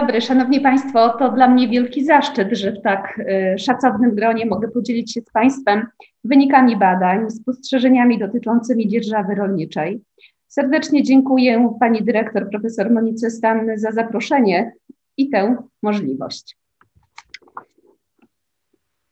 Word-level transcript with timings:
Dobry, 0.00 0.20
Szanowni 0.20 0.60
Państwo. 0.60 1.08
To 1.08 1.32
dla 1.32 1.48
mnie 1.48 1.68
wielki 1.68 2.04
zaszczyt, 2.04 2.48
że 2.52 2.72
w 2.72 2.82
tak 2.82 3.18
y, 3.18 3.58
szacownym 3.58 4.14
gronie 4.14 4.46
mogę 4.46 4.68
podzielić 4.68 5.12
się 5.12 5.20
z 5.20 5.32
Państwem 5.32 5.86
wynikami 6.24 6.76
badań, 6.76 7.30
spostrzeżeniami 7.30 8.18
dotyczącymi 8.18 8.88
dzierżawy 8.88 9.34
rolniczej. 9.34 10.02
Serdecznie 10.48 11.02
dziękuję 11.02 11.76
Pani 11.80 12.02
Dyrektor, 12.02 12.50
profesor 12.50 12.90
Monice 12.90 13.30
Stanny 13.30 13.78
za 13.78 13.92
zaproszenie 13.92 14.72
i 15.16 15.30
tę 15.30 15.56
możliwość. 15.82 16.56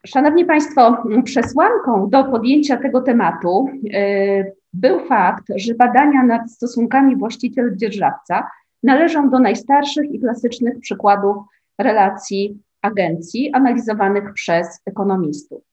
Szanowni 0.05 0.45
Państwo, 0.45 1.03
przesłanką 1.23 2.09
do 2.09 2.23
podjęcia 2.23 2.77
tego 2.77 3.01
tematu 3.01 3.67
y, 3.85 4.53
był 4.73 4.99
fakt, 4.99 5.43
że 5.55 5.73
badania 5.75 6.23
nad 6.23 6.51
stosunkami 6.51 7.17
właściciel-dzierżawca 7.17 8.43
należą 8.83 9.29
do 9.29 9.39
najstarszych 9.39 10.11
i 10.11 10.19
klasycznych 10.19 10.79
przykładów 10.79 11.37
relacji 11.77 12.59
agencji 12.81 13.53
analizowanych 13.53 14.33
przez 14.33 14.81
ekonomistów. 14.85 15.63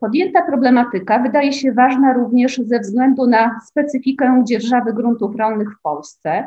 Podjęta 0.00 0.42
problematyka 0.42 1.18
wydaje 1.18 1.52
się 1.52 1.72
ważna 1.72 2.12
również 2.12 2.58
ze 2.58 2.80
względu 2.80 3.26
na 3.26 3.60
specyfikę 3.64 4.42
dzierżawy 4.44 4.92
gruntów 4.92 5.36
rolnych 5.36 5.68
w 5.78 5.82
Polsce. 5.82 6.46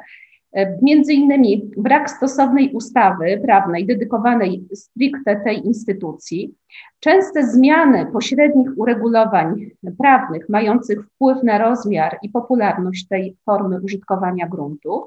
Między 0.81 1.13
innymi 1.13 1.71
brak 1.77 2.09
stosownej 2.09 2.71
ustawy 2.73 3.41
prawnej 3.43 3.85
dedykowanej 3.85 4.67
stricte 4.73 5.35
tej 5.35 5.65
instytucji, 5.65 6.55
częste 6.99 7.47
zmiany 7.47 8.05
pośrednich 8.05 8.69
uregulowań 8.75 9.55
prawnych 9.97 10.49
mających 10.49 11.05
wpływ 11.05 11.43
na 11.43 11.57
rozmiar 11.57 12.17
i 12.21 12.29
popularność 12.29 13.07
tej 13.07 13.35
formy 13.45 13.81
użytkowania 13.81 14.47
gruntów, 14.47 15.03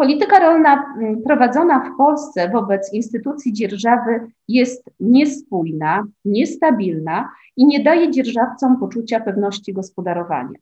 Polityka 0.00 0.38
rolna 0.38 0.94
mm, 0.96 1.22
prowadzona 1.22 1.80
w 1.80 1.96
Polsce 1.96 2.48
wobec 2.48 2.92
instytucji 2.92 3.52
dzierżawy 3.52 4.20
jest 4.48 4.90
niespójna, 5.00 6.04
niestabilna 6.24 7.28
i 7.56 7.66
nie 7.66 7.80
daje 7.80 8.10
dzierżawcom 8.10 8.80
poczucia 8.80 9.20
pewności 9.20 9.72
gospodarowania. 9.72 10.58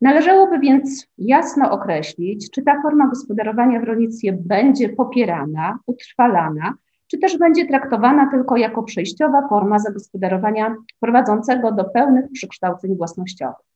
Należałoby 0.00 0.58
więc 0.58 1.06
jasno 1.18 1.70
określić, 1.70 2.50
czy 2.50 2.62
ta 2.62 2.82
forma 2.82 3.08
gospodarowania 3.08 3.80
w 3.80 3.84
rolnictwie 3.84 4.32
będzie 4.32 4.88
popierana, 4.88 5.78
utrwalana, 5.86 6.74
czy 7.06 7.18
też 7.18 7.38
będzie 7.38 7.66
traktowana 7.66 8.30
tylko 8.30 8.56
jako 8.56 8.82
przejściowa 8.82 9.48
forma 9.48 9.78
zagospodarowania 9.78 10.74
prowadzącego 11.00 11.72
do 11.72 11.84
pełnych 11.84 12.24
przekształceń 12.32 12.96
własnościowych. 12.96 13.73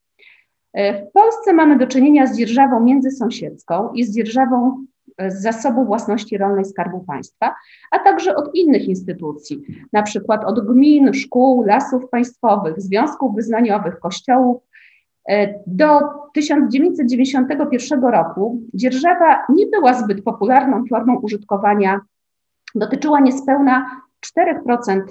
E, 0.72 1.06
w 1.06 1.12
Polsce 1.12 1.52
mamy 1.52 1.78
do 1.78 1.86
czynienia 1.86 2.26
z 2.26 2.36
dzierżawą 2.36 2.80
międzysąsiedzką 2.80 3.92
i 3.92 4.04
z 4.04 4.14
dzierżawą 4.14 4.84
e, 5.18 5.30
z 5.30 5.42
zasobu 5.42 5.84
własności 5.84 6.38
rolnej 6.38 6.64
Skarbu 6.64 7.00
Państwa, 7.00 7.54
a 7.90 7.98
także 7.98 8.36
od 8.36 8.54
innych 8.54 8.88
instytucji, 8.88 9.62
na 9.92 10.02
przykład 10.02 10.44
od 10.44 10.66
gmin, 10.66 11.14
szkół, 11.14 11.62
lasów 11.62 12.08
państwowych, 12.10 12.80
związków 12.80 13.34
wyznaniowych, 13.34 13.98
kościołów. 13.98 14.62
E, 15.28 15.54
do 15.66 16.00
1991 16.34 18.04
roku 18.04 18.62
dzierżawa 18.74 19.46
nie 19.48 19.66
była 19.66 19.94
zbyt 19.94 20.24
popularną 20.24 20.84
formą 20.90 21.20
użytkowania, 21.20 22.00
dotyczyła 22.74 23.20
niespełna 23.20 23.90
4% 24.38 25.02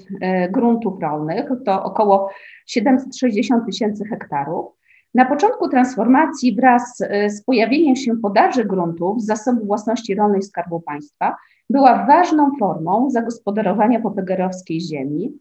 gruntów 0.51 1.01
rolnych, 1.01 1.49
to 1.65 1.83
około 1.83 2.29
760 2.65 3.65
tysięcy 3.65 4.05
hektarów. 4.05 4.76
Na 5.15 5.25
początku 5.25 5.69
transformacji 5.69 6.55
wraz 6.55 7.01
e, 7.01 7.29
z 7.29 7.43
pojawieniem 7.43 7.95
się 7.95 8.17
podaży 8.17 8.65
gruntów 8.65 9.21
z 9.21 9.25
zasobu 9.25 9.65
własności 9.65 10.15
rolnej 10.15 10.41
Skarbu 10.41 10.79
Państwa 10.79 11.35
była 11.69 12.05
ważną 12.05 12.51
formą 12.59 13.09
zagospodarowania 13.09 13.99
popegerowskiej 13.99 14.81
ziemi. 14.81 15.31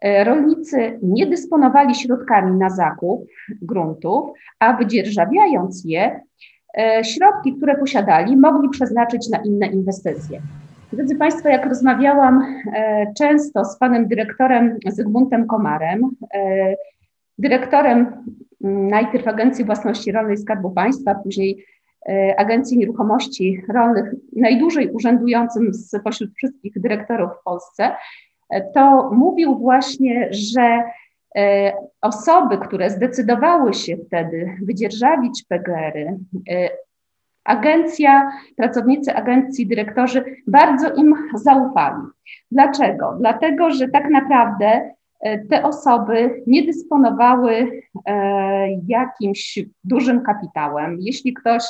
E, 0.00 0.24
rolnicy 0.24 0.98
nie 1.02 1.26
dysponowali 1.26 1.94
środkami 1.94 2.58
na 2.58 2.70
zakup 2.70 3.26
gruntów, 3.62 4.30
a 4.58 4.72
wydzierżawiając 4.72 5.82
je, 5.84 6.20
e, 6.78 7.04
środki, 7.04 7.56
które 7.56 7.76
posiadali, 7.76 8.36
mogli 8.36 8.68
przeznaczyć 8.68 9.28
na 9.28 9.38
inne 9.38 9.66
inwestycje. 9.66 10.40
Drodzy 10.92 11.16
Państwo, 11.16 11.48
jak 11.48 11.66
rozmawiałam 11.66 12.42
często 13.18 13.64
z 13.64 13.78
panem 13.78 14.08
dyrektorem 14.08 14.78
Zygmuntem 14.86 15.46
Komarem, 15.46 16.10
dyrektorem 17.38 18.24
najpierw 18.60 19.28
Agencji 19.28 19.64
Własności 19.64 20.12
Rolnej 20.12 20.36
Skarbu 20.36 20.70
Państwa, 20.70 21.14
później 21.14 21.64
e, 22.08 22.34
Agencji 22.40 22.78
Nieruchomości 22.78 23.62
Rolnych, 23.74 24.14
najdłużej 24.36 24.90
urzędującym 24.90 25.74
spośród 25.74 26.30
wszystkich 26.34 26.80
dyrektorów 26.80 27.30
w 27.40 27.44
Polsce, 27.44 27.96
e, 28.50 28.72
to 28.72 29.10
mówił 29.12 29.58
właśnie, 29.58 30.28
że 30.30 30.82
e, 31.36 31.72
osoby, 32.00 32.58
które 32.58 32.90
zdecydowały 32.90 33.74
się 33.74 33.96
wtedy 33.96 34.56
wydzierżawić 34.62 35.44
PGR-y, 35.48 36.18
agencja, 37.44 38.32
pracownicy 38.56 39.14
agencji, 39.14 39.66
dyrektorzy 39.66 40.24
bardzo 40.46 40.94
im 40.94 41.14
zaufali. 41.34 42.02
Dlaczego? 42.50 43.16
Dlatego, 43.20 43.70
że 43.70 43.88
tak 43.88 44.10
naprawdę 44.10 44.95
te 45.50 45.62
osoby 45.62 46.42
nie 46.46 46.62
dysponowały 46.62 47.82
e, 48.06 48.68
jakimś 48.88 49.58
dużym 49.84 50.22
kapitałem. 50.22 50.96
Jeśli 51.00 51.34
ktoś 51.34 51.62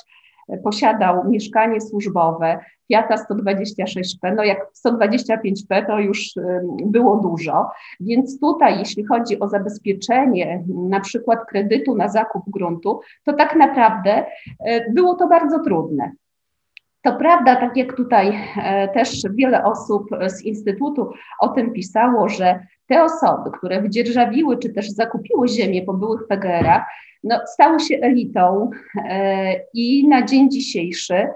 posiadał 0.64 1.30
mieszkanie 1.30 1.80
służbowe 1.80 2.58
Fiata 2.88 3.14
126P, 3.14 4.34
no 4.36 4.44
jak 4.44 4.58
125P 4.86 5.86
to 5.86 5.98
już 5.98 6.36
e, 6.36 6.60
było 6.84 7.16
dużo, 7.16 7.70
więc 8.00 8.40
tutaj 8.40 8.78
jeśli 8.78 9.04
chodzi 9.04 9.40
o 9.40 9.48
zabezpieczenie 9.48 10.64
na 10.88 11.00
przykład 11.00 11.38
kredytu 11.48 11.96
na 11.96 12.08
zakup 12.08 12.42
gruntu, 12.46 13.00
to 13.24 13.32
tak 13.32 13.56
naprawdę 13.56 14.24
było 14.94 15.14
to 15.14 15.28
bardzo 15.28 15.60
trudne. 15.60 16.12
To 17.02 17.16
prawda, 17.16 17.56
tak 17.56 17.76
jak 17.76 17.96
tutaj 17.96 18.38
też 18.94 19.22
wiele 19.34 19.64
osób 19.64 20.08
z 20.26 20.42
Instytutu 20.42 21.10
o 21.40 21.48
tym 21.48 21.72
pisało, 21.72 22.28
że 22.28 22.66
te 22.86 23.04
osoby, 23.04 23.50
które 23.58 23.82
wydzierżawiły 23.82 24.58
czy 24.58 24.72
też 24.72 24.90
zakupiły 24.90 25.48
ziemię 25.48 25.82
po 25.82 25.94
byłych 25.94 26.26
PGR-ach, 26.28 26.82
no, 27.24 27.40
stały 27.46 27.80
się 27.80 27.96
elitą 27.96 28.70
e, 29.08 29.54
i 29.74 30.08
na 30.08 30.24
dzień 30.24 30.50
dzisiejszy 30.50 31.28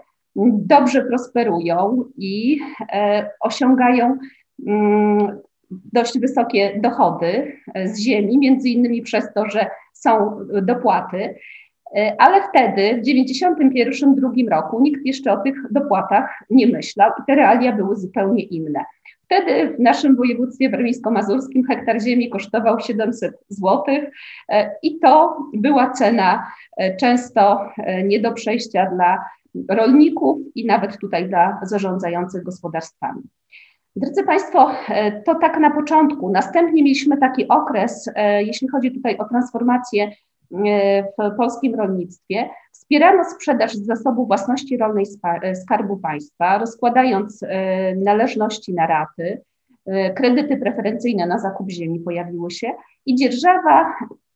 dobrze 0.53 1.05
prosperują 1.05 2.05
i 2.17 2.61
e, 2.93 3.31
osiągają 3.41 4.19
mm, 4.67 5.39
dość 5.71 6.19
wysokie 6.19 6.81
dochody 6.83 7.57
z 7.85 7.99
ziemi, 7.99 8.39
między 8.39 8.69
innymi 8.69 9.03
przez 9.03 9.33
to, 9.35 9.51
że 9.51 9.67
są 9.93 10.39
dopłaty. 10.63 11.35
E, 11.97 12.17
ale 12.19 12.43
wtedy, 12.49 13.03
w 13.03 13.05
1991-1992 13.05 14.49
roku, 14.49 14.81
nikt 14.81 15.07
jeszcze 15.07 15.33
o 15.33 15.43
tych 15.43 15.55
dopłatach 15.71 16.45
nie 16.51 16.67
myślał 16.67 17.11
i 17.21 17.23
te 17.27 17.35
realia 17.35 17.73
były 17.73 17.97
zupełnie 17.97 18.43
inne. 18.43 18.85
Wtedy 19.31 19.77
w 19.77 19.81
naszym 19.81 20.17
województwie 20.17 20.71
warmińsko-mazurskim 20.71 21.65
hektar 21.69 22.03
ziemi 22.03 22.31
kosztował 22.31 22.81
700 22.81 23.35
zł 23.49 23.85
e, 24.49 24.71
i 24.83 24.99
to 24.99 25.37
była 25.55 25.91
cena 25.91 26.47
e, 26.77 26.97
często 26.97 27.67
e, 27.77 28.03
nie 28.03 28.21
do 28.21 28.33
przejścia 28.33 28.91
dla 28.95 29.25
rolników 29.69 30.39
i 30.55 30.67
nawet 30.67 30.99
tutaj 30.99 31.29
dla 31.29 31.61
zarządzających 31.63 32.43
gospodarstwami. 32.43 33.23
Drodzy 33.97 34.23
Państwo, 34.23 34.71
to 35.27 35.35
tak 35.35 35.59
na 35.59 35.71
początku. 35.71 36.31
Następnie 36.31 36.83
mieliśmy 36.83 37.19
taki 37.19 37.49
okres, 37.49 38.11
jeśli 38.39 38.69
chodzi 38.69 38.93
tutaj 38.93 39.19
o 39.19 39.29
transformację 39.29 40.11
w 41.19 41.37
polskim 41.37 41.75
rolnictwie. 41.75 42.51
Wspierano 42.73 43.25
sprzedaż 43.25 43.75
zasobu 43.75 44.27
własności 44.27 44.77
rolnej 44.77 45.05
Skarbu 45.63 45.97
Państwa, 45.97 46.59
rozkładając 46.59 47.43
e, 47.43 47.97
należności 47.97 48.75
na 48.75 48.87
raty, 48.87 49.43
e, 49.87 50.15
kredyty 50.15 50.57
preferencyjne 50.57 51.27
na 51.27 51.39
zakup 51.39 51.71
ziemi 51.71 52.01
pojawiły 52.01 52.51
się 52.51 52.73
i 53.07 53.15
dzierżawa 53.15 53.95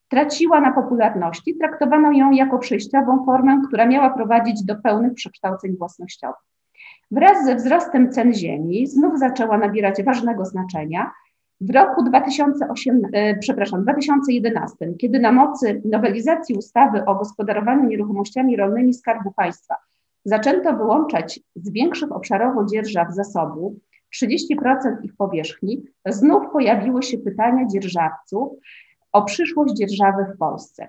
traciła 0.08 0.60
na 0.60 0.72
popularności, 0.72 1.56
traktowano 1.56 2.12
ją 2.12 2.30
jako 2.30 2.58
przejściową 2.58 3.24
formę, 3.24 3.62
która 3.68 3.86
miała 3.86 4.10
prowadzić 4.10 4.64
do 4.64 4.76
pełnych 4.76 5.14
przekształceń 5.14 5.76
własnościowych. 5.76 6.36
Wraz 7.10 7.44
ze 7.44 7.54
wzrostem 7.54 8.12
cen 8.12 8.34
ziemi 8.34 8.86
znów 8.86 9.18
zaczęła 9.18 9.58
nabierać 9.58 10.02
ważnego 10.02 10.44
znaczenia 10.44 11.10
w 11.60 11.70
roku 11.70 12.02
2008, 12.02 13.02
e, 13.12 13.38
przepraszam, 13.38 13.82
2011, 13.82 14.94
kiedy 14.98 15.20
na 15.20 15.32
mocy 15.32 15.82
nowelizacji 15.84 16.54
ustawy 16.54 17.04
o 17.04 17.14
gospodarowaniu 17.14 17.88
nieruchomościami 17.88 18.56
rolnymi 18.56 18.94
Skarbu 18.94 19.32
Państwa 19.32 19.74
zaczęto 20.24 20.76
wyłączać 20.76 21.40
z 21.56 21.70
większych 21.70 22.12
obszarowo 22.12 22.64
dzierżaw 22.64 23.14
zasobu 23.14 23.78
30% 24.14 24.96
ich 25.02 25.16
powierzchni, 25.16 25.82
znów 26.06 26.42
pojawiły 26.52 27.02
się 27.02 27.18
pytania 27.18 27.66
dzierżawców 27.66 28.52
o 29.12 29.22
przyszłość 29.22 29.74
dzierżawy 29.74 30.24
w 30.34 30.38
Polsce. 30.38 30.88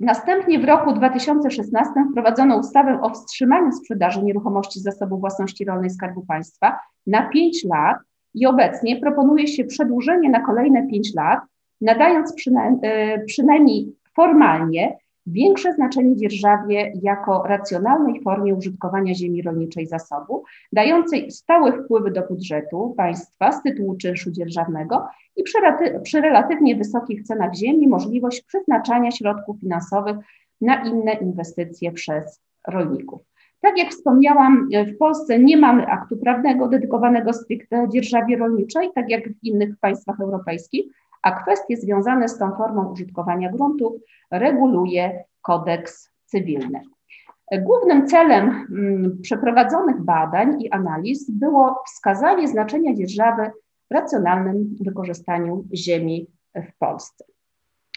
Następnie 0.00 0.58
w 0.58 0.64
roku 0.64 0.92
2016 0.92 1.90
wprowadzono 2.10 2.56
ustawę 2.56 3.00
o 3.02 3.10
wstrzymaniu 3.10 3.72
sprzedaży 3.72 4.22
nieruchomości 4.22 4.80
zasobu 4.80 5.18
własności 5.18 5.64
rolnej 5.64 5.90
Skarbu 5.90 6.26
Państwa 6.26 6.78
na 7.06 7.28
5 7.28 7.64
lat 7.64 7.98
i 8.34 8.46
obecnie 8.46 9.00
proponuje 9.00 9.46
się 9.46 9.64
przedłużenie 9.64 10.30
na 10.30 10.40
kolejne 10.40 10.86
5 10.86 11.14
lat, 11.14 11.40
nadając 11.80 12.34
przynajmniej, 12.34 12.80
przynajmniej 13.26 13.92
formalnie 14.16 14.96
większe 15.26 15.72
znaczenie 15.72 16.16
dzierżawie 16.16 16.92
jako 17.02 17.42
racjonalnej 17.46 18.22
formie 18.22 18.54
użytkowania 18.54 19.14
ziemi 19.14 19.42
rolniczej 19.42 19.86
zasobu, 19.86 20.44
dającej 20.72 21.30
stałe 21.30 21.72
wpływy 21.72 22.10
do 22.10 22.22
budżetu 22.22 22.94
państwa 22.96 23.52
z 23.52 23.62
tytułu 23.62 23.96
czynszu 23.96 24.30
dzierżawnego 24.30 25.06
i 25.36 25.42
przy, 25.42 25.58
przy 26.02 26.20
relatywnie 26.20 26.76
wysokich 26.76 27.22
cenach 27.22 27.54
ziemi 27.54 27.88
możliwość 27.88 28.42
przeznaczania 28.42 29.10
środków 29.10 29.60
finansowych 29.60 30.16
na 30.60 30.84
inne 30.84 31.12
inwestycje 31.12 31.92
przez 31.92 32.40
rolników. 32.68 33.29
Tak 33.60 33.78
jak 33.78 33.90
wspomniałam, 33.90 34.68
w 34.86 34.98
Polsce 34.98 35.38
nie 35.38 35.56
mamy 35.56 35.86
aktu 35.86 36.16
prawnego 36.16 36.68
dedykowanego 36.68 37.32
stricte 37.32 37.88
dzierżawie 37.88 38.36
rolniczej, 38.36 38.90
tak 38.94 39.10
jak 39.10 39.28
w 39.28 39.44
innych 39.44 39.78
państwach 39.80 40.20
europejskich, 40.20 40.86
a 41.22 41.42
kwestie 41.42 41.76
związane 41.76 42.28
z 42.28 42.38
tą 42.38 42.56
formą 42.56 42.92
użytkowania 42.92 43.52
gruntów 43.52 43.92
reguluje 44.30 45.24
kodeks 45.42 46.10
cywilny. 46.24 46.80
Głównym 47.58 48.06
celem 48.06 48.48
mm, 48.48 49.18
przeprowadzonych 49.22 50.02
badań 50.02 50.62
i 50.62 50.70
analiz 50.70 51.30
było 51.30 51.82
wskazanie 51.86 52.48
znaczenia 52.48 52.94
dzierżawy 52.94 53.50
w 53.90 53.94
racjonalnym 53.94 54.76
wykorzystaniu 54.80 55.64
ziemi 55.74 56.26
w 56.54 56.78
Polsce. 56.78 57.24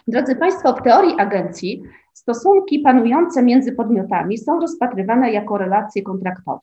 Drodzy 0.07 0.35
Państwo, 0.35 0.73
w 0.73 0.81
teorii 0.81 1.15
agencji 1.19 1.83
stosunki 2.13 2.79
panujące 2.79 3.43
między 3.43 3.71
podmiotami 3.71 4.37
są 4.37 4.59
rozpatrywane 4.59 5.31
jako 5.31 5.57
relacje 5.57 6.01
kontraktowe. 6.01 6.59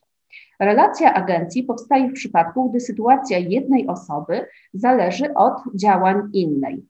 Relacja 0.60 1.14
agencji 1.14 1.64
powstaje 1.64 2.08
w 2.08 2.12
przypadku, 2.12 2.70
gdy 2.70 2.80
sytuacja 2.80 3.38
jednej 3.38 3.86
osoby 3.86 4.46
zależy 4.74 5.34
od 5.34 5.54
działań 5.74 6.22
innej. 6.32 6.86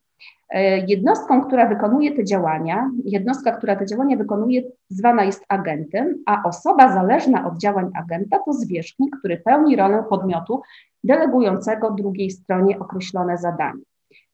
E, 0.50 0.78
jednostką, 0.86 1.42
która 1.42 1.66
wykonuje 1.66 2.16
te 2.16 2.24
działania, 2.24 2.90
jednostka, 3.04 3.52
która 3.52 3.76
te 3.76 3.86
działania 3.86 4.16
wykonuje, 4.16 4.62
zwana 4.88 5.24
jest 5.24 5.44
agentem, 5.48 6.14
a 6.26 6.42
osoba 6.44 6.92
zależna 6.92 7.46
od 7.46 7.58
działań 7.58 7.90
agenta 7.94 8.38
to 8.46 8.52
zwierzchnik, 8.52 9.16
który 9.18 9.36
pełni 9.36 9.76
rolę 9.76 10.04
podmiotu 10.08 10.60
delegującego 11.04 11.90
drugiej 11.90 12.30
stronie 12.30 12.78
określone 12.78 13.38
zadanie. 13.38 13.82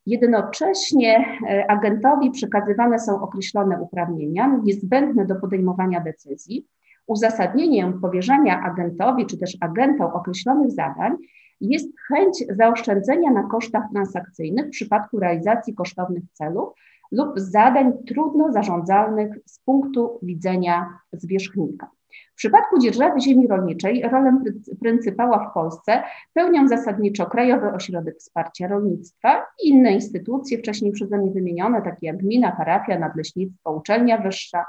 Jednocześnie 0.07 1.39
e, 1.49 1.71
agentowi 1.71 2.31
przekazywane 2.31 2.99
są 2.99 3.23
określone 3.23 3.81
uprawnienia 3.81 4.61
niezbędne 4.65 5.27
do 5.27 5.35
podejmowania 5.35 6.01
decyzji, 6.01 6.67
uzasadnieniem 7.07 8.01
powierzania 8.01 8.61
agentowi 8.63 9.27
czy 9.27 9.39
też 9.39 9.57
agentom 9.61 10.11
określonych 10.13 10.71
zadań 10.71 11.17
jest 11.61 11.89
chęć 12.09 12.45
zaoszczędzenia 12.59 13.31
na 13.31 13.43
kosztach 13.43 13.83
transakcyjnych 13.93 14.67
w 14.67 14.71
przypadku 14.71 15.21
realizacji 15.21 15.75
kosztownych 15.75 16.23
celów 16.33 16.69
lub 17.13 17.39
zadań 17.39 17.93
trudno 18.07 18.53
zarządzalnych 18.53 19.39
z 19.45 19.61
punktu 19.61 20.19
widzenia 20.23 20.99
zwierzchnika. 21.13 21.96
W 22.37 22.39
przypadku 22.39 22.79
dzierżawy 22.79 23.21
ziemi 23.21 23.47
rolniczej 23.47 24.03
rolę 24.03 24.41
pryncypała 24.81 25.51
w 25.51 25.55
Polsce 25.55 26.03
pełnią 26.35 26.69
zasadniczo 26.69 27.27
Krajowy 27.27 27.73
Ośrodek 27.73 28.19
Wsparcia 28.19 28.69
Rolnictwa 28.69 29.47
i 29.65 29.69
inne 29.69 29.93
instytucje 29.93 30.59
wcześniej 30.59 30.93
przeze 30.93 31.19
mnie 31.19 31.31
wymienione, 31.31 31.83
takie 31.83 32.07
jak 32.07 32.17
gmina, 32.17 32.53
parafia, 32.53 32.99
nadleśnictwo, 32.99 33.73
uczelnia 33.73 34.19
wyższa, 34.19 34.65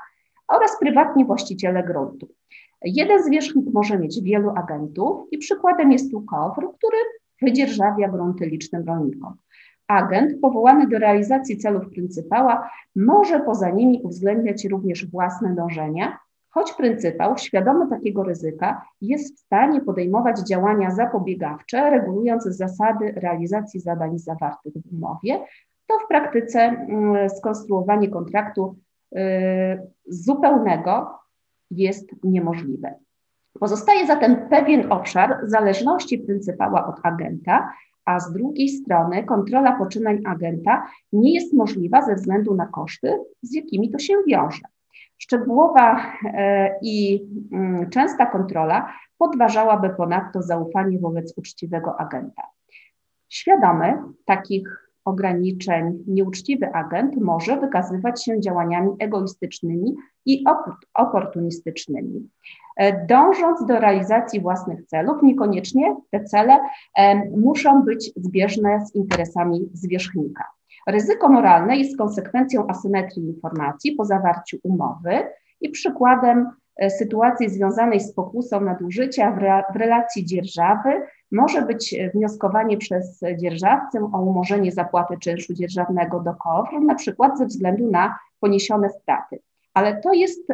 oraz 0.47 0.79
prywatni 0.79 1.25
właściciele 1.25 1.83
gruntu. 1.83 2.27
Jeden 2.81 3.23
zwierzchnik 3.23 3.65
może 3.73 3.99
mieć 3.99 4.21
wielu 4.21 4.49
agentów 4.49 5.27
i 5.31 5.37
przykładem 5.37 5.91
jest 5.91 6.11
tu 6.11 6.21
KOWR, 6.21 6.67
który 6.77 6.97
wydzierżawia 7.41 8.09
grunty 8.09 8.45
licznym 8.45 8.87
rolnikom. 8.87 9.35
Agent 9.87 10.41
powołany 10.41 10.87
do 10.87 10.99
realizacji 10.99 11.57
celów 11.57 11.89
pryncypała 11.89 12.69
może 12.95 13.39
poza 13.39 13.69
nimi 13.69 14.01
uwzględniać 14.03 14.65
również 14.65 15.11
własne 15.11 15.55
dążenia, 15.55 16.17
choć 16.49 16.73
pryncypał, 16.73 17.37
świadomy 17.37 17.89
takiego 17.89 18.23
ryzyka, 18.23 18.81
jest 19.01 19.35
w 19.35 19.39
stanie 19.39 19.81
podejmować 19.81 20.39
działania 20.39 20.91
zapobiegawcze, 20.91 21.89
regulując 21.89 22.43
zasady 22.43 23.11
realizacji 23.11 23.79
zadań 23.79 24.19
zawartych 24.19 24.73
w 24.73 24.93
umowie, 24.93 25.39
to 25.87 25.99
w 26.05 26.07
praktyce 26.07 26.59
mm, 26.59 27.29
skonstruowanie 27.29 28.09
kontraktu 28.09 28.75
Y, 29.15 29.19
zupełnego 30.05 31.19
jest 31.71 32.09
niemożliwe. 32.23 32.95
Pozostaje 33.59 34.07
zatem 34.07 34.49
pewien 34.49 34.91
obszar 34.91 35.39
zależności 35.43 36.19
pryncypała 36.19 36.87
od 36.87 36.95
agenta, 37.03 37.69
a 38.05 38.19
z 38.19 38.31
drugiej 38.31 38.69
strony 38.69 39.23
kontrola 39.23 39.77
poczynań 39.77 40.21
agenta 40.25 40.87
nie 41.13 41.33
jest 41.33 41.53
możliwa 41.53 42.01
ze 42.01 42.15
względu 42.15 42.55
na 42.55 42.65
koszty, 42.65 43.17
z 43.41 43.53
jakimi 43.53 43.91
to 43.91 43.99
się 43.99 44.13
wiąże. 44.27 44.61
Szczegółowa 45.17 45.97
y, 45.97 46.29
i 46.81 47.27
mm, 47.51 47.89
częsta 47.89 48.25
kontrola 48.25 48.93
podważałaby 49.17 49.89
ponadto 49.89 50.41
zaufanie 50.41 50.99
wobec 50.99 51.33
uczciwego 51.37 51.99
agenta. 51.99 52.43
Świadomy 53.29 53.97
takich 54.25 54.87
ograniczeń 55.05 56.03
nieuczciwy 56.07 56.73
agent 56.73 57.15
może 57.21 57.57
wykazywać 57.57 58.23
się 58.23 58.41
działaniami 58.41 58.91
egoistycznymi 58.99 59.95
i 60.25 60.43
oportunistycznymi. 60.93 62.29
E, 62.77 63.05
dążąc 63.05 63.65
do 63.65 63.79
realizacji 63.79 64.41
własnych 64.41 64.85
celów, 64.85 65.23
niekoniecznie 65.23 65.95
te 66.11 66.23
cele 66.23 66.59
muszą 67.37 67.83
być 67.83 68.11
zbieżne 68.15 68.85
z 68.85 68.95
interesami 68.95 69.69
zwierzchnika. 69.73 70.43
Ryzyko 70.87 71.29
moralne 71.29 71.77
jest 71.77 71.97
konsekwencją 71.97 72.67
asymetrii 72.67 73.25
informacji 73.25 73.91
po 73.91 74.05
zawarciu 74.05 74.57
umowy 74.63 75.27
i 75.61 75.69
przykładem 75.69 76.49
e, 76.77 76.89
sytuacji 76.89 77.49
związanej 77.49 77.99
z 77.99 78.13
pokusą 78.13 78.61
nadużycia 78.61 79.31
w, 79.31 79.37
re, 79.37 79.63
w 79.73 79.75
relacji 79.75 80.25
dzierżawy 80.25 80.89
może 81.31 81.61
być 81.61 81.95
wnioskowanie 82.13 82.77
przez 82.77 83.21
dzierżawcę 83.37 84.09
o 84.13 84.21
umorzenie 84.21 84.71
zapłaty 84.71 85.17
czynszu 85.19 85.53
dzierżawnego 85.53 86.19
do 86.19 86.33
KOWR, 86.33 86.81
na 86.81 86.95
przykład 86.95 87.37
ze 87.37 87.45
względu 87.45 87.91
na 87.91 88.19
poniesione 88.39 88.89
straty. 88.89 89.39
Ale 89.73 90.01
to 90.01 90.13
jest 90.13 90.47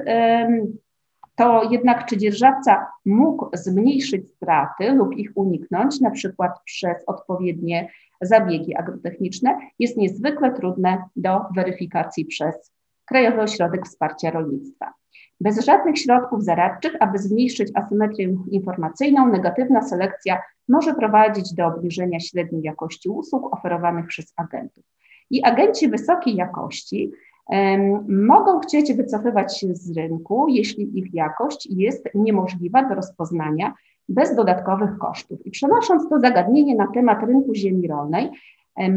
to 1.35 1.63
jednak, 1.71 2.05
czy 2.05 2.17
dzierżawca 2.17 2.87
mógł 3.05 3.49
zmniejszyć 3.53 4.31
straty 4.35 4.91
lub 4.91 5.17
ich 5.17 5.31
uniknąć, 5.35 6.01
na 6.01 6.11
przykład 6.11 6.51
przez 6.65 6.97
odpowiednie 7.07 7.89
zabiegi 8.25 8.75
agrotechniczne, 8.75 9.57
jest 9.79 9.97
niezwykle 9.97 10.53
trudne 10.53 11.03
do 11.15 11.41
weryfikacji 11.55 12.25
przez 12.25 12.73
Krajowy 13.05 13.41
Ośrodek 13.41 13.85
Wsparcia 13.85 14.31
Rolnictwa. 14.31 14.93
Bez 15.41 15.65
żadnych 15.65 15.97
środków 15.97 16.43
zaradczych, 16.43 16.93
aby 16.99 17.17
zmniejszyć 17.17 17.71
asymetrię 17.75 18.37
informacyjną, 18.51 19.27
negatywna 19.27 19.81
selekcja 19.81 20.41
może 20.69 20.93
prowadzić 20.93 21.53
do 21.53 21.65
obniżenia 21.65 22.19
średniej 22.19 22.61
jakości 22.61 23.09
usług 23.09 23.53
oferowanych 23.55 24.07
przez 24.07 24.33
agentów. 24.35 24.83
I 25.29 25.43
agenci 25.43 25.89
wysokiej 25.89 26.35
jakości 26.35 27.11
um, 27.47 28.25
mogą 28.25 28.59
chcieć 28.59 28.93
wycofywać 28.93 29.59
się 29.59 29.75
z 29.75 29.97
rynku, 29.97 30.47
jeśli 30.47 30.99
ich 30.99 31.13
jakość 31.13 31.67
jest 31.71 32.09
niemożliwa 32.15 32.89
do 32.89 32.95
rozpoznania 32.95 33.73
bez 34.09 34.35
dodatkowych 34.35 34.97
kosztów. 34.97 35.45
I 35.45 35.51
przenosząc 35.51 36.09
to 36.09 36.19
zagadnienie 36.19 36.75
na 36.75 36.87
temat 36.87 37.23
rynku 37.23 37.55
ziemi 37.55 37.87
rolnej, 37.87 38.29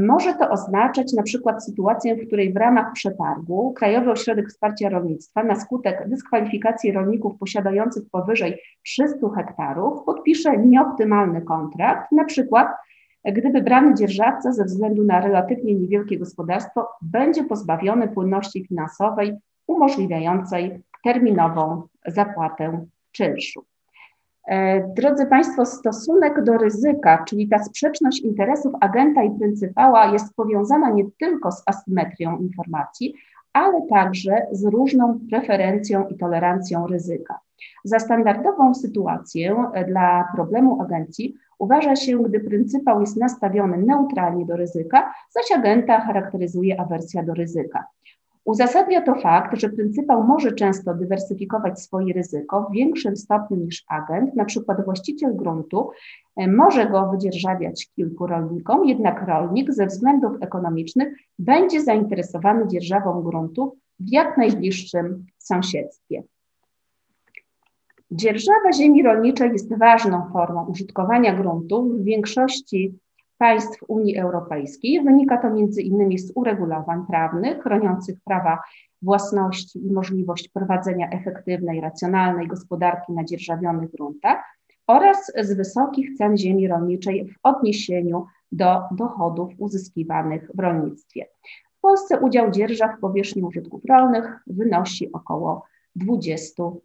może 0.07 0.35
to 0.35 0.51
oznaczać 0.51 1.13
na 1.13 1.23
przykład 1.23 1.65
sytuację, 1.65 2.17
w 2.17 2.27
której 2.27 2.53
w 2.53 2.57
ramach 2.57 2.93
przetargu 2.93 3.73
Krajowy 3.73 4.11
Ośrodek 4.11 4.49
Wsparcia 4.49 4.89
Rolnictwa 4.89 5.43
na 5.45 5.55
skutek 5.55 6.09
dyskwalifikacji 6.09 6.93
rolników 6.93 7.39
posiadających 7.39 8.03
powyżej 8.11 8.59
300 8.83 9.29
hektarów 9.37 10.05
podpisze 10.05 10.59
nieoptymalny 10.59 11.43
kontrakt, 11.43 12.13
na 12.13 12.25
przykład 12.25 12.69
gdyby 13.25 13.63
brany 13.63 13.95
dzierżawca 13.95 14.53
ze 14.53 14.65
względu 14.65 15.05
na 15.05 15.21
relatywnie 15.21 15.75
niewielkie 15.75 16.19
gospodarstwo 16.19 16.89
będzie 17.03 17.45
pozbawiony 17.45 18.09
płynności 18.09 18.67
finansowej 18.67 19.37
umożliwiającej 19.67 20.83
terminową 21.05 21.83
zapłatę 22.07 22.87
czynszu. 23.13 23.65
E, 24.47 24.81
drodzy 24.95 25.27
Państwo, 25.27 25.67
stosunek 25.67 26.45
do 26.45 26.59
ryzyka, 26.59 27.25
czyli 27.29 27.49
ta 27.49 27.59
sprzeczność 27.59 28.21
interesów 28.21 28.73
agenta 28.81 29.23
i 29.23 29.39
pryncypała 29.39 30.07
jest 30.07 30.35
powiązana 30.35 30.91
nie 30.91 31.05
tylko 31.21 31.53
z 31.53 31.63
asymetrią 31.67 32.39
informacji, 32.39 33.15
ale 33.53 33.87
także 33.91 34.47
z 34.53 34.65
różną 34.65 35.21
preferencją 35.31 36.09
i 36.09 36.17
tolerancją 36.17 36.87
ryzyka. 36.87 37.39
Za 37.85 37.99
standardową 37.99 38.75
sytuację 38.75 39.57
e, 39.73 39.85
dla 39.85 40.29
problemu 40.35 40.83
agencji 40.83 41.35
uważa 41.59 41.97
się, 41.97 42.23
gdy 42.23 42.41
pryncypał 42.41 43.01
jest 43.01 43.17
nastawiony 43.17 43.79
neutralnie 43.79 44.47
do 44.47 44.57
ryzyka, 44.57 45.13
zaś 45.31 45.59
agenta 45.59 46.01
charakteryzuje 46.01 46.81
awersja 46.81 47.23
do 47.23 47.35
ryzyka. 47.35 47.85
Uzasadnia 48.47 49.03
to 49.03 49.15
fakt, 49.15 49.61
że 49.61 49.69
pryncypał 49.69 50.25
może 50.25 50.53
często 50.53 50.95
dywersyfikować 50.95 51.83
swoje 51.83 52.15
ryzyko 52.15 52.67
w 52.71 52.73
większym 52.73 53.17
stopniu 53.17 53.57
niż 53.57 53.85
agent, 53.89 54.37
na 54.37 54.45
przykład 54.45 54.85
właściciel 54.85 55.37
gruntu 55.37 55.91
e, 56.37 56.49
może 56.49 56.87
go 56.87 57.11
wydzierżawiać 57.11 57.91
kilku 57.97 58.27
rolnikom, 58.27 58.85
jednak 58.85 59.29
rolnik 59.29 59.73
ze 59.73 59.87
względów 59.87 60.33
ekonomicznych 60.41 61.09
będzie 61.39 61.83
zainteresowany 61.83 62.69
dzierżawą 62.69 63.23
gruntu 63.23 63.77
w 64.01 64.13
jak 64.13 64.39
najbliższym 64.39 65.27
sąsiedztwie. 65.39 66.23
Dzierżawa 68.11 68.73
ziemi 68.73 69.03
rolniczej 69.03 69.53
jest 69.53 69.79
ważną 69.79 70.31
formą 70.33 70.67
użytkowania 70.67 71.35
gruntów 71.35 72.01
w 72.01 72.05
większości 72.05 72.99
państw 73.39 73.85
Unii 73.89 74.19
Europejskiej. 74.19 75.05
Wynika 75.05 75.39
to 75.39 75.51
między 75.51 75.83
innymi 75.83 76.19
z 76.19 76.33
uregulowań 76.35 77.07
prawnych 77.07 77.63
chroniących 77.63 78.19
prawa 78.25 78.63
własności 79.03 79.87
i 79.87 79.93
możliwość 79.93 80.49
prowadzenia 80.49 81.11
efektywnej, 81.11 81.81
racjonalnej 81.81 82.49
gospodarki 82.49 83.13
na 83.13 83.25
dzierżawionych 83.25 83.91
gruntach 83.91 84.39
oraz 84.87 85.33
z 85.43 85.53
wysokich 85.53 86.17
cen 86.19 86.37
ziemi 86.37 86.69
rolniczej 86.69 87.29
w 87.29 87.35
odniesieniu 87.43 88.27
do 88.53 88.83
dochodów 88.91 89.53
uzyskiwanych 89.59 90.51
w 90.55 90.61
rolnictwie. 90.61 91.27
W 91.79 91.81
Polsce 91.81 92.21
udział 92.21 92.51
dzierżaw 92.51 92.97
w 92.97 93.01
powierzchni 93.01 93.43
użytków 93.43 93.85
rolnych 93.89 94.39
wynosi 94.47 95.13
około 95.13 95.65
20%. 95.97 96.77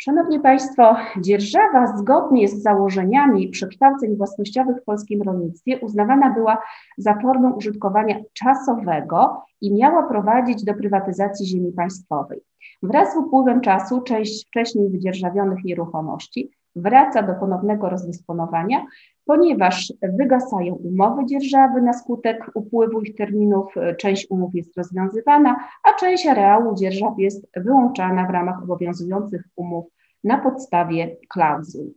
Szanowni 0.00 0.40
Państwo, 0.40 0.96
dzierżawa 1.20 1.96
zgodnie 1.96 2.48
z 2.48 2.62
założeniami 2.62 3.48
przekształceń 3.48 4.16
własnościowych 4.16 4.76
w 4.76 4.84
polskim 4.84 5.22
rolnictwie 5.22 5.78
uznawana 5.78 6.34
była 6.34 6.62
za 6.98 7.14
formę 7.14 7.52
użytkowania 7.56 8.16
czasowego 8.32 9.42
i 9.60 9.74
miała 9.74 10.02
prowadzić 10.02 10.64
do 10.64 10.74
prywatyzacji 10.74 11.46
ziemi 11.46 11.72
państwowej. 11.72 12.40
Wraz 12.82 13.14
z 13.14 13.16
upływem 13.16 13.60
czasu 13.60 14.00
część 14.00 14.46
wcześniej 14.46 14.90
wydzierżawionych 14.90 15.64
nieruchomości 15.64 16.50
wraca 16.82 17.22
do 17.22 17.34
ponownego 17.34 17.88
rozdysponowania, 17.88 18.86
ponieważ 19.24 19.92
wygasają 20.02 20.74
umowy 20.74 21.26
dzierżawy 21.26 21.82
na 21.82 21.92
skutek 21.92 22.50
upływu 22.54 23.00
ich 23.00 23.14
terminów, 23.14 23.74
część 23.98 24.26
umów 24.30 24.54
jest 24.54 24.76
rozwiązywana, 24.76 25.56
a 25.84 26.00
część 26.00 26.26
areału 26.26 26.74
dzierżaw 26.74 27.18
jest 27.18 27.46
wyłączana 27.56 28.26
w 28.26 28.30
ramach 28.30 28.62
obowiązujących 28.62 29.42
umów 29.56 29.86
na 30.24 30.38
podstawie 30.38 31.16
klauzul. 31.28 31.94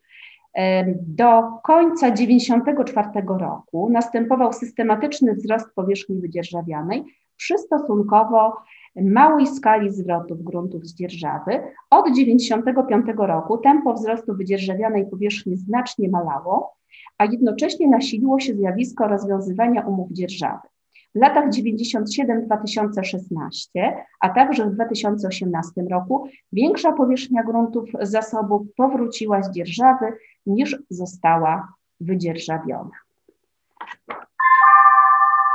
Do 1.02 1.44
końca 1.64 2.12
1994 2.12 3.28
roku 3.40 3.90
następował 3.90 4.54
systematyczny 4.54 5.34
wzrost 5.34 5.76
powierzchni 5.76 6.22
wydzierżawianej 6.22 7.04
przy 7.38 7.58
stosunkowo 7.58 8.58
małej 8.96 9.48
skali 9.48 9.92
zwrotów 9.92 10.44
gruntów 10.44 10.88
z 10.88 10.96
dzierżawy. 10.96 11.52
Od 11.90 12.06
1995 12.06 13.06
roku 13.18 13.58
tempo 13.58 13.94
wzrostu 13.94 14.36
wydzierżawianej 14.36 15.10
powierzchni 15.10 15.58
znacznie 15.58 16.10
malało, 16.10 16.74
a 17.18 17.26
jednocześnie 17.26 17.88
nasiliło 17.88 18.40
się 18.40 18.54
zjawisko 18.54 19.08
rozwiązywania 19.08 19.88
umów 19.88 20.12
dzierżawy. 20.12 20.68
W 21.16 21.20
latach 21.20 21.50
97-2016, 21.50 23.92
a 24.20 24.30
także 24.30 24.66
w 24.66 24.74
2018 24.74 25.82
roku 25.92 26.28
większa 26.54 26.92
powierzchnia 26.92 27.44
gruntów 27.44 27.90
zasobów 28.02 28.62
powróciła 28.78 29.44
z 29.44 29.52
dzierżawy 29.52 30.06
niż 30.46 30.78
została 30.90 31.74
wydzierżawiona. 32.00 33.01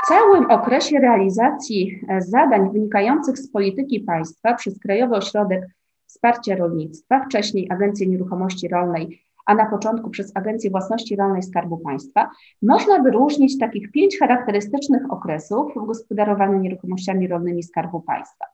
Całym 0.09 0.51
okresie 0.51 0.99
realizacji 0.99 2.01
e, 2.09 2.21
zadań 2.21 2.73
wynikających 2.73 3.39
z 3.39 3.51
polityki 3.51 4.01
państwa 4.01 4.55
przez 4.55 4.79
Krajowy 4.79 5.17
Ośrodek 5.17 5.67
Wsparcia 6.07 6.57
Rolnictwa, 6.57 7.25
wcześniej 7.25 7.69
Agencję 7.71 8.07
Nieruchomości 8.07 8.69
Rolnej 8.69 9.23
a 9.47 9.55
na 9.55 9.67
początku 9.67 10.11
przez 10.11 10.37
Agencję 10.37 10.71
Własności 10.71 11.17
Rolnej 11.17 11.43
Skarbu 11.43 11.79
Państwa, 11.79 12.31
można 12.63 13.03
wyróżnić 13.03 13.59
takich 13.59 13.91
pięć 13.91 14.19
charakterystycznych 14.19 15.13
okresów 15.13 15.73
w 15.77 15.87
gospodarowaniu 15.87 16.59
nieruchomościami 16.59 17.29
rolnymi 17.29 17.63
Skarbu 17.63 18.01
Państwa. 18.01 18.45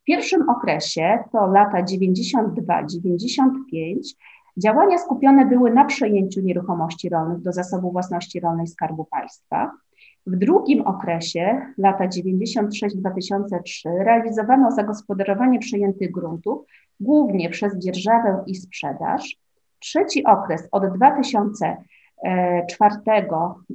W 0.00 0.04
pierwszym 0.04 0.48
okresie, 0.48 1.18
to 1.32 1.46
lata 1.46 1.82
92-95, 1.82 3.52
działania 4.56 4.98
skupione 4.98 5.46
były 5.46 5.70
na 5.70 5.84
przejęciu 5.84 6.40
nieruchomości 6.40 7.08
rolnych 7.08 7.40
do 7.40 7.52
zasobu 7.52 7.92
własności 7.92 8.40
rolnej 8.40 8.66
Skarbu 8.66 9.04
Państwa. 9.04 9.70
W 10.26 10.36
drugim 10.36 10.82
okresie, 10.86 11.60
lata 11.78 12.08
96-2003, 12.08 13.58
realizowano 14.04 14.70
zagospodarowanie 14.70 15.58
przejętych 15.58 16.10
gruntów 16.10 16.66
głównie 17.00 17.50
przez 17.50 17.78
dzierżawę 17.78 18.44
i 18.46 18.54
sprzedaż. 18.54 19.36
Trzeci 19.78 20.24
okres 20.24 20.68
od 20.70 20.96
2004 20.96 22.94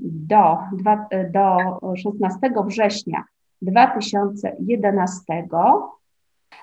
do, 0.03 0.57
do 1.33 1.57
16 1.95 2.39
września 2.67 3.23
2011 3.61 5.47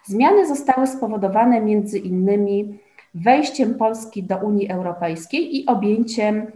zmiany 0.05 0.47
zostały 0.47 0.87
spowodowane 0.87 1.61
między 1.61 1.99
innymi 1.99 2.79
wejściem 3.14 3.75
Polski 3.75 4.23
do 4.23 4.37
Unii 4.37 4.71
Europejskiej 4.71 5.57
i 5.57 5.67
objęciem 5.67 6.47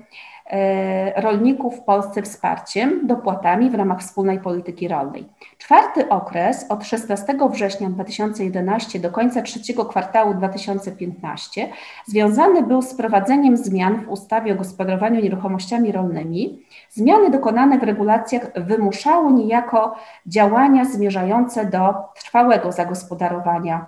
rolników 1.16 1.76
w 1.76 1.80
Polsce 1.80 2.22
wsparciem, 2.22 3.06
dopłatami 3.06 3.70
w 3.70 3.74
ramach 3.74 4.00
wspólnej 4.00 4.40
polityki 4.40 4.88
rolnej. 4.88 5.28
Czwarty 5.58 6.08
okres 6.08 6.66
od 6.68 6.84
16 6.84 7.36
września 7.50 7.90
2011 7.90 8.98
do 8.98 9.10
końca 9.10 9.42
trzeciego 9.42 9.84
kwartału 9.84 10.34
2015 10.34 11.68
związany 12.06 12.62
był 12.62 12.82
z 12.82 12.94
prowadzeniem 12.94 13.56
zmian 13.56 14.04
w 14.04 14.08
ustawie 14.08 14.52
o 14.52 14.56
gospodarowaniu 14.56 15.20
nieruchomościami 15.20 15.92
rolnymi. 15.92 16.62
Zmiany 16.90 17.30
dokonane 17.30 17.78
w 17.78 17.82
regulacjach 17.82 18.50
wymuszały 18.56 19.32
niejako 19.32 19.96
działania 20.26 20.84
zmierzające 20.84 21.64
do 21.64 21.94
trwałego 22.14 22.72
zagospodarowania 22.72 23.86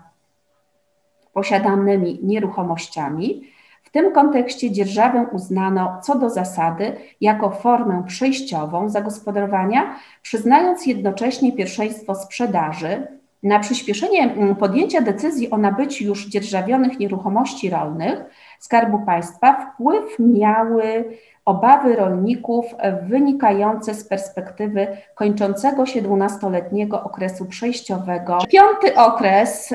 posiadanymi 1.33 2.21
nieruchomościami 2.23 3.43
w 3.91 3.93
tym 3.93 4.13
kontekście 4.13 4.71
dzierżawę 4.71 5.27
uznano 5.33 6.01
co 6.03 6.19
do 6.19 6.31
zasady 6.31 6.97
jako 7.21 7.51
formę 7.51 8.05
przejściową 8.07 8.89
zagospodarowania, 8.89 9.97
przyznając 10.23 10.87
jednocześnie 10.87 11.53
pierwszeństwo 11.53 12.15
sprzedaży. 12.15 13.07
Na 13.43 13.59
przyspieszenie 13.59 14.23
mm, 14.23 14.57
podjęcia 14.57 15.01
decyzji 15.01 15.51
o 15.51 15.57
nabyciu 15.57 16.05
już 16.05 16.27
dzierżawionych 16.27 16.99
nieruchomości 16.99 17.71
rolnych 17.71 18.25
Skarbu 18.59 18.99
Państwa 19.07 19.73
wpływ 19.73 20.05
miały 20.19 21.05
obawy 21.45 21.97
rolników 21.97 22.67
wynikające 23.09 23.95
z 23.95 24.09
perspektywy 24.09 24.87
kończącego 25.15 25.87
się 25.87 26.03
12-letniego 26.03 27.03
okresu 27.05 27.47
przejściowego. 27.47 28.39
Piąty 28.51 28.97
okres 28.97 29.75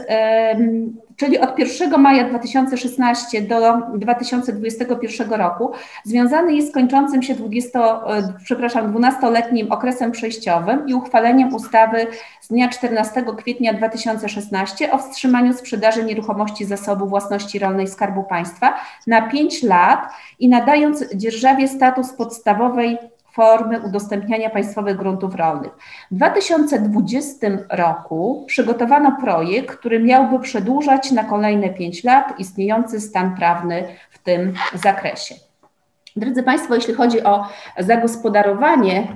czyli 1.16 1.40
od 1.40 1.60
1 1.60 2.02
maja 2.02 2.30
2016 2.30 3.42
do 3.42 3.78
2021 3.94 5.34
roku, 5.34 5.72
związany 6.04 6.54
jest 6.54 6.70
z 6.70 6.74
kończącym 6.74 7.24
się 7.24 7.36
20, 7.36 7.80
e, 7.80 8.34
przepraszam, 8.44 8.94
12-letnim 8.94 9.72
okresem 9.72 10.12
przejściowym 10.12 10.88
i 10.88 10.94
uchwaleniem 10.94 11.56
ustawy 11.56 12.08
z 12.42 12.48
dnia 12.48 12.70
14 12.70 13.24
kwietnia 13.38 13.74
2016 13.74 14.92
o 14.92 14.98
wstrzymaniu 14.98 15.54
sprzedaży 15.54 16.04
nieruchomości 16.04 16.66
zasobu 16.66 17.08
własności 17.08 17.60
rolnej 17.60 17.88
Skarbu 17.88 18.24
Państwa 18.24 18.74
na 19.08 19.22
5 19.22 19.64
lat 19.64 20.00
i 20.40 20.50
nadając 20.50 21.14
dzierżawie 21.16 21.55
status 21.68 22.14
podstawowej 22.14 22.98
formy 23.34 23.80
udostępniania 23.80 24.50
państwowych 24.50 24.98
gruntów 24.98 25.36
rolnych. 25.36 25.72
W 26.12 26.16
2020 26.16 27.48
roku 27.70 28.44
przygotowano 28.48 29.18
projekt, 29.22 29.76
który 29.76 30.00
miałby 30.00 30.40
przedłużać 30.40 31.12
na 31.12 31.24
kolejne 31.24 31.70
5 31.70 32.04
lat 32.04 32.40
istniejący 32.40 33.02
stan 33.02 33.36
prawny 33.36 33.84
w 34.12 34.20
tym 34.20 34.54
zakresie. 34.74 35.36
Drodzy 36.16 36.44
Państwo, 36.44 36.76
jeśli 36.76 36.94
chodzi 36.94 37.24
o 37.24 37.48
zagospodarowanie, 37.80 39.08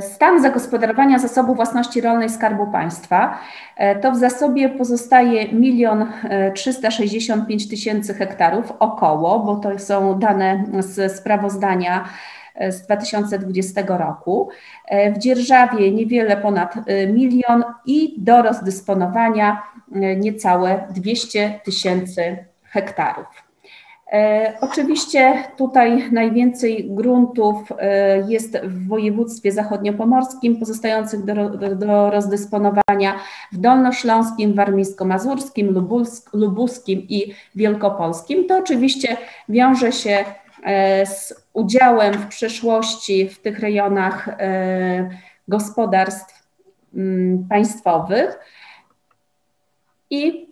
stan 0.00 0.42
zagospodarowania 0.42 1.18
zasobu 1.18 1.54
własności 1.54 2.00
rolnej 2.00 2.30
Skarbu 2.30 2.66
Państwa 2.66 3.38
e, 3.76 4.00
to 4.00 4.12
w 4.12 4.16
zasobie 4.16 4.68
pozostaje 4.68 5.42
1 5.42 6.06
365 6.54 7.68
tysięcy 7.68 8.14
hektarów 8.14 8.72
około, 8.78 9.38
bo 9.40 9.56
to 9.56 9.78
są 9.78 10.18
dane 10.18 10.64
z 10.78 11.16
sprawozdania 11.16 12.04
e, 12.54 12.72
z 12.72 12.82
2020 12.82 13.82
roku. 13.86 14.48
W 15.14 15.18
dzierżawie 15.18 15.90
niewiele 15.90 16.36
ponad 16.36 16.74
milion 17.12 17.64
i 17.86 18.14
do 18.18 18.42
rozdysponowania 18.42 19.62
niecałe 20.16 20.86
200 20.90 21.60
tysięcy 21.64 22.36
hektarów. 22.62 23.51
E, 24.12 24.52
oczywiście 24.60 25.44
tutaj 25.56 26.10
najwięcej 26.10 26.90
gruntów 26.90 27.72
e, 27.78 28.30
jest 28.30 28.58
w 28.58 28.88
województwie 28.88 29.52
zachodniopomorskim, 29.52 30.56
pozostających 30.56 31.24
do, 31.24 31.50
do, 31.76 32.10
rozdysponowania 32.10 33.14
w 33.52 33.56
Dolnośląskim, 33.56 34.54
Warmińsko-Mazurskim, 34.54 35.74
Lubuskim 36.32 37.06
i 37.08 37.34
Wielkopolskim. 37.54 38.46
To 38.46 38.58
oczywiście 38.58 39.16
wiąże 39.48 39.92
się 39.92 40.24
e, 40.64 41.06
z 41.06 41.34
udziałem 41.52 42.14
w 42.14 42.26
przyszłości 42.26 43.28
w 43.28 43.38
tych 43.38 43.58
rejonach 43.58 44.28
gospodarstw 45.48 46.48
mm, 46.94 47.46
państwowych 47.48 48.38
i 50.10 50.51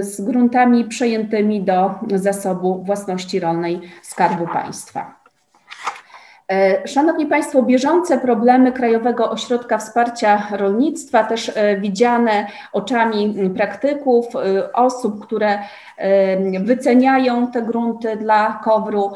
z 0.00 0.20
gruntami 0.20 0.84
przejętymi 0.84 1.62
do 1.62 1.94
zasobu 2.14 2.82
własności 2.84 3.40
rolnej 3.40 3.80
Skarbu 4.02 4.46
Państwa. 4.46 5.20
E, 6.52 6.88
szanowni 6.88 7.26
Państwo, 7.26 7.62
bieżące 7.62 8.18
problemy 8.18 8.72
Krajowego 8.72 9.30
Ośrodka 9.30 9.78
Wsparcia 9.78 10.46
Rolnictwa, 10.52 11.24
też 11.24 11.52
e, 11.54 11.80
widziane 11.80 12.46
oczami 12.72 13.50
praktyków, 13.56 14.26
e, 14.36 14.72
osób, 14.72 15.26
które 15.26 15.58
wyceniają 16.60 17.50
te 17.50 17.62
grunty 17.62 18.16
dla 18.16 18.60
kowru. 18.64 19.12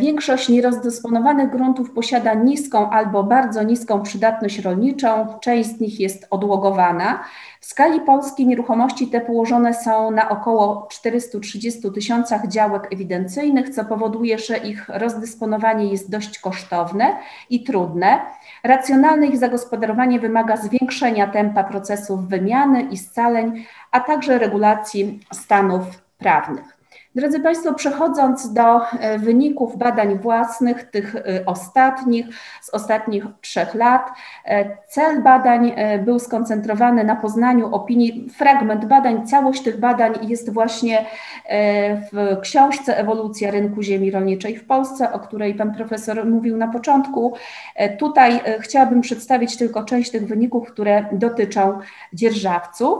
Większość 0.00 0.48
nierozdysponowanych 0.48 1.50
gruntów 1.50 1.90
posiada 1.90 2.34
niską 2.34 2.90
albo 2.90 3.22
bardzo 3.22 3.62
niską 3.62 4.02
przydatność 4.02 4.58
rolniczą, 4.58 5.38
część 5.40 5.68
z 5.68 5.80
nich 5.80 6.00
jest 6.00 6.26
odłogowana. 6.30 7.24
W 7.60 7.66
skali 7.66 8.00
Polski 8.00 8.46
nieruchomości 8.46 9.06
te 9.06 9.20
położone 9.20 9.74
są 9.74 10.10
na 10.10 10.28
około 10.28 10.88
430 10.90 11.92
tysiącach 11.92 12.48
działek 12.48 12.88
ewidencyjnych, 12.92 13.70
co 13.70 13.84
powoduje, 13.84 14.38
że 14.38 14.56
ich 14.56 14.88
rozdysponowanie 14.88 15.86
jest 15.86 16.10
dość 16.10 16.38
kosztowne 16.38 17.16
i 17.50 17.64
trudne. 17.64 18.20
Racjonalne 18.64 19.26
ich 19.26 19.38
zagospodarowanie 19.38 20.20
wymaga 20.20 20.56
zwiększenia 20.56 21.26
tempa 21.26 21.64
procesów 21.64 22.28
wymiany 22.28 22.82
i 22.82 22.96
scaleń, 22.96 23.64
a 23.90 24.00
także 24.00 24.38
regulacji 24.38 25.20
stanów 25.32 26.01
prawnych. 26.22 26.81
Drodzy 27.14 27.40
Państwo, 27.40 27.74
przechodząc 27.74 28.52
do 28.52 28.80
e, 28.86 29.18
wyników 29.18 29.78
badań 29.78 30.18
własnych, 30.18 30.90
tych 30.90 31.16
e, 31.16 31.46
ostatnich, 31.46 32.26
z 32.60 32.70
ostatnich 32.70 33.24
trzech 33.40 33.74
lat, 33.74 34.10
e, 34.44 34.76
cel 34.88 35.22
badań 35.22 35.72
był 36.04 36.18
skoncentrowany 36.18 37.04
na 37.04 37.16
poznaniu 37.16 37.74
opinii. 37.74 38.30
Fragment 38.30 38.84
badań, 38.84 39.26
całość 39.26 39.62
tych 39.62 39.80
badań 39.80 40.12
jest 40.22 40.52
właśnie 40.52 41.06
w 42.12 42.40
książce 42.42 42.98
Ewolucja 42.98 43.50
rynku 43.50 43.82
ziemi 43.82 44.10
rolniczej 44.10 44.56
w 44.56 44.66
Polsce, 44.66 45.12
o 45.12 45.18
której 45.18 45.54
Pan 45.54 45.74
Profesor 45.74 46.26
mówił 46.26 46.56
na 46.56 46.68
początku. 46.68 47.34
Tutaj 47.98 48.40
chciałabym 48.60 49.00
przedstawić 49.00 49.56
tylko 49.56 49.84
część 49.84 50.10
tych 50.10 50.26
wyników, 50.26 50.72
które 50.72 51.04
dotyczą 51.12 51.78
dzierżawców. 52.12 52.98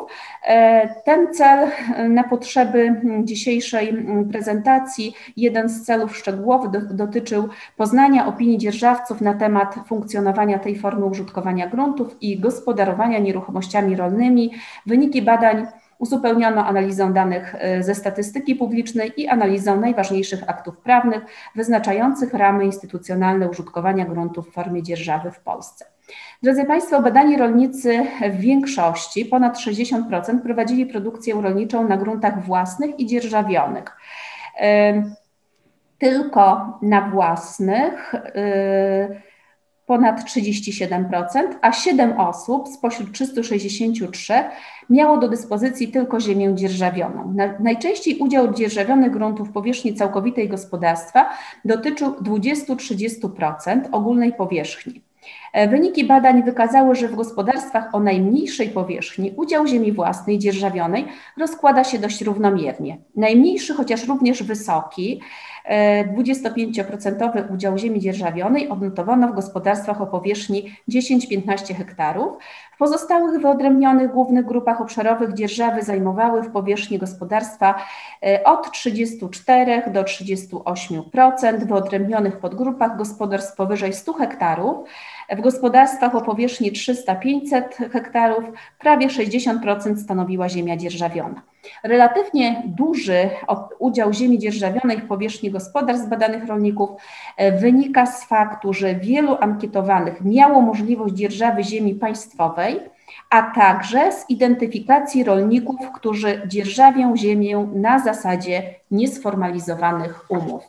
Ten 1.04 1.34
cel 1.34 1.68
na 2.08 2.24
potrzeby 2.24 3.00
dzisiejszej 3.24 4.01
prezentacji 4.32 5.14
jeden 5.36 5.68
z 5.68 5.82
celów 5.82 6.16
szczegółowych 6.16 6.70
do, 6.70 6.80
dotyczył 6.80 7.48
poznania 7.76 8.26
opinii 8.26 8.58
dzierżawców 8.58 9.20
na 9.20 9.34
temat 9.34 9.74
funkcjonowania 9.86 10.58
tej 10.58 10.78
formy 10.78 11.04
użytkowania 11.04 11.66
gruntów 11.66 12.16
i 12.20 12.40
gospodarowania 12.40 13.18
nieruchomościami 13.18 13.96
rolnymi. 13.96 14.52
Wyniki 14.86 15.22
badań 15.22 15.66
uzupełniono 15.98 16.66
analizą 16.66 17.12
danych 17.12 17.54
e, 17.58 17.82
ze 17.82 17.94
statystyki 17.94 18.54
publicznej 18.54 19.12
i 19.16 19.28
analizą 19.28 19.80
najważniejszych 19.80 20.50
aktów 20.50 20.76
prawnych 20.76 21.22
wyznaczających 21.54 22.34
ramy 22.34 22.64
instytucjonalne 22.64 23.48
użytkowania 23.48 24.04
gruntów 24.04 24.48
w 24.48 24.52
formie 24.52 24.82
dzierżawy 24.82 25.30
w 25.30 25.40
Polsce. 25.40 25.84
Drodzy 26.42 26.64
Państwo, 26.64 27.02
badani 27.02 27.36
rolnicy 27.36 28.06
w 28.30 28.36
większości, 28.36 29.24
ponad 29.24 29.58
60%, 29.58 30.42
prowadzili 30.42 30.86
produkcję 30.86 31.34
rolniczą 31.34 31.88
na 31.88 31.96
gruntach 31.96 32.44
własnych 32.44 33.00
i 33.00 33.06
dzierżawionych. 33.06 33.96
Tylko 35.98 36.78
na 36.82 37.10
własnych 37.10 38.14
y, 38.14 39.22
ponad 39.86 40.24
37%, 40.24 41.04
a 41.62 41.72
7 41.72 42.20
osób 42.20 42.68
spośród 42.68 43.12
363 43.12 44.32
miało 44.90 45.18
do 45.18 45.28
dyspozycji 45.28 45.88
tylko 45.88 46.20
ziemię 46.20 46.54
dzierżawioną. 46.54 47.34
Najczęściej 47.60 48.18
udział 48.18 48.54
dzierżawionych 48.54 49.12
gruntów 49.12 49.48
w 49.48 49.52
powierzchni 49.52 49.94
całkowitej 49.94 50.48
gospodarstwa 50.48 51.30
dotyczył 51.64 52.10
20-30% 52.10 53.80
ogólnej 53.92 54.32
powierzchni. 54.32 55.02
E, 55.52 55.68
wyniki 55.68 56.04
badań 56.04 56.42
wykazały, 56.42 56.94
że 56.94 57.08
w 57.08 57.14
gospodarstwach 57.14 57.94
o 57.94 58.00
najmniejszej 58.00 58.68
powierzchni 58.68 59.32
udział 59.36 59.66
ziemi 59.66 59.92
własnej 59.92 60.38
dzierżawionej 60.38 61.04
rozkłada 61.36 61.84
się 61.84 61.98
dość 61.98 62.22
równomiernie. 62.22 62.98
Najmniejszy, 63.16 63.74
chociaż 63.74 64.08
również 64.08 64.42
wysoki, 64.42 65.20
25% 65.70 67.36
e, 67.36 67.48
udział 67.54 67.78
ziemi 67.78 68.00
dzierżawionej 68.00 68.68
odnotowano 68.68 69.28
w 69.28 69.34
gospodarstwach 69.34 70.00
o 70.00 70.06
powierzchni 70.06 70.76
10-15 70.88 71.74
hektarów. 71.74 72.36
W 72.74 72.78
pozostałych 72.78 73.40
wyodrębnionych 73.40 74.12
głównych 74.12 74.46
grupach 74.46 74.80
obszarowych 74.80 75.34
dzierżawy 75.34 75.82
zajmowały 75.82 76.42
w 76.42 76.50
powierzchni 76.50 76.98
gospodarstwa 76.98 77.74
e, 78.22 78.44
od 78.44 78.72
34 78.72 79.82
do 79.92 80.02
38%, 80.02 81.58
w 81.58 81.66
wyodrębnionych 81.66 82.38
podgrupach 82.38 82.96
gospodarstw 82.96 83.56
powyżej 83.56 83.92
100 83.92 84.12
hektarów 84.12 84.88
w 85.36 85.40
gospodarstwach 85.40 86.14
o 86.14 86.20
powierzchni 86.20 86.72
300-500 86.72 87.90
hektarów 87.92 88.44
prawie 88.78 89.08
60% 89.08 89.96
stanowiła 89.96 90.48
ziemia 90.48 90.76
dzierżawiona. 90.76 91.51
Relatywnie 91.82 92.62
duży 92.66 93.30
udział 93.78 94.12
ziemi 94.12 94.38
dzierżawionej 94.38 94.98
w 94.98 95.08
powierzchni 95.08 95.50
gospodarstw 95.50 96.08
badanych 96.08 96.46
rolników 96.46 96.90
e, 97.36 97.52
wynika 97.58 98.06
z 98.06 98.24
faktu, 98.24 98.72
że 98.72 98.94
wielu 98.94 99.36
ankietowanych 99.40 100.24
miało 100.24 100.60
możliwość 100.60 101.14
dzierżawy 101.14 101.64
ziemi 101.64 101.94
państwowej, 101.94 102.80
a 103.30 103.42
także 103.42 104.12
z 104.12 104.30
identyfikacji 104.30 105.24
rolników, 105.24 105.76
którzy 105.94 106.42
dzierżawią 106.46 107.16
ziemię 107.16 107.68
na 107.74 107.98
zasadzie 107.98 108.74
niesformalizowanych 108.90 110.30
umów. 110.30 110.64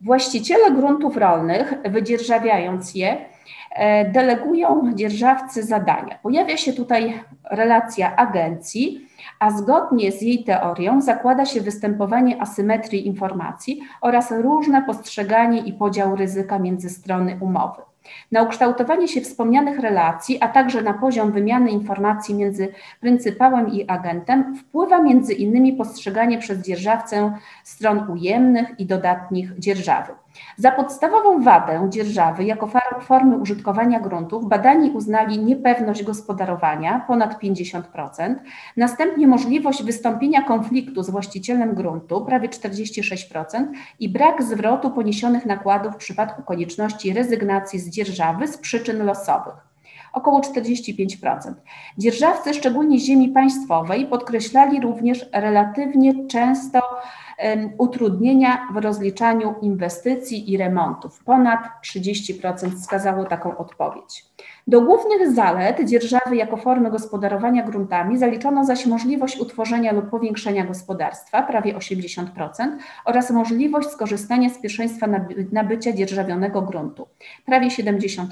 Właściciele 0.00 0.70
gruntów 0.70 1.16
rolnych, 1.16 1.74
wydzierżawiając 1.84 2.94
je, 2.94 3.24
e, 3.70 4.10
delegują 4.10 4.92
dzierżawcy 4.94 5.62
zadania. 5.62 6.18
Pojawia 6.22 6.56
się 6.56 6.72
tutaj 6.72 7.22
relacja 7.50 8.16
agencji, 8.16 9.08
a 9.38 9.50
zgodnie 9.50 10.12
z 10.12 10.22
jej 10.22 10.44
teorią 10.44 11.00
zakłada 11.00 11.44
się 11.44 11.60
występowanie 11.60 12.42
asymetrii 12.42 13.06
informacji 13.06 13.80
oraz 14.00 14.30
różne 14.30 14.82
postrzeganie 14.82 15.60
i 15.60 15.72
podział 15.72 16.16
ryzyka 16.16 16.58
między 16.58 16.90
strony 16.90 17.38
umowy. 17.40 17.82
Na 18.32 18.42
ukształtowanie 18.42 19.08
się 19.08 19.20
wspomnianych 19.20 19.78
relacji, 19.78 20.38
a 20.40 20.48
także 20.48 20.82
na 20.82 20.94
poziom 20.94 21.32
wymiany 21.32 21.70
informacji 21.70 22.34
między 22.34 22.68
pryncypałem 23.00 23.72
i 23.72 23.88
agentem 23.88 24.56
wpływa 24.56 25.02
między 25.02 25.32
innymi 25.32 25.72
postrzeganie 25.72 26.38
przez 26.38 26.58
dzierżawcę 26.58 27.32
stron 27.64 28.10
ujemnych 28.10 28.80
i 28.80 28.86
dodatnich 28.86 29.58
dzierżawy. 29.58 30.12
Za 30.56 30.72
podstawową 30.72 31.42
wadę 31.42 31.86
dzierżawy 31.90 32.44
jako 32.44 32.70
formy 33.00 33.36
użytkowania 33.36 34.00
gruntów 34.00 34.48
badani 34.48 34.90
uznali 34.90 35.38
niepewność 35.38 36.02
gospodarowania 36.02 37.04
ponad 37.06 37.42
50%, 37.42 38.34
następnie 38.76 39.26
możliwość 39.26 39.82
wystąpienia 39.82 40.42
konfliktu 40.42 41.02
z 41.02 41.10
właścicielem 41.10 41.74
gruntu 41.74 42.24
prawie 42.24 42.48
46% 42.48 43.66
i 44.00 44.08
brak 44.08 44.42
zwrotu 44.42 44.90
poniesionych 44.90 45.46
nakładów 45.46 45.94
w 45.94 45.96
przypadku 45.96 46.42
konieczności 46.42 47.12
rezygnacji 47.12 47.78
z 47.78 47.90
dzierżawy 47.90 48.48
z 48.48 48.58
przyczyn 48.58 49.04
losowych 49.06 49.72
około 50.12 50.40
45%. 50.40 51.54
Dzierżawcy, 51.98 52.54
szczególnie 52.54 52.98
ziemi 52.98 53.28
państwowej, 53.28 54.06
podkreślali 54.06 54.80
również 54.80 55.26
relatywnie 55.32 56.26
często 56.28 56.80
utrudnienia 57.78 58.68
w 58.74 58.76
rozliczaniu 58.76 59.54
inwestycji 59.62 60.52
i 60.52 60.56
remontów. 60.56 61.24
Ponad 61.24 61.60
30% 61.84 62.70
wskazało 62.76 63.24
taką 63.24 63.56
odpowiedź. 63.56 64.24
Do 64.66 64.80
głównych 64.80 65.32
zalet 65.32 65.88
dzierżawy 65.88 66.36
jako 66.36 66.56
formy 66.56 66.90
gospodarowania 66.90 67.62
gruntami 67.62 68.18
zaliczono 68.18 68.64
zaś 68.64 68.86
możliwość 68.86 69.40
utworzenia 69.40 69.92
lub 69.92 70.10
powiększenia 70.10 70.64
gospodarstwa, 70.64 71.42
prawie 71.42 71.74
80%, 71.74 72.26
oraz 73.04 73.30
możliwość 73.30 73.88
skorzystania 73.88 74.48
z 74.48 74.58
pierwszeństwa 74.58 75.06
nabycia 75.52 75.92
dzierżawionego 75.92 76.62
gruntu, 76.62 77.08
prawie 77.46 77.68
70% 77.68 78.26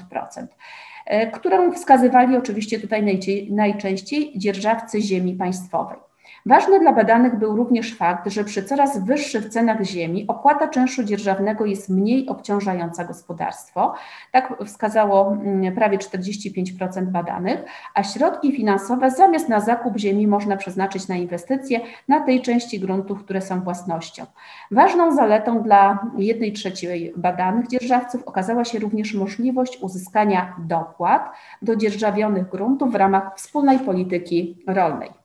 e, 1.05 1.31
którą 1.31 1.71
wskazywali 1.71 2.37
oczywiście 2.37 2.79
tutaj 2.79 3.19
najczęściej 3.49 4.31
dzierżawcy 4.35 5.01
ziemi 5.01 5.33
państwowej. 5.33 6.10
Ważny 6.45 6.79
dla 6.79 6.93
badanych 6.93 7.35
był 7.35 7.55
również 7.55 7.95
fakt, 7.95 8.29
że 8.29 8.43
przy 8.43 8.63
coraz 8.63 9.05
wyższych 9.05 9.49
cenach 9.49 9.83
ziemi 9.83 10.25
opłata 10.27 10.67
czynszu 10.67 11.03
dzierżawnego 11.03 11.65
jest 11.65 11.89
mniej 11.89 12.27
obciążająca 12.29 13.03
gospodarstwo. 13.03 13.93
Tak 14.31 14.53
wskazało 14.65 15.31
mm, 15.31 15.75
prawie 15.75 15.97
45% 15.97 17.05
badanych, 17.05 17.63
a 17.93 18.03
środki 18.03 18.55
finansowe 18.55 19.11
zamiast 19.11 19.49
na 19.49 19.59
zakup 19.59 19.97
ziemi 19.97 20.27
można 20.27 20.57
przeznaczyć 20.57 21.07
na 21.07 21.15
inwestycje 21.15 21.79
na 22.07 22.19
tej 22.19 22.41
części 22.41 22.79
gruntów, 22.79 23.23
które 23.23 23.41
są 23.41 23.61
własnością. 23.61 24.25
Ważną 24.71 25.15
zaletą 25.15 25.63
dla 25.63 26.07
jednej 26.17 26.53
trzeciej 26.53 27.13
badanych 27.15 27.67
dzierżawców 27.67 28.23
okazała 28.23 28.65
się 28.65 28.79
również 28.79 29.13
możliwość 29.13 29.77
uzyskania 29.81 30.55
dopłat 30.59 31.31
do 31.61 31.75
dzierżawionych 31.75 32.49
gruntów 32.49 32.91
w 32.91 32.95
ramach 32.95 33.35
wspólnej 33.37 33.79
polityki 33.79 34.57
rolnej. 34.67 35.20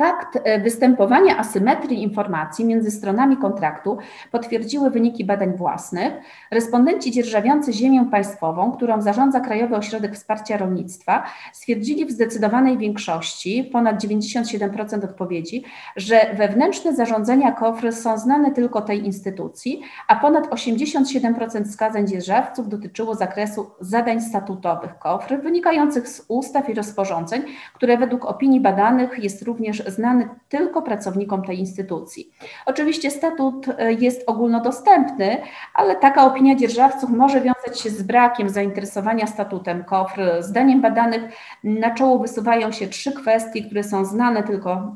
Fakt 0.00 0.38
e, 0.44 0.60
występowania 0.60 1.38
asymetrii 1.38 2.02
informacji 2.02 2.64
między 2.64 2.90
stronami 2.90 3.36
kontraktu 3.36 3.98
potwierdziły 4.30 4.90
wyniki 4.90 5.24
badań 5.24 5.56
własnych. 5.56 6.12
Respondenci 6.50 7.10
dzierżawiący 7.10 7.72
ziemię 7.72 8.04
państwową, 8.10 8.72
którą 8.72 9.02
zarządza 9.02 9.40
Krajowy 9.40 9.76
Ośrodek 9.76 10.14
Wsparcia 10.14 10.56
Rolnictwa, 10.56 11.22
stwierdzili 11.52 12.06
w 12.06 12.10
zdecydowanej 12.10 12.78
większości, 12.78 13.70
ponad 13.72 14.04
97% 14.04 15.04
odpowiedzi, 15.04 15.64
że 15.96 16.34
wewnętrzne 16.34 16.94
zarządzenia 16.94 17.52
KOFR 17.52 17.92
są 17.92 18.18
znane 18.18 18.50
tylko 18.52 18.80
tej 18.80 19.06
instytucji, 19.06 19.82
a 20.08 20.16
ponad 20.16 20.46
87% 20.46 21.64
wskazań 21.64 22.08
dzierżawców 22.08 22.68
dotyczyło 22.68 23.14
zakresu 23.14 23.70
zadań 23.80 24.20
statutowych 24.20 24.98
KOFR, 24.98 25.42
wynikających 25.42 26.08
z 26.08 26.24
ustaw 26.28 26.68
i 26.68 26.74
rozporządzeń, 26.74 27.42
które 27.74 27.98
według 27.98 28.24
opinii 28.24 28.60
badanych 28.60 29.18
jest 29.18 29.42
również 29.42 29.89
znany 29.90 30.28
tylko 30.48 30.82
pracownikom 30.82 31.44
tej 31.44 31.58
instytucji. 31.58 32.32
Oczywiście 32.66 33.10
statut 33.10 33.66
e, 33.78 33.92
jest 33.92 34.22
ogólnodostępny, 34.26 35.42
ale 35.74 35.96
taka 35.96 36.24
opinia 36.24 36.54
dzierżawców 36.54 37.10
może 37.10 37.40
wiązać 37.40 37.80
się 37.80 37.90
z 37.90 38.02
brakiem 38.02 38.48
zainteresowania 38.48 39.26
statutem 39.26 39.84
KOFR. 39.84 40.20
Zdaniem 40.40 40.80
badanych 40.80 41.22
na 41.64 41.94
czoło 41.94 42.18
wysuwają 42.18 42.72
się 42.72 42.86
trzy 42.86 43.12
kwestie, 43.12 43.62
które 43.62 43.84
są 43.84 44.04
znane 44.04 44.42
tylko 44.42 44.94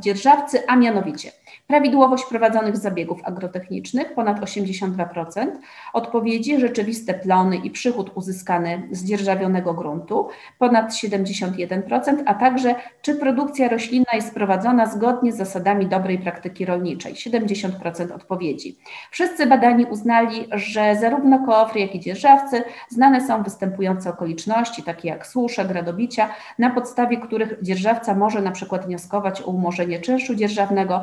dzierżawcy, 0.00 0.62
a 0.68 0.76
mianowicie 0.76 1.41
Prawidłowość 1.66 2.24
prowadzonych 2.24 2.76
zabiegów 2.76 3.20
agrotechnicznych 3.24 4.14
ponad 4.14 4.40
82%, 4.40 5.46
odpowiedzi 5.92 6.60
rzeczywiste 6.60 7.14
plony 7.14 7.56
i 7.56 7.70
przychód 7.70 8.10
uzyskany 8.14 8.88
z 8.90 9.04
dzierżawionego 9.04 9.74
gruntu 9.74 10.28
ponad 10.58 10.90
71%, 10.90 12.22
a 12.26 12.34
także 12.34 12.74
czy 13.02 13.14
produkcja 13.14 13.68
roślinna 13.68 14.12
jest 14.14 14.34
prowadzona 14.34 14.86
zgodnie 14.86 15.32
z 15.32 15.36
zasadami 15.36 15.86
dobrej 15.86 16.18
praktyki 16.18 16.64
rolniczej. 16.64 17.14
70% 17.14 18.12
odpowiedzi. 18.12 18.78
Wszyscy 19.10 19.46
badani 19.46 19.84
uznali, 19.84 20.46
że 20.52 20.96
zarówno 21.00 21.46
koofry, 21.46 21.80
jak 21.80 21.94
i 21.94 22.00
dzierżawcy 22.00 22.62
znane 22.88 23.26
są 23.26 23.42
występujące 23.42 24.10
okoliczności, 24.10 24.82
takie 24.82 25.08
jak 25.08 25.26
susze, 25.26 25.64
gradobicia, 25.64 26.28
na 26.58 26.70
podstawie 26.70 27.16
których 27.16 27.62
dzierżawca 27.62 28.14
może 28.14 28.42
na 28.42 28.50
przykład 28.50 28.86
wnioskować 28.86 29.42
o 29.42 29.46
umorzenie 29.46 30.00
czynszu 30.00 30.34
dzierżawnego, 30.34 31.02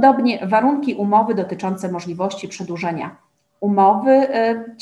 Podobnie 0.00 0.46
warunki 0.46 0.94
umowy 0.94 1.34
dotyczące 1.34 1.92
możliwości 1.92 2.48
przedłużenia 2.48 3.16
umowy, 3.60 4.26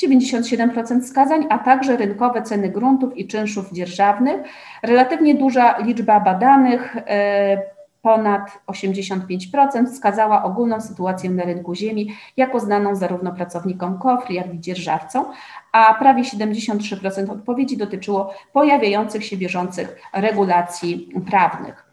97% 0.03 0.97
e, 0.97 1.01
wskazań, 1.01 1.45
a 1.49 1.59
także 1.59 1.97
rynkowe 1.97 2.41
ceny 2.41 2.69
gruntów 2.69 3.17
i 3.17 3.27
czynszów 3.27 3.71
dzierżawnych. 3.71 4.41
Relatywnie 4.83 5.35
duża 5.35 5.77
liczba 5.77 6.19
badanych, 6.19 6.97
e, 6.97 7.61
ponad 8.01 8.59
85%, 8.67 9.85
wskazała 9.85 10.43
ogólną 10.43 10.81
sytuację 10.81 11.29
na 11.29 11.43
rynku 11.43 11.75
ziemi 11.75 12.15
jako 12.37 12.59
znaną 12.59 12.95
zarówno 12.95 13.31
pracownikom 13.31 13.99
KOFR, 13.99 14.31
jak 14.31 14.53
i 14.53 14.59
dzierżawcom, 14.59 15.25
a 15.71 15.93
prawie 15.93 16.23
73% 16.23 17.29
odpowiedzi 17.31 17.77
dotyczyło 17.77 18.33
pojawiających 18.53 19.25
się 19.25 19.37
bieżących 19.37 20.01
regulacji 20.13 21.09
prawnych. 21.29 21.88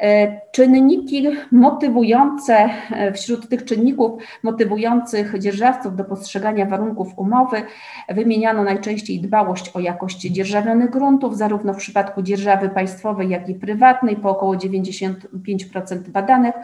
E, 0.00 0.40
czynniki 0.50 1.28
motywujące, 1.52 2.70
e, 2.90 3.12
wśród 3.12 3.48
tych 3.48 3.64
czynników 3.64 4.22
motywujących 4.42 5.38
dzierżawców 5.38 5.96
do 5.96 6.04
postrzegania 6.04 6.66
warunków 6.66 7.18
umowy 7.18 7.62
wymieniano 8.08 8.64
najczęściej 8.64 9.20
dbałość 9.20 9.68
o 9.68 9.80
jakość 9.80 10.20
dzierżawionych 10.20 10.90
gruntów, 10.90 11.36
zarówno 11.36 11.74
w 11.74 11.76
przypadku 11.76 12.22
dzierżawy 12.22 12.68
państwowej, 12.68 13.28
jak 13.28 13.48
i 13.48 13.54
prywatnej, 13.54 14.16
po 14.16 14.30
około 14.30 14.54
95% 14.54 16.08
badanych 16.08 16.54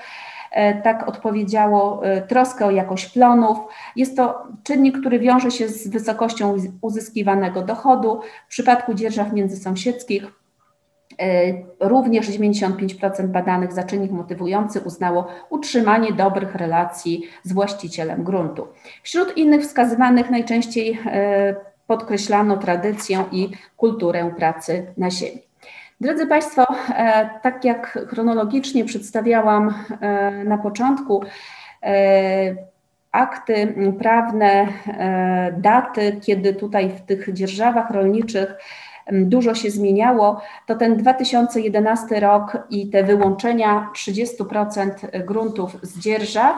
e, 0.50 0.82
tak 0.82 1.08
odpowiedziało, 1.08 2.02
troskę 2.28 2.66
o 2.66 2.70
jakość 2.70 3.12
plonów. 3.12 3.58
Jest 3.96 4.16
to 4.16 4.42
czynnik, 4.62 5.00
który 5.00 5.18
wiąże 5.18 5.50
się 5.50 5.68
z 5.68 5.88
wysokością 5.88 6.56
uzyskiwanego 6.80 7.62
dochodu. 7.62 8.20
W 8.46 8.50
przypadku 8.50 8.94
dzierżaw 8.94 9.32
międzysąsiedzkich 9.32 10.39
również 11.80 12.30
95% 12.30 13.26
badanych 13.26 13.72
za 13.72 13.82
czynnik 13.82 14.10
motywujący 14.10 14.80
uznało 14.80 15.28
utrzymanie 15.50 16.12
dobrych 16.12 16.54
relacji 16.54 17.22
z 17.42 17.52
właścicielem 17.52 18.24
gruntu. 18.24 18.68
Wśród 19.02 19.36
innych 19.36 19.62
wskazywanych 19.62 20.30
najczęściej 20.30 20.98
e, 21.06 21.54
podkreślano 21.86 22.56
tradycję 22.56 23.24
i 23.32 23.48
kulturę 23.76 24.30
pracy 24.36 24.86
na 24.96 25.10
ziemi. 25.10 25.40
Drodzy 26.00 26.26
Państwo, 26.26 26.66
e, 26.96 27.30
tak 27.42 27.64
jak 27.64 27.98
chronologicznie 28.08 28.84
przedstawiałam 28.84 29.74
na 30.44 30.58
początku, 30.58 31.24
akty 33.12 33.74
prawne, 33.98 34.66
daty, 35.58 36.20
kiedy 36.22 36.54
tutaj 36.54 36.88
w 36.88 37.00
tych 37.00 37.32
dzierżawach 37.32 37.90
rolniczych 37.90 38.54
dużo 39.12 39.54
się 39.54 39.70
zmieniało, 39.70 40.40
to 40.66 40.74
ten 40.74 40.96
2011 40.96 42.20
rok 42.20 42.58
i 42.70 42.90
te 42.90 43.04
wyłączenia 43.04 43.90
30% 43.96 45.24
gruntów 45.24 45.76
z 45.82 45.98
dzierżaw. 45.98 46.56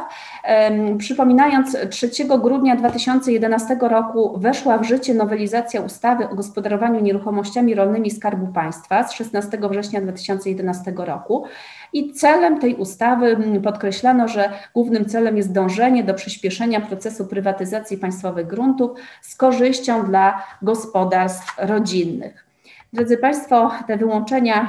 Przypominając, 0.98 1.76
3 1.90 2.10
grudnia 2.42 2.76
2011 2.76 3.76
roku 3.80 4.38
weszła 4.38 4.78
w 4.78 4.84
życie 4.84 5.14
nowelizacja 5.14 5.80
ustawy 5.80 6.28
o 6.28 6.34
gospodarowaniu 6.34 7.00
nieruchomościami 7.00 7.74
rolnymi 7.74 8.10
Skarbu 8.10 8.46
Państwa 8.46 9.08
z 9.08 9.12
16 9.12 9.58
września 9.70 10.00
2011 10.00 10.92
roku. 10.96 11.44
I 11.92 12.12
celem 12.12 12.60
tej 12.60 12.74
ustawy 12.74 13.36
podkreślano, 13.62 14.28
że 14.28 14.50
głównym 14.74 15.04
celem 15.04 15.36
jest 15.36 15.52
dążenie 15.52 16.04
do 16.04 16.14
przyspieszenia 16.14 16.80
procesu 16.80 17.26
prywatyzacji 17.26 17.98
państwowych 17.98 18.46
gruntów 18.46 18.90
z 19.22 19.36
korzyścią 19.36 20.06
dla 20.06 20.42
gospodarstw 20.62 21.54
rodzinnych. 21.58 22.52
Drodzy 22.92 23.18
Państwo, 23.18 23.70
te 23.86 23.96
wyłączenia 23.96 24.68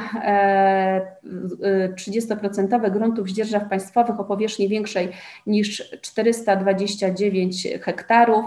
30% 1.96 2.86
e, 2.86 2.92
gruntów 2.92 3.30
z 3.30 3.34
dzierżaw 3.34 3.70
państwowych 3.70 4.20
o 4.20 4.24
powierzchni 4.24 4.70
większej 4.70 5.10
niż 5.48 5.92
429 6.02 7.68
hektarów. 7.82 8.46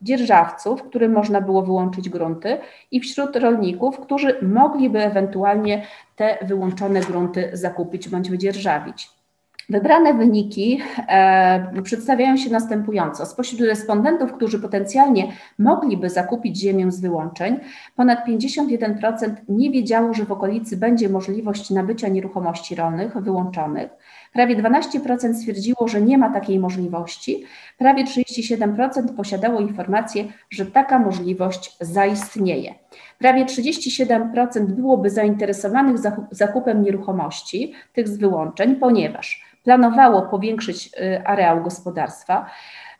dzierżawców, 0.01 0.83
którym 0.83 1.11
można 1.11 1.41
było 1.41 1.61
wyłączyć 1.61 2.09
grunty, 2.09 2.57
i 2.91 2.99
wśród 2.99 3.35
rolników, 3.35 3.99
którzy 3.99 4.35
mogliby 4.41 4.99
ewentualnie 4.99 5.85
te 6.15 6.37
wyłączone 6.41 6.99
grunty 6.99 7.49
zakupić 7.53 8.09
bądź 8.09 8.29
wydzierżawić. 8.29 9.20
Wybrane 9.69 10.13
wyniki 10.13 10.81
e, 11.07 11.81
przedstawiają 11.83 12.37
się 12.37 12.49
następująco. 12.49 13.25
Spośród 13.25 13.61
respondentów, 13.61 14.33
którzy 14.33 14.59
potencjalnie 14.59 15.31
mogliby 15.59 16.09
zakupić 16.09 16.57
ziemię 16.57 16.91
z 16.91 17.01
wyłączeń, 17.01 17.59
ponad 17.95 18.27
51% 18.27 19.35
nie 19.49 19.71
wiedziało, 19.71 20.13
że 20.13 20.25
w 20.25 20.31
okolicy 20.31 20.77
będzie 20.77 21.09
możliwość 21.09 21.69
nabycia 21.69 22.07
nieruchomości 22.07 22.75
rolnych 22.75 23.17
wyłączonych. 23.17 23.89
Prawie 24.33 24.55
12% 24.55 25.33
stwierdziło, 25.33 25.87
że 25.87 26.01
nie 26.01 26.17
ma 26.17 26.29
takiej 26.33 26.59
możliwości. 26.59 27.43
Prawie 27.77 28.03
37% 28.03 29.15
posiadało 29.15 29.59
informację, 29.59 30.23
że 30.49 30.65
taka 30.65 30.99
możliwość 30.99 31.77
zaistnieje. 31.79 32.75
Prawie 33.19 33.45
37% 33.45 34.65
byłoby 34.65 35.09
zainteresowanych 35.09 35.95
zakupem 36.31 36.83
nieruchomości, 36.83 37.73
tych 37.93 38.07
z 38.07 38.17
wyłączeń, 38.17 38.75
ponieważ 38.75 39.50
planowało 39.63 40.21
powiększyć 40.21 40.87
y, 40.87 41.25
areał 41.25 41.63
gospodarstwa, 41.63 42.45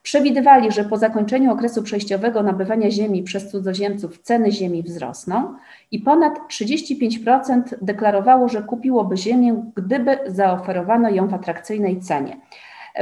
przewidywali, 0.04 0.72
że 0.72 0.84
po 0.84 0.98
zakończeniu 0.98 1.52
okresu 1.52 1.84
przejściowego 1.84 2.44
nabywania 2.44 2.92
ziemi 2.92 3.24
przez 3.24 3.52
cudzoziemców 3.52 4.22
ceny 4.22 4.52
ziemi 4.52 4.84
wzrosną 4.84 5.54
i 5.92 6.00
ponad 6.00 6.34
35% 6.50 7.62
deklarowało, 7.82 8.50
że 8.50 8.62
kupiłoby 8.62 9.18
ziemię, 9.18 9.64
gdyby 9.76 10.20
zaoferowano 10.26 11.10
ją 11.10 11.28
w 11.28 11.34
atrakcyjnej 11.34 12.00
cenie. 12.00 12.38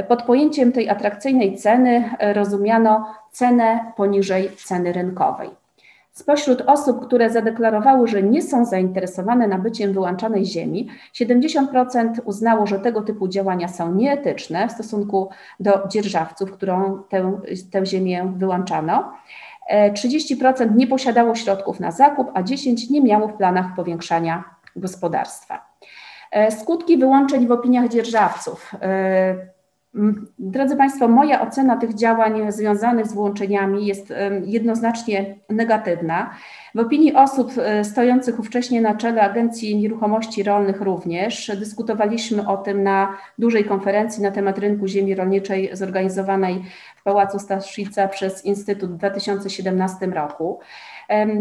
Pod 0.08 0.22
pojęciem 0.22 0.72
tej 0.72 0.88
atrakcyjnej 0.88 1.56
ceny 1.56 2.10
rozumiano 2.20 3.14
cenę 3.32 3.92
poniżej 3.96 4.50
ceny 4.56 4.92
rynkowej. 4.92 5.59
Spośród 6.20 6.62
osób, 6.66 7.06
które 7.06 7.30
zadeklarowały, 7.30 8.08
że 8.08 8.22
nie 8.22 8.42
są 8.42 8.64
zainteresowane 8.64 9.48
nabyciem 9.48 9.92
wyłączanej 9.92 10.46
ziemi, 10.46 10.88
70% 11.14 12.12
uznało, 12.24 12.66
że 12.66 12.78
tego 12.78 13.02
typu 13.02 13.28
działania 13.28 13.68
są 13.68 13.94
nieetyczne 13.94 14.68
w 14.68 14.72
stosunku 14.72 15.30
do 15.60 15.88
dzierżawców, 15.88 16.52
którą 16.52 17.02
tę, 17.08 17.40
tę 17.72 17.86
ziemię 17.86 18.32
wyłączano. 18.36 19.12
30% 19.72 20.76
nie 20.76 20.86
posiadało 20.86 21.34
środków 21.34 21.80
na 21.80 21.90
zakup, 21.90 22.30
a 22.34 22.42
10% 22.42 22.90
nie 22.90 23.02
miało 23.02 23.28
w 23.28 23.36
planach 23.36 23.66
powiększania 23.76 24.44
gospodarstwa. 24.76 25.66
Skutki 26.50 26.98
wyłączeń 26.98 27.46
w 27.46 27.52
opiniach 27.52 27.88
dzierżawców. 27.88 28.74
Drodzy 30.38 30.76
Państwo, 30.76 31.08
moja 31.08 31.40
ocena 31.40 31.76
tych 31.76 31.94
działań 31.94 32.52
związanych 32.52 33.06
z 33.06 33.12
włączeniami 33.12 33.86
jest 33.86 34.12
jednoznacznie 34.44 35.34
negatywna. 35.48 36.30
W 36.74 36.78
opinii 36.78 37.14
osób 37.14 37.52
e, 37.58 37.84
stojących 37.84 38.38
ówcześnie 38.38 38.80
na 38.80 38.94
czele 38.94 39.22
Agencji 39.22 39.76
Nieruchomości 39.76 40.42
Rolnych 40.42 40.80
również 40.80 41.50
dyskutowaliśmy 41.56 42.48
o 42.48 42.56
tym 42.56 42.82
na 42.82 43.16
dużej 43.38 43.64
konferencji 43.64 44.22
na 44.22 44.30
temat 44.30 44.58
rynku 44.58 44.86
ziemi 44.86 45.14
rolniczej 45.14 45.70
zorganizowanej 45.72 46.64
w 46.96 47.02
Pałacu 47.02 47.38
Staszica 47.38 48.08
przez 48.08 48.44
Instytut 48.44 48.90
w 48.90 48.96
2017 48.96 50.06
roku. 50.06 50.60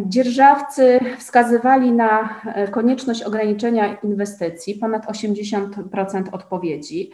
Dzierżawcy 0.06 1.00
wskazywali 1.18 1.92
na 1.92 2.42
e, 2.46 2.68
konieczność 2.68 3.24
ograniczenia 3.24 3.98
inwestycji, 4.04 4.76
ponad 4.76 5.06
80% 5.06 6.24
odpowiedzi. 6.32 7.12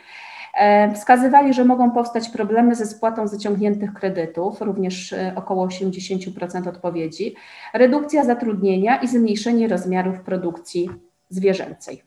E, 0.56 0.94
wskazywali, 0.94 1.54
że 1.54 1.66
mogą 1.66 1.92
powstać 1.92 2.30
problemy 2.30 2.76
ze 2.76 2.86
spłatą 2.86 3.28
zaciągniętych 3.28 3.94
kredytów, 3.94 4.62
również 4.62 5.14
e, 5.14 5.34
około 5.36 5.68
80% 5.68 6.70
odpowiedzi, 6.70 7.36
redukcja 7.74 8.24
zatrudnienia 8.24 9.02
i 9.02 9.08
zmniejszenie 9.08 9.68
rozmiarów 9.68 10.20
produkcji 10.20 10.90
zwierzęcej. 11.30 12.04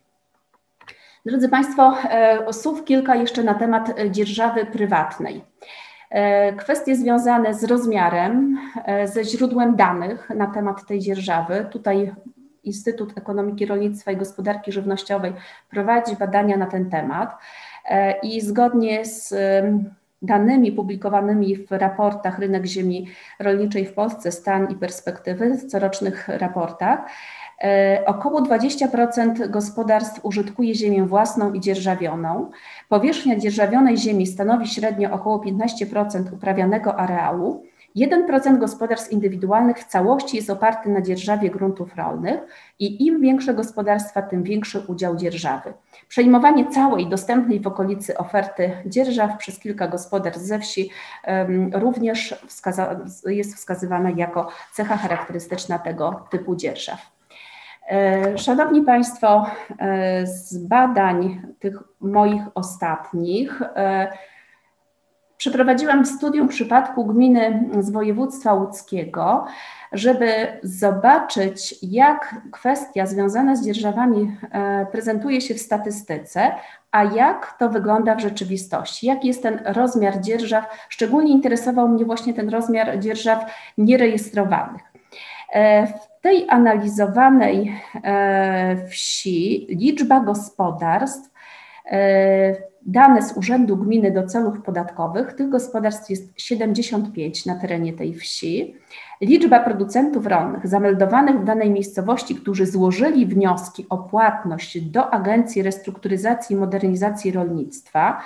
Drodzy 1.26 1.48
Państwo, 1.48 1.94
e, 2.10 2.52
słów 2.52 2.84
kilka 2.84 3.14
jeszcze 3.14 3.44
na 3.44 3.54
temat 3.54 3.94
dzierżawy 4.10 4.66
prywatnej. 4.66 5.44
Kwestie 6.56 6.96
związane 6.96 7.54
z 7.54 7.64
rozmiarem, 7.64 8.58
ze 9.04 9.24
źródłem 9.24 9.76
danych 9.76 10.30
na 10.30 10.46
temat 10.46 10.86
tej 10.86 10.98
dzierżawy. 10.98 11.66
Tutaj 11.70 12.12
Instytut 12.64 13.18
Ekonomiki 13.18 13.66
Rolnictwa 13.66 14.12
i 14.12 14.16
Gospodarki 14.16 14.72
Żywnościowej 14.72 15.32
prowadzi 15.70 16.16
badania 16.16 16.56
na 16.56 16.66
ten 16.66 16.90
temat. 16.90 17.34
E, 17.88 18.18
i 18.22 18.40
zgodnie 18.40 19.04
z 19.04 19.34
danymi 20.22 20.72
publikowanymi 20.72 21.56
w 21.56 21.72
raportach 21.72 22.38
Rynek 22.38 22.66
Ziemi 22.66 23.06
Rolniczej 23.38 23.86
w 23.86 23.92
Polsce, 23.92 24.32
stan 24.32 24.70
i 24.70 24.74
perspektywy, 24.74 25.54
w 25.54 25.66
corocznych 25.66 26.28
raportach, 26.28 26.98
e, 27.64 28.02
Około 28.06 28.42
20% 28.42 29.48
gospodarstw 29.50 30.24
użytkuje 30.24 30.74
ziemię 30.74 31.04
własną 31.04 31.52
i 31.52 31.60
dzierżawioną. 31.60 32.50
Powierzchnia 32.88 33.36
dzierżawionej 33.36 33.96
ziemi 33.96 34.26
stanowi 34.26 34.66
średnio 34.66 35.12
około 35.12 35.38
15% 35.38 36.32
uprawianego 36.32 36.96
areału. 36.96 37.62
1% 37.98 38.58
gospodarstw 38.58 39.12
indywidualnych 39.12 39.78
w 39.78 39.84
całości 39.84 40.36
jest 40.36 40.50
oparty 40.50 40.88
na 40.88 41.02
dzierżawie 41.02 41.50
gruntów 41.50 41.96
rolnych 41.96 42.40
i 42.78 43.06
im 43.06 43.20
większe 43.20 43.54
gospodarstwa, 43.54 44.22
tym 44.22 44.42
większy 44.42 44.80
udział 44.80 45.16
dzierżawy. 45.16 45.72
Przejmowanie 46.08 46.70
całej 46.70 47.06
dostępnej 47.08 47.60
w 47.60 47.66
okolicy 47.66 48.18
oferty 48.18 48.72
dzierżaw 48.86 49.38
przez 49.38 49.58
kilka 49.58 49.88
gospodarstw 49.88 50.44
ze 50.44 50.58
wsi 50.58 50.90
również 51.72 52.34
wskaza 52.46 53.00
jest 53.26 53.54
wskazywane 53.54 54.12
jako 54.12 54.48
cecha 54.72 54.96
charakterystyczna 54.96 55.78
tego 55.78 56.26
typu 56.30 56.56
dzierżaw. 56.56 57.18
E, 57.88 58.38
szanowni 58.38 58.82
Państwo, 58.82 59.46
e, 59.78 60.26
z 60.26 60.58
badań 60.58 61.42
tych 61.58 61.82
moich 62.00 62.42
ostatnich 62.54 63.62
e, 63.62 64.12
Przeprowadziłam 65.38 66.06
studium 66.06 66.48
przypadku 66.48 67.04
gminy 67.04 67.70
z 67.80 67.90
województwa 67.90 68.52
łódzkiego, 68.52 69.46
żeby 69.92 70.46
zobaczyć, 70.62 71.74
jak 71.82 72.36
kwestia 72.52 73.06
związana 73.06 73.56
z 73.56 73.64
dzierżawami 73.64 74.36
e, 74.52 74.86
prezentuje 74.86 75.40
się 75.40 75.54
w 75.54 75.60
statystyce, 75.60 76.50
a 76.90 77.04
jak 77.04 77.58
to 77.58 77.68
wygląda 77.68 78.14
w 78.14 78.20
rzeczywistości, 78.20 79.06
jaki 79.06 79.28
jest 79.28 79.42
ten 79.42 79.60
rozmiar 79.64 80.20
dzierżaw. 80.20 80.86
Szczególnie 80.88 81.32
interesował 81.32 81.88
mnie 81.88 82.04
właśnie 82.04 82.34
ten 82.34 82.48
rozmiar 82.48 82.98
dzierżaw 82.98 83.52
nierejestrowanych. 83.78 84.82
E, 85.52 85.86
w 85.86 86.20
tej 86.20 86.46
analizowanej 86.48 87.80
e, 88.04 88.86
wsi 88.88 89.66
liczba 89.70 90.20
gospodarstw 90.20 91.37
dane 92.86 93.22
z 93.22 93.36
Urzędu 93.36 93.76
Gminy 93.76 94.10
do 94.10 94.26
celów 94.26 94.62
podatkowych. 94.62 95.32
Tych 95.32 95.48
gospodarstw 95.48 96.10
jest 96.10 96.40
75 96.40 97.46
na 97.46 97.54
terenie 97.54 97.92
tej 97.92 98.14
wsi. 98.14 98.74
Liczba 99.20 99.60
producentów 99.60 100.26
rolnych 100.26 100.66
zameldowanych 100.66 101.40
w 101.40 101.44
danej 101.44 101.70
miejscowości, 101.70 102.34
którzy 102.34 102.66
złożyli 102.66 103.26
wnioski 103.26 103.86
o 103.90 103.98
płatność 103.98 104.80
do 104.80 105.10
Agencji 105.10 105.62
Restrukturyzacji 105.62 106.56
i 106.56 106.58
Modernizacji 106.58 107.32
Rolnictwa, 107.32 108.20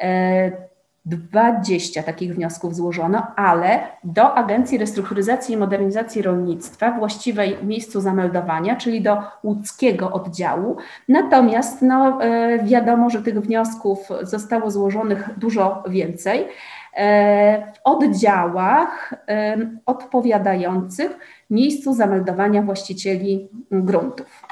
e, 0.00 0.71
20 1.04 2.02
takich 2.02 2.34
wniosków 2.34 2.76
złożono, 2.76 3.26
ale 3.36 3.80
do 4.04 4.34
Agencji 4.34 4.78
Restrukturyzacji 4.78 5.54
i 5.54 5.58
Modernizacji 5.58 6.22
Rolnictwa, 6.22 6.92
właściwej 6.92 7.56
miejscu 7.64 8.00
zameldowania, 8.00 8.76
czyli 8.76 9.00
do 9.00 9.22
łódzkiego 9.44 10.12
oddziału. 10.12 10.76
Natomiast 11.08 11.82
no, 11.82 12.24
e, 12.24 12.64
wiadomo, 12.64 13.10
że 13.10 13.22
tych 13.22 13.40
wniosków 13.40 14.08
zostało 14.22 14.70
złożonych 14.70 15.30
dużo 15.36 15.82
więcej 15.88 16.48
e, 16.96 17.72
w 17.72 17.80
oddziałach 17.84 19.14
e, 19.28 19.56
odpowiadających 19.86 21.18
miejscu 21.50 21.94
zameldowania 21.94 22.62
właścicieli 22.62 23.48
gruntów. 23.70 24.42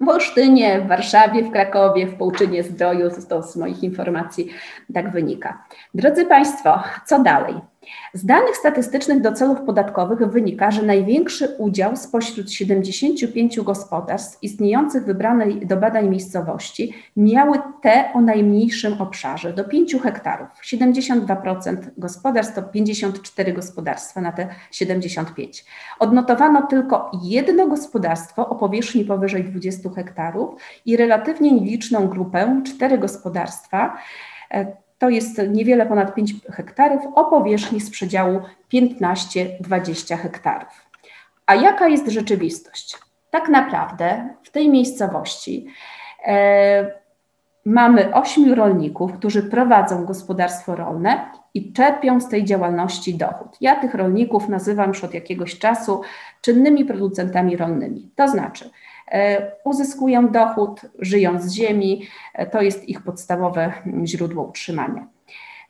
W 0.00 0.08
Olsztynie, 0.08 0.80
w 0.80 0.86
Warszawie, 0.86 1.42
w 1.42 1.50
Krakowie, 1.50 2.06
w 2.06 2.16
Połczynie 2.16 2.62
Zdroju, 2.62 3.10
to 3.28 3.42
z 3.42 3.56
moich 3.56 3.82
informacji 3.82 4.48
tak 4.94 5.12
wynika. 5.12 5.64
Drodzy 5.94 6.26
Państwo, 6.26 6.82
co 7.06 7.22
dalej? 7.22 7.54
Z 8.12 8.26
danych 8.26 8.56
statystycznych 8.56 9.20
do 9.20 9.32
celów 9.32 9.60
podatkowych 9.60 10.18
wynika, 10.18 10.70
że 10.70 10.82
największy 10.82 11.48
udział 11.58 11.96
spośród 11.96 12.52
75 12.52 13.60
gospodarstw 13.60 14.42
istniejących 14.42 15.04
wybranej 15.04 15.66
do 15.66 15.76
badań 15.76 16.08
miejscowości 16.08 16.94
miały 17.16 17.58
te 17.82 18.12
o 18.14 18.20
najmniejszym 18.20 19.00
obszarze, 19.00 19.52
do 19.52 19.64
5 19.64 19.96
hektarów. 20.02 20.48
72% 20.64 21.76
gospodarstw 21.98 22.54
to 22.54 22.62
54 22.62 23.52
gospodarstwa 23.52 24.20
na 24.20 24.32
te 24.32 24.48
75. 24.70 25.64
Odnotowano 25.98 26.66
tylko 26.66 27.10
jedno 27.22 27.66
gospodarstwo 27.66 28.48
o 28.48 28.54
powierzchni 28.54 29.04
powyżej 29.04 29.44
20 29.44 29.90
hektarów 29.90 30.60
i 30.86 30.96
relatywnie 30.96 31.52
nieliczną 31.52 32.08
grupę, 32.08 32.62
cztery 32.66 32.98
gospodarstwa, 32.98 33.96
to 35.04 35.10
jest 35.10 35.40
niewiele 35.48 35.86
ponad 35.86 36.14
5 36.14 36.34
hektarów 36.50 37.02
o 37.14 37.24
powierzchni 37.24 37.80
z 37.80 37.90
przedziału 37.90 38.40
15-20 38.72 40.16
hektarów. 40.16 40.86
A 41.46 41.54
jaka 41.54 41.88
jest 41.88 42.08
rzeczywistość? 42.08 42.98
Tak 43.30 43.48
naprawdę 43.48 44.28
w 44.42 44.50
tej 44.50 44.68
miejscowości 44.68 45.66
e, 46.26 46.90
mamy 47.64 48.14
ośmiu 48.14 48.54
rolników, 48.54 49.12
którzy 49.12 49.42
prowadzą 49.42 50.04
gospodarstwo 50.04 50.76
rolne 50.76 51.30
i 51.54 51.72
czerpią 51.72 52.20
z 52.20 52.28
tej 52.28 52.44
działalności 52.44 53.14
dochód. 53.14 53.56
Ja 53.60 53.76
tych 53.76 53.94
rolników 53.94 54.48
nazywam 54.48 54.88
już 54.88 55.04
od 55.04 55.14
jakiegoś 55.14 55.58
czasu 55.58 56.02
czynnymi 56.40 56.84
producentami 56.84 57.56
rolnymi. 57.56 58.10
To 58.16 58.28
znaczy, 58.28 58.70
uzyskują 59.64 60.28
dochód, 60.28 60.80
żyją 60.98 61.40
z 61.40 61.52
ziemi, 61.52 62.06
e, 62.34 62.46
to 62.46 62.62
jest 62.62 62.88
ich 62.88 63.02
podstawowe 63.02 63.72
źródło 64.04 64.44
utrzymania. 64.44 65.06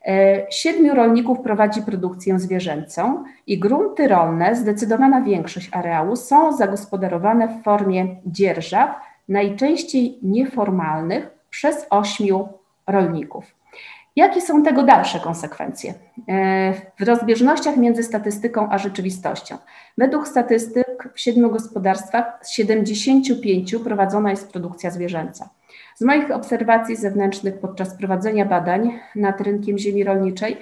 E, 0.07 0.45
siedmiu 0.51 0.95
rolników 0.95 1.39
prowadzi 1.39 1.81
produkcję 1.81 2.39
zwierzęcą 2.39 3.23
i 3.47 3.59
grunty 3.59 4.07
rolne, 4.07 4.55
zdecydowana 4.55 5.21
większość 5.21 5.69
areału, 5.71 6.15
są 6.15 6.57
zagospodarowane 6.57 7.47
w 7.47 7.63
formie 7.63 8.15
dzierżaw, 8.25 8.95
najczęściej 9.29 10.19
nieformalnych, 10.21 11.29
przez 11.49 11.87
ośmiu 11.89 12.47
rolników. 12.87 13.55
Jakie 14.15 14.41
są 14.41 14.63
tego 14.63 14.83
dalsze 14.83 15.19
konsekwencje? 15.19 15.93
W 16.99 17.03
rozbieżnościach 17.03 17.77
między 17.77 18.03
statystyką 18.03 18.69
a 18.71 18.77
rzeczywistością. 18.77 19.57
Według 19.97 20.27
statystyk 20.27 21.09
w 21.13 21.19
siedmiu 21.19 21.49
gospodarstwach 21.49 22.39
z 22.41 22.51
75 22.51 23.75
prowadzona 23.83 24.31
jest 24.31 24.51
produkcja 24.51 24.91
zwierzęca. 24.91 25.49
Z 25.95 26.01
moich 26.01 26.31
obserwacji 26.31 26.95
zewnętrznych 26.95 27.59
podczas 27.59 27.97
prowadzenia 27.97 28.45
badań 28.45 28.99
nad 29.15 29.41
rynkiem 29.41 29.77
ziemi 29.77 30.03
rolniczej 30.03 30.57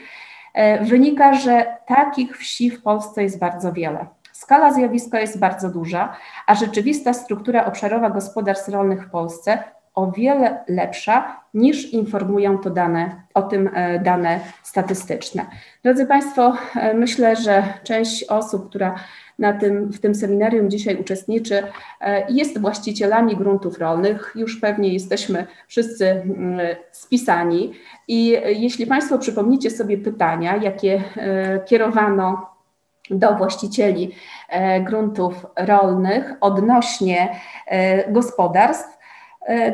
e, 0.54 0.86
wynika, 0.86 1.34
że 1.34 1.78
takich 1.88 2.38
wsi 2.38 2.70
w 2.70 2.82
Polsce 2.82 3.24
jest 3.24 3.40
bardzo 3.40 3.74
wiele. 3.74 4.06
Skala 4.32 4.74
zjawiska 4.74 5.20
jest 5.20 5.40
bardzo 5.40 5.70
duża, 5.70 6.16
a 6.48 6.56
rzeczywista 6.56 7.14
struktura 7.14 7.66
obszarowa 7.66 8.10
gospodarstw 8.10 8.70
rolnych 8.70 9.08
w 9.08 9.10
Polsce 9.10 9.64
o 9.94 10.12
wiele 10.12 10.64
lepsza 10.68 11.44
niż 11.54 11.94
informują 11.94 12.58
to 12.58 12.70
dane, 12.70 13.22
o 13.34 13.42
tym 13.42 13.70
e, 13.74 14.00
dane 14.00 14.40
statystyczne. 14.64 15.46
Drodzy 15.84 16.06
Państwo, 16.06 16.54
e, 16.76 16.94
myślę, 16.94 17.36
że 17.36 17.64
część 17.84 18.24
osób, 18.24 18.70
która 18.70 18.96
na 19.40 19.54
tym, 19.54 19.92
w 19.92 20.00
tym 20.00 20.16
seminarium 20.16 20.70
dzisiaj 20.70 20.96
uczestniczy, 20.96 21.64
e, 22.02 22.32
jest 22.32 22.60
właścicielami 22.60 23.36
gruntów 23.36 23.80
rolnych. 23.80 24.34
Już 24.36 24.60
pewnie 24.60 24.94
jesteśmy 24.94 25.48
wszyscy 25.68 26.24
spisani. 26.92 27.74
I 28.08 28.38
jeśli 28.46 28.88
Państwo 28.88 29.18
przypomnicie 29.18 29.72
sobie 29.72 29.98
pytania, 29.98 30.56
jakie 30.56 31.04
kierowano 31.66 32.50
do 33.10 33.36
właścicieli 33.36 34.16
gruntów 34.84 35.46
rolnych 35.58 36.34
odnośnie 36.42 37.36
gospodarstw, 38.10 38.93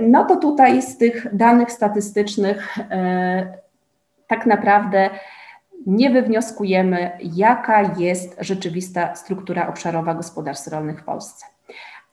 no 0.01 0.25
to 0.25 0.35
tutaj 0.35 0.81
z 0.81 0.97
tych 0.97 1.35
danych 1.35 1.71
statystycznych 1.71 2.77
e, 2.77 3.53
tak 4.27 4.45
naprawdę 4.45 5.09
nie 5.85 6.09
wywnioskujemy, 6.09 7.11
jaka 7.21 7.81
jest 7.97 8.35
rzeczywista 8.39 9.15
struktura 9.15 9.67
obszarowa 9.67 10.13
gospodarstw 10.13 10.67
rolnych 10.67 11.01
w 11.01 11.03
Polsce. 11.03 11.45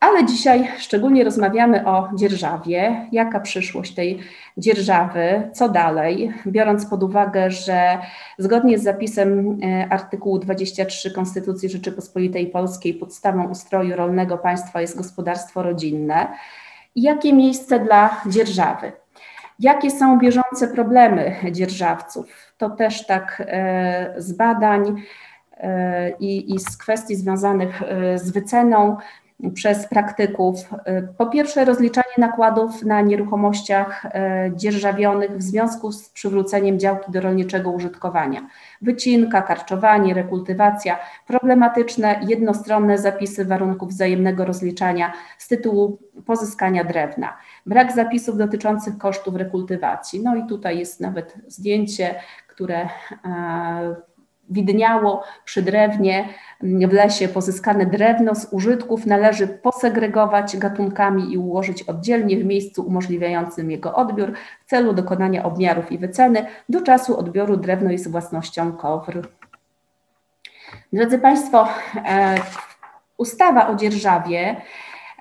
Ale 0.01 0.25
dzisiaj 0.25 0.69
szczególnie 0.79 1.25
rozmawiamy 1.25 1.87
o 1.87 2.09
dzierżawie, 2.15 3.09
jaka 3.13 3.41
przyszłość 3.41 3.95
tej 3.95 4.19
dzierżawy, 4.59 5.51
co 5.53 5.69
dalej, 5.69 6.33
biorąc 6.47 6.87
pod 6.87 7.03
uwagę, 7.03 7.51
że 7.51 7.99
zgodnie 8.39 8.79
z 8.79 8.83
zapisem 8.83 9.59
e, 9.63 9.89
artykułu 9.91 10.39
23 10.39 11.11
Konstytucji 11.11 11.69
Rzeczypospolitej 11.69 12.47
Polskiej 12.47 12.95
podstawą 12.95 13.49
ustroju 13.49 13.97
rolnego 13.97 14.39
państwa 14.39 14.81
jest 14.81 14.97
gospodarstwo 14.97 15.63
rodzinne 15.63 16.29
jakie 16.97 17.33
miejsce 17.33 17.81
dla 17.81 18.21
dzierżawy. 18.27 18.93
Jakie 19.59 19.91
są 19.91 20.19
bieżące 20.19 20.69
problemy 20.69 21.37
dzierżawców? 21.53 22.27
To 22.59 22.71
też 22.71 23.07
tak 23.07 23.43
e, 23.47 24.15
z 24.19 24.33
badań 24.33 25.03
e, 25.57 26.11
i, 26.11 26.55
i 26.55 26.59
z 26.59 26.77
kwestii 26.77 27.17
związanych 27.17 27.83
e, 27.83 28.19
z 28.19 28.31
wyceną 28.31 28.97
przez 29.55 29.89
praktyków. 29.89 30.57
Po 31.19 31.27
pierwsze, 31.27 31.65
rozliczanie 31.65 32.15
nakładów 32.19 32.83
na 32.83 33.01
nieruchomościach 33.01 34.07
dzierżawionych 34.55 35.37
w 35.37 35.43
związku 35.43 35.93
z 35.93 36.09
przywróceniem 36.09 36.79
działki 36.79 37.13
do 37.13 37.21
rolniczego 37.21 37.71
użytkowania. 37.71 38.47
Wycinka, 38.83 39.43
karczowanie, 39.43 40.15
rekultywacja, 40.15 40.99
problematyczne, 41.27 42.21
jednostronne 42.29 42.99
zapisy 42.99 43.45
warunków 43.45 43.89
wzajemnego 43.89 44.45
rozliczania 44.45 45.13
z 45.39 45.49
tytułu 45.49 45.99
pozyskania 46.27 46.85
drewna, 46.85 47.37
brak 47.67 47.93
zapisów 47.93 48.37
dotyczących 48.37 48.99
kosztów 48.99 49.37
rekultywacji. 49.37 50.23
No 50.23 50.37
i 50.37 50.47
tutaj 50.47 50.79
jest 50.79 51.01
nawet 51.01 51.35
zdjęcie, 51.47 52.15
które 52.49 52.89
widniało 54.51 55.25
przy 55.45 55.63
drewnie 55.63 56.29
w 56.61 56.93
lesie 56.93 57.29
pozyskane 57.29 57.87
drewno 57.87 58.35
z 58.35 58.53
użytków 58.53 59.07
należy 59.07 59.49
posegregować 59.49 60.57
gatunkami 60.57 61.33
i 61.33 61.39
ułożyć 61.39 61.83
oddzielnie 61.83 62.37
w 62.37 62.45
miejscu 62.45 62.87
umożliwiającym 62.87 63.71
jego 63.71 63.95
odbiór 63.95 64.33
w 64.67 64.71
celu 64.71 64.93
dokonania 64.93 65.45
obmiarów 65.45 65.93
i 65.93 65.99
wyceny. 65.99 66.47
Do 66.69 66.81
czasu 66.81 67.19
odbioru 67.19 67.57
drewno 67.57 67.91
jest 67.91 68.11
własnością 68.11 68.73
KOWR. 68.73 69.29
Drodzy 70.93 71.19
Państwo, 71.19 71.69
e, 72.07 72.35
ustawa 73.17 73.69
o 73.69 73.75
dzierżawie, 73.75 74.57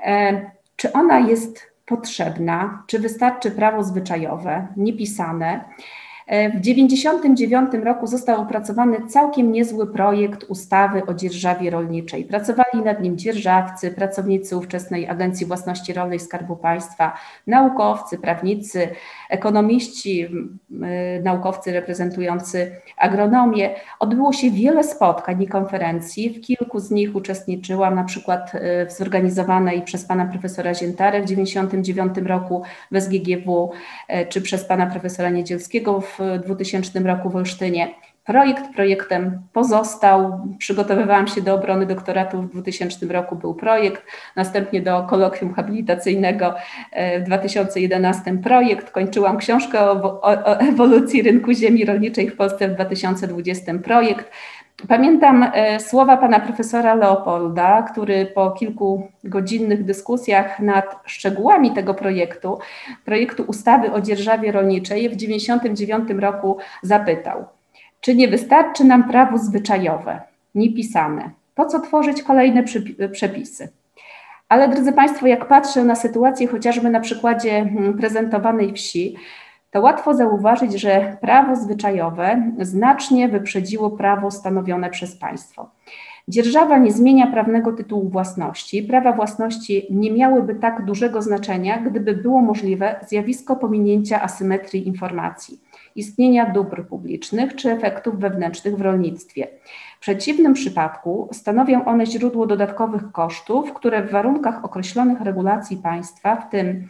e, 0.05 0.51
czy 0.75 0.93
ona 0.93 1.19
jest 1.19 1.71
potrzebna, 1.85 2.83
czy 2.87 2.99
wystarczy 2.99 3.51
prawo 3.51 3.83
zwyczajowe, 3.83 4.67
niepisane? 4.77 5.65
E, 6.27 6.49
w 6.49 6.61
1999 6.61 7.85
roku 7.85 8.07
został 8.07 8.41
opracowany 8.41 9.07
całkiem 9.07 9.51
niezły 9.51 9.93
projekt 9.93 10.43
ustawy 10.43 11.05
o 11.05 11.13
dzierżawie 11.13 11.69
rolniczej. 11.69 12.23
Pracowali 12.23 12.81
nad 12.85 13.01
nim 13.01 13.17
dzierżawcy, 13.17 13.91
pracownicy 13.91 14.57
ówczesnej 14.57 15.07
Agencji 15.07 15.45
Własności 15.45 15.93
Rolnej 15.93 16.19
Skarbu 16.19 16.55
Państwa, 16.55 17.17
naukowcy, 17.47 18.17
prawnicy, 18.17 18.87
ekonomiści, 19.29 20.27
naukowcy 21.23 21.71
reprezentujący 21.71 22.71
agronomię. 22.97 23.75
Odbyło 23.99 24.33
się 24.33 24.51
wiele 24.51 24.83
spotkań 24.83 25.41
i 25.41 25.47
konferencji. 25.47 26.29
W 26.29 26.41
kilku 26.41 26.79
z 26.79 26.91
nich 26.91 27.15
uczestniczyłam, 27.15 27.95
na 27.95 28.03
przykład 28.03 28.51
e, 28.55 28.85
w 28.85 28.91
zorganizowanej 28.91 29.81
przez 29.81 30.05
pana 30.05 30.25
profesora 30.25 30.73
Ziętarę 30.73 31.21
w 31.21 31.27
1999 31.27 32.29
roku 32.29 32.63
w 32.91 33.01
SGGW, 33.01 33.71
e, 34.07 34.25
czy 34.25 34.41
przez 34.41 34.65
pana 34.65 34.85
profesora 34.85 35.29
Niedzielskiego 35.29 36.01
w 36.01 36.14
w 36.19 36.39
2000 36.45 36.99
roku 36.99 37.29
w 37.29 37.35
Olsztynie. 37.35 37.95
Projekt 38.25 38.73
projektem 38.75 39.41
pozostał. 39.53 40.39
Przygotowywałam 40.57 41.27
się 41.27 41.41
do 41.41 41.53
obrony 41.53 41.85
doktoratu 41.85 42.41
w 42.41 42.51
2000 42.51 43.05
roku, 43.05 43.35
był 43.35 43.55
projekt, 43.55 44.03
następnie 44.35 44.81
do 44.81 45.03
kolokwium 45.03 45.53
habilitacyjnego 45.53 46.55
e, 46.91 47.19
w 47.19 47.23
2011 47.23 48.37
projekt. 48.37 48.91
Kończyłam 48.91 49.37
książkę 49.37 49.81
o, 49.81 50.21
o, 50.21 50.21
o 50.21 50.59
ewolucji 50.59 51.21
rynku 51.21 51.53
ziemi 51.53 51.85
rolniczej 51.85 52.29
w 52.29 52.35
Polsce 52.35 52.67
w 52.67 52.73
2020 52.73 53.73
projekt. 53.83 54.31
Pamiętam 54.87 55.45
e, 55.53 55.79
słowa 55.79 56.17
pana 56.17 56.39
profesora 56.39 56.95
Leopolda, 56.95 57.81
który 57.81 58.25
po 58.25 58.51
kilkugodzinnych 58.51 59.83
dyskusjach 59.83 60.59
nad 60.59 60.95
szczegółami 61.05 61.71
tego 61.71 61.93
projektu, 61.93 62.59
projektu 63.05 63.43
ustawy 63.43 63.91
o 63.91 64.01
dzierżawie 64.01 64.51
rolniczej 64.51 65.09
w 65.09 65.17
1999 65.17 66.21
roku 66.21 66.57
zapytał, 66.81 67.45
czy 68.01 68.15
nie 68.15 68.27
wystarczy 68.27 68.83
nam 68.83 69.09
prawo 69.09 69.37
zwyczajowe, 69.37 70.21
niepisane? 70.55 71.29
Po 71.55 71.65
co 71.65 71.79
tworzyć 71.79 72.23
kolejne 72.23 72.63
przepisy? 73.11 73.69
Ale 74.49 74.69
drodzy 74.69 74.93
Państwo, 74.93 75.27
jak 75.27 75.47
patrzę 75.47 75.83
na 75.83 75.95
sytuację 75.95 76.47
chociażby 76.47 76.89
na 76.89 76.99
przykładzie 76.99 77.51
hmm, 77.51 77.97
prezentowanej 77.97 78.73
wsi, 78.73 79.15
to 79.75 79.81
łatwo 79.81 80.13
zauważyć, 80.13 80.73
że 80.73 81.17
prawo 81.21 81.55
zwyczajowe 81.55 82.51
znacznie 82.59 83.29
wyprzedziło 83.29 83.89
prawo 83.89 84.31
stanowione 84.31 84.89
przez 84.89 85.17
państwo. 85.17 85.69
Dzierżawa 86.27 86.77
nie 86.77 86.91
zmienia 86.91 87.27
prawnego 87.27 87.73
tytułu 87.73 88.09
własności. 88.09 88.83
Prawa 88.83 89.11
własności 89.11 89.87
nie 89.89 90.11
miałyby 90.11 90.55
tak 90.55 90.85
dużego 90.85 91.21
znaczenia, 91.21 91.77
gdyby 91.77 92.13
było 92.13 92.41
możliwe 92.41 92.95
zjawisko 93.07 93.55
pominięcia 93.55 94.21
asymetrii 94.21 94.87
informacji, 94.87 95.59
istnienia 95.95 96.45
dóbr 96.45 96.87
publicznych 96.87 97.55
czy 97.55 97.71
efektów 97.71 98.19
wewnętrznych 98.19 98.77
w 98.77 98.81
rolnictwie. 98.81 99.47
W 99.97 99.99
przeciwnym 99.99 100.53
przypadku 100.53 101.29
stanowią 101.31 101.85
one 101.85 102.05
źródło 102.05 102.47
dodatkowych 102.47 103.11
kosztów, 103.11 103.73
które 103.73 104.03
w 104.03 104.11
warunkach 104.11 104.65
określonych 104.65 105.21
regulacji 105.21 105.77
państwa, 105.77 106.35
w 106.35 106.49
tym 106.49 106.87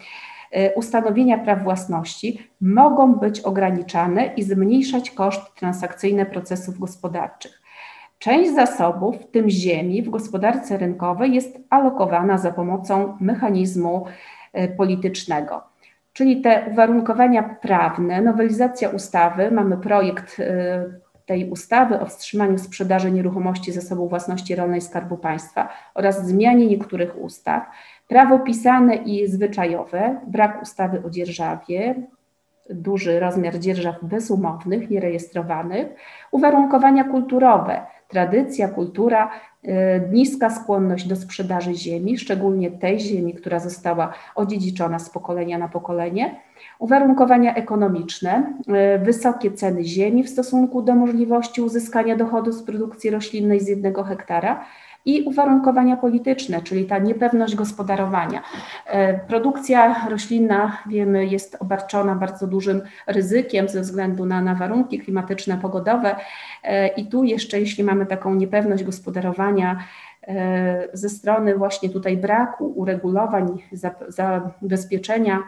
ustanowienia 0.76 1.38
praw 1.38 1.64
własności, 1.64 2.50
mogą 2.62 3.16
być 3.16 3.42
ograniczane 3.42 4.26
i 4.26 4.44
zmniejszać 4.44 5.12
koszty 5.12 5.52
transakcyjne 5.56 6.26
procesów 6.26 6.80
gospodarczych. 6.80 7.62
Część 8.20 8.56
zasobów, 8.56 9.16
w 9.18 9.32
tym 9.32 9.50
ziemi, 9.50 10.02
w 10.02 10.10
gospodarce 10.10 10.78
rynkowej 10.78 11.34
jest 11.34 11.60
alokowana 11.70 12.38
za 12.38 12.52
pomocą 12.52 13.18
mechanizmu 13.22 14.06
e, 14.54 14.68
politycznego. 14.68 15.64
Czyli 16.14 16.42
te 16.42 16.68
uwarunkowania 16.72 17.44
prawne, 17.44 18.22
nowelizacja 18.22 18.90
ustawy, 18.90 19.52
mamy 19.52 19.78
projekt 19.78 20.40
e, 20.40 20.86
tej 21.26 21.50
ustawy 21.50 22.00
o 22.00 22.06
wstrzymaniu 22.06 22.58
sprzedaży 22.58 23.12
nieruchomości 23.12 23.72
zasobów 23.72 24.10
własności 24.10 24.56
rolnej 24.56 24.82
Skarbu 24.82 25.18
Państwa 25.18 25.70
oraz 25.94 26.28
zmianie 26.28 26.68
niektórych 26.68 27.22
ustaw, 27.22 27.64
prawo 28.08 28.40
pisane 28.40 28.96
i 28.96 29.28
zwyczajowe, 29.28 30.22
brak 30.28 30.62
ustawy 30.62 31.02
o 31.06 31.10
dzierżawie, 31.10 31.96
duży 32.70 33.20
rozmiar 33.20 33.60
dzierżaw 33.60 33.96
bezumownych, 34.02 34.90
nierejestrowanych, 34.90 35.88
uwarunkowania 36.32 37.04
kulturowe, 37.04 37.82
tradycja, 38.08 38.68
kultura, 38.68 39.32
y, 39.64 39.70
niska 40.12 40.50
skłonność 40.50 41.08
do 41.08 41.16
sprzedaży 41.16 41.74
ziemi, 41.74 42.18
szczególnie 42.18 42.72
tej 42.72 43.00
ziemi, 43.00 43.34
która 43.34 43.60
została 43.60 44.14
odziedziczona 44.36 45.00
z 45.00 45.10
pokolenia 45.10 45.58
na 45.58 45.68
pokolenie, 45.68 46.40
uwarunkowania 46.80 47.56
ekonomiczne, 47.56 48.54
y, 48.96 49.00
wysokie 49.00 49.52
ceny 49.52 49.84
ziemi 49.84 50.24
w 50.24 50.30
stosunku 50.30 50.82
do 50.82 50.96
możliwości 50.96 51.62
uzyskania 51.62 52.16
dochodu 52.16 52.52
z 52.52 52.64
produkcji 52.64 53.10
roślinnej 53.10 53.60
z 53.60 53.68
jednego 53.68 54.04
hektara, 54.04 54.66
i 55.06 55.22
uwarunkowania 55.22 55.98
polityczne, 55.98 56.62
czyli 56.62 56.86
ta 56.86 56.98
niepewność 56.98 57.56
gospodarowania. 57.56 58.44
E, 58.86 59.20
produkcja 59.20 60.08
roślinna, 60.10 60.78
wiemy, 60.90 61.26
jest 61.26 61.58
obarczona 61.60 62.16
bardzo 62.16 62.48
dużym 62.48 62.82
ryzykiem 63.08 63.70
ze 63.70 63.82
względu 63.82 64.26
na, 64.26 64.42
na 64.42 64.56
warunki 64.56 65.00
klimatyczne, 65.00 65.58
pogodowe 65.58 66.16
e, 66.64 66.88
i 66.88 67.08
tu 67.08 67.24
jeszcze, 67.24 67.60
jeśli 67.60 67.84
mamy 67.84 68.06
taką 68.06 68.36
niepewność 68.36 68.84
gospodarowania, 68.84 69.80
e, 70.28 70.88
ze 70.94 71.10
strony 71.10 71.56
właśnie 71.56 71.90
tutaj 71.90 72.18
braku 72.18 72.74
uregulowań, 72.76 73.64
zabezpieczenia 74.08 75.44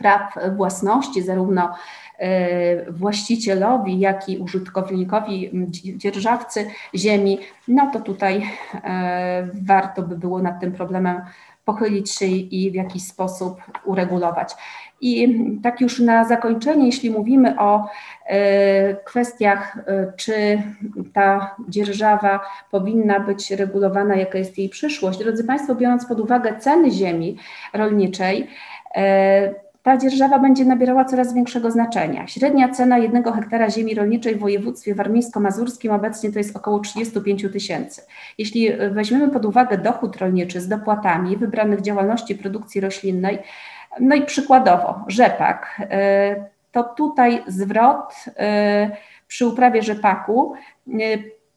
praw 0.00 0.34
własności, 0.56 1.22
zarówno 1.22 1.74
E, 2.20 2.92
właścicielowi, 2.92 4.00
jak 4.00 4.28
i 4.28 4.38
użytkownikowi, 4.38 5.50
dzierżawcy 5.96 6.66
ziemi, 6.94 7.38
no 7.68 7.90
to 7.92 8.00
tutaj 8.00 8.50
e, 8.74 9.48
warto 9.62 10.02
by 10.02 10.16
było 10.16 10.42
nad 10.42 10.60
tym 10.60 10.72
problemem 10.72 11.20
pochylić 11.64 12.10
się 12.10 12.26
i 12.26 12.70
w 12.70 12.74
jakiś 12.74 13.02
sposób 13.02 13.60
uregulować. 13.84 14.54
I 15.00 15.40
tak 15.62 15.80
już 15.80 16.00
na 16.00 16.24
zakończenie, 16.24 16.86
jeśli 16.86 17.10
mówimy 17.10 17.58
o 17.58 17.88
e, 18.26 18.94
kwestiach, 18.94 19.78
czy 20.16 20.62
ta 21.12 21.56
dzierżawa 21.68 22.40
powinna 22.70 23.20
być 23.20 23.50
regulowana, 23.50 24.16
jaka 24.16 24.38
jest 24.38 24.58
jej 24.58 24.68
przyszłość, 24.68 25.18
drodzy 25.18 25.44
Państwo, 25.44 25.74
biorąc 25.74 26.06
pod 26.06 26.20
uwagę 26.20 26.56
ceny 26.58 26.90
ziemi 26.90 27.36
rolniczej, 27.72 28.48
ta 29.82 29.96
dzierżawa 29.96 30.38
będzie 30.38 30.64
nabierała 30.64 31.04
coraz 31.04 31.34
większego 31.34 31.70
znaczenia. 31.70 32.26
Średnia 32.26 32.68
cena 32.68 32.98
jednego 32.98 33.32
hektara 33.32 33.70
ziemi 33.70 33.94
rolniczej 33.94 34.36
w 34.36 34.38
województwie 34.38 34.94
warmińsko-mazurskim 34.94 35.92
obecnie 35.92 36.32
to 36.32 36.38
jest 36.38 36.56
około 36.56 36.78
35 36.78 37.46
tysięcy. 37.52 38.02
Jeśli 38.38 38.72
weźmiemy 38.90 39.28
pod 39.28 39.44
uwagę 39.44 39.78
dochód 39.78 40.16
rolniczy 40.16 40.60
z 40.60 40.68
dopłatami 40.68 41.36
wybranych 41.36 41.80
działalności 41.80 42.34
produkcji 42.34 42.80
roślinnej, 42.80 43.38
no 44.00 44.14
i 44.16 44.22
przykładowo 44.22 45.04
rzepak, 45.08 45.80
y, 45.80 46.44
to 46.72 46.82
tutaj 46.82 47.42
zwrot 47.46 48.14
y, 48.28 48.32
przy 49.28 49.46
uprawie 49.46 49.82
rzepaku 49.82 50.54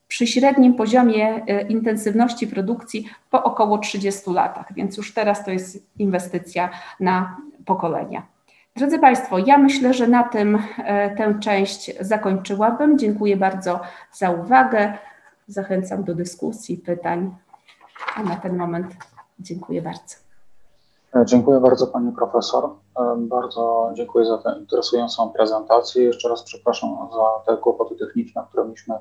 przy 0.08 0.28
średnim 0.28 0.74
poziomie 0.74 1.46
intensywności 1.70 2.48
produkcji 2.48 3.10
po 3.30 3.44
około 3.44 3.78
30 3.78 4.32
latach, 4.32 4.74
więc 4.74 4.98
już 4.98 5.14
teraz 5.14 5.46
to 5.46 5.52
jest 5.52 5.88
inwestycja 6.00 6.70
na 7.00 7.38
pokolenia. 7.66 8.34
Drodzy 8.76 8.99
Państwo, 8.99 9.38
ja 9.38 9.57
myślę, 9.57 9.93
że 9.93 10.07
na 10.07 10.24
tym 10.24 10.59
e, 10.78 11.16
tę 11.16 11.39
część 11.39 11.91
zakończyłabym. 11.99 12.97
Dziękuję 12.97 13.38
bardzo 13.38 13.80
za 14.11 14.32
uwagę. 14.32 14.93
Zachęcam 15.47 16.03
do 16.03 16.16
dyskusji, 16.16 16.78
pytań. 16.78 17.36
A 18.16 18.24
na 18.24 18.36
ten 18.36 18.57
moment 18.57 18.88
dziękuję 19.39 19.82
bardzo. 19.82 20.16
E, 21.16 21.26
dziękuję 21.26 21.59
bardzo 21.59 21.88
Pani 21.88 22.11
Profesor. 22.11 22.70
E, 22.99 23.16
bardzo 23.18 23.91
dziękuję 23.93 24.26
za 24.26 24.38
tę 24.38 24.55
interesującą 24.59 25.30
prezentację. 25.30 26.03
Jeszcze 26.03 26.30
raz 26.30 26.43
przepraszam 26.43 26.89
za 27.11 27.53
te 27.53 27.61
kłopoty 27.61 27.95
techniczne, 27.95 28.43
które 28.49 28.66
mieliśmy 28.66 28.95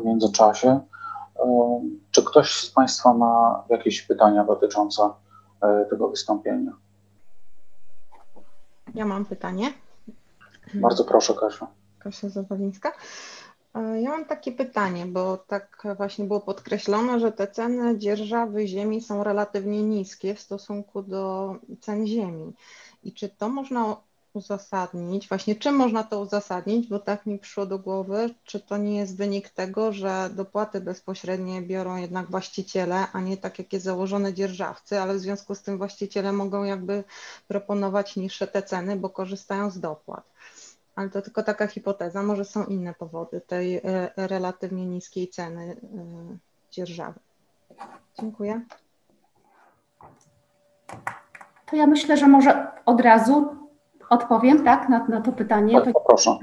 w 0.00 0.04
międzyczasie. 0.04 0.80
Czy 2.10 2.24
ktoś 2.24 2.54
z 2.54 2.70
Państwa 2.70 3.14
ma 3.14 3.64
jakieś 3.68 4.02
pytania 4.02 4.44
dotyczące 4.44 5.10
tego 5.90 6.08
wystąpienia? 6.08 6.72
Ja 8.94 9.04
mam 9.06 9.24
pytanie. 9.24 9.72
Bardzo 10.74 11.04
proszę, 11.04 11.34
Kasia. 11.40 11.66
Kasia 11.98 12.28
Zawalińska. 12.28 12.92
E, 13.74 14.00
ja 14.00 14.10
mam 14.10 14.24
takie 14.24 14.52
pytanie, 14.52 15.06
bo 15.06 15.36
tak 15.36 15.82
właśnie 15.96 16.24
było 16.24 16.40
podkreślone, 16.40 17.20
że 17.20 17.32
te 17.32 17.46
ceny 17.46 17.98
dzierżawy 17.98 18.66
ziemi 18.66 19.00
są 19.00 19.24
relatywnie 19.24 19.82
niskie 19.82 20.34
w 20.34 20.40
stosunku 20.40 21.02
do 21.02 21.54
cen 21.80 22.06
ziemi. 22.06 22.52
I 23.02 23.12
czy 23.12 23.28
to 23.28 23.48
można 23.48 23.96
uzasadnić, 24.34 25.28
właśnie 25.28 25.56
czym 25.56 25.76
można 25.76 26.04
to 26.04 26.20
uzasadnić, 26.20 26.88
bo 26.88 26.98
tak 26.98 27.26
mi 27.26 27.38
przyszło 27.38 27.66
do 27.66 27.78
głowy, 27.78 28.34
czy 28.44 28.60
to 28.60 28.76
nie 28.76 28.96
jest 28.96 29.16
wynik 29.16 29.48
tego, 29.48 29.92
że 29.92 30.30
dopłaty 30.32 30.80
bezpośrednie 30.80 31.62
biorą 31.62 31.96
jednak 31.96 32.30
właściciele, 32.30 33.06
a 33.12 33.20
nie 33.20 33.36
tak 33.36 33.58
jak 33.58 33.72
jest 33.72 33.84
założone 33.84 34.34
dzierżawcy, 34.34 35.00
ale 35.00 35.14
w 35.14 35.20
związku 35.20 35.54
z 35.54 35.62
tym 35.62 35.78
właściciele 35.78 36.32
mogą 36.32 36.64
jakby 36.64 37.04
proponować 37.48 38.16
niższe 38.16 38.46
te 38.46 38.62
ceny, 38.62 38.96
bo 38.96 39.10
korzystają 39.10 39.70
z 39.70 39.80
dopłat. 39.80 40.24
Ale 40.96 41.10
to 41.10 41.22
tylko 41.22 41.42
taka 41.42 41.66
hipoteza, 41.66 42.22
może 42.22 42.44
są 42.44 42.64
inne 42.64 42.94
powody 42.94 43.40
tej 43.40 43.76
e, 43.76 43.80
relatywnie 44.16 44.86
niskiej 44.86 45.28
ceny 45.28 45.62
e, 45.72 46.36
dzierżawy. 46.70 47.20
Dziękuję. 48.20 48.60
To 51.66 51.76
ja 51.76 51.86
myślę, 51.86 52.16
że 52.16 52.28
może 52.28 52.66
od 52.86 53.00
razu 53.00 53.63
Odpowiem, 54.10 54.64
tak, 54.64 54.88
na, 54.88 55.06
na 55.08 55.20
to 55.20 55.32
pytanie. 55.32 55.80
Proszę. 56.06 56.38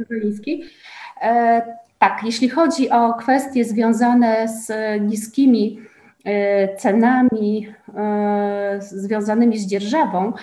E, 1.21 1.61
tak, 1.99 2.21
jeśli 2.23 2.49
chodzi 2.49 2.89
o 2.89 3.13
kwestie 3.13 3.65
związane 3.65 4.47
z 4.47 4.71
niskimi 5.01 5.79
e, 6.25 6.75
cenami 6.75 7.67
e, 7.95 8.77
związanymi 8.79 9.57
z 9.57 9.67
dzierżawą, 9.67 10.33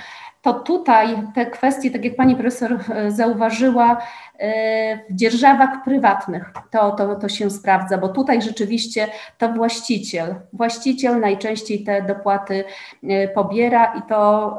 to 0.42 0.52
tutaj 0.54 1.22
te 1.34 1.46
kwestie, 1.46 1.90
tak 1.90 2.04
jak 2.04 2.16
pani 2.16 2.36
profesor 2.36 2.78
e, 2.90 3.10
zauważyła, 3.10 4.02
e, 4.38 4.98
w 5.10 5.14
dzierżawach 5.14 5.84
prywatnych 5.84 6.52
to, 6.70 6.90
to, 6.90 7.16
to 7.16 7.28
się 7.28 7.50
sprawdza, 7.50 7.98
bo 7.98 8.08
tutaj 8.08 8.42
rzeczywiście 8.42 9.08
to 9.38 9.52
właściciel, 9.52 10.34
właściciel 10.52 11.20
najczęściej 11.20 11.84
te 11.84 12.02
dopłaty 12.02 12.64
e, 13.02 13.28
pobiera 13.28 13.94
i 13.94 14.02
to 14.08 14.58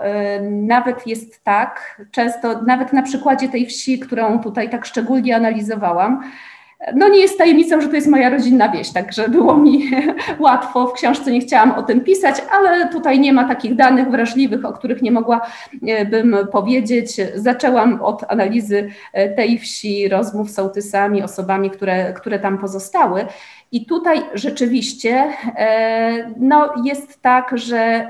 nawet 0.52 1.08
jest 1.08 1.44
tak, 1.44 2.02
często 2.12 2.62
nawet 2.62 2.94
na 2.94 3.02
przykładzie 3.02 3.50
tej 3.50 3.66
wsi, 3.66 4.00
którą 4.00 4.40
tutaj 4.40 4.70
tak 4.70 4.86
szczególnie 4.86 5.36
analizowałam, 5.36 6.24
no 6.96 7.10
nie 7.10 7.20
jest 7.20 7.38
tajemnicą, 7.38 7.82
że 7.82 7.88
to 7.88 7.96
jest 7.96 8.08
moja 8.08 8.30
rodzinna 8.30 8.70
wieś, 8.70 8.92
także 8.92 9.30
było 9.30 9.58
mi 9.58 9.92
łatwo. 10.40 10.88
W 10.88 10.94
książce 10.94 11.32
nie 11.32 11.42
chciałam 11.42 11.72
o 11.72 11.84
tym 11.84 12.02
pisać, 12.02 12.36
ale 12.52 12.90
tutaj 12.90 13.20
nie 13.20 13.34
ma 13.34 13.48
takich 13.48 13.76
danych 13.76 14.10
wrażliwych, 14.10 14.66
o 14.66 14.74
których 14.74 15.02
nie 15.02 15.12
mogłabym 15.12 16.38
powiedzieć. 16.52 17.10
Zaczęłam 17.36 18.02
od 18.02 18.24
analizy 18.28 18.90
e, 19.14 19.30
tej 19.30 19.60
wsi, 19.60 20.10
rozmów 20.10 20.50
z 20.50 20.54
sołtysami, 20.54 21.24
osobami, 21.24 21.70
które, 21.70 22.14
które 22.14 22.40
tam 22.40 22.58
pozostały. 22.58 23.26
I 23.72 23.86
tutaj 23.86 24.22
rzeczywiście 24.34 25.24
e, 25.56 26.32
no, 26.38 26.74
jest 26.84 27.22
tak, 27.22 27.58
że 27.58 28.08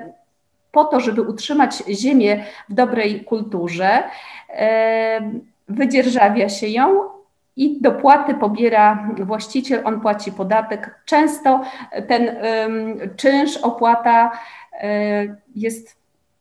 po 0.72 0.86
to, 0.86 1.00
żeby 1.00 1.22
utrzymać 1.22 1.84
ziemię 1.90 2.44
w 2.70 2.74
dobrej 2.74 3.24
kulturze, 3.24 4.04
wydzierżawia 5.68 6.50
się 6.50 6.68
ją 6.68 7.19
i 7.60 7.82
dopłaty 7.82 8.34
pobiera 8.34 9.08
właściciel, 9.20 9.82
on 9.86 10.02
płaci 10.02 10.32
podatek. 10.32 11.02
Często 11.06 11.62
ten 12.08 12.36
czynsz, 13.16 13.58
opłata 13.58 14.32
jest 15.56 15.98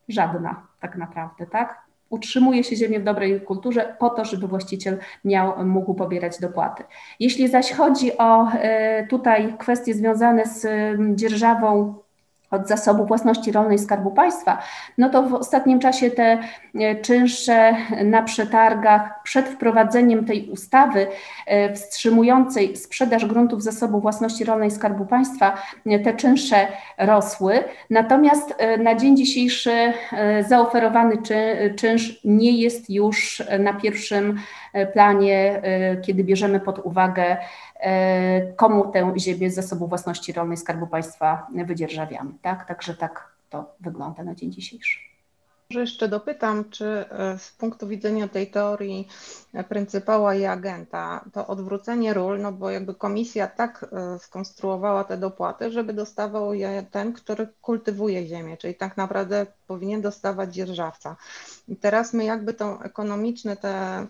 żadna 0.08 0.62
tak 0.80 0.96
naprawdę, 0.96 1.46
tak? 1.46 1.82
Utrzymuje 2.10 2.64
się 2.64 2.76
ziemię 2.76 3.00
w 3.00 3.04
dobrej 3.04 3.40
kulturze 3.40 3.96
po 3.98 4.10
to, 4.10 4.24
żeby 4.24 4.48
właściciel 4.48 4.98
miał, 5.24 5.64
mógł 5.66 5.94
pobierać 5.94 6.40
dopłaty. 6.40 6.84
Jeśli 7.20 7.48
zaś 7.48 7.72
chodzi 7.72 8.18
o 8.18 8.52
e, 8.52 9.06
tutaj 9.06 9.54
kwestie 9.58 9.94
związane 9.94 10.46
z 10.46 10.66
dzierżawą 11.14 11.94
od 12.50 12.68
zasobu 12.68 13.06
własności 13.06 13.52
rolnej 13.52 13.78
Skarbu 13.78 14.10
Państwa, 14.10 14.58
no 14.98 15.10
to 15.10 15.22
w 15.22 15.34
ostatnim 15.34 15.78
czasie 15.78 16.10
te 16.10 16.38
e, 16.74 16.96
czynsze 16.96 17.76
na 18.04 18.22
przetargach 18.22 19.22
przed 19.22 19.48
wprowadzeniem 19.48 20.24
tej 20.24 20.50
ustawy 20.50 21.06
e, 21.46 21.74
wstrzymującej 21.74 22.76
sprzedaż 22.76 23.26
gruntów 23.26 23.62
zasobu 23.62 24.00
własności 24.00 24.44
rolnej 24.44 24.70
Skarbu 24.70 25.06
Państwa, 25.06 25.62
e, 25.86 25.98
te 25.98 26.14
czynsze 26.14 26.68
rosły. 26.98 27.64
Natomiast 27.90 28.54
na 28.78 28.94
dzień 28.94 29.16
dzisiejszy 29.16 29.92
zaoferowany 30.48 31.16
czynsz 31.76 32.20
nie 32.24 32.52
jest 32.52 32.90
już 32.90 33.42
na 33.58 33.72
pierwszym 33.72 34.40
planie, 34.92 35.62
kiedy 36.06 36.24
bierzemy 36.24 36.60
pod 36.60 36.78
uwagę 36.78 37.36
komu 38.56 38.92
tę 38.92 39.12
ziemię 39.18 39.50
z 39.50 39.54
zasobu 39.54 39.88
własności 39.88 40.32
rolnej 40.32 40.56
Skarbu 40.56 40.86
Państwa 40.86 41.46
wydzierżawiamy. 41.66 42.32
Tak? 42.42 42.68
Także 42.68 42.94
tak 42.94 43.32
to 43.50 43.74
wygląda 43.80 44.22
na 44.24 44.34
dzień 44.34 44.52
dzisiejszy. 44.52 45.08
Może 45.70 45.80
jeszcze 45.80 46.08
dopytam, 46.08 46.70
czy 46.70 46.84
e, 46.86 47.38
z 47.38 47.52
punktu 47.52 47.88
widzenia 47.88 48.28
tej 48.28 48.50
teorii 48.50 49.08
e, 49.54 49.64
pryncypała 49.64 50.34
i 50.34 50.44
agenta, 50.44 51.24
to 51.32 51.46
odwrócenie 51.46 52.14
ról, 52.14 52.40
no 52.40 52.52
bo 52.52 52.70
jakby 52.70 52.94
komisja 52.94 53.48
tak 53.48 53.86
skonstruowała 54.18 55.04
te 55.04 55.16
dopłaty, 55.16 55.70
żeby 55.70 55.92
dostawał 55.92 56.54
je 56.54 56.86
ten, 56.90 57.12
który 57.12 57.48
kultywuje 57.62 58.26
ziemię, 58.26 58.56
czyli 58.56 58.74
tak 58.74 58.96
naprawdę 58.96 59.46
powinien 59.66 60.00
dostawać 60.00 60.54
dzierżawca. 60.54 61.16
I 61.68 61.76
teraz 61.76 62.12
my 62.12 62.24
jakby 62.24 62.54
tą 62.54 62.82
ekonomiczne 62.82 63.56
te 63.56 64.06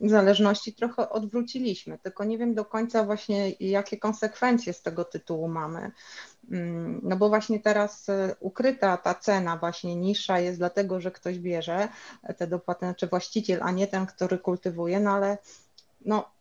zależności 0.00 0.74
trochę 0.74 1.10
odwróciliśmy, 1.10 1.98
tylko 1.98 2.24
nie 2.24 2.38
wiem 2.38 2.54
do 2.54 2.64
końca 2.64 3.04
właśnie 3.04 3.50
jakie 3.50 3.96
konsekwencje 3.96 4.72
z 4.72 4.82
tego 4.82 5.04
tytułu 5.04 5.48
mamy. 5.48 5.92
Mm, 6.50 7.00
no 7.02 7.16
bo 7.16 7.28
właśnie 7.28 7.60
teraz 7.60 8.08
e, 8.08 8.36
ukryta 8.40 8.96
ta 8.96 9.14
cena 9.14 9.56
właśnie 9.56 9.96
niższa 9.96 10.38
jest 10.38 10.58
dlatego, 10.58 11.00
że 11.00 11.10
ktoś 11.10 11.38
bierze 11.38 11.88
te 12.36 12.46
dopłaty, 12.46 12.86
znaczy 12.86 13.06
właściciel, 13.06 13.60
a 13.62 13.70
nie 13.70 13.86
ten, 13.86 14.06
który 14.06 14.38
kultywuje, 14.38 15.00
no 15.00 15.10
ale 15.10 15.38
no, 16.04 16.34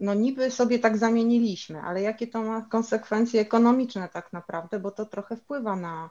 no 0.00 0.14
niby 0.14 0.50
sobie 0.50 0.78
tak 0.78 0.98
zamieniliśmy, 0.98 1.80
ale 1.80 2.02
jakie 2.02 2.26
to 2.26 2.42
ma 2.42 2.60
konsekwencje 2.60 3.40
ekonomiczne 3.40 4.08
tak 4.08 4.32
naprawdę, 4.32 4.80
bo 4.80 4.90
to 4.90 5.06
trochę 5.06 5.36
wpływa 5.36 5.76
na, 5.76 6.10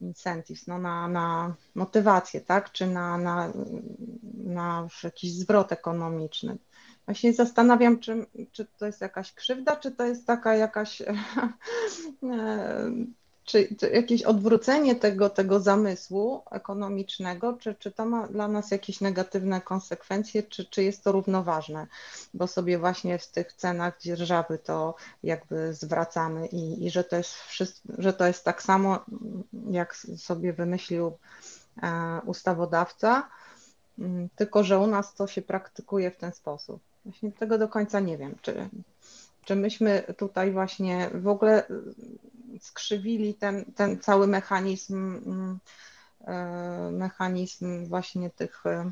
incentives, 0.00 0.66
no 0.66 0.78
na, 0.78 1.08
na 1.08 1.54
motywację, 1.74 2.40
tak, 2.40 2.72
czy 2.72 2.86
na, 2.86 3.18
na, 3.18 3.52
na 4.34 4.88
jakiś 5.04 5.32
zwrot 5.32 5.72
ekonomiczny. 5.72 6.58
Właśnie 7.04 7.32
zastanawiam, 7.32 7.98
czy, 7.98 8.26
czy 8.52 8.66
to 8.78 8.86
jest 8.86 9.00
jakaś 9.00 9.32
krzywda, 9.32 9.76
czy 9.76 9.90
to 9.90 10.04
jest 10.04 10.26
taka 10.26 10.54
jakaś 10.54 11.02
e, 11.02 11.06
czy, 13.50 13.68
jakieś 13.92 14.22
odwrócenie 14.22 14.96
tego, 14.96 15.30
tego 15.30 15.60
zamysłu 15.60 16.42
ekonomicznego, 16.50 17.52
czy, 17.52 17.74
czy 17.74 17.90
to 17.90 18.06
ma 18.06 18.26
dla 18.26 18.48
nas 18.48 18.70
jakieś 18.70 19.00
negatywne 19.00 19.60
konsekwencje, 19.60 20.42
czy, 20.42 20.64
czy 20.64 20.82
jest 20.82 21.04
to 21.04 21.12
równoważne, 21.12 21.86
bo 22.34 22.46
sobie 22.46 22.78
właśnie 22.78 23.18
w 23.18 23.26
tych 23.26 23.52
cenach 23.52 24.00
dzierżawy 24.00 24.58
to 24.58 24.94
jakby 25.22 25.74
zwracamy 25.74 26.46
i, 26.46 26.86
i 26.86 26.90
że, 26.90 27.04
to 27.04 27.16
jest 27.16 27.34
wszystko, 27.34 27.92
że 27.98 28.12
to 28.12 28.26
jest 28.26 28.44
tak 28.44 28.62
samo, 28.62 29.04
jak 29.70 29.96
sobie 30.16 30.52
wymyślił 30.52 31.12
e, 31.82 32.20
ustawodawca, 32.26 33.28
mm, 33.98 34.28
tylko 34.36 34.64
że 34.64 34.78
u 34.78 34.86
nas 34.86 35.14
to 35.14 35.26
się 35.26 35.42
praktykuje 35.42 36.10
w 36.10 36.16
ten 36.16 36.32
sposób. 36.32 36.80
Właśnie 37.04 37.32
tego 37.32 37.58
do 37.58 37.68
końca 37.68 38.00
nie 38.00 38.18
wiem, 38.18 38.34
czy, 38.42 38.68
czy 39.44 39.56
myśmy 39.56 40.02
tutaj 40.16 40.52
właśnie 40.52 41.10
w 41.14 41.28
ogóle 41.28 41.62
skrzywili 42.60 43.34
ten, 43.34 43.64
ten 43.64 43.98
cały 44.00 44.26
mechanizm, 44.26 45.20
mm, 45.26 45.58
e, 46.26 46.90
mechanizm 46.92 47.86
właśnie 47.86 48.30
tych 48.30 48.66
e, 48.66 48.90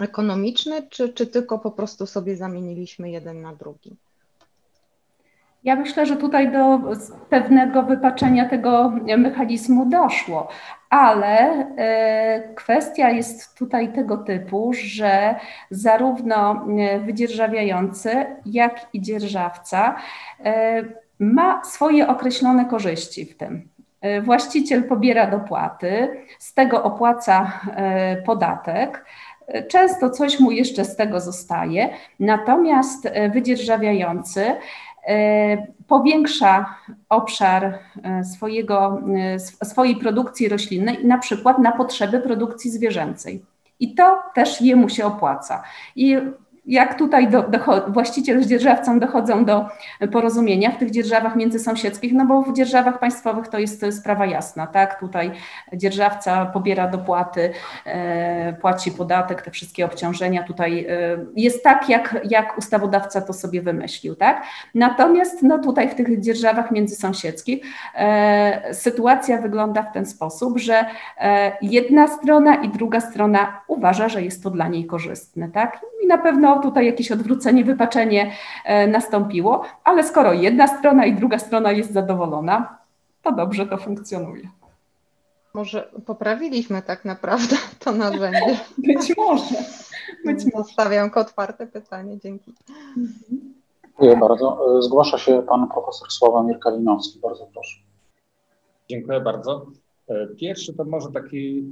ekonomiczny, 0.00 0.82
czy, 0.90 1.12
czy 1.12 1.26
tylko 1.26 1.58
po 1.58 1.70
prostu 1.70 2.06
sobie 2.06 2.36
zamieniliśmy 2.36 3.10
jeden 3.10 3.42
na 3.42 3.54
drugi? 3.54 3.96
Ja 5.64 5.76
myślę, 5.76 6.06
że 6.06 6.16
tutaj 6.16 6.52
do 6.52 6.80
pewnego 7.30 7.82
wypaczenia 7.82 8.48
tego 8.48 8.92
mechanizmu 9.18 9.86
doszło, 9.86 10.48
ale 10.92 11.66
e, 11.76 12.54
kwestia 12.54 13.10
jest 13.10 13.58
tutaj 13.58 13.92
tego 13.92 14.16
typu, 14.16 14.72
że 14.74 15.34
zarówno 15.70 16.66
wydzierżawiający, 17.04 18.26
jak 18.46 18.86
i 18.92 19.00
dzierżawca 19.00 19.96
ma 21.18 21.64
swoje 21.64 22.08
określone 22.08 22.64
korzyści 22.64 23.24
w 23.24 23.36
tym. 23.36 23.68
E, 24.02 24.20
właściciel 24.22 24.84
pobiera 24.84 25.26
dopłaty, 25.26 26.08
z 26.38 26.54
tego 26.54 26.82
opłaca 26.82 27.60
e, 27.76 28.16
podatek. 28.22 29.04
E, 29.46 29.62
często 29.62 30.10
coś 30.10 30.40
mu 30.40 30.50
jeszcze 30.50 30.84
z 30.84 30.96
tego 30.96 31.20
zostaje, 31.20 31.90
natomiast 32.20 33.08
wydzierżawiający 33.32 34.56
powiększa 35.86 36.74
obszar 37.08 37.78
swojego, 38.34 39.02
swojej 39.62 39.96
produkcji 39.96 40.48
roślinnej, 40.48 41.06
na 41.06 41.18
przykład 41.18 41.58
na 41.58 41.72
potrzeby 41.72 42.20
produkcji 42.20 42.70
zwierzęcej. 42.70 43.44
I 43.80 43.94
to 43.94 44.22
też 44.34 44.60
jemu 44.60 44.88
się 44.88 45.06
opłaca. 45.06 45.62
I 45.96 46.18
jak 46.66 46.98
tutaj 46.98 47.28
do, 47.28 47.44
właściciel 47.88 48.42
z 48.42 48.46
dzierżawcą 48.46 49.00
dochodzą 49.00 49.44
do 49.44 49.66
porozumienia 50.12 50.70
w 50.70 50.78
tych 50.78 50.90
dzierżawach 50.90 51.36
międzysąsiedzkich, 51.36 52.12
no 52.12 52.26
bo 52.26 52.42
w 52.42 52.52
dzierżawach 52.52 52.98
państwowych 52.98 53.48
to 53.48 53.58
jest 53.58 53.84
sprawa 53.90 54.26
jasna, 54.26 54.66
tak? 54.66 55.00
Tutaj 55.00 55.30
dzierżawca 55.72 56.46
pobiera 56.46 56.88
dopłaty, 56.88 57.52
e, 57.86 58.52
płaci 58.52 58.92
podatek, 58.92 59.42
te 59.42 59.50
wszystkie 59.50 59.84
obciążenia 59.84 60.42
tutaj 60.42 60.86
e, 60.88 61.18
jest 61.36 61.64
tak, 61.64 61.88
jak, 61.88 62.20
jak 62.24 62.58
ustawodawca 62.58 63.20
to 63.20 63.32
sobie 63.32 63.62
wymyślił, 63.62 64.14
tak? 64.14 64.42
Natomiast 64.74 65.42
no 65.42 65.58
tutaj 65.58 65.88
w 65.88 65.94
tych 65.94 66.20
dzierżawach 66.20 66.70
międzysąsiedzkich 66.70 67.64
e, 67.94 68.74
sytuacja 68.74 69.38
wygląda 69.38 69.82
w 69.82 69.92
ten 69.92 70.06
sposób, 70.06 70.58
że 70.58 70.84
e, 71.18 71.52
jedna 71.62 72.08
strona 72.08 72.54
i 72.54 72.68
druga 72.68 73.00
strona 73.00 73.62
uważa, 73.66 74.08
że 74.08 74.22
jest 74.22 74.42
to 74.42 74.50
dla 74.50 74.68
niej 74.68 74.86
korzystne, 74.86 75.48
tak? 75.48 75.80
I 76.04 76.06
na 76.06 76.18
pewno 76.18 76.51
tutaj 76.60 76.86
jakieś 76.86 77.12
odwrócenie, 77.12 77.64
wypaczenie 77.64 78.32
e, 78.64 78.86
nastąpiło, 78.86 79.62
ale 79.84 80.04
skoro 80.04 80.32
jedna 80.32 80.78
strona 80.78 81.06
i 81.06 81.14
druga 81.14 81.38
strona 81.38 81.72
jest 81.72 81.92
zadowolona, 81.92 82.78
to 83.22 83.32
dobrze 83.32 83.66
to 83.66 83.76
funkcjonuje. 83.76 84.48
Może 85.54 85.90
poprawiliśmy 86.06 86.82
tak 86.82 87.04
naprawdę 87.04 87.56
to 87.84 87.92
narzędzie. 87.92 88.60
Być 88.88 89.16
może. 89.16 89.54
Być 90.24 90.44
może. 90.44 90.64
Zostawiam 90.64 91.10
otwarte 91.14 91.66
pytanie. 91.66 92.18
Dzięki. 92.18 92.54
Dziękuję 93.84 94.16
bardzo. 94.16 94.58
Zgłasza 94.80 95.18
się 95.18 95.42
pan 95.42 95.68
profesor 95.68 96.10
Sławomir 96.10 96.58
Kalinowski. 96.58 97.20
Bardzo 97.20 97.46
proszę. 97.52 97.78
Dziękuję 98.90 99.20
bardzo. 99.20 99.66
E, 100.08 100.26
pierwszy 100.26 100.74
to 100.74 100.84
może 100.84 101.08
taki, 101.12 101.64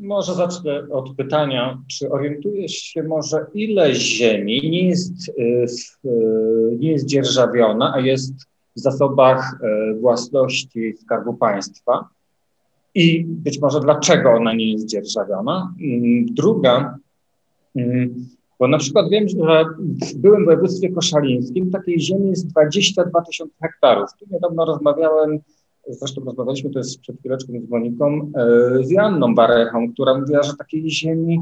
może 0.00 0.34
zacznę 0.34 0.86
od 0.90 1.16
pytania, 1.16 1.82
czy 1.88 2.10
orientujesz 2.10 2.72
się 2.72 3.02
może 3.02 3.46
ile 3.54 3.94
ziemi 3.94 4.70
nie 4.70 4.88
jest, 4.88 5.28
e, 5.28 5.42
e, 5.42 6.12
nie 6.78 6.92
jest 6.92 7.06
dzierżawiona, 7.06 7.92
a 7.94 8.00
jest 8.00 8.34
w 8.76 8.80
zasobach 8.80 9.60
własności 10.00 10.94
Skarbu 10.96 11.34
Państwa 11.34 12.08
i 12.94 13.24
być 13.24 13.60
może 13.60 13.80
dlaczego 13.80 14.32
ona 14.32 14.54
nie 14.54 14.72
jest 14.72 14.86
dzierżawiona. 14.86 15.74
Mm, 15.80 16.26
druga, 16.34 16.98
mm, 17.76 18.28
bo 18.58 18.68
na 18.68 18.78
przykład 18.78 19.10
wiem, 19.10 19.28
że 19.28 19.64
w 19.78 20.14
byłym 20.14 20.44
województwie 20.44 20.92
koszalińskim 20.92 21.70
takiej 21.70 22.00
ziemi 22.00 22.30
jest 22.30 22.46
22 22.46 23.22
tysiące 23.22 23.54
hektarów. 23.62 24.10
Tu 24.18 24.26
niedawno 24.30 24.64
rozmawiałem 24.64 25.40
zresztą 25.88 26.24
rozmawialiśmy 26.24 26.70
to 26.70 26.78
jest 26.78 27.00
przed 27.00 27.18
chwileczką 27.18 27.52
z 27.66 27.70
Moniką, 27.70 28.32
e, 28.36 28.84
z 28.84 28.90
Janną 28.90 29.34
Barechą, 29.34 29.92
która 29.92 30.18
mówiła, 30.18 30.42
że 30.42 30.56
takiej 30.56 30.90
ziemi 30.90 31.40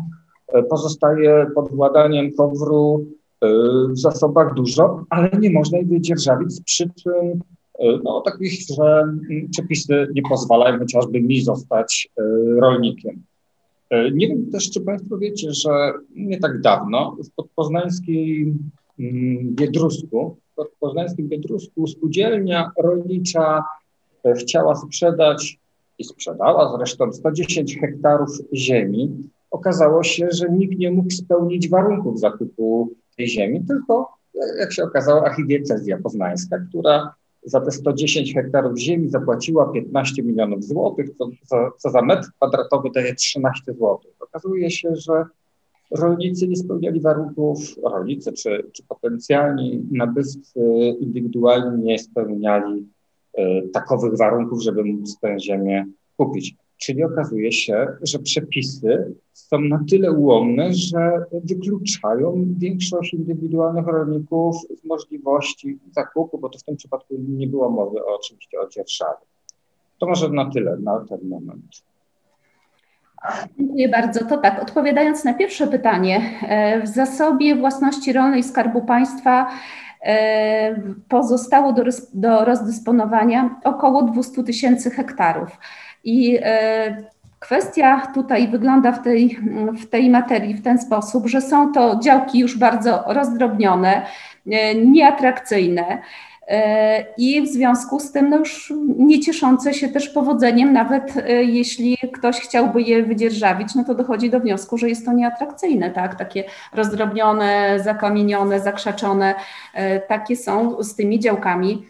e, 0.48 0.62
pozostaje 0.62 1.46
pod 1.54 1.70
władaniem 1.70 2.32
KOWR-u 2.32 3.06
e, 3.40 3.48
w 3.88 3.98
zasobach 3.98 4.54
dużo, 4.54 5.04
ale 5.10 5.30
nie 5.40 5.50
można 5.50 5.78
jej 5.78 5.86
wydzierżawić 5.86 6.52
z 6.52 6.60
przyczyn 6.62 7.40
no, 8.04 8.20
takich, 8.20 8.52
że 8.76 9.04
przepisy 9.50 10.08
nie 10.14 10.22
pozwalają 10.22 10.78
chociażby 10.78 11.20
mi 11.20 11.40
zostać 11.40 12.08
rolnikiem. 12.60 13.22
Nie 14.12 14.28
wiem 14.28 14.50
też, 14.50 14.70
czy 14.70 14.80
Państwo 14.80 15.18
wiecie, 15.18 15.52
że 15.52 15.92
nie 16.16 16.38
tak 16.38 16.60
dawno 16.60 17.16
w 17.24 17.30
podpoznańskiej 17.30 18.54
mm, 19.00 19.54
Biedrusku, 19.54 20.36
w 20.52 20.54
podpoznańskim 20.54 21.28
Biedrusku 21.28 21.86
spółdzielnia 21.86 22.70
rolnicza 22.82 23.64
chciała 24.34 24.74
sprzedać 24.74 25.58
i 25.98 26.04
sprzedała 26.04 26.76
zresztą 26.76 27.12
110 27.12 27.80
hektarów 27.80 28.30
ziemi. 28.54 29.30
Okazało 29.50 30.02
się, 30.02 30.28
że 30.30 30.48
nikt 30.50 30.78
nie 30.78 30.90
mógł 30.90 31.10
spełnić 31.10 31.68
warunków 31.68 32.20
zakupu 32.20 32.90
tej 33.16 33.28
ziemi, 33.28 33.64
tylko 33.68 34.08
jak 34.58 34.72
się 34.72 34.84
okazało 34.84 35.26
archidiecezja 35.26 35.98
poznańska, 36.02 36.58
która 36.68 37.14
za 37.42 37.60
te 37.60 37.70
110 37.70 38.34
hektarów 38.34 38.78
ziemi 38.78 39.08
zapłaciła 39.08 39.72
15 39.72 40.22
milionów 40.22 40.64
złotych, 40.64 41.10
co, 41.18 41.28
co, 41.46 41.70
co 41.78 41.90
za 41.90 42.02
metr 42.02 42.28
kwadratowy 42.36 42.90
daje 42.94 43.14
13 43.14 43.72
złotych. 43.72 44.10
Okazuje 44.20 44.70
się, 44.70 44.96
że 44.96 45.24
rolnicy 45.90 46.48
nie 46.48 46.56
spełniali 46.56 47.00
warunków, 47.00 47.58
rolnicy 47.84 48.32
czy, 48.32 48.70
czy 48.72 48.82
potencjalni 48.82 49.86
nabywcy 49.90 50.60
indywidualni 51.00 51.84
nie 51.84 51.98
spełniali 51.98 52.88
takowych 53.72 54.18
warunków, 54.18 54.62
żeby 54.62 54.84
móc 54.84 55.18
tę 55.20 55.40
ziemię 55.40 55.86
kupić. 56.16 56.54
Czyli 56.76 57.04
okazuje 57.04 57.52
się, 57.52 57.86
że 58.02 58.18
przepisy 58.18 59.14
są 59.32 59.60
na 59.60 59.84
tyle 59.90 60.12
ułomne, 60.12 60.74
że 60.74 61.24
wykluczają 61.44 62.44
większość 62.58 63.14
indywidualnych 63.14 63.86
rolników 63.86 64.56
z 64.82 64.84
możliwości 64.84 65.78
zakupu, 65.92 66.38
bo 66.38 66.48
to 66.48 66.58
w 66.58 66.62
tym 66.62 66.76
przypadku 66.76 67.14
nie 67.28 67.46
było 67.46 67.70
mowy 67.70 68.04
o, 68.04 68.16
oczywiście 68.16 68.60
o 68.60 68.68
dzierżawie. 68.68 69.26
To 69.98 70.06
może 70.06 70.28
na 70.28 70.50
tyle 70.50 70.76
na 70.76 71.04
ten 71.08 71.28
moment. 71.28 71.82
Dziękuję 73.58 73.88
bardzo. 73.88 74.24
To 74.24 74.38
tak, 74.38 74.62
odpowiadając 74.62 75.24
na 75.24 75.34
pierwsze 75.34 75.66
pytanie, 75.66 76.40
e, 76.42 76.82
w 76.82 76.88
zasobie 76.88 77.56
własności 77.56 78.12
rolnej 78.12 78.42
Skarbu 78.42 78.82
Państwa 78.82 79.50
pozostało 81.08 81.72
do, 81.72 81.82
do 82.14 82.44
rozdysponowania 82.44 83.60
około 83.64 84.02
200 84.02 84.44
tysięcy 84.44 84.90
hektarów. 84.90 85.58
I 86.04 86.38
e, 86.42 87.04
kwestia 87.38 88.06
tutaj 88.14 88.48
wygląda 88.48 88.92
w 88.92 89.02
tej, 89.02 89.38
w 89.82 89.86
tej 89.86 90.10
materii 90.10 90.54
w 90.54 90.62
ten 90.62 90.78
sposób, 90.78 91.26
że 91.26 91.40
są 91.40 91.72
to 91.72 92.00
działki 92.02 92.38
już 92.38 92.58
bardzo 92.58 93.04
rozdrobnione, 93.06 94.06
e, 94.50 94.74
nieatrakcyjne. 94.74 95.98
E, 96.48 97.04
I 97.16 97.42
w 97.42 97.48
związku 97.48 98.00
z 98.00 98.12
tym 98.12 98.30
no 98.30 98.36
już 98.36 98.72
nie 98.98 99.20
cieszące 99.20 99.74
się 99.74 99.88
też 99.88 100.08
powodzeniem, 100.08 100.72
nawet 100.72 101.14
jeśli 101.40 101.98
ktoś 102.12 102.40
chciałby 102.40 102.82
je 102.82 103.02
wydzierżawić, 103.02 103.74
no 103.74 103.84
to 103.84 103.94
dochodzi 103.94 104.30
do 104.30 104.40
wniosku, 104.40 104.78
że 104.78 104.88
jest 104.88 105.04
to 105.04 105.12
nieatrakcyjne, 105.12 105.90
tak? 105.90 106.14
Takie 106.14 106.44
rozdrobnione, 106.74 107.80
zakamienione, 107.84 108.60
zakrzaczone, 108.60 109.34
takie 110.08 110.36
są 110.36 110.82
z 110.82 110.94
tymi 110.94 111.18
działkami 111.18 111.86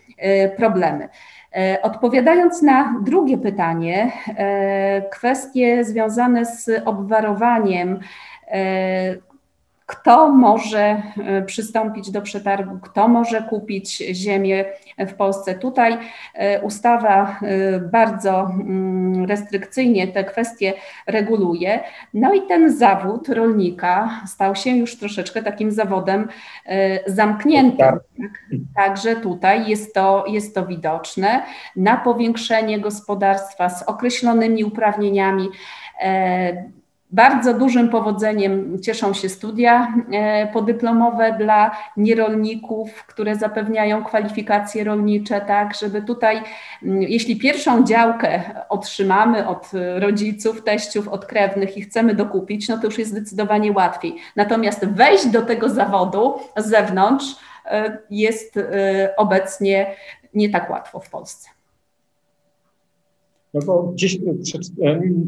problemy. 0.57 1.09
E, 1.57 1.83
odpowiadając 1.83 2.63
na 2.63 3.01
drugie 3.03 3.39
pytanie, 3.39 4.13
e, 4.37 5.03
kwestie 5.11 5.85
związane 5.85 6.47
z 6.47 6.71
obwarowaniem 6.85 8.01
e, 8.49 9.28
kto 9.89 10.29
może 10.29 10.81
e, 11.27 11.43
przystąpić 11.43 12.11
do 12.11 12.23
przetargu, 12.23 12.79
kto 12.83 13.09
może 13.09 13.43
kupić 13.43 13.97
ziemię 13.97 14.65
w 14.99 15.15
Polsce. 15.15 15.55
Tutaj 15.55 15.99
e, 16.35 16.61
ustawa 16.63 17.39
e, 17.43 17.79
bardzo 17.81 18.41
mm, 18.41 19.25
restrykcyjnie 19.25 20.09
te 20.09 20.25
kwestie 20.25 20.75
reguluje. 21.07 21.81
No 22.15 22.35
i 22.35 22.43
ten 22.43 22.77
zawód 22.77 23.29
rolnika 23.29 24.21
stał 24.27 24.55
się 24.55 24.71
już 24.71 24.99
troszeczkę 24.99 25.43
takim 25.43 25.71
zawodem 25.71 26.29
zamkniętym. 27.07 27.79
Tak. 27.79 28.01
Także 28.77 29.17
tutaj 29.17 29.69
jest 29.69 29.95
to, 29.95 30.25
jest 30.29 30.55
to 30.55 30.67
widoczne. 30.67 31.43
Na 31.77 31.97
powiększenie 31.97 32.81
gospodarstwa 32.81 33.69
z 33.69 33.83
określonymi 33.83 34.65
uprawnieniami 34.65 35.49
bardzo 37.11 37.55
dużym 37.55 37.89
powodzeniem 37.89 38.83
cieszą 38.83 39.15
się 39.15 39.29
studia 39.29 39.95
e, 40.13 40.47
podyplomowe 40.47 41.37
dla 41.39 41.77
nierolników, 41.97 43.07
które 43.07 43.37
zapewniają 43.37 44.05
kwalifikacje 44.05 44.85
rolnicze, 44.85 45.41
tak, 45.41 45.75
żeby 45.75 46.03
tutaj, 46.03 46.43
jeśli 46.83 47.37
pierwszą 47.37 47.85
działkę 47.85 48.43
otrzymamy 48.69 49.49
od 49.49 49.71
rodziców, 49.97 50.65
teściów, 50.65 51.09
od 51.09 51.27
krewnych 51.27 51.77
i 51.77 51.83
chcemy 51.83 52.15
dokupić, 52.15 52.69
no 52.69 52.79
to 52.79 52.85
już 52.85 52.99
jest 52.99 53.11
zdecydowanie 53.11 53.73
łatwiej. 53.73 54.17
Natomiast 54.37 54.87
wejść 54.87 55.27
do 55.27 55.43
tego 55.43 55.69
zawodu 55.69 56.35
z 56.57 56.67
zewnątrz 56.67 57.37
e, 57.67 57.99
jest 58.11 58.57
e, 58.57 59.17
obecnie 59.17 59.95
nie 60.35 60.51
tak 60.51 60.71
łatwo 60.71 61.01
w 61.01 61.11
Polsce. 61.11 61.58
No 63.55 63.61
bo 63.67 63.93
dziś 63.95 64.19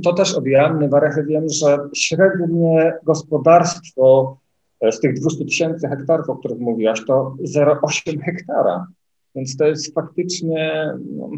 to 0.05 0.13
też 0.13 0.35
od 0.35 0.47
Joanny 0.47 0.89
Warechy 0.89 1.25
wiem, 1.25 1.49
że 1.49 1.79
średnie 1.95 2.93
gospodarstwo 3.03 4.37
e, 4.81 4.93
z 4.93 5.01
tych 5.01 5.21
200 5.21 5.45
tysięcy 5.45 5.89
hektarów, 5.89 6.31
o 6.31 6.37
których 6.37 6.59
mówiłaś, 6.59 7.05
to 7.07 7.37
0,8 7.57 8.21
hektara. 8.27 8.87
Więc 9.35 9.57
to 9.57 9.65
jest 9.67 9.95
faktycznie, 9.95 10.93
no, 11.17 11.31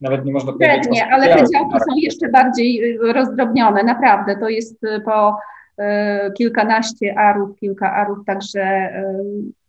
nawet 0.00 0.24
nie 0.24 0.32
można 0.32 0.52
powiedzieć. 0.52 0.84
Średnie, 0.84 1.06
ale 1.06 1.26
te 1.26 1.36
działki 1.36 1.78
są 1.78 1.96
jeszcze 1.96 2.28
bardziej 2.28 2.94
y, 2.94 3.12
rozdrobnione, 3.12 3.82
naprawdę. 3.82 4.36
To 4.36 4.48
jest 4.48 4.84
y, 4.84 5.00
po 5.04 5.36
y, 5.80 5.82
kilkanaście 6.32 7.18
arów, 7.18 7.58
kilka 7.60 7.92
arów, 7.92 8.18
także 8.26 8.92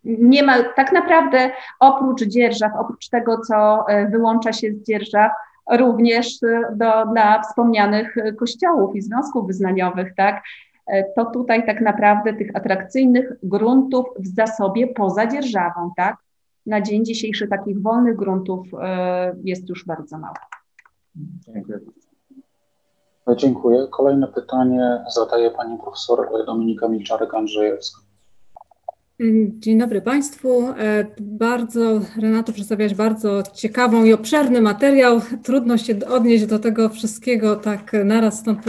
nie 0.04 0.44
ma 0.44 0.64
tak 0.76 0.92
naprawdę 0.92 1.52
oprócz 1.80 2.24
dzierżaw, 2.24 2.72
oprócz 2.80 3.10
tego, 3.10 3.38
co 3.38 3.86
wyłącza 4.12 4.54
się 4.54 4.74
z 4.74 4.84
dzierżaw, 4.84 5.32
również 5.72 6.44
y, 6.44 6.62
do, 6.76 7.06
dla 7.12 7.42
wspomnianych 7.42 8.16
kościołów 8.40 8.96
i 8.96 9.02
związków 9.02 9.48
wyznaniowych, 9.48 10.16
tak? 10.16 10.44
E, 10.88 11.04
to 11.14 11.26
tutaj 11.26 11.66
tak 11.66 11.82
naprawdę 11.82 12.34
tych 12.34 12.56
atrakcyjnych 12.56 13.34
gruntów 13.44 14.06
w 14.20 14.28
zasobie 14.28 14.88
poza 14.88 15.28
dzierżawą, 15.28 15.92
tak? 15.98 16.18
Na 16.66 16.82
dzień 16.82 17.06
dzisiejszy 17.06 17.48
takich 17.48 17.82
wolnych 17.82 18.16
gruntów 18.16 18.68
e, 18.82 19.36
jest 19.44 19.70
już 19.70 19.86
bardzo 19.86 20.18
mało. 20.18 20.36
Dziękuję. 21.16 21.80
Dziękuję. 23.36 23.88
Kolejne 23.92 24.28
pytanie 24.28 25.04
zadaje 25.16 25.52
pani 25.52 25.78
profesor 25.78 26.46
Dominika 26.46 26.88
Milczarek-Andrzejewska. 26.88 28.13
Dzień 29.60 29.78
dobry 29.78 30.02
Państwu. 30.02 30.68
E, 30.68 31.06
bardzo, 31.20 32.02
Renato, 32.22 32.54
przedstawiałaś 32.54 32.94
bardzo 32.94 33.44
ciekawą 33.54 34.04
i 34.04 34.14
obszerny 34.14 34.62
materiał. 34.62 35.22
Trudno 35.44 35.78
się 35.78 35.96
odnieść 36.10 36.46
do 36.46 36.60
tego 36.60 36.90
wszystkiego 36.90 37.56
tak 37.56 37.92
naraz, 38.06 38.40
stąd 38.40 38.60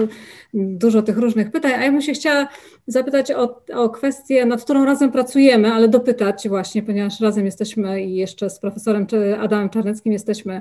dużo 0.54 1.02
tych 1.02 1.18
różnych 1.18 1.50
pytań. 1.50 1.72
A 1.72 1.84
ja 1.84 1.92
bym 1.92 2.02
się 2.02 2.12
chciała 2.12 2.48
zapytać 2.86 3.30
o, 3.30 3.62
o 3.74 3.88
kwestię, 3.88 4.46
nad 4.46 4.64
którą 4.64 4.84
razem 4.84 5.12
pracujemy, 5.12 5.72
ale 5.72 5.88
dopytać 5.88 6.48
właśnie, 6.48 6.82
ponieważ 6.82 7.20
razem 7.20 7.44
jesteśmy 7.44 8.02
i 8.02 8.14
jeszcze 8.14 8.50
z 8.50 8.58
profesorem 8.58 9.06
Adamem 9.40 9.68
Czarneckim 9.68 10.12
jesteśmy 10.12 10.60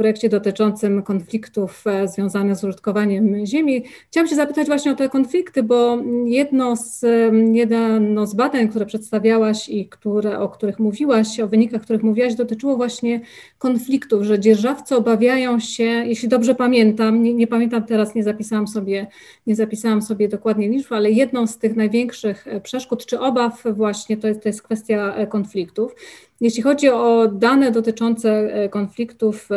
projekcie 0.00 0.28
dotyczącym 0.28 1.02
konfliktów 1.02 1.84
e, 1.86 2.08
związanych 2.08 2.56
z 2.56 2.64
użytkowaniem 2.64 3.46
ziemi. 3.46 3.84
Chciałam 4.06 4.28
się 4.28 4.36
zapytać 4.36 4.66
właśnie 4.66 4.92
o 4.92 4.94
te 4.94 5.08
konflikty, 5.08 5.62
bo 5.62 5.98
jedno 6.24 6.76
z, 6.76 7.04
jedno 7.52 8.26
z 8.26 8.34
badań, 8.34 8.68
które 8.68 8.86
przedstawiałaś 8.86 9.68
i 9.68 9.88
które, 9.88 10.38
o 10.38 10.48
których 10.48 10.78
mówiłaś, 10.78 11.40
o 11.40 11.48
wynikach, 11.48 11.82
których 11.82 12.02
mówiłaś, 12.02 12.34
dotyczyło 12.34 12.76
właśnie 12.76 13.20
konfliktów, 13.58 14.22
że 14.22 14.40
dzierżawcy 14.40 14.96
obawiają 14.96 15.60
się, 15.60 15.84
jeśli 15.84 16.28
dobrze 16.28 16.54
pamiętam, 16.54 17.22
nie, 17.22 17.34
nie 17.34 17.46
pamiętam 17.46 17.84
teraz, 17.84 18.14
nie 18.14 18.22
zapisałam 18.22 18.68
sobie, 18.68 19.06
nie 19.46 19.56
zapisałam 19.56 20.02
sobie 20.02 20.28
dokładnie 20.28 20.68
liczb, 20.68 20.92
ale 20.92 21.10
jedną 21.10 21.46
z 21.46 21.58
tych 21.58 21.76
największych 21.76 22.46
e, 22.46 22.60
przeszkód 22.60 23.06
czy 23.06 23.20
obaw 23.20 23.64
właśnie 23.72 24.16
to 24.16 24.28
jest, 24.28 24.42
to 24.42 24.48
jest 24.48 24.62
kwestia 24.62 25.14
e, 25.14 25.26
konfliktów. 25.26 25.94
Jeśli 26.40 26.62
chodzi 26.62 26.88
o 26.88 27.28
dane 27.28 27.70
dotyczące 27.70 28.30
e, 28.30 28.68
konfliktów 28.68 29.48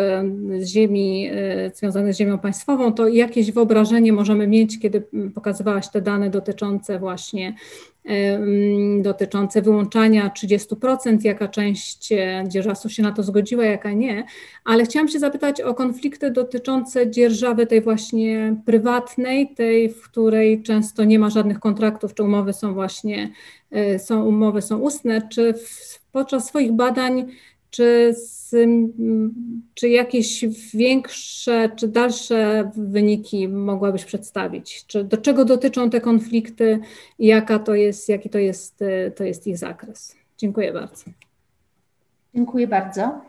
z 0.60 0.68
ziemi, 0.68 1.30
związanych 1.74 2.14
z 2.14 2.18
ziemią 2.18 2.40
państwową, 2.40 2.94
to 2.94 3.08
jakieś 3.08 3.52
wyobrażenie 3.52 4.14
możemy 4.14 4.48
mieć, 4.48 4.80
kiedy 4.80 5.04
pokazywałaś 5.36 5.90
te 5.90 6.02
dane 6.02 6.30
dotyczące 6.30 7.00
właśnie 7.00 7.56
dotyczące 9.02 9.62
wyłączania 9.62 10.32
30%, 10.44 11.18
jaka 11.24 11.48
część 11.48 12.14
dzierżawców 12.48 12.92
się 12.92 13.04
na 13.04 13.12
to 13.12 13.24
zgodziła, 13.24 13.66
jaka 13.66 13.92
nie, 13.92 14.26
ale 14.66 14.86
chciałam 14.86 15.08
się 15.08 15.20
zapytać 15.20 15.62
o 15.62 15.74
konflikty 15.74 16.32
dotyczące 16.32 17.12
dzierżawy 17.12 17.68
tej 17.68 17.82
właśnie 17.82 18.56
prywatnej, 18.66 19.56
tej, 19.56 19.90
w 19.90 20.02
której 20.02 20.64
często 20.64 21.04
nie 21.04 21.20
ma 21.20 21.30
żadnych 21.30 21.60
kontraktów, 21.60 22.14
czy 22.14 22.24
umowy 22.24 22.54
są 22.54 22.74
właśnie, 22.74 23.30
e, 23.72 24.00
są 24.00 24.26
umowy 24.26 24.62
są 24.62 24.80
ustne, 24.80 25.30
czy 25.30 25.54
w, 25.54 26.03
podczas 26.14 26.46
swoich 26.46 26.72
badań 26.72 27.26
czy, 27.70 28.14
z, 28.14 28.56
czy 29.74 29.90
jakieś 29.90 30.46
większe, 30.74 31.70
czy 31.76 31.88
dalsze 31.88 32.72
wyniki 32.76 33.48
mogłabyś 33.48 34.06
przedstawić? 34.06 34.86
Czy 34.88 35.04
do 35.04 35.18
czego 35.18 35.46
dotyczą 35.46 35.90
te 35.90 36.02
konflikty 36.02 36.80
i 37.20 37.28
jaka 37.28 37.60
to 37.60 37.76
jest, 37.76 38.10
jaki 38.10 38.30
to 38.30 38.40
jest, 38.40 38.80
to 39.16 39.24
jest 39.24 39.48
ich 39.48 39.58
zakres? 39.58 40.16
Dziękuję 40.38 40.74
bardzo. 40.74 41.04
Dziękuję 42.36 42.68
bardzo. 42.68 43.22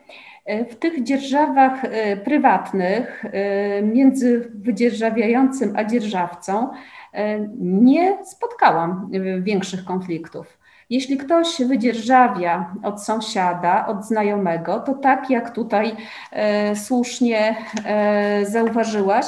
W 0.71 0.75
tych 0.75 1.03
dzierżawach 1.03 1.85
e, 1.85 2.17
prywatnych 2.17 3.25
e, 3.25 3.83
między 3.83 4.51
wydzierżawiającym 4.55 5.73
a 5.77 5.85
dzierżawcą 5.85 6.69
e, 7.13 7.49
nie 7.59 8.25
spotkałam 8.25 9.11
większych 9.43 9.85
konfliktów. 9.85 10.59
Jeśli 10.91 11.17
ktoś 11.17 11.63
wydzierżawia 11.67 12.75
od 12.83 13.05
sąsiada, 13.05 13.87
od 13.87 14.05
znajomego, 14.05 14.81
to 14.81 14.95
tak 14.95 15.31
jak 15.31 15.51
tutaj 15.51 15.97
e, 16.33 16.77
słusznie 16.77 17.57
e, 17.85 18.47
zauważyłaś, 18.47 19.27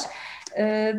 e, 0.57 0.95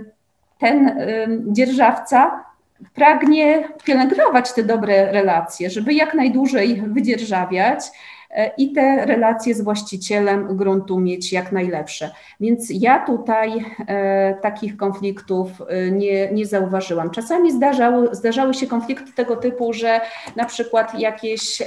ten 0.57 0.87
e, 0.87 1.03
dzierżawca 1.47 2.45
pragnie 2.93 3.67
pielęgnować 3.83 4.53
te 4.53 4.63
dobre 4.63 5.11
relacje, 5.11 5.69
żeby 5.69 5.93
jak 5.93 6.13
najdłużej 6.13 6.81
wydzierżawiać 6.87 7.79
i 8.57 8.73
te 8.73 9.05
relacje 9.05 9.55
z 9.55 9.61
właścicielem 9.61 10.57
gruntu 10.57 10.99
mieć 10.99 11.33
jak 11.33 11.51
najlepsze. 11.51 12.11
Więc 12.39 12.67
ja 12.69 13.05
tutaj 13.05 13.65
e, 13.87 14.33
takich 14.41 14.77
konfliktów 14.77 15.49
e, 15.67 15.91
nie, 15.91 16.31
nie 16.31 16.45
zauważyłam. 16.45 17.09
Czasami 17.09 17.51
zdarzały, 17.51 18.15
zdarzały 18.15 18.53
się 18.53 18.67
konflikty 18.67 19.13
tego 19.13 19.35
typu, 19.35 19.73
że 19.73 20.01
na 20.35 20.45
przykład 20.45 20.99
jakieś 20.99 21.61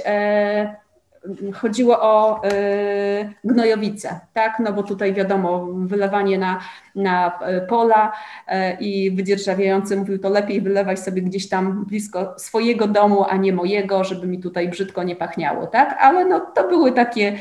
chodziło 1.53 2.01
o 2.01 2.45
y, 2.45 3.33
gnojowice, 3.43 4.19
tak? 4.33 4.59
No 4.59 4.73
bo 4.73 4.83
tutaj 4.83 5.13
wiadomo, 5.13 5.67
wylewanie 5.73 6.37
na, 6.37 6.59
na 6.95 7.39
e, 7.39 7.61
pola 7.61 8.11
y, 8.47 8.51
i 8.79 9.11
wydzierżawiający 9.11 9.97
mówił, 9.97 10.19
to 10.19 10.29
lepiej 10.29 10.61
wylewaj 10.61 10.97
sobie 10.97 11.21
gdzieś 11.21 11.49
tam 11.49 11.85
blisko 11.85 12.33
swojego 12.37 12.87
domu, 12.87 13.25
a 13.29 13.37
nie 13.37 13.53
mojego, 13.53 14.03
żeby 14.03 14.27
mi 14.27 14.39
tutaj 14.39 14.69
brzydko 14.69 15.03
nie 15.03 15.15
pachniało, 15.15 15.67
tak? 15.67 15.97
Ale 15.99 16.25
no 16.25 16.39
to 16.39 16.67
były 16.67 16.91
takie 16.91 17.37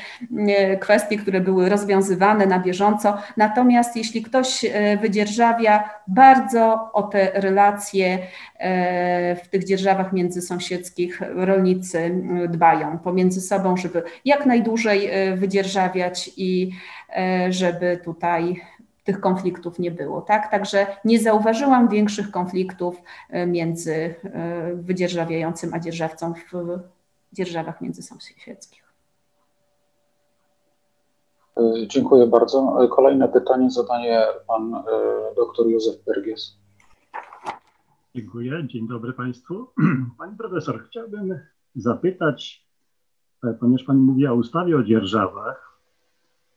y, 0.72 0.78
kwestie, 0.80 1.16
które 1.16 1.40
były 1.40 1.68
rozwiązywane 1.68 2.46
na 2.46 2.58
bieżąco. 2.58 3.18
Natomiast 3.36 3.96
jeśli 3.96 4.22
ktoś 4.22 4.64
wydzierżawia, 5.00 5.90
bardzo 6.08 6.90
o 6.92 7.02
te 7.02 7.30
relacje 7.34 8.18
w 9.44 9.48
tych 9.50 9.64
dzierżawach 9.64 10.12
międzysąsiedzkich 10.12 11.20
rolnicy 11.34 12.22
dbają 12.48 12.98
pomiędzy 12.98 13.40
sobą 13.40 13.69
żeby 13.76 14.02
jak 14.24 14.46
najdłużej 14.46 15.06
e, 15.06 15.36
wydzierżawiać 15.36 16.30
i 16.36 16.70
e, 17.16 17.52
żeby 17.52 18.00
tutaj 18.04 18.60
tych 19.04 19.20
konfliktów 19.20 19.78
nie 19.78 19.90
było. 19.90 20.20
Tak? 20.20 20.50
Także 20.50 20.86
nie 21.04 21.18
zauważyłam 21.18 21.88
większych 21.88 22.30
konfliktów 22.30 23.02
e, 23.30 23.46
między 23.46 24.14
wydzierżawiającym 24.74 25.74
a 25.74 25.80
dzierżawcą 25.80 26.34
w 26.52 26.78
dzierżawach 27.32 27.80
międzysąsiedzkich. 27.80 28.90
Dziękuję 31.86 32.26
bardzo. 32.26 32.88
Kolejne 32.96 33.28
pytanie 33.28 33.70
zadaje 33.70 34.26
pan 34.46 34.82
dr 35.36 35.66
Józef 35.66 36.04
Bergies. 36.04 36.60
Dziękuję. 38.14 38.66
Dzień 38.66 38.88
dobry 38.88 39.12
Państwu. 39.12 39.66
Pani 40.18 40.36
profesor, 40.36 40.84
chciałbym 40.88 41.40
zapytać 41.76 42.69
ponieważ 43.40 43.84
Pani 43.84 44.00
mówiła 44.00 44.30
o 44.30 44.34
ustawie 44.34 44.76
o 44.76 44.82
dzierżawach, 44.82 45.78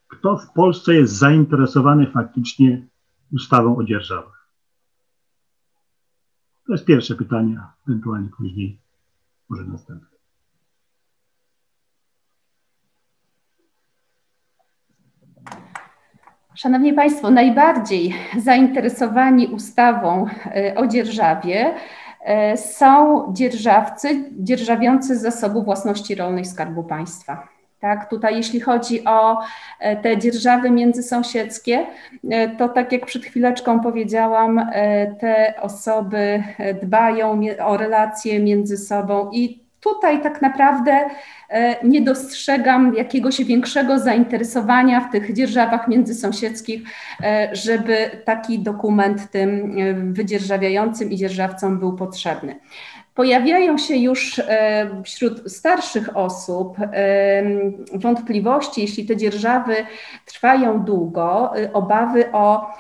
kto 0.08 0.38
w 0.38 0.52
Polsce 0.54 0.94
jest 0.94 1.14
zainteresowany 1.14 2.08
faktycznie 2.08 2.88
ustawą 3.34 3.78
o 3.78 3.84
dzierżawach? 3.84 4.48
To 6.68 6.74
jest 6.74 6.86
pierwsze 6.86 7.16
pytanie, 7.16 7.62
ewentualnie 7.88 8.30
później 8.38 8.80
może 9.50 9.64
następne. 9.64 10.08
Szanowni 16.56 16.94
Państwo, 16.94 17.32
najbardziej 17.32 18.16
zainteresowani 18.38 19.48
ustawą 19.48 20.26
e, 20.46 20.76
o 20.76 20.88
dzierżawie 20.88 21.76
E, 21.76 22.03
są 22.56 23.24
dzierżawcy, 23.34 24.32
dzierżawiący 24.40 25.18
zasobu 25.18 25.64
własności 25.64 26.16
rolnej 26.16 26.46
Skarbu 26.46 26.84
Państwa. 26.84 27.48
Tak, 27.80 28.10
tutaj 28.10 28.36
jeśli 28.36 28.60
chodzi 28.60 29.06
o 29.06 29.40
e, 29.80 29.96
te 29.96 30.18
dzierżawy 30.18 30.72
międzysąsiedzkie, 30.72 31.86
e, 32.32 32.50
to 32.50 32.70
tak 32.70 32.92
jak 32.92 33.06
przed 33.06 33.26
chwileczką 33.26 33.80
powiedziałam, 33.80 34.70
te 35.20 35.54
osoby 35.62 36.44
dbają 36.82 37.42
o 37.66 37.78
relacje 37.78 38.40
między 38.40 38.78
sobą 38.78 39.30
i 39.32 39.63
tutaj 39.84 40.22
tak 40.22 40.42
naprawdę 40.42 41.10
e, 41.50 41.88
nie 41.88 42.02
dostrzegam 42.02 42.96
jakiegoś 42.96 43.44
większego 43.44 44.00
zainteresowania 44.00 45.02
w 45.02 45.12
tych 45.12 45.34
dzierżawach 45.34 45.88
międzysąsiedzkich, 45.88 46.82
e, 47.24 47.50
żeby 47.56 48.12
taki 48.26 48.60
dokument 48.60 49.32
tym 49.32 49.76
e, 49.80 49.94
wydzierżawiającym 49.94 51.12
i 51.12 51.16
dzierżawcom 51.16 51.80
był 51.80 51.96
potrzebny. 51.96 52.56
Pojawiają 53.16 53.78
się 53.78 53.96
już 53.96 54.40
e, 54.40 54.90
wśród 55.04 55.52
starszych 55.52 56.18
osób 56.18 56.78
e, 56.80 57.44
wątpliwości, 57.94 58.82
jeśli 58.82 59.06
te 59.06 59.18
dzierżawy 59.18 59.76
trwają 60.26 60.80
długo, 60.80 61.58
e, 61.58 61.74
obawy 61.74 62.32
o 62.32 62.74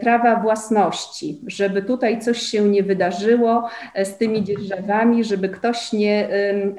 prawa 0.00 0.36
własności, 0.36 1.40
żeby 1.46 1.82
tutaj 1.82 2.20
coś 2.20 2.42
się 2.42 2.62
nie 2.62 2.82
wydarzyło 2.82 3.68
z 4.04 4.16
tymi 4.16 4.44
dzierżawami, 4.44 5.24
żeby 5.24 5.48
ktoś 5.48 5.92
nie 5.92 6.28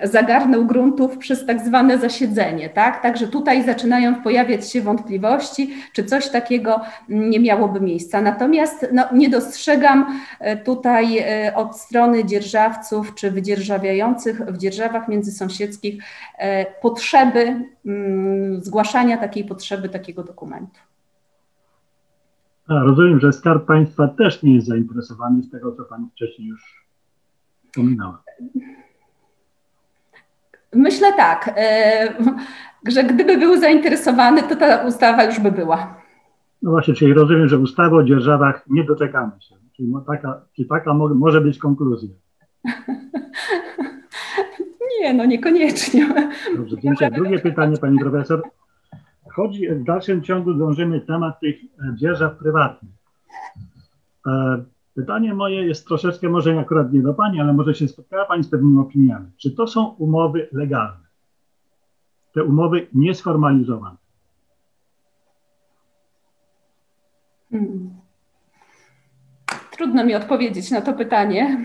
zagarnął 0.03 0.65
gruntów 0.65 1.17
przez 1.17 1.45
tak 1.45 1.61
zwane 1.61 1.97
zasiedzenie. 1.97 2.69
Tak? 2.69 3.01
Także 3.01 3.27
tutaj 3.27 3.63
zaczynają 3.63 4.15
pojawiać 4.15 4.71
się 4.71 4.81
wątpliwości, 4.81 5.73
czy 5.93 6.03
coś 6.03 6.29
takiego 6.29 6.81
nie 7.09 7.39
miałoby 7.39 7.81
miejsca. 7.81 8.21
Natomiast 8.21 8.87
no, 8.91 9.03
nie 9.13 9.29
dostrzegam 9.29 10.19
tutaj 10.65 11.25
od 11.55 11.77
strony 11.77 12.25
dzierżawców, 12.25 12.94
czy 13.15 13.31
wydzierżawiających 13.31 14.41
w 14.41 14.57
dzierżawach 14.57 15.07
międzysąsiedzkich 15.07 16.03
e, 16.37 16.65
potrzeby, 16.81 17.65
mm, 17.85 18.63
zgłaszania 18.63 19.17
takiej 19.17 19.43
potrzeby 19.43 19.89
takiego 19.89 20.23
dokumentu. 20.23 20.79
A, 22.67 22.79
rozumiem, 22.79 23.19
że 23.19 23.33
Skarb 23.33 23.65
Państwa 23.65 24.07
też 24.07 24.43
nie 24.43 24.55
jest 24.55 24.67
zainteresowany 24.67 25.43
z 25.43 25.49
tego, 25.49 25.71
co 25.71 25.83
Pani 25.83 26.09
wcześniej 26.15 26.47
już 26.47 26.85
wspominała. 27.67 28.23
Myślę 30.73 31.13
tak, 31.13 31.53
e, 31.57 32.13
że 32.87 33.03
gdyby 33.03 33.37
był 33.37 33.59
zainteresowany, 33.59 34.43
to 34.43 34.55
ta 34.55 34.87
ustawa 34.87 35.23
już 35.23 35.39
by 35.39 35.51
była. 35.51 35.95
No 36.61 36.71
właśnie, 36.71 36.93
czyli 36.93 37.13
rozumiem, 37.13 37.47
że 37.47 37.59
ustawy 37.59 37.95
o 37.95 38.03
dzierżawach 38.03 38.65
nie 38.69 38.83
doczekamy 38.83 39.31
się. 39.41 39.55
Czyli 39.75 39.93
taka, 40.07 40.41
czyli 40.55 40.67
taka 40.67 40.93
może 40.93 41.41
być 41.41 41.57
konkluzja. 41.57 42.09
Nie, 45.01 45.13
no 45.13 45.25
niekoniecznie. 45.25 46.07
Dobrze, 46.57 46.77
dziękuję. 46.77 47.11
Drugie 47.11 47.39
pytanie, 47.39 47.77
pani 47.77 47.99
profesor. 47.99 48.41
Chodzi, 49.31 49.69
w 49.69 49.83
dalszym 49.83 50.23
ciągu 50.23 50.53
dążymy 50.53 51.01
temat 51.01 51.39
tych 51.39 51.55
e, 51.55 51.95
dzierżaw 51.95 52.37
prywatnych. 52.37 52.91
E, 54.27 54.63
pytanie 54.95 55.33
moje 55.33 55.65
jest 55.65 55.87
troszeczkę, 55.87 56.29
może 56.29 56.59
akurat 56.59 56.93
nie 56.93 57.01
do 57.01 57.13
Pani, 57.13 57.41
ale 57.41 57.53
może 57.53 57.75
się 57.75 57.87
spotkała 57.87 58.25
Pani 58.25 58.43
z 58.43 58.49
pewnymi 58.49 58.79
opiniami. 58.79 59.31
Czy 59.37 59.51
to 59.51 59.67
są 59.67 59.85
umowy 59.85 60.49
legalne? 60.51 61.05
Te 62.33 62.43
umowy 62.43 62.87
niesformalizowane? 62.93 63.97
Hmm. 67.51 67.89
Trudno 69.71 70.05
mi 70.05 70.15
odpowiedzieć 70.15 70.71
na 70.71 70.81
to 70.81 70.93
pytanie. 70.93 71.47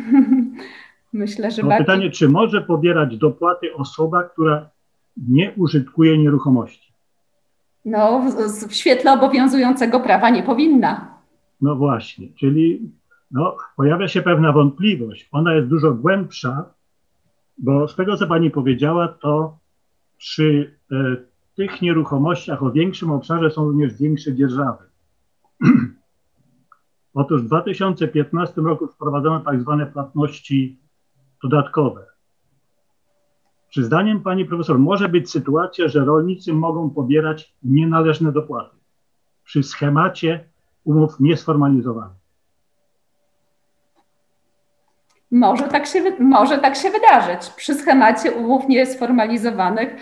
Myślę, 1.13 1.51
że 1.51 1.63
no, 1.63 1.69
bardziej... 1.69 1.87
Pytanie, 1.87 2.11
czy 2.11 2.29
może 2.29 2.61
pobierać 2.61 3.17
dopłaty 3.17 3.75
osoba, 3.75 4.23
która 4.23 4.71
nie 5.17 5.53
użytkuje 5.57 6.19
nieruchomości? 6.19 6.93
No, 7.85 8.21
w, 8.21 8.69
w 8.69 8.75
świetle 8.75 9.13
obowiązującego 9.13 10.01
prawa 10.01 10.31
nie 10.31 10.43
powinna. 10.43 11.19
No 11.61 11.77
właśnie, 11.77 12.29
czyli 12.35 12.93
no, 13.31 13.57
pojawia 13.77 14.09
się 14.09 14.23
pewna 14.23 14.53
wątpliwość. 14.53 15.29
Ona 15.33 15.55
jest 15.55 15.69
dużo 15.69 15.95
głębsza, 15.95 16.65
bo 17.59 17.89
z 17.89 17.97
tego, 17.97 18.17
co 18.17 18.27
Pani 18.27 18.51
powiedziała, 18.51 19.09
to 19.09 19.59
przy 20.19 20.77
e, 20.93 20.97
tych 21.57 21.83
nieruchomościach 21.83 22.63
o 22.63 22.73
większym 22.73 23.11
obszarze 23.11 23.51
są 23.51 23.65
również 23.65 23.95
większe 23.95 24.35
dzierżawy. 24.35 24.85
Otóż 27.15 27.43
w 27.43 27.47
2015 27.47 28.61
roku 28.61 28.87
wprowadzono 28.87 29.41
tak 29.41 29.61
zwane 29.61 29.87
płatności 29.87 30.79
dodatkowe. 31.43 32.07
Czy 33.69 33.85
zdaniem 33.85 34.23
pani 34.23 34.45
profesor 34.45 34.79
może 34.79 35.09
być 35.09 35.31
sytuacja, 35.31 35.89
że 35.89 36.05
rolnicy 36.05 36.53
mogą 36.53 36.91
pobierać 36.91 37.55
nienależne 37.63 38.33
dopłaty 38.33 38.77
przy 39.45 39.63
schemacie 39.63 40.45
umów 40.85 41.21
niesformalizowanych? 41.21 42.21
Może 45.31 45.69
tak, 45.69 45.87
się, 45.87 46.17
może 46.21 46.59
tak 46.59 46.77
się 46.77 46.91
wydarzyć. 46.91 47.51
Przy 47.57 47.75
schemacie 47.75 48.33
umów 48.33 48.69
niesformalizowanych 48.69 49.97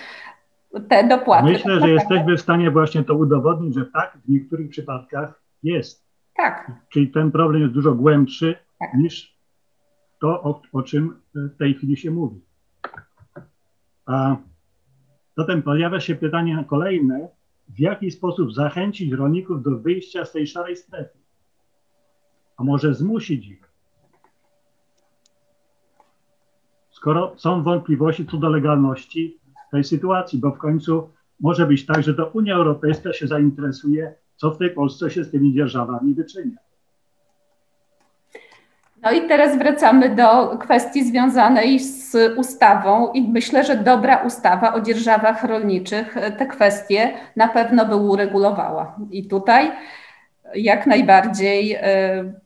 te 0.88 1.08
dopłaty. 1.08 1.44
Myślę, 1.44 1.74
tak 1.74 1.82
że 1.82 1.90
jesteśmy 1.90 2.36
w 2.36 2.40
stanie 2.40 2.70
właśnie 2.70 3.04
to 3.04 3.14
udowodnić, 3.14 3.74
że 3.74 3.86
tak, 3.86 4.18
w 4.24 4.28
niektórych 4.28 4.70
przypadkach 4.70 5.42
jest. 5.62 6.04
Tak. 6.36 6.72
Czyli 6.88 7.08
ten 7.08 7.30
problem 7.30 7.62
jest 7.62 7.74
dużo 7.74 7.94
głębszy 7.94 8.56
tak. 8.78 8.94
niż 8.94 9.37
to, 10.20 10.42
o, 10.42 10.62
o 10.72 10.82
czym 10.82 11.20
w 11.34 11.56
tej 11.56 11.74
chwili 11.74 11.96
się 11.96 12.10
mówi. 12.10 12.40
A 14.06 14.36
zatem 15.36 15.62
pojawia 15.62 16.00
się 16.00 16.14
pytanie 16.14 16.64
kolejne, 16.68 17.28
w 17.68 17.80
jaki 17.80 18.10
sposób 18.10 18.54
zachęcić 18.54 19.12
rolników 19.12 19.62
do 19.62 19.78
wyjścia 19.78 20.24
z 20.24 20.32
tej 20.32 20.46
szarej 20.46 20.76
strefy? 20.76 21.18
A 22.56 22.64
może 22.64 22.94
zmusić 22.94 23.46
ich? 23.46 23.72
Skoro 26.90 27.34
są 27.36 27.62
wątpliwości 27.62 28.26
co 28.26 28.36
do 28.36 28.48
legalności 28.48 29.38
tej 29.70 29.84
sytuacji, 29.84 30.38
bo 30.38 30.50
w 30.50 30.58
końcu 30.58 31.10
może 31.40 31.66
być 31.66 31.86
tak, 31.86 32.02
że 32.02 32.14
to 32.14 32.26
Unia 32.26 32.54
Europejska 32.54 33.12
się 33.12 33.26
zainteresuje, 33.26 34.14
co 34.36 34.50
w 34.50 34.58
tej 34.58 34.70
Polsce 34.70 35.10
się 35.10 35.24
z 35.24 35.30
tymi 35.30 35.52
dzierżawami 35.52 36.14
wyczynia. 36.14 36.56
No 39.02 39.10
i 39.10 39.28
teraz 39.28 39.58
wracamy 39.58 40.08
do 40.08 40.58
kwestii 40.58 41.04
związanej 41.04 41.80
z 41.80 42.38
ustawą 42.38 43.12
i 43.12 43.22
myślę, 43.22 43.64
że 43.64 43.76
dobra 43.76 44.16
ustawa 44.16 44.74
o 44.74 44.80
dzierżawach 44.80 45.44
rolniczych 45.44 46.14
te 46.38 46.46
kwestie 46.46 47.12
na 47.36 47.48
pewno 47.48 47.86
by 47.86 47.96
uregulowała. 47.96 48.96
I 49.10 49.28
tutaj 49.28 49.72
jak 50.54 50.86
najbardziej 50.86 51.72
e, 51.72 51.82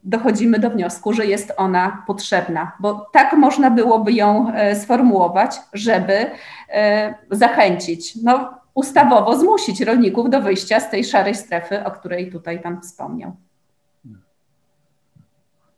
dochodzimy 0.04 0.58
do 0.58 0.70
wniosku, 0.70 1.12
że 1.12 1.26
jest 1.26 1.52
ona 1.56 2.02
potrzebna, 2.06 2.72
bo 2.80 3.08
tak 3.12 3.32
można 3.32 3.70
byłoby 3.70 4.12
ją 4.12 4.52
e, 4.54 4.76
sformułować, 4.76 5.56
żeby 5.72 6.30
e, 6.68 7.14
zachęcić, 7.30 8.16
no, 8.22 8.54
ustawowo 8.74 9.38
zmusić 9.38 9.80
rolników 9.80 10.30
do 10.30 10.40
wyjścia 10.40 10.80
z 10.80 10.90
tej 10.90 11.04
szarej 11.04 11.34
strefy, 11.34 11.84
o 11.84 11.90
której 11.90 12.30
tutaj 12.32 12.60
Pan 12.60 12.80
wspomniał. 12.80 13.32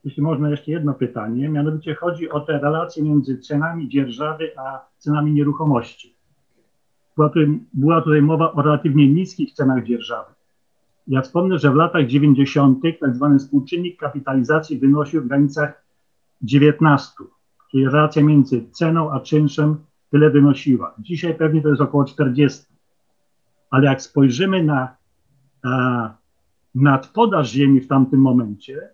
Jeśli 0.05 0.23
można 0.23 0.51
jeszcze 0.51 0.71
jedno 0.71 0.95
pytanie, 0.95 1.49
mianowicie 1.49 1.95
chodzi 1.95 2.31
o 2.31 2.41
te 2.41 2.59
relacje 2.59 3.03
między 3.03 3.39
cenami 3.39 3.89
dzierżawy 3.89 4.51
a 4.57 4.87
cenami 4.99 5.33
nieruchomości. 5.33 6.15
Była 7.17 7.29
tutaj, 7.29 7.61
była 7.73 8.01
tutaj 8.03 8.23
mowa 8.23 8.53
o 8.53 8.63
relatywnie 8.63 9.09
niskich 9.09 9.53
cenach 9.53 9.85
dzierżawy. 9.85 10.35
Ja 11.07 11.23
wspomnę, 11.23 11.59
że 11.59 11.71
w 11.71 11.75
latach 11.75 12.07
90. 12.07 12.83
tak 13.01 13.15
zwany 13.15 13.39
współczynnik 13.39 14.01
kapitalizacji 14.01 14.79
wynosił 14.79 15.23
w 15.23 15.27
granicach 15.27 15.85
19, 16.43 17.13
czyli 17.71 17.85
relacja 17.85 18.23
między 18.23 18.71
ceną 18.71 19.11
a 19.13 19.21
czynszem 19.21 19.77
tyle 20.11 20.31
wynosiła. 20.31 20.95
Dzisiaj 20.99 21.35
pewnie 21.35 21.63
to 21.63 21.69
jest 21.69 21.81
około 21.81 22.05
40. 22.05 22.65
Ale 23.71 23.87
jak 23.87 24.03
spojrzymy 24.03 24.63
na 24.63 24.97
a, 25.65 26.15
nadpodaż 26.75 27.51
ziemi 27.51 27.81
w 27.81 27.89
tamtym 27.89 28.21
momencie, 28.21 28.94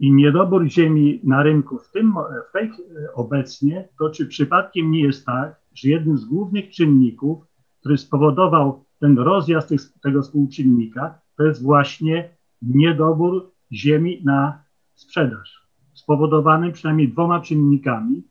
i 0.00 0.12
niedobór 0.12 0.66
ziemi 0.66 1.20
na 1.24 1.42
rynku 1.42 1.78
w, 1.78 1.90
tym, 1.90 2.14
w 2.48 2.52
tej 2.52 2.70
obecnie, 3.14 3.88
to 3.98 4.10
czy 4.10 4.26
przypadkiem 4.26 4.90
nie 4.90 5.00
jest 5.00 5.26
tak, 5.26 5.60
że 5.74 5.88
jednym 5.88 6.18
z 6.18 6.24
głównych 6.24 6.70
czynników, 6.70 7.44
który 7.80 7.98
spowodował 7.98 8.84
ten 9.00 9.18
rozjazd 9.18 10.00
tego 10.02 10.22
współczynnika, 10.22 11.18
to 11.36 11.44
jest 11.44 11.62
właśnie 11.62 12.30
niedobór 12.62 13.50
ziemi 13.72 14.22
na 14.24 14.62
sprzedaż, 14.94 15.66
spowodowany 15.94 16.72
przynajmniej 16.72 17.08
dwoma 17.08 17.40
czynnikami, 17.40 18.22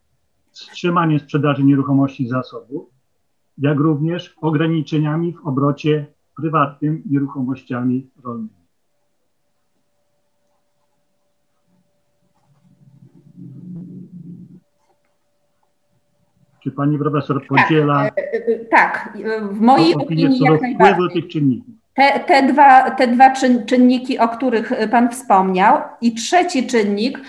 wstrzymaniem 0.51 1.19
sprzedaży 1.19 1.63
nieruchomości 1.63 2.27
zasobu, 2.27 2.89
jak 3.57 3.79
również 3.79 4.35
ograniczeniami 4.41 5.33
w 5.33 5.47
obrocie 5.47 6.13
prywatnym 6.37 7.03
nieruchomościami 7.05 8.09
rolnymi. 8.23 8.64
Czy 16.65 16.71
pani 16.71 16.97
profesor 16.97 17.47
podziela? 17.47 18.03
Tak, 18.03 18.17
e, 18.17 18.33
e, 18.33 18.59
tak. 18.59 19.17
w 19.51 19.61
mojej 19.61 19.95
opinii 19.95 20.39
jak 20.39 20.61
najbardziej. 20.61 21.21
tych 21.21 21.31
czynników. 21.31 21.75
Te, 21.93 22.19
te, 22.19 22.43
dwa, 22.43 22.91
te 22.91 23.07
dwa 23.07 23.33
czynniki, 23.65 24.19
o 24.19 24.27
których 24.27 24.71
Pan 24.91 25.09
wspomniał, 25.09 25.77
i 26.01 26.13
trzeci 26.13 26.67
czynnik, 26.67 27.19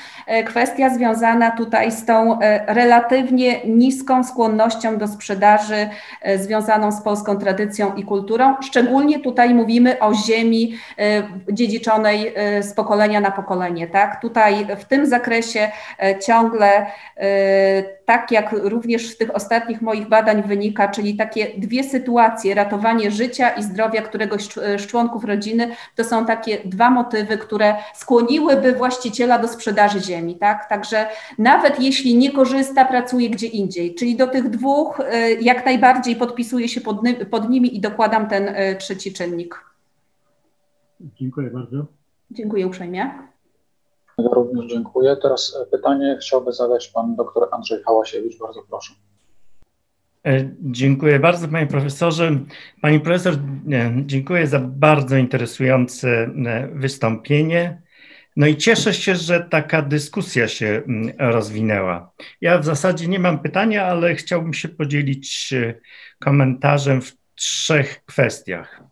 kwestia 0.47 0.91
związana 0.91 1.51
tutaj 1.51 1.93
z 1.93 2.05
tą 2.05 2.41
e, 2.41 2.75
relatywnie 2.75 3.61
niską 3.65 4.25
skłonnością 4.25 4.99
do 4.99 5.09
sprzedaży 5.09 5.89
e, 6.23 6.39
związaną 6.39 6.93
z 6.93 7.03
polską 7.03 7.39
tradycją 7.39 7.95
i 7.95 8.05
kulturą. 8.05 8.55
Szczególnie 8.63 9.21
tutaj 9.21 9.55
mówimy 9.55 9.99
o 10.01 10.15
ziemi 10.15 10.75
dziedziczonej 11.53 12.35
z 12.61 12.75
pokolenia 12.75 13.21
na 13.21 13.31
pokolenie. 13.31 13.87
Tak? 13.87 14.21
Tutaj 14.21 14.67
w 14.79 14.85
tym 14.85 15.07
zakresie 15.07 15.71
ciągle, 16.27 16.87
tak 18.05 18.31
jak 18.31 18.53
również 18.53 19.11
z 19.11 19.17
tych 19.17 19.35
ostatnich 19.35 19.83
moich 19.83 20.09
badań 20.09 20.43
wynika, 20.43 20.89
czyli 20.89 21.17
takie 21.17 21.47
dwie 21.59 21.85
sytuacje, 21.85 22.55
ratowanie 22.55 23.11
życia 23.11 23.51
i 23.51 23.63
zdrowia 23.63 24.03
któregoś 24.03 24.49
z 24.79 24.87
członków 24.87 25.25
rodziny, 25.25 25.69
to 25.95 26.05
są 26.05 26.27
takie 26.27 26.59
dwa 26.65 26.91
motywy, 26.91 27.39
które 27.39 27.75
skłoniłyby 27.95 28.73
właściciela 28.73 29.39
do 29.39 29.49
sprzedaży 29.49 30.01
ziemi, 30.01 30.16
tak? 30.35 30.69
Także 30.69 31.07
nawet 31.39 31.81
jeśli 31.81 32.17
nie 32.17 32.33
korzysta, 32.33 32.85
pracuje 32.85 33.31
gdzie 33.31 33.47
indziej. 33.47 33.95
Czyli 33.95 34.17
do 34.17 34.27
tych 34.27 34.51
dwóch 34.51 35.01
y, 35.01 35.05
jak 35.41 35.65
najbardziej 35.65 36.17
podpisuję 36.17 36.69
się 36.69 36.81
pod, 36.81 37.01
pod 37.31 37.51
nimi 37.51 37.77
i 37.77 37.81
dokładam 37.81 38.29
ten 38.29 38.49
y, 38.49 38.77
trzeci 38.79 39.13
czynnik. 39.13 39.65
Dziękuję 41.01 41.51
bardzo. 41.51 41.87
Dziękuję 42.31 42.67
uprzejmie. 42.67 43.11
Ja 44.19 44.31
również 44.33 44.67
dziękuję. 44.67 45.17
Teraz 45.23 45.57
e, 45.63 45.67
pytanie 45.67 46.19
chciałby 46.21 46.53
zadać 46.53 46.89
pan 46.89 47.17
dr 47.17 47.49
Andrzej 47.51 47.83
Hałasiewicz. 47.83 48.39
Bardzo 48.39 48.63
proszę. 48.71 48.95
E, 50.27 50.51
dziękuję 50.63 51.21
bardzo, 51.21 51.49
panie 51.49 51.67
profesorze. 51.67 52.39
Pani 52.83 53.01
profesor, 53.01 53.35
dziękuję 54.07 54.47
za 54.47 54.59
bardzo 54.59 55.17
interesujące 55.17 56.09
e, 56.09 56.69
wystąpienie. 56.73 57.83
No 58.37 58.47
i 58.47 58.57
cieszę 58.57 58.95
się, 58.95 59.15
że 59.15 59.41
taka 59.51 59.83
dyskusja 59.83 60.49
się 60.49 60.83
rozwinęła. 61.19 62.13
Ja 62.41 62.59
w 62.59 62.65
zasadzie 62.65 63.09
nie 63.09 63.19
mam 63.19 63.39
pytania, 63.39 63.87
ale 63.87 64.15
chciałbym 64.15 64.55
się 64.55 64.69
podzielić 64.69 65.53
e, 65.53 65.75
komentarzem 66.19 67.03
w 67.03 67.17
trzech 67.35 68.05
kwestiach. 68.05 68.83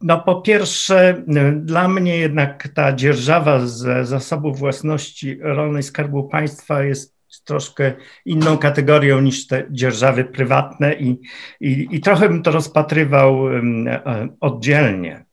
No 0.00 0.20
po 0.20 0.40
pierwsze, 0.40 1.22
dla 1.56 1.88
mnie 1.88 2.16
jednak 2.16 2.68
ta 2.68 2.92
dzierżawa 2.92 3.66
z 3.66 4.08
zasobów 4.08 4.58
własności 4.58 5.38
rolnej 5.40 5.82
Skarbu 5.82 6.28
Państwa 6.28 6.82
jest 6.82 7.14
troszkę 7.44 7.92
inną 8.24 8.58
kategorią 8.58 9.20
niż 9.20 9.46
te 9.46 9.64
dzierżawy 9.70 10.24
prywatne 10.24 10.94
i, 10.94 11.20
i, 11.60 11.88
i 11.90 12.00
trochę 12.00 12.28
bym 12.28 12.42
to 12.42 12.50
rozpatrywał 12.50 13.48
e, 13.48 14.28
oddzielnie. 14.40 15.24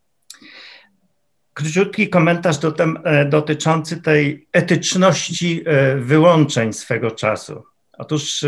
Króciutki 1.53 2.09
komentarz 2.09 2.57
do 2.57 2.71
tem, 2.71 2.99
e, 3.03 3.25
dotyczący 3.25 4.01
tej 4.01 4.47
etyczności 4.53 5.63
e, 5.65 5.95
wyłączeń 5.95 6.73
swego 6.73 7.11
czasu. 7.11 7.63
Otóż 7.97 8.45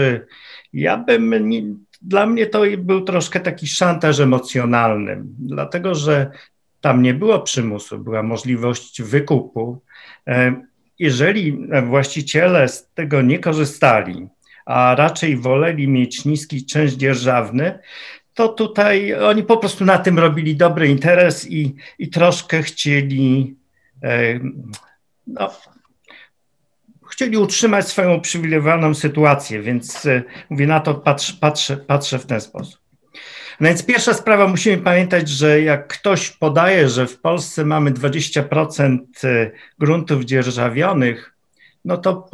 ja 0.73 0.97
bym, 0.97 1.85
dla 2.01 2.25
mnie 2.25 2.47
to 2.47 2.61
był 2.77 3.01
troszkę 3.01 3.39
taki 3.39 3.67
szantaż 3.67 4.19
emocjonalny, 4.19 5.21
dlatego 5.39 5.95
że 5.95 6.31
tam 6.81 7.01
nie 7.01 7.13
było 7.13 7.39
przymusu, 7.39 7.99
była 7.99 8.23
możliwość 8.23 9.01
wykupu 9.01 9.81
jeżeli 10.99 11.67
właściciele 11.83 12.67
z 12.67 12.89
tego 12.93 13.21
nie 13.21 13.39
korzystali, 13.39 14.27
a 14.65 14.95
raczej 14.95 15.37
woleli 15.37 15.87
mieć 15.87 16.25
niski 16.25 16.65
czynsz 16.65 16.93
dzierżawny, 16.93 17.79
to 18.33 18.49
tutaj 18.49 19.13
oni 19.13 19.43
po 19.43 19.57
prostu 19.57 19.85
na 19.85 19.97
tym 19.97 20.19
robili 20.19 20.55
dobry 20.55 20.87
interes 20.87 21.51
i, 21.51 21.75
i 21.99 22.09
troszkę 22.09 22.63
chcieli, 22.63 23.55
e, 24.03 24.39
no, 25.27 25.51
chcieli 27.11 27.37
utrzymać 27.37 27.87
swoją 27.87 28.15
uprzywilejowaną 28.15 28.93
sytuację, 28.93 29.61
więc 29.61 30.05
e, 30.05 30.23
mówię 30.49 30.67
na 30.67 30.79
to, 30.79 30.95
patrz, 30.95 31.33
patrzę, 31.33 31.77
patrzę 31.77 32.19
w 32.19 32.25
ten 32.25 32.41
sposób. 32.41 32.83
No 33.59 33.67
więc 33.67 33.85
pierwsza 33.85 34.13
sprawa, 34.13 34.47
musimy 34.47 34.77
pamiętać, 34.77 35.29
że 35.29 35.61
jak 35.61 35.87
ktoś 35.87 36.29
podaje, 36.29 36.89
że 36.89 37.07
w 37.07 37.19
Polsce 37.19 37.65
mamy 37.65 37.91
20% 37.91 38.99
y, 39.23 39.51
gruntów 39.79 40.25
dzierżawionych, 40.25 41.33
no 41.85 41.97
to 41.97 42.29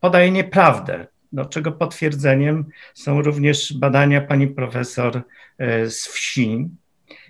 podaje 0.00 0.30
nieprawdę. 0.30 1.06
No, 1.32 1.44
czego 1.44 1.72
potwierdzeniem 1.72 2.64
są 2.94 3.22
również 3.22 3.72
badania 3.72 4.20
pani 4.20 4.46
profesor 4.46 5.22
z 5.88 6.06
wsi, 6.06 6.68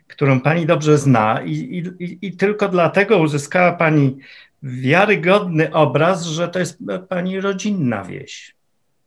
którą 0.07 0.40
pani 0.40 0.66
dobrze 0.66 0.98
zna, 0.98 1.42
i, 1.42 1.82
i, 1.98 2.18
i 2.26 2.36
tylko 2.36 2.68
dlatego 2.68 3.18
uzyskała 3.18 3.72
pani 3.72 4.18
wiarygodny 4.62 5.72
obraz, 5.72 6.24
że 6.24 6.48
to 6.48 6.59
jest 6.59 6.78
pani 7.09 7.40
rodzinna 7.40 8.05
wieś. 8.05 8.55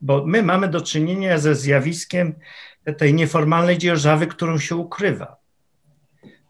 Bo 0.02 0.26
my 0.26 0.44
mamy 0.44 0.68
do 0.68 0.82
czynienia 0.82 1.38
ze 1.38 1.56
zjawiskiem 1.56 2.34
tej 2.98 3.14
nieformalnej 3.14 3.78
dzierżawy, 3.78 4.28
którą 4.28 4.58
się 4.58 4.76
ukrywa. 4.76 5.36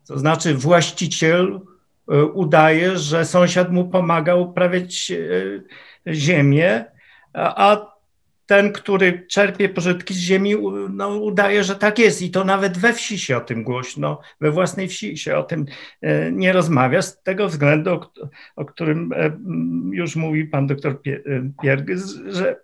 To 0.08 0.20
znaczy, 0.20 0.54
właściciel 0.54 1.60
e, 2.12 2.24
udaje, 2.24 2.98
że 2.98 3.26
sąsiad 3.26 3.72
mu 3.72 3.90
pomaga 3.90 4.36
uprawiać 4.36 5.12
e, 5.12 6.14
ziemię, 6.14 6.86
a 7.34 7.93
ten, 8.46 8.72
który 8.72 9.26
czerpie 9.28 9.70
pożytki 9.70 10.14
z 10.14 10.18
ziemi, 10.18 10.56
no, 10.90 11.08
udaje, 11.10 11.64
że 11.64 11.76
tak 11.76 12.00
jest. 12.00 12.22
I 12.22 12.32
to 12.32 12.44
nawet 12.44 12.78
we 12.78 12.94
wsi 12.94 13.20
się 13.20 13.38
o 13.38 13.42
tym 13.42 13.64
głośno, 13.64 14.20
we 14.42 14.52
własnej 14.52 14.88
wsi 14.88 15.18
się 15.18 15.38
o 15.38 15.44
tym 15.44 15.66
e, 16.02 16.32
nie 16.32 16.54
rozmawia, 16.54 17.02
z 17.02 17.24
tego 17.24 17.48
względu, 17.48 17.92
o, 17.92 18.12
o 18.56 18.66
którym 18.66 19.14
e, 19.16 19.38
już 19.92 20.16
mówi 20.16 20.46
pan 20.46 20.68
doktor 20.68 21.02
Pierg, 21.62 21.88
że 22.28 22.60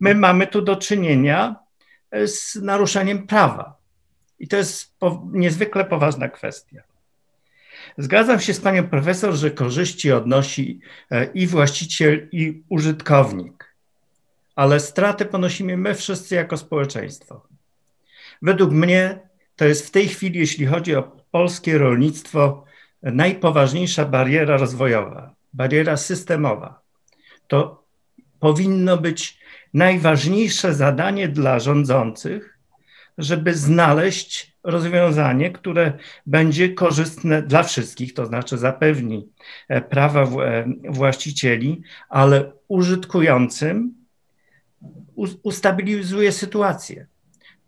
my 0.00 0.14
mamy 0.14 0.46
tu 0.46 0.62
do 0.62 0.76
czynienia 0.76 1.56
e, 2.10 2.28
z 2.28 2.54
naruszeniem 2.54 3.26
prawa. 3.26 3.78
I 4.38 4.48
to 4.48 4.56
jest 4.56 4.94
niezwykle 5.32 5.84
poważna 5.84 6.28
kwestia. 6.28 6.82
Zgadzam 7.98 8.40
się 8.40 8.54
z 8.54 8.60
panią 8.60 8.88
profesor, 8.88 9.34
że 9.34 9.50
korzyści 9.50 10.12
odnosi 10.12 10.80
i 11.34 11.46
właściciel, 11.46 12.28
i 12.32 12.62
użytkownik 12.68 13.57
ale 14.58 14.80
straty 14.80 15.24
ponosimy 15.24 15.76
my 15.76 15.94
wszyscy 15.94 16.34
jako 16.34 16.56
społeczeństwo. 16.56 17.46
Według 18.42 18.72
mnie 18.72 19.18
to 19.56 19.64
jest 19.64 19.86
w 19.86 19.90
tej 19.90 20.08
chwili, 20.08 20.38
jeśli 20.38 20.66
chodzi 20.66 20.94
o 20.96 21.02
polskie 21.30 21.78
rolnictwo, 21.78 22.64
najpoważniejsza 23.02 24.04
bariera 24.04 24.56
rozwojowa, 24.56 25.34
bariera 25.52 25.96
systemowa. 25.96 26.80
To 27.46 27.84
powinno 28.40 28.96
być 28.96 29.38
najważniejsze 29.74 30.74
zadanie 30.74 31.28
dla 31.28 31.58
rządzących, 31.58 32.58
żeby 33.18 33.54
znaleźć 33.54 34.56
rozwiązanie, 34.62 35.50
które 35.50 35.92
będzie 36.26 36.74
korzystne 36.74 37.42
dla 37.42 37.62
wszystkich, 37.62 38.14
to 38.14 38.26
znaczy 38.26 38.58
zapewni 38.58 39.28
e, 39.68 39.80
prawa 39.80 40.26
właścicieli, 40.88 41.82
ale 42.08 42.52
użytkującym 42.68 43.97
ustabilizuje 45.42 46.32
sytuację. 46.32 47.06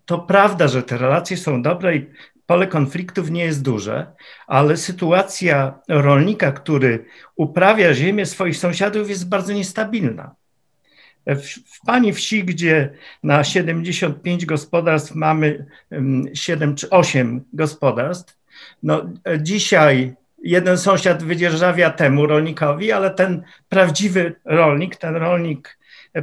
To 0.07 0.19
prawda, 0.19 0.69
że 0.69 0.83
te 0.83 0.99
relacje 0.99 1.37
są 1.37 1.63
dobre 1.63 1.97
i 1.97 2.07
pole 2.47 2.67
konfliktów 2.67 3.31
nie 3.31 3.45
jest 3.45 3.63
duże, 3.63 4.07
ale 4.47 4.77
sytuacja 4.77 5.79
rolnika, 5.89 6.53
który 6.53 7.05
uprawia 7.37 7.95
ziemię 7.95 8.27
swoich 8.27 8.57
sąsiadów, 8.57 9.11
jest 9.11 9.29
bardzo 9.29 9.53
niestabilna. 9.53 10.35
W, 11.27 11.47
w 11.47 11.81
pani 11.87 12.13
wsi, 12.13 12.45
gdzie 12.45 12.91
na 13.23 13.45
75 13.45 14.47
gospodarstw 14.47 15.15
mamy 15.15 15.67
7 16.35 16.75
czy 16.75 16.91
8 16.91 17.45
gospodarstw, 17.53 18.39
no 18.83 19.03
dzisiaj 19.39 20.15
jeden 20.43 20.79
sąsiad 20.79 21.23
wydzierżawia 21.23 21.91
temu 21.91 22.27
rolnikowi, 22.27 22.93
ale 22.93 23.11
ten 23.11 23.43
prawdziwy 23.69 24.35
rolnik, 24.45 24.97
ten 24.97 25.17
rolnik 25.17 25.79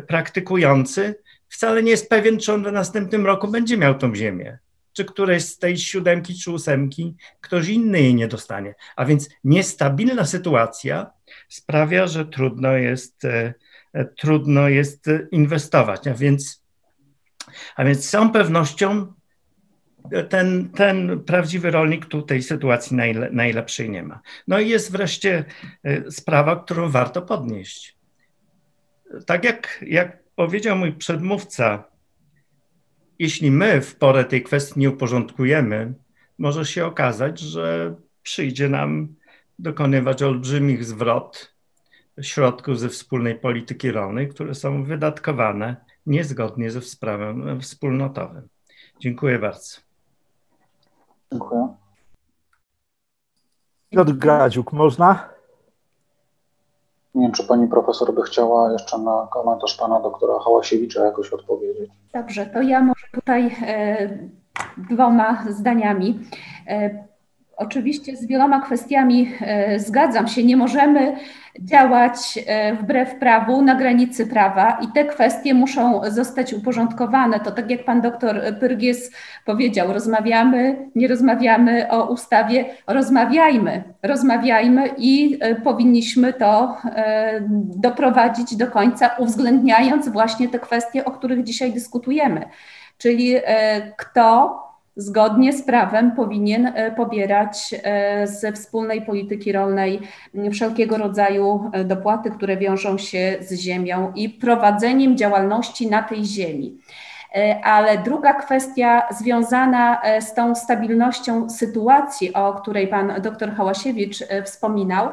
praktykujący 0.07 1.15
wcale 1.49 1.83
nie 1.83 1.91
jest 1.91 2.09
pewien, 2.09 2.39
czy 2.39 2.53
on 2.53 2.63
w 2.63 2.71
następnym 2.71 3.25
roku 3.25 3.47
będzie 3.47 3.77
miał 3.77 3.95
tą 3.95 4.15
ziemię. 4.15 4.57
Czy 4.93 5.05
któreś 5.05 5.43
z 5.43 5.57
tej 5.57 5.77
siódemki 5.77 6.35
czy 6.35 6.51
ósemki 6.51 7.15
ktoś 7.41 7.67
inny 7.67 8.01
jej 8.01 8.15
nie 8.15 8.27
dostanie. 8.27 8.75
A 8.95 9.05
więc 9.05 9.29
niestabilna 9.43 10.25
sytuacja 10.25 11.11
sprawia, 11.49 12.07
że 12.07 12.25
trudno 12.25 12.71
jest, 12.71 13.25
e, 13.25 13.53
e, 13.93 14.05
trudno 14.05 14.69
jest 14.69 15.05
inwestować. 15.31 16.07
A 16.07 16.13
więc, 16.13 16.63
a 17.75 17.85
więc 17.85 18.05
z 18.05 18.09
całą 18.09 18.31
pewnością 18.31 19.13
ten, 20.29 20.69
ten 20.69 21.23
prawdziwy 21.23 21.71
rolnik 21.71 22.05
tu 22.05 22.21
tej 22.21 22.43
sytuacji 22.43 22.97
najle, 22.97 23.29
najlepszej 23.31 23.89
nie 23.89 24.03
ma. 24.03 24.21
No 24.47 24.59
i 24.59 24.69
jest 24.69 24.91
wreszcie 24.91 25.45
e, 25.83 26.11
sprawa, 26.11 26.55
którą 26.55 26.89
warto 26.89 27.21
podnieść 27.21 27.96
tak 29.25 29.43
jak, 29.43 29.83
jak 29.87 30.23
powiedział 30.35 30.77
mój 30.77 30.93
przedmówca, 30.93 31.83
jeśli 33.19 33.51
my 33.51 33.81
w 33.81 33.95
porę 33.95 34.25
tej 34.25 34.43
kwestii 34.43 34.79
nie 34.79 34.89
uporządkujemy, 34.89 35.93
może 36.37 36.65
się 36.65 36.85
okazać, 36.85 37.39
że 37.39 37.95
przyjdzie 38.23 38.69
nam 38.69 39.15
dokonywać 39.59 40.23
olbrzymich 40.23 40.85
zwrot 40.85 41.53
środków 42.21 42.79
ze 42.79 42.89
wspólnej 42.89 43.35
polityki 43.35 43.91
rolnej, 43.91 44.29
które 44.29 44.55
są 44.55 44.83
wydatkowane 44.83 45.75
niezgodnie 46.05 46.71
ze 46.71 46.81
sprawem 46.81 47.61
wspólnotowym. 47.61 48.47
Dziękuję 48.99 49.39
bardzo. 49.39 49.77
Dziękuję. 51.31 51.67
Piotr 53.89 54.13
Gradziuk, 54.13 54.73
można? 54.73 55.36
Nie 57.17 57.23
wiem, 57.23 57.31
czy 57.31 57.43
pani 57.43 57.67
profesor 57.67 58.13
by 58.13 58.21
chciała 58.21 58.71
jeszcze 58.71 58.97
na 58.97 59.27
komentarz 59.31 59.77
pana 59.77 59.99
doktora 59.99 60.33
Hałasiewicza 60.39 61.05
jakoś 61.05 61.29
odpowiedzieć. 61.29 61.89
Dobrze, 62.13 62.45
to 62.45 62.61
ja 62.61 62.81
może 62.81 63.07
tutaj 63.13 63.55
e, 63.67 64.09
dwoma 64.77 65.43
zdaniami. 65.49 66.19
Oczywiście 67.57 68.15
z 68.15 68.25
wieloma 68.25 68.61
kwestiami 68.61 69.33
e, 69.41 69.79
zgadzam 69.79 70.27
się. 70.27 70.43
Nie 70.43 70.57
możemy 70.57 71.17
działać 71.59 72.39
e, 72.47 72.73
wbrew 72.75 73.15
prawu, 73.15 73.61
na 73.61 73.75
granicy 73.75 74.27
prawa 74.27 74.79
i 74.81 74.87
te 74.87 75.05
kwestie 75.05 75.53
muszą 75.53 76.01
zostać 76.07 76.53
uporządkowane. 76.53 77.39
To 77.39 77.51
tak 77.51 77.69
jak 77.71 77.85
pan 77.85 78.01
doktor 78.01 78.41
Pyrgies 78.59 79.11
powiedział, 79.45 79.93
rozmawiamy, 79.93 80.89
nie 80.95 81.07
rozmawiamy 81.07 81.91
o 81.91 82.11
ustawie, 82.11 82.65
rozmawiajmy, 82.87 83.83
rozmawiajmy 84.03 84.89
i 84.97 85.37
e, 85.41 85.55
powinniśmy 85.55 86.33
to 86.33 86.77
doprowadzić 87.63 88.55
do 88.55 88.67
końca, 88.67 89.09
uwzględniając 89.17 90.09
właśnie 90.09 90.49
te 90.49 90.59
kwestie, 90.59 91.05
o 91.05 91.11
których 91.11 91.43
dzisiaj 91.43 91.73
dyskutujemy. 91.73 92.45
Czyli 92.97 93.35
kto 93.97 94.66
zgodnie 94.97 95.53
z 95.53 95.63
prawem 95.63 96.11
powinien 96.11 96.65
e, 96.65 96.91
pobierać 96.91 97.75
e, 97.83 98.27
ze 98.27 98.51
wspólnej 98.51 99.01
polityki 99.01 99.51
rolnej 99.51 99.99
wszelkiego 100.51 100.97
rodzaju 100.97 101.69
e, 101.73 101.83
dopłaty, 101.83 102.31
które 102.31 102.57
wiążą 102.57 102.97
się 102.97 103.37
z 103.41 103.53
ziemią 103.53 104.11
i 104.15 104.29
prowadzeniem 104.29 105.17
działalności 105.17 105.87
na 105.89 106.03
tej 106.03 106.25
ziemi. 106.25 106.77
Ale 107.63 107.97
druga 107.97 108.33
kwestia 108.33 109.03
związana 109.11 110.01
z 110.19 110.33
tą 110.33 110.55
stabilnością 110.55 111.49
sytuacji, 111.49 112.33
o 112.33 112.53
której 112.53 112.87
pan 112.87 113.13
dr 113.21 113.55
Hałasiewicz 113.55 114.23
wspominał, 114.45 115.09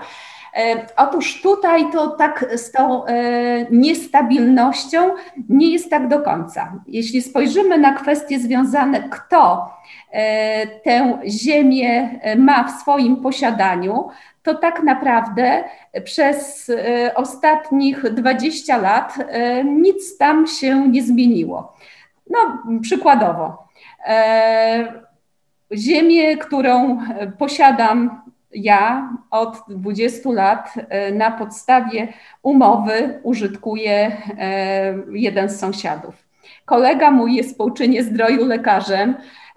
Otóż 0.97 1.43
tutaj 1.43 1.93
to 1.93 2.09
tak 2.09 2.47
z 2.57 2.73
tą 2.73 3.03
niestabilnością 3.71 5.11
nie 5.49 5.73
jest 5.73 5.91
tak 5.91 6.09
do 6.09 6.21
końca. 6.21 6.73
Jeśli 6.87 7.23
spojrzymy 7.23 7.79
na 7.79 7.93
kwestie 7.93 8.39
związane, 8.39 9.09
kto 9.09 9.75
E, 10.15 10.67
tę 10.67 11.19
ziemię 11.27 12.21
e, 12.23 12.37
ma 12.37 12.65
w 12.65 12.71
swoim 12.71 13.17
posiadaniu, 13.17 14.09
to 14.43 14.55
tak 14.55 14.83
naprawdę 14.83 15.65
przez 16.05 16.71
e, 16.71 17.15
ostatnich 17.15 18.11
20 18.11 18.77
lat 18.77 19.15
nic 19.65 20.19
tam 20.19 20.47
się 20.47 20.89
nie 20.89 21.03
zmieniło. 21.03 21.77
No, 22.31 22.39
przykładowo, 22.83 23.69
ziemię, 25.73 26.37
którą 26.37 26.99
posiadam 27.39 28.23
ja 28.55 29.13
od 29.31 29.57
20 29.69 30.31
lat 30.33 30.75
na 31.13 31.31
podstawie 31.31 32.09
umowy 32.43 33.21
użytkuje 33.23 34.17
jeden 35.13 35.49
z 35.49 35.59
sąsiadów. 35.59 36.15
Kolega 36.65 37.11
mój 37.11 37.35
jest 37.35 37.59
po 37.59 37.65
uczynie 37.65 38.05
zdroju 38.05 38.47
lekarzem, 38.47 39.15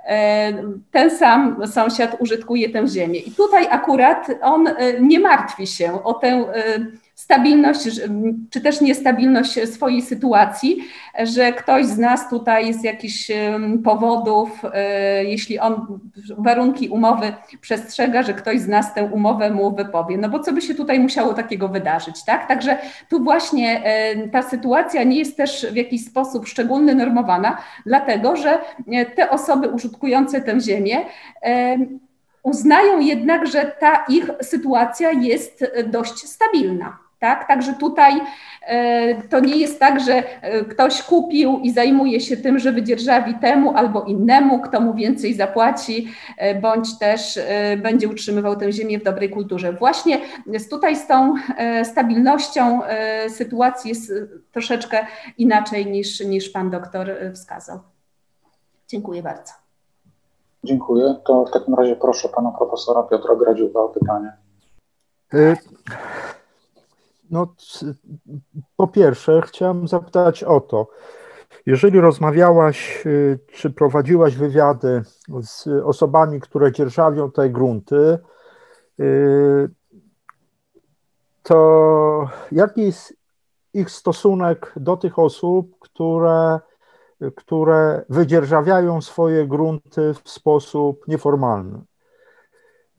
E, 0.07 0.53
ten 0.91 1.11
sam 1.11 1.67
sąsiad 1.67 2.15
użytkuje 2.19 2.69
tę 2.69 2.87
ziemię. 2.87 3.19
I 3.19 3.31
tutaj 3.31 3.67
akurat 3.69 4.27
on 4.41 4.69
nie 5.01 5.19
martwi 5.19 5.67
się 5.67 6.03
o 6.03 6.13
tę 6.13 6.45
stabilność, 7.27 7.79
czy 8.49 8.61
też 8.61 8.81
niestabilność 8.81 9.69
swojej 9.73 10.01
sytuacji, 10.01 10.77
że 11.23 11.53
ktoś 11.53 11.85
z 11.85 11.97
nas 11.97 12.29
tutaj 12.29 12.73
z 12.73 12.83
jakichś 12.83 13.31
powodów, 13.83 14.61
e, 14.73 15.23
jeśli 15.23 15.59
on 15.59 15.99
warunki 16.37 16.89
umowy 16.89 17.33
przestrzega, 17.61 18.23
że 18.23 18.33
ktoś 18.33 18.59
z 18.59 18.67
nas 18.67 18.93
tę 18.93 19.03
umowę 19.03 19.51
mu 19.51 19.75
wypowie. 19.75 20.17
No 20.17 20.29
bo 20.29 20.39
co 20.39 20.53
by 20.53 20.61
się 20.61 20.75
tutaj 20.75 20.99
musiało 20.99 21.33
takiego 21.33 21.67
wydarzyć, 21.67 22.25
tak? 22.25 22.47
Także 22.47 22.77
tu 23.09 23.23
właśnie 23.23 23.83
e, 23.83 24.27
ta 24.27 24.41
sytuacja 24.41 25.03
nie 25.03 25.17
jest 25.19 25.37
też 25.37 25.67
w 25.71 25.75
jakiś 25.75 26.05
sposób 26.05 26.47
szczególny 26.47 26.95
normowana, 26.95 27.57
dlatego 27.85 28.35
że 28.35 28.59
e, 28.91 29.05
te 29.05 29.29
osoby 29.29 29.69
użytkujące 29.69 30.41
tę 30.41 30.59
ziemię 30.61 30.97
uznają 32.43 32.99
jednak, 32.99 33.47
że 33.47 33.71
ta 33.79 34.05
ich 34.09 34.29
sytuacja 34.41 35.11
jest 35.11 35.65
dość 35.91 36.27
stabilna. 36.27 37.06
Tak? 37.19 37.47
Także 37.47 37.73
tutaj 37.73 38.21
e, 38.61 39.21
to 39.21 39.39
nie 39.39 39.57
jest 39.57 39.79
tak, 39.79 39.99
że 39.99 40.13
e, 40.41 40.65
ktoś 40.65 41.03
kupił 41.03 41.59
i 41.63 41.71
zajmuje 41.71 42.19
się 42.19 42.37
tym, 42.37 42.59
że 42.59 42.71
wydzierżawi 42.71 43.35
temu 43.35 43.77
albo 43.77 44.03
innemu, 44.03 44.61
kto 44.61 44.81
mu 44.81 44.93
więcej 44.93 45.33
zapłaci, 45.33 46.07
e, 46.37 46.61
bądź 46.61 46.99
też 46.99 47.39
będzie 47.77 48.07
utrzymywał 48.07 48.55
tę 48.55 48.71
ziemię 48.71 48.99
w 48.99 49.03
dobrej 49.03 49.29
kulturze. 49.29 49.73
Właśnie 49.73 50.19
tutaj 50.69 50.95
z 50.95 51.07
tą 51.07 51.33
stabilnością 51.83 52.81
sytuacji 53.29 53.89
jest 53.89 54.13
troszeczkę 54.51 55.05
inaczej 55.37 55.85
niż, 55.85 56.19
niż 56.19 56.49
pan 56.49 56.69
doktor 56.69 57.11
wskazał. 57.33 57.79
Dziękuję 58.87 59.23
bardzo. 59.23 59.53
Dziękuję. 60.63 61.15
To 61.25 61.45
w 61.45 61.51
takim 61.51 61.75
razie 61.75 61.95
proszę 61.95 62.29
pana 62.29 62.51
profesora 62.51 63.03
Piotra 63.03 63.35
Gradziuka 63.35 63.79
o 63.79 63.89
pytanie. 63.89 64.33
No, 67.31 67.55
po 68.77 68.87
pierwsze, 68.87 69.41
chciałem 69.41 69.87
zapytać 69.87 70.43
o 70.43 70.59
to. 70.59 70.87
Jeżeli 71.65 71.99
rozmawiałaś, 71.99 73.05
y, 73.05 73.39
czy 73.51 73.69
prowadziłaś 73.69 74.35
wywiady 74.35 75.01
z 75.41 75.67
osobami, 75.67 76.39
które 76.39 76.71
dzierżawią 76.71 77.31
te 77.31 77.49
grunty, 77.49 78.17
y, 78.99 79.69
to 81.43 82.29
jaki 82.51 82.81
jest 82.81 83.17
ich 83.73 83.91
stosunek 83.91 84.73
do 84.75 84.97
tych 84.97 85.19
osób, 85.19 85.79
które, 85.79 86.59
które 87.35 88.05
wydzierżawiają 88.09 89.01
swoje 89.01 89.47
grunty 89.47 90.13
w 90.23 90.29
sposób 90.29 91.07
nieformalny? 91.07 91.81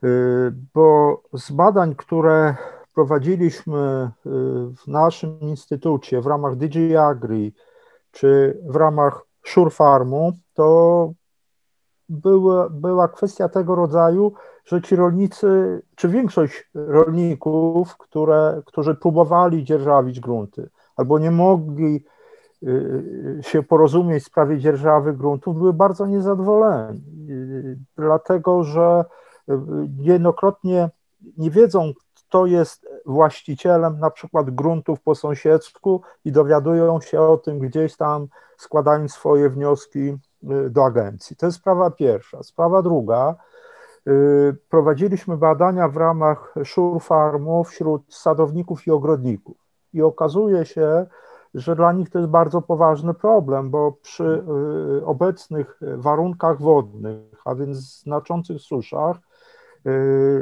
Y, 0.04 0.52
bo 0.74 1.22
z 1.32 1.50
badań, 1.50 1.94
które 1.94 2.56
prowadziliśmy 2.98 4.10
y, 4.26 4.30
w 4.76 4.86
naszym 4.86 5.40
instytucie 5.40 6.20
w 6.20 6.26
ramach 6.26 6.56
DigiAgri 6.56 7.54
czy 8.10 8.58
w 8.64 8.76
ramach 8.76 9.22
SureFarmu, 9.46 10.32
to 10.54 11.12
była, 12.08 12.68
była 12.68 13.08
kwestia 13.08 13.48
tego 13.48 13.74
rodzaju, 13.74 14.32
że 14.64 14.82
ci 14.82 14.96
rolnicy, 14.96 15.82
czy 15.96 16.08
większość 16.08 16.70
rolników, 16.74 17.96
które, 17.96 18.62
którzy 18.66 18.94
próbowali 18.94 19.64
dzierżawić 19.64 20.20
grunty 20.20 20.70
albo 20.96 21.18
nie 21.18 21.30
mogli 21.30 22.04
y, 22.62 23.40
się 23.42 23.62
porozumieć 23.62 24.24
w 24.24 24.26
sprawie 24.26 24.58
dzierżawy 24.58 25.12
gruntów, 25.12 25.56
były 25.56 25.72
bardzo 25.72 26.06
niezadowoleni, 26.06 27.00
y, 27.30 27.78
dlatego 27.96 28.64
że 28.64 29.04
niejednokrotnie 29.98 30.90
nie 31.36 31.50
wiedzą, 31.50 31.92
kto 32.28 32.46
jest 32.46 32.88
właścicielem 33.06 33.98
na 33.98 34.10
przykład 34.10 34.50
gruntów 34.50 35.00
po 35.00 35.14
sąsiedzku 35.14 36.02
i 36.24 36.32
dowiadują 36.32 37.00
się 37.00 37.20
o 37.20 37.36
tym 37.36 37.58
gdzieś 37.58 37.96
tam, 37.96 38.28
składając 38.56 39.12
swoje 39.12 39.50
wnioski 39.50 39.98
y, 39.98 40.70
do 40.70 40.84
agencji. 40.84 41.36
To 41.36 41.46
jest 41.46 41.58
sprawa 41.58 41.90
pierwsza. 41.90 42.42
Sprawa 42.42 42.82
druga, 42.82 43.34
y, 44.08 44.56
prowadziliśmy 44.68 45.36
badania 45.36 45.88
w 45.88 45.96
ramach 45.96 46.54
Sure 46.64 47.00
Farmu 47.00 47.64
wśród 47.64 48.14
sadowników 48.14 48.86
i 48.86 48.90
ogrodników 48.90 49.56
i 49.92 50.02
okazuje 50.02 50.66
się, 50.66 51.06
że 51.54 51.76
dla 51.76 51.92
nich 51.92 52.10
to 52.10 52.18
jest 52.18 52.30
bardzo 52.30 52.62
poważny 52.62 53.14
problem, 53.14 53.70
bo 53.70 53.92
przy 53.92 54.44
y, 54.98 55.06
obecnych 55.06 55.80
warunkach 55.80 56.60
wodnych, 56.60 57.22
a 57.44 57.54
więc 57.54 58.02
znaczących 58.02 58.60
suszach, 58.60 59.16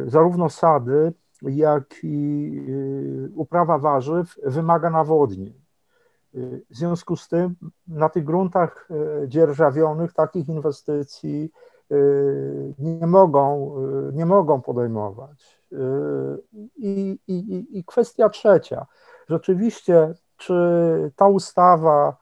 zarówno 0.06 0.50
sady, 0.50 1.12
jak 1.48 1.94
i 2.02 2.50
y, 2.68 3.30
uprawa 3.34 3.78
warzyw 3.78 4.38
wymaga 4.42 4.90
nawodnień. 4.90 5.62
Y, 6.34 6.62
w 6.70 6.76
związku 6.76 7.16
z 7.16 7.28
tym 7.28 7.56
na 7.88 8.08
tych 8.08 8.24
gruntach 8.24 8.88
y, 9.24 9.28
dzierżawionych 9.28 10.12
takich 10.12 10.48
inwestycji 10.48 11.50
nie 12.78 13.06
mogą, 13.06 13.76
nie 14.12 14.26
mogą 14.26 14.62
podejmować. 14.62 15.60
I, 16.76 17.18
i, 17.26 17.66
I 17.78 17.84
kwestia 17.84 18.28
trzecia. 18.28 18.86
Rzeczywiście, 19.28 20.14
czy 20.36 20.54
ta 21.16 21.26
ustawa 21.26 22.16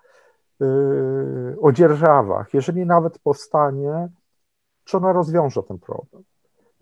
o 1.61 1.73
dzierżawach, 1.73 2.55
jeżeli 2.55 2.87
nawet 2.87 3.19
powstanie, 3.19 4.09
czy 4.85 4.97
ona 4.97 5.13
rozwiąże 5.13 5.63
ten 5.63 5.79
problem? 5.79 6.25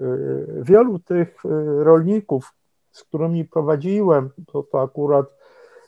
Y, 0.02 0.62
wielu 0.62 0.98
tych 0.98 1.44
y, 1.44 1.84
rolników, 1.84 2.54
z 2.90 3.04
którymi 3.04 3.44
prowadziłem, 3.44 4.30
to, 4.46 4.62
to 4.62 4.82
akurat 4.82 5.26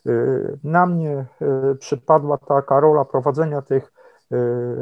y, 0.07 0.59
na 0.65 0.87
mnie 0.87 1.27
przypadła 1.79 2.39
taka 2.39 2.81
rola 2.81 3.05
prowadzenia 3.05 3.63
tych 3.63 3.93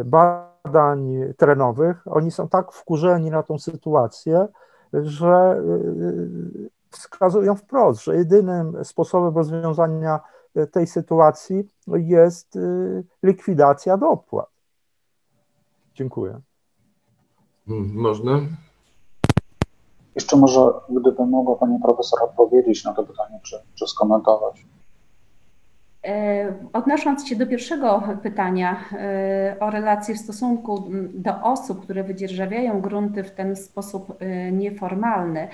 badań 0.05 1.14
terenowych, 1.37 2.03
oni 2.07 2.30
są 2.30 2.49
tak 2.49 2.72
wkurzeni 2.72 3.30
na 3.30 3.43
tą 3.43 3.59
sytuację, 3.59 4.49
że 4.93 5.62
wskazują 6.91 7.57
wprost, 7.57 8.05
że 8.05 8.16
jedynym 8.16 8.85
sposobem 8.85 9.35
rozwiązania 9.37 10.20
tej 10.72 10.87
sytuacji 10.87 11.68
jest 11.87 12.59
likwidacja 13.22 13.97
dopłat. 13.97 14.51
Dziękuję. 15.95 16.41
Hmm, 17.66 17.95
można? 17.95 18.41
Jeszcze 20.14 20.36
może, 20.36 20.60
gdyby 20.88 21.26
mogła 21.26 21.56
Pani 21.56 21.78
Profesor 21.82 22.22
odpowiedzieć 22.22 22.84
na 22.84 22.92
to 22.92 23.02
pytanie, 23.02 23.40
czy, 23.42 23.56
czy 23.74 23.86
skomentować. 23.86 24.66
E, 26.06 26.54
odnosząc 26.72 27.28
się 27.28 27.36
do 27.36 27.46
pierwszego 27.46 28.02
pytania 28.22 28.84
e, 28.92 29.56
o 29.60 29.70
relacje 29.70 30.14
w 30.14 30.18
stosunku 30.18 30.84
do 31.14 31.42
osób, 31.42 31.82
które 31.82 32.04
wydzierżawiają 32.04 32.80
grunty 32.80 33.24
w 33.24 33.30
ten 33.30 33.56
sposób 33.56 34.16
e, 34.20 34.52
nieformalny, 34.52 35.48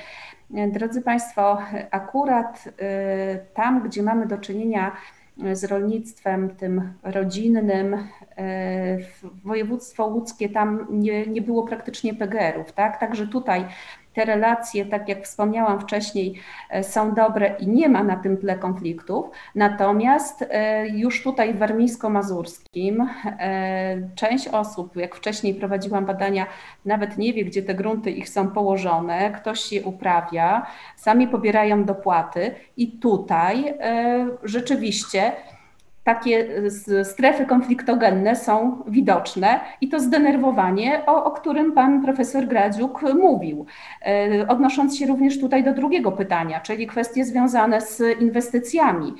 drodzy 0.72 1.02
Państwo, 1.02 1.58
akurat 1.90 2.64
tam, 3.54 3.82
gdzie 3.82 4.02
mamy 4.02 4.26
do 4.26 4.38
czynienia 4.38 4.92
z 5.52 5.64
rolnictwem 5.64 6.56
tym 6.56 6.92
rodzinnym, 7.02 7.96
województwo 9.44 10.06
łódzkie, 10.06 10.48
tam 10.48 10.86
nie, 10.90 11.26
nie 11.26 11.42
było 11.42 11.62
praktycznie 11.62 12.14
PGR-ów, 12.14 12.72
tak? 12.72 13.00
Także 13.00 13.26
tutaj 13.26 13.64
te 14.18 14.24
relacje, 14.24 14.86
tak 14.86 15.08
jak 15.08 15.24
wspomniałam 15.24 15.80
wcześniej, 15.80 16.34
e, 16.70 16.84
są 16.84 17.14
dobre 17.14 17.56
i 17.58 17.68
nie 17.68 17.88
ma 17.88 18.02
na 18.04 18.16
tym 18.16 18.36
tle 18.36 18.58
konfliktów. 18.58 19.26
Natomiast 19.54 20.44
e, 20.50 20.88
już 20.88 21.22
tutaj 21.22 21.54
w 21.54 21.58
warmińsko-mazurskim 21.58 23.08
e, 23.24 24.08
część 24.14 24.48
osób, 24.48 24.96
jak 24.96 25.14
wcześniej 25.14 25.54
prowadziłam 25.54 26.06
badania, 26.06 26.46
nawet 26.84 27.18
nie 27.18 27.32
wie, 27.32 27.44
gdzie 27.44 27.62
te 27.62 27.74
grunty 27.74 28.10
ich 28.10 28.28
są 28.28 28.50
położone, 28.50 29.30
ktoś 29.30 29.72
je 29.72 29.82
uprawia, 29.82 30.66
sami 30.96 31.28
pobierają 31.28 31.84
dopłaty 31.84 32.54
i 32.76 32.92
tutaj 32.92 33.74
rzeczywiście 34.42 35.32
takie 36.08 36.48
strefy 37.04 37.46
konfliktogenne 37.46 38.36
są 38.36 38.82
widoczne 38.86 39.60
i 39.80 39.88
to 39.88 40.00
zdenerwowanie, 40.00 41.06
o, 41.06 41.24
o, 41.24 41.30
którym 41.30 41.72
pan 41.72 42.02
profesor 42.02 42.46
Gradziuk 42.46 43.02
mówił. 43.14 43.66
E, 44.06 44.48
odnosząc 44.48 44.98
się 44.98 45.06
również 45.06 45.40
tutaj 45.40 45.64
do 45.64 45.74
drugiego 45.74 46.12
pytania, 46.12 46.60
czyli 46.60 46.86
kwestie 46.86 47.24
związane 47.24 47.80
z 47.80 48.20
inwestycjami. 48.20 49.14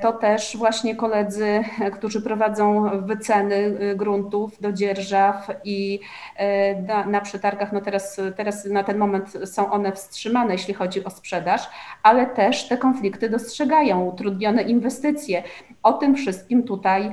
To 0.00 0.12
też 0.12 0.56
właśnie 0.56 0.96
koledzy, 0.96 1.64
którzy 1.96 2.22
prowadzą 2.22 2.90
wyceny 3.00 3.78
gruntów 3.96 4.60
do 4.60 4.72
dzierżaw 4.72 5.50
i 5.64 6.00
e, 6.36 6.82
na, 6.82 7.06
na 7.06 7.20
przetargach, 7.20 7.72
no 7.72 7.80
teraz, 7.80 8.20
teraz 8.36 8.64
na 8.64 8.84
ten 8.84 8.98
moment 8.98 9.38
są 9.44 9.70
one 9.70 9.92
wstrzymane, 9.92 10.52
jeśli 10.52 10.74
chodzi 10.74 11.04
o 11.04 11.10
sprzedaż, 11.10 11.70
ale 12.02 12.26
też 12.26 12.68
te 12.68 12.76
konflikty 12.76 13.30
dostrzegają, 13.30 14.04
utrudnione 14.04 14.62
inwestycje. 14.62 15.42
O 15.82 15.92
tym 15.92 16.15
wszystkim 16.16 16.62
tutaj 16.62 17.12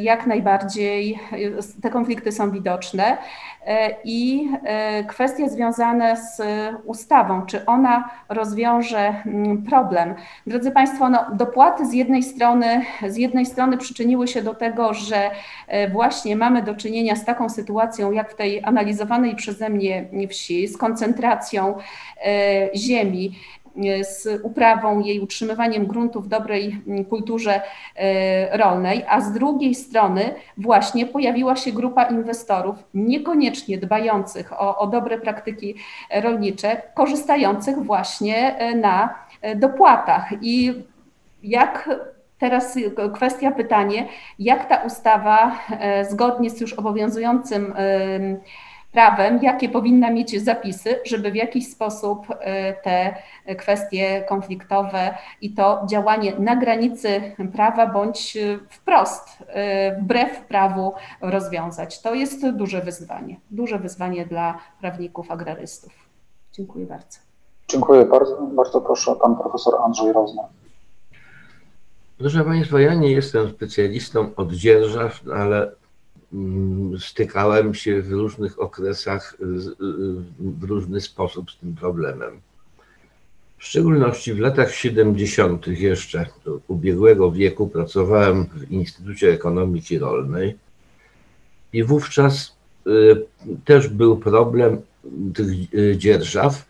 jak 0.00 0.26
najbardziej 0.26 1.18
te 1.82 1.90
konflikty 1.90 2.32
są 2.32 2.50
widoczne. 2.50 3.18
I 4.04 4.50
kwestie 5.08 5.48
związane 5.48 6.16
z 6.16 6.42
ustawą, 6.84 7.46
czy 7.46 7.66
ona 7.66 8.10
rozwiąże 8.28 9.14
mm, 9.26 9.62
problem. 9.62 10.14
Drodzy 10.46 10.70
Państwo, 10.70 11.08
no, 11.08 11.26
dopłaty 11.34 11.86
z 11.86 11.92
jednej 11.92 12.22
strony, 12.22 12.84
z 13.08 13.16
jednej 13.16 13.46
strony 13.46 13.76
przyczyniły 13.76 14.28
się 14.28 14.42
do 14.42 14.54
tego, 14.54 14.94
że 14.94 15.30
właśnie 15.92 16.36
mamy 16.36 16.62
do 16.62 16.74
czynienia 16.74 17.16
z 17.16 17.24
taką 17.24 17.48
sytuacją, 17.48 18.12
jak 18.12 18.30
w 18.32 18.34
tej 18.34 18.64
analizowanej 18.64 19.36
przeze 19.36 19.68
mnie 19.68 20.04
wsi, 20.28 20.68
z 20.68 20.76
koncentracją 20.78 21.74
ziemi, 22.74 23.38
z 24.02 24.40
uprawą 24.42 25.00
jej 25.00 25.20
utrzymywaniem 25.20 25.86
gruntu 25.86 26.20
w 26.20 26.28
dobrej 26.28 26.82
mm, 26.86 27.04
kulturze 27.04 27.60
e, 27.96 28.56
rolnej, 28.56 29.04
a 29.08 29.20
z 29.20 29.32
drugiej 29.32 29.74
strony 29.74 30.34
właśnie 30.56 31.06
pojawiła 31.06 31.56
się 31.56 31.72
grupa 31.72 32.04
inwestorów 32.04 32.76
niekoniecznie 32.94 33.78
dbających 33.78 34.52
o, 34.52 34.78
o 34.78 34.86
dobre 34.86 35.18
praktyki 35.18 35.74
rolnicze, 36.22 36.82
korzystających 36.94 37.78
właśnie 37.78 38.56
e, 38.56 38.74
na 38.74 39.14
e, 39.42 39.56
dopłatach. 39.56 40.28
I 40.40 40.74
jak 41.42 41.88
Teraz 42.38 42.78
kwestia, 43.14 43.50
pytanie, 43.50 44.08
jak 44.38 44.68
ta 44.68 44.76
ustawa 44.76 45.58
zgodnie 46.10 46.50
z 46.50 46.60
już 46.60 46.72
obowiązującym 46.72 47.74
prawem, 48.92 49.42
jakie 49.42 49.68
powinna 49.68 50.10
mieć 50.10 50.42
zapisy, 50.42 51.00
żeby 51.04 51.30
w 51.30 51.34
jakiś 51.34 51.72
sposób 51.72 52.26
e, 52.30 52.72
te 52.74 53.16
kwestie 53.56 54.24
konfliktowe 54.28 55.14
i 55.40 55.54
to 55.54 55.86
działanie 55.90 56.32
na 56.38 56.56
granicy 56.56 57.34
prawa 57.52 57.86
bądź 57.86 58.36
e, 58.36 58.58
wprost, 58.70 59.38
e, 59.46 60.00
wbrew 60.00 60.40
prawu 60.40 60.92
rozwiązać. 61.20 62.02
To 62.02 62.14
jest 62.14 62.50
duże 62.50 62.80
wyzwanie, 62.80 63.40
duże 63.50 63.78
wyzwanie 63.78 64.26
dla 64.26 64.58
prawników, 64.80 65.30
agrarystów. 65.30 65.92
Dziękuję 66.52 66.86
bardzo. 66.86 67.18
Dziękuję 67.68 68.04
bardzo. 68.04 68.36
Bardzo 68.42 68.80
proszę, 68.80 69.14
pan 69.22 69.36
profesor 69.36 69.74
Andrzej 69.84 70.12
Rozna. 70.12 70.42
Proszę 72.18 72.44
Państwa, 72.44 72.80
ja 72.80 72.94
nie 72.94 73.12
jestem 73.12 73.50
specjalistą 73.50 74.30
od 74.36 74.52
dzierżaw, 74.52 75.20
ale 75.34 75.72
stykałem 76.98 77.74
się 77.74 78.02
w 78.02 78.12
różnych 78.12 78.60
okresach 78.60 79.36
w 80.38 80.64
różny 80.64 81.00
sposób 81.00 81.50
z 81.50 81.58
tym 81.58 81.74
problemem. 81.74 82.40
W 83.58 83.64
szczególności 83.64 84.34
w 84.34 84.38
latach 84.38 84.74
70. 84.74 85.66
jeszcze 85.66 86.26
ubiegłego 86.68 87.32
wieku 87.32 87.68
pracowałem 87.68 88.46
w 88.46 88.70
Instytucie 88.70 89.32
Ekonomiki 89.32 89.98
Rolnej 89.98 90.58
i 91.72 91.84
wówczas 91.84 92.56
y, 92.86 93.24
też 93.64 93.88
był 93.88 94.16
problem 94.16 94.82
tych 95.34 95.74
y, 95.74 95.96
dzierżaw. 95.96 96.66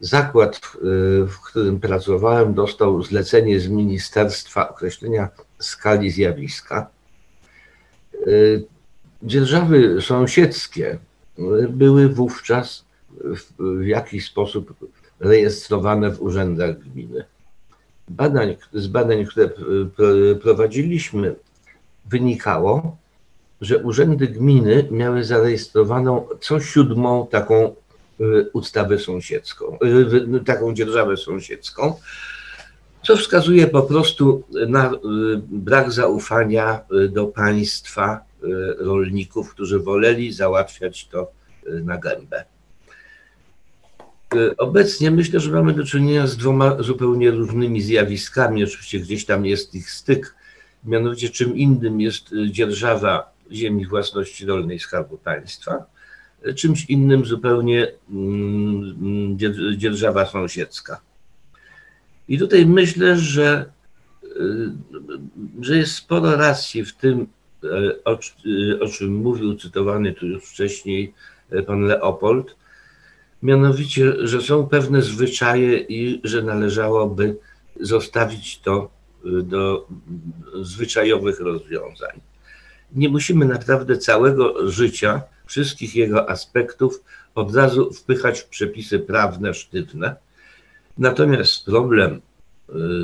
Zakład, 0.00 0.56
y, 0.56 0.60
w 1.26 1.40
którym 1.44 1.80
pracowałem, 1.80 2.54
dostał 2.54 3.02
zlecenie 3.02 3.60
z 3.60 3.68
ministerstwa 3.68 4.68
określenia 4.68 5.28
skali 5.58 6.10
zjawiska 6.10 6.86
Dzierżawy 9.22 10.02
sąsiedzkie 10.02 10.98
były 11.68 12.08
wówczas 12.08 12.84
w, 13.58 13.86
jakiś 13.86 14.26
sposób 14.26 14.74
rejestrowane 15.20 16.10
w 16.10 16.22
urzędach 16.22 16.78
gminy. 16.78 17.24
Badań, 18.08 18.56
z 18.72 18.86
badań, 18.86 19.26
które 19.26 19.50
prowadziliśmy, 20.42 21.34
wynikało, 22.06 22.96
że 23.60 23.78
urzędy 23.78 24.26
gminy 24.26 24.88
miały 24.90 25.24
zarejestrowaną 25.24 26.28
co 26.40 26.60
siódmą 26.60 27.26
taką 27.30 27.74
y, 28.20 28.50
ustawę 28.52 28.98
sąsiedzką, 28.98 29.78
y, 30.36 30.44
taką 30.44 30.74
dzierżawę 30.74 31.16
sąsiedzką, 31.16 31.94
co 33.02 33.16
wskazuje 33.16 33.66
po 33.66 33.82
prostu 33.82 34.42
na 34.68 34.92
y, 34.92 34.96
brak 35.48 35.92
zaufania 35.92 36.80
do 37.08 37.26
państwa 37.26 38.27
Y, 38.27 38.27
rolników, 38.78 39.50
którzy 39.50 39.78
woleli 39.78 40.32
załatwiać 40.32 41.08
to 41.08 41.30
y, 41.66 41.84
na 41.84 41.98
gębę. 41.98 42.44
Y, 44.34 44.56
obecnie 44.56 45.10
myślę, 45.10 45.40
że 45.40 45.50
mamy 45.50 45.72
do 45.72 45.84
czynienia 45.84 46.26
z 46.26 46.36
dwoma 46.36 46.82
zupełnie 46.82 47.30
różnymi 47.30 47.80
zjawiskami. 47.80 48.64
Oczywiście 48.64 49.00
gdzieś 49.00 49.24
tam 49.24 49.46
jest 49.46 49.74
ich 49.74 49.90
styk. 49.90 50.34
Mianowicie 50.84 51.28
czym 51.28 51.56
innym 51.56 52.00
jest 52.00 52.30
dzierżawa 52.50 53.32
ziemi 53.52 53.86
własności 53.86 54.46
rolnej 54.46 54.78
Skarbu 54.78 55.18
Państwa, 55.18 55.84
czymś 56.56 56.84
innym 56.84 57.24
zupełnie 57.24 57.88
mm, 58.10 59.38
dzierżawa 59.76 60.26
sąsiedzka. 60.26 61.00
I 62.28 62.38
tutaj 62.38 62.66
myślę, 62.66 63.16
że, 63.16 63.72
że 65.60 65.76
jest 65.76 65.94
sporo 65.94 66.36
racji 66.36 66.84
w 66.84 66.96
tym, 66.96 67.26
o, 68.04 68.12
e, 68.12 68.80
o 68.80 68.88
czym 68.88 69.14
mówił 69.14 69.56
cytowany 69.56 70.14
tu 70.14 70.26
już 70.26 70.44
wcześniej 70.44 71.14
e, 71.50 71.62
pan 71.62 71.82
Leopold, 71.82 72.56
mianowicie, 73.42 74.12
że 74.26 74.40
są 74.42 74.66
pewne 74.66 75.02
zwyczaje 75.02 75.78
i 75.78 76.20
że 76.24 76.42
należałoby 76.42 77.36
zostawić 77.80 78.58
to 78.58 78.90
do 79.42 79.86
zwyczajowych 80.62 81.40
rozwiązań. 81.40 82.20
Nie 82.92 83.08
musimy 83.08 83.44
naprawdę 83.44 83.98
całego 83.98 84.70
życia, 84.70 85.22
wszystkich 85.46 85.96
jego 85.96 86.30
aspektów 86.30 87.04
od 87.34 87.54
razu 87.54 87.92
wpychać 87.92 88.40
w 88.40 88.48
przepisy 88.48 88.98
prawne 88.98 89.54
sztywne. 89.54 90.16
Natomiast 90.98 91.64
problem 91.64 92.20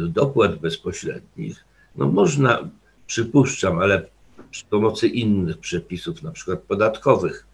dopłat 0.09 0.59
bezpośrednich, 0.59 1.65
no 1.97 2.09
można, 2.09 2.69
przypuszczam, 3.07 3.79
ale 3.79 4.07
przy 4.55 4.65
pomocy 4.65 5.09
innych 5.09 5.59
przepisów, 5.59 6.23
na 6.23 6.31
przykład 6.31 6.61
podatkowych, 6.61 7.47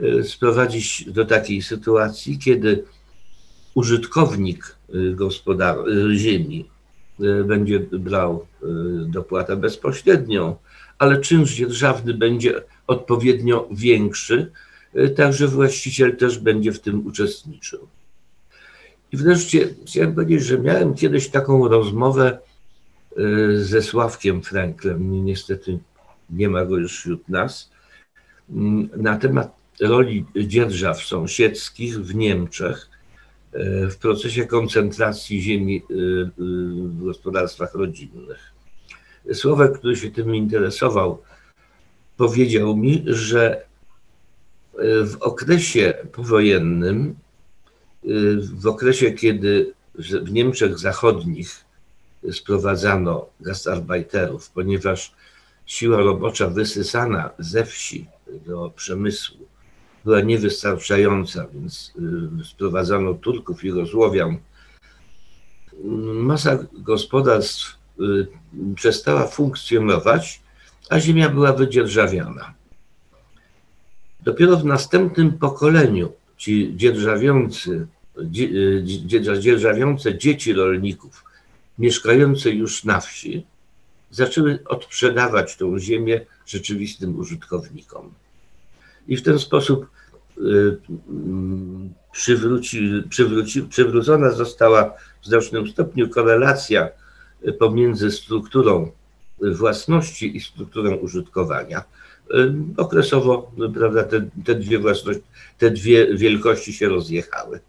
y, 0.00 0.24
sprowadzić 0.24 1.10
do 1.10 1.24
takiej 1.24 1.62
sytuacji, 1.62 2.38
kiedy 2.38 2.84
użytkownik 3.74 4.76
y, 4.94 5.14
gospodar 5.14 5.88
y, 5.88 6.18
ziemi 6.18 6.68
będzie 7.44 7.80
brał 7.80 8.46
dopłatę 9.08 9.56
bezpośrednią, 9.56 10.56
ale 10.98 11.20
czynsz 11.20 11.52
dzierżawny 11.52 12.14
będzie 12.14 12.62
odpowiednio 12.86 13.68
większy, 13.70 14.52
także 15.16 15.48
właściciel 15.48 16.16
też 16.16 16.38
będzie 16.38 16.72
w 16.72 16.80
tym 16.80 17.06
uczestniczył. 17.06 17.88
I 19.12 19.16
wreszcie 19.16 19.68
chciałem 19.86 20.14
powiedzieć, 20.14 20.44
że 20.44 20.58
miałem 20.58 20.94
kiedyś 20.94 21.28
taką 21.28 21.68
rozmowę 21.68 22.38
ze 23.56 23.82
Sławkiem 23.82 24.42
Franklem, 24.42 25.24
niestety 25.24 25.78
nie 26.30 26.48
ma 26.48 26.64
go 26.64 26.76
już 26.76 26.98
wśród 26.98 27.28
nas, 27.28 27.70
mm, 28.50 28.88
na 28.96 29.16
temat 29.16 29.56
roli 29.80 30.24
dzierżaw 30.36 31.02
sąsiedzkich 31.02 31.98
w 31.98 32.14
Niemczech 32.14 32.88
e, 33.52 33.88
w 33.88 33.96
procesie 33.96 34.46
koncentracji 34.46 35.42
ziemi 35.42 35.82
e, 35.90 35.94
e, 35.94 36.28
w 36.78 37.04
gospodarstwach 37.04 37.74
rodzinnych. 37.74 38.52
Słowek, 39.32 39.78
który 39.78 39.96
się 39.96 40.10
tym 40.10 40.34
interesował, 40.34 41.22
powiedział 42.16 42.76
mi, 42.76 43.04
że 43.06 43.66
w 45.04 45.16
okresie 45.20 45.94
powojennym, 46.12 47.14
w 48.42 48.66
okresie, 48.66 49.12
kiedy 49.12 49.72
w 49.94 50.32
Niemczech 50.32 50.78
Zachodnich 50.78 51.64
sprowadzano 52.32 53.26
gastarbeiterów, 53.40 54.50
ponieważ 54.50 55.14
siła 55.66 55.96
robocza 55.96 56.48
wysysana 56.48 57.30
ze 57.38 57.64
wsi 57.64 58.06
do 58.46 58.72
przemysłu 58.76 59.46
była 60.04 60.20
niewystarczająca, 60.20 61.46
więc 61.54 61.92
y, 62.40 62.44
sprowadzano 62.44 63.14
Turków 63.14 63.64
i 63.64 63.70
Rozłowian. 63.70 64.36
Masa 66.14 66.58
gospodarstw 66.72 67.78
y, 68.00 68.26
przestała 68.74 69.26
funkcjonować, 69.26 70.40
a 70.90 71.00
ziemia 71.00 71.28
była 71.28 71.52
wydzierżawiana. 71.52 72.54
Dopiero 74.20 74.56
w 74.56 74.64
następnym 74.64 75.38
pokoleniu 75.38 76.12
ci 76.36 76.72
dzierżawiący, 76.76 77.86
y, 78.18 78.82
dzierżawiące 79.38 80.18
dzieci 80.18 80.52
rolników, 80.52 81.24
mieszkające 81.78 82.50
już 82.50 82.84
na 82.84 83.00
wsi, 83.00 83.46
zaczęły 84.16 84.58
odprzedawać 84.64 85.56
tą 85.56 85.78
ziemię 85.78 86.20
rzeczywistym 86.46 87.18
użytkownikom. 87.18 88.12
I 89.08 89.16
w 89.16 89.22
ten 89.22 89.38
sposób 89.38 89.86
y, 90.38 90.76
przywróci, 92.12 93.02
przywróci, 93.08 93.62
przywrócona 93.62 94.30
została 94.30 94.94
w 95.22 95.26
znacznym 95.26 95.68
stopniu 95.68 96.08
korelacja 96.08 96.88
pomiędzy 97.58 98.10
strukturą 98.10 98.90
własności 99.40 100.36
i 100.36 100.40
strukturę 100.40 100.96
użytkowania. 100.96 101.84
Okresowo 102.76 103.52
prawda, 103.74 104.04
te, 104.04 104.28
te, 104.44 104.54
dwie 104.54 104.78
własności, 104.78 105.22
te 105.58 105.70
dwie 105.70 106.16
wielkości 106.16 106.72
się 106.72 106.88
rozjechały. 106.88 107.60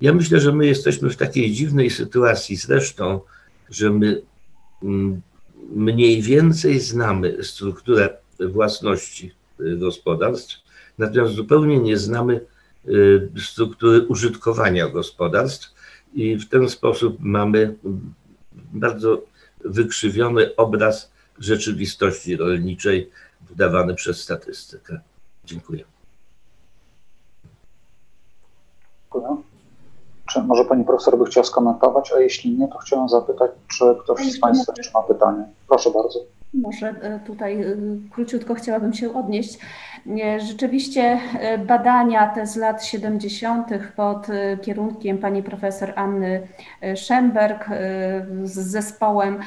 Ja 0.00 0.14
myślę, 0.14 0.40
że 0.40 0.52
my 0.52 0.66
jesteśmy 0.66 1.10
w 1.10 1.16
takiej 1.16 1.52
dziwnej 1.52 1.90
sytuacji 1.90 2.56
zresztą, 2.56 3.20
że 3.70 3.90
my 3.90 4.22
mm, 4.82 5.20
mniej 5.70 6.22
więcej 6.22 6.80
znamy 6.80 7.44
strukturę 7.44 8.16
własności 8.40 9.34
gospodarstw, 9.58 10.56
natomiast 10.98 11.34
zupełnie 11.34 11.78
nie 11.78 11.96
znamy 11.96 12.40
y, 12.88 13.30
struktury 13.38 14.06
użytkowania 14.06 14.88
gospodarstw 14.88 15.74
i 16.14 16.36
w 16.36 16.48
ten 16.48 16.68
sposób 16.68 17.16
mamy 17.20 17.74
bardzo 18.54 19.22
wykrzywiony 19.64 20.56
obraz 20.56 21.12
rzeczywistości 21.38 22.36
rolniczej 22.36 23.10
wydawany 23.48 23.94
przez 23.94 24.20
statystykę. 24.20 25.00
Dziękuję. 25.44 25.84
Dziękuję. 29.12 29.39
Czy 30.30 30.42
może 30.42 30.64
pani 30.64 30.84
profesor 30.84 31.18
by 31.18 31.24
chciała 31.24 31.44
skomentować, 31.44 32.12
a 32.12 32.20
jeśli 32.20 32.58
nie, 32.58 32.68
to 32.68 32.78
chciałem 32.78 33.08
zapytać, 33.08 33.50
czy 33.68 33.84
ktoś 34.04 34.32
z 34.32 34.40
Państwa 34.40 34.72
jeszcze 34.76 34.98
ma 34.98 35.02
pytanie. 35.02 35.44
Proszę 35.68 35.90
bardzo. 35.90 36.20
Może 36.54 36.88
e, 36.88 37.20
tutaj 37.26 37.62
e, 37.62 37.76
króciutko 38.10 38.54
chciałabym 38.54 38.92
się 38.92 39.14
odnieść. 39.14 39.58
Rzeczywiście 40.38 41.20
e, 41.40 41.58
badania 41.58 42.28
te 42.28 42.46
z 42.46 42.56
lat 42.56 42.84
70. 42.84 43.68
pod 43.96 44.26
kierunkiem 44.62 45.18
pani 45.18 45.42
profesor 45.42 45.92
Anny 45.96 46.48
Szemberg 46.96 47.68
z 48.44 48.58
zespołem 48.58 49.38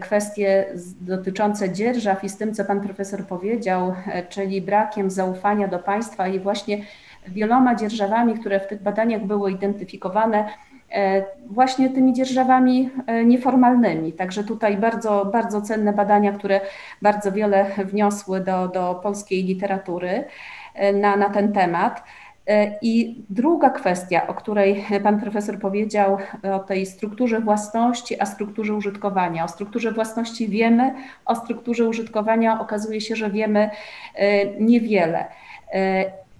kwestie 0.00 0.66
dotyczące 1.00 1.72
dzierżaw 1.72 2.24
i 2.24 2.28
z 2.28 2.36
tym, 2.36 2.54
co 2.54 2.64
pan 2.64 2.80
profesor 2.80 3.26
powiedział, 3.26 3.94
czyli 4.28 4.62
brakiem 4.62 5.10
zaufania 5.10 5.68
do 5.68 5.78
państwa 5.78 6.28
i 6.28 6.40
właśnie 6.40 6.84
wieloma 7.28 7.74
dzierżawami, 7.74 8.34
które 8.34 8.60
w 8.60 8.66
tych 8.66 8.82
badaniach 8.82 9.24
były 9.24 9.50
identyfikowane, 9.50 10.48
e, 10.92 11.24
właśnie 11.46 11.90
tymi 11.90 12.12
dzierżawami 12.12 12.90
e, 13.06 13.24
nieformalnymi. 13.24 14.12
Także 14.12 14.44
tutaj 14.44 14.76
bardzo, 14.76 15.24
bardzo 15.24 15.62
cenne 15.62 15.92
badania, 15.92 16.32
które 16.32 16.60
bardzo 17.02 17.32
wiele 17.32 17.66
wniosły 17.84 18.40
do, 18.40 18.68
do 18.68 19.00
polskiej 19.02 19.44
literatury 19.44 20.24
e, 20.74 20.92
na, 20.92 21.16
na 21.16 21.30
ten 21.30 21.52
temat. 21.52 22.02
I 22.82 23.24
druga 23.30 23.70
kwestia, 23.70 24.26
o 24.26 24.34
której 24.34 24.84
pan 25.02 25.20
profesor 25.20 25.58
powiedział, 25.58 26.18
o 26.52 26.58
tej 26.58 26.86
strukturze 26.86 27.40
własności, 27.40 28.20
a 28.20 28.26
strukturze 28.26 28.74
użytkowania. 28.74 29.44
O 29.44 29.48
strukturze 29.48 29.92
własności 29.92 30.48
wiemy, 30.48 30.94
o 31.26 31.34
strukturze 31.34 31.84
użytkowania 31.84 32.60
okazuje 32.60 33.00
się, 33.00 33.16
że 33.16 33.30
wiemy 33.30 33.70
niewiele. 34.60 35.24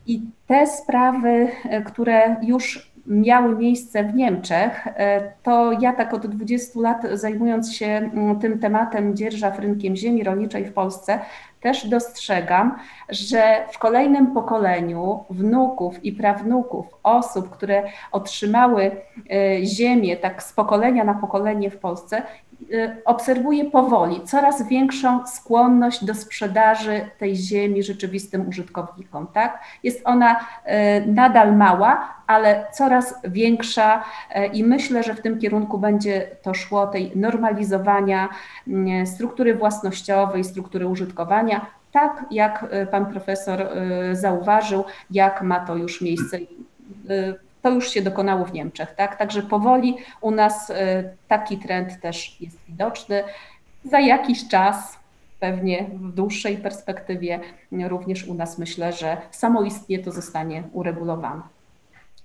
I 0.07 0.23
te 0.47 0.67
sprawy, 0.67 1.49
e, 1.65 1.83
które 1.83 2.37
już 2.43 2.95
miały 3.07 3.57
miejsce 3.57 4.05
w 4.05 4.15
Niemczech, 4.15 4.87
e, 4.87 5.33
to 5.43 5.73
ja 5.81 5.93
tak 5.93 6.15
od 6.15 6.27
20 6.27 6.81
lat 6.81 7.03
zajmując 7.13 7.73
się 7.73 7.87
mm, 7.87 8.39
tym 8.39 8.59
tematem 8.59 9.17
dzierżaw 9.17 9.59
rynkiem 9.59 9.97
ziemi 9.97 10.25
rolniczej 10.25 10.65
w 10.65 10.73
Polsce, 10.73 11.19
też 11.65 11.89
dostrzegam, 11.89 12.79
że 13.09 13.67
w 13.73 13.79
kolejnym 13.79 14.27
pokoleniu 14.27 15.25
wnuków 15.31 16.05
i 16.05 16.13
prawnuków 16.13 16.87
osób, 17.03 17.51
które 17.51 17.83
otrzymały 18.13 18.91
e, 19.31 19.67
ziemię 19.67 20.17
tak 20.17 20.43
z 20.43 20.53
pokolenia 20.53 21.05
na 21.05 21.15
pokolenie 21.15 21.71
w 21.71 21.79
Polsce, 21.79 22.23
Y, 22.73 23.03
obserwuję 23.05 23.65
powoli 23.65 24.21
coraz 24.25 24.69
większą 24.69 25.27
skłonność 25.27 26.05
do 26.05 26.15
sprzedaży 26.15 27.11
tej 27.19 27.37
ziemi 27.37 27.83
rzeczywistym 27.83 28.49
użytkownikom. 28.49 29.27
Tak? 29.27 29.63
Jest 29.83 30.01
ona 30.05 30.37
y, 30.37 31.07
nadal 31.07 31.57
mała, 31.57 32.15
ale 32.27 32.67
coraz 32.73 33.15
większa 33.25 34.05
y, 34.37 34.47
i 34.47 34.65
myślę, 34.65 35.03
że 35.03 35.15
w 35.15 35.21
tym 35.21 35.39
kierunku 35.39 35.79
będzie 35.79 36.27
to 36.43 36.55
szło 36.55 36.87
tej 36.87 37.13
normalizowania 37.17 38.29
struktury 39.05 39.55
własnościowej, 39.55 40.45
struktury 40.45 40.87
użytkowania, 40.87 41.54
tak 41.93 42.25
jak 42.31 42.67
pan 42.91 43.07
profesor 43.07 43.69
zauważył, 44.13 44.85
jak 45.11 45.43
ma 45.43 45.61
to 45.61 45.77
już 45.77 46.01
miejsce 46.01 46.39
to 47.65 47.71
już 47.71 47.91
się 47.91 48.03
dokonało 48.03 48.45
w 48.45 48.53
Niemczech, 48.53 48.95
tak? 48.95 49.17
Także 49.17 49.43
powoli 49.43 49.97
u 50.21 50.31
nas 50.31 50.71
y, 50.71 50.75
taki 51.29 51.59
trend 51.59 52.01
też 52.01 52.41
jest 52.41 52.59
widoczny. 52.69 53.25
Za 53.85 54.01
jakiś 54.01 54.49
czas, 54.49 54.99
pewnie 55.41 55.87
w 55.93 56.13
dłuższej 56.13 56.57
perspektywie, 56.57 57.41
również 57.73 58.25
u 58.25 58.35
nas 58.35 58.59
myślę, 58.59 58.93
że 58.93 59.17
samoistnie 59.31 59.99
to 59.99 60.13
zostanie 60.13 60.63
uregulowane. 60.73 61.43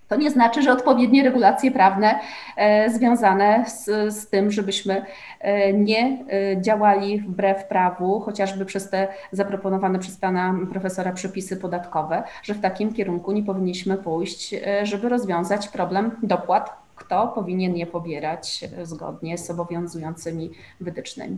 To 0.09 0.15
nie 0.15 0.31
znaczy, 0.31 0.61
że 0.61 0.71
odpowiednie 0.71 1.23
regulacje 1.23 1.71
prawne 1.71 2.19
e, 2.57 2.89
związane 2.89 3.65
z, 3.67 4.13
z 4.13 4.29
tym, 4.29 4.51
żebyśmy 4.51 5.05
e, 5.39 5.73
nie 5.73 6.25
e, 6.29 6.61
działali 6.61 7.19
wbrew 7.19 7.65
prawu, 7.65 8.19
chociażby 8.19 8.65
przez 8.65 8.89
te 8.89 9.07
zaproponowane 9.31 9.99
przez 9.99 10.17
pana 10.17 10.55
profesora 10.71 11.11
przepisy 11.11 11.57
podatkowe, 11.57 12.23
że 12.43 12.53
w 12.53 12.61
takim 12.61 12.93
kierunku 12.93 13.31
nie 13.31 13.43
powinniśmy 13.43 13.97
pójść, 13.97 14.55
żeby 14.83 15.09
rozwiązać 15.09 15.67
problem 15.67 16.11
dopłat, 16.23 16.69
kto 16.95 17.27
powinien 17.27 17.75
je 17.75 17.87
pobierać 17.87 18.65
zgodnie 18.83 19.37
z 19.37 19.49
obowiązującymi 19.49 20.51
wytycznymi. 20.81 21.37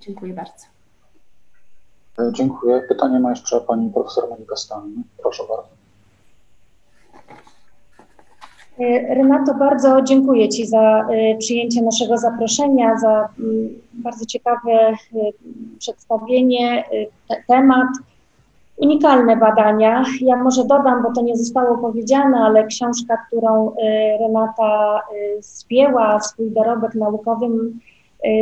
Dziękuję 0.00 0.34
bardzo. 0.34 0.66
Dziękuję. 2.32 2.82
Pytanie 2.88 3.20
ma 3.20 3.30
jeszcze 3.30 3.60
pani 3.60 3.90
profesor 3.90 4.30
Monika 4.30 4.56
Stanny. 4.56 5.02
Proszę 5.22 5.42
bardzo. 5.48 5.68
E, 7.28 7.32
Renato, 9.08 9.54
bardzo 9.54 10.02
dziękuję 10.02 10.48
Ci 10.48 10.66
za 10.66 11.08
e, 11.10 11.36
przyjęcie 11.38 11.82
naszego 11.82 12.18
zaproszenia, 12.18 12.98
za 12.98 13.28
mm, 13.38 13.68
bardzo 13.92 14.26
ciekawe 14.26 14.72
e, 14.72 14.96
przedstawienie, 15.78 16.84
temat. 17.48 17.88
Unikalne 18.76 19.36
badania. 19.36 20.04
Ja 20.20 20.36
może 20.36 20.64
dodam, 20.64 21.02
bo 21.02 21.12
to 21.12 21.22
nie 21.22 21.36
zostało 21.36 21.78
powiedziane, 21.78 22.38
ale 22.38 22.66
książka, 22.66 23.16
którą 23.26 23.74
Renata 24.20 25.00
spięła, 25.40 26.20
swój 26.20 26.50
dorobek 26.50 26.94
naukowy, 26.94 27.46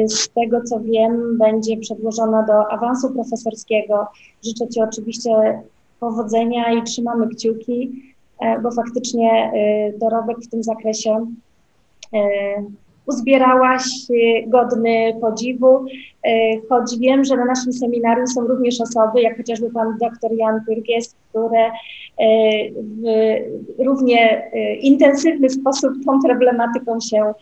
z 0.06 0.28
tego 0.28 0.62
co 0.62 0.80
wiem, 0.80 1.38
będzie 1.38 1.76
przedłożona 1.76 2.42
do 2.42 2.72
awansu 2.72 3.10
profesorskiego. 3.10 4.06
Życzę 4.44 4.68
Ci 4.68 4.82
oczywiście 4.82 5.62
powodzenia 6.00 6.72
i 6.72 6.82
trzymamy 6.82 7.28
kciuki. 7.28 8.13
E, 8.40 8.58
bo 8.58 8.70
faktycznie 8.70 9.30
e, 9.30 9.98
dorobek 9.98 10.38
w 10.38 10.48
tym 10.48 10.62
zakresie 10.62 11.26
e, 12.14 12.18
uzbierałaś 13.06 13.84
godny 14.46 15.14
podziwu, 15.20 15.84
choć 16.68 16.98
wiem, 16.98 17.24
że 17.24 17.36
na 17.36 17.44
naszym 17.44 17.72
seminarium 17.72 18.26
są 18.26 18.40
również 18.40 18.80
osoby, 18.80 19.22
jak 19.22 19.36
chociażby 19.36 19.70
pan 19.70 19.98
dr 20.00 20.32
Jan 20.32 20.60
Pyrgies, 20.66 21.16
które 21.30 21.70
w 22.74 23.04
równie 23.78 24.50
intensywny 24.80 25.50
sposób 25.50 25.92
tą 26.06 26.20
problematyką 26.22 27.00
się, 27.00 27.32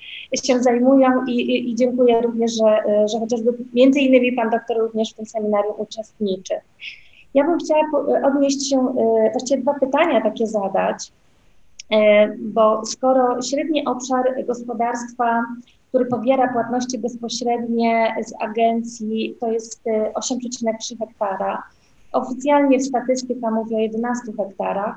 się 0.44 0.62
zajmują 0.62 1.08
i, 1.28 1.70
i 1.70 1.74
dziękuję 1.74 2.20
również, 2.20 2.52
że, 2.52 2.82
że 3.12 3.18
chociażby 3.18 3.54
między 3.74 4.00
innymi 4.00 4.32
pan 4.32 4.50
doktor 4.50 4.78
również 4.78 5.10
w 5.10 5.14
tym 5.14 5.26
seminarium 5.26 5.74
uczestniczy. 5.78 6.54
Ja 7.34 7.44
bym 7.44 7.58
chciała 7.58 7.82
odnieść 8.24 8.70
się, 8.70 8.78
e, 8.78 9.30
właściwie 9.30 9.62
dwa 9.62 9.74
pytania 9.74 10.20
takie 10.20 10.46
zadać, 10.46 11.12
e, 11.90 12.28
bo 12.38 12.86
skoro 12.86 13.42
średni 13.42 13.84
obszar 13.84 14.46
gospodarstwa, 14.46 15.44
który 15.88 16.06
pobiera 16.06 16.52
płatności 16.52 16.98
bezpośrednie 16.98 18.14
z 18.24 18.32
agencji, 18.42 19.36
to 19.40 19.52
jest 19.52 19.82
8,3 20.14 20.94
e, 20.94 21.06
hektara, 21.06 21.62
oficjalnie 22.12 22.78
w 22.78 22.86
statystyka 22.86 23.50
mówi 23.50 23.74
o 23.74 23.78
11 23.78 24.32
hektarach, 24.36 24.96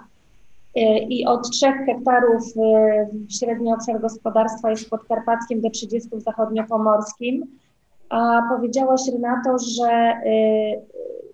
i 1.10 1.26
od 1.26 1.50
3 1.50 1.66
hektarów 1.72 2.44
średni 3.30 3.74
obszar 3.74 4.02
gospodarstwa 4.02 4.70
jest 4.70 4.86
w 4.86 4.90
Podkarpackim 4.90 5.62
do 5.62 5.70
30 5.70 6.10
w 6.10 6.22
zachodniopomorskim. 6.22 7.46
A 8.16 8.42
powiedziałaś 8.50 9.02
Renato, 9.14 9.58
że 9.60 10.14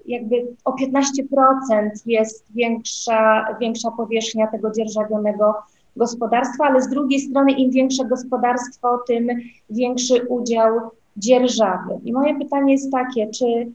jakby 0.06 0.48
o 0.66 0.72
15% 0.72 1.90
jest 2.06 2.45
większa, 2.56 3.45
większa 3.60 3.91
powierzchnia 3.91 4.48
tego 4.48 4.72
dzierżawionego 4.72 5.53
gospodarstwa, 5.95 6.66
ale 6.66 6.82
z 6.82 6.90
drugiej 6.90 7.20
strony 7.20 7.52
im 7.52 7.72
większe 7.72 8.06
gospodarstwo, 8.06 8.98
tym 9.08 9.28
większy 9.70 10.28
udział 10.28 10.80
dzierżawy. 11.18 11.99
I 12.03 12.14
moje 12.14 12.40
pytanie 12.40 12.74
jest 12.74 12.91
takie, 12.91 13.28
czy 13.28 13.72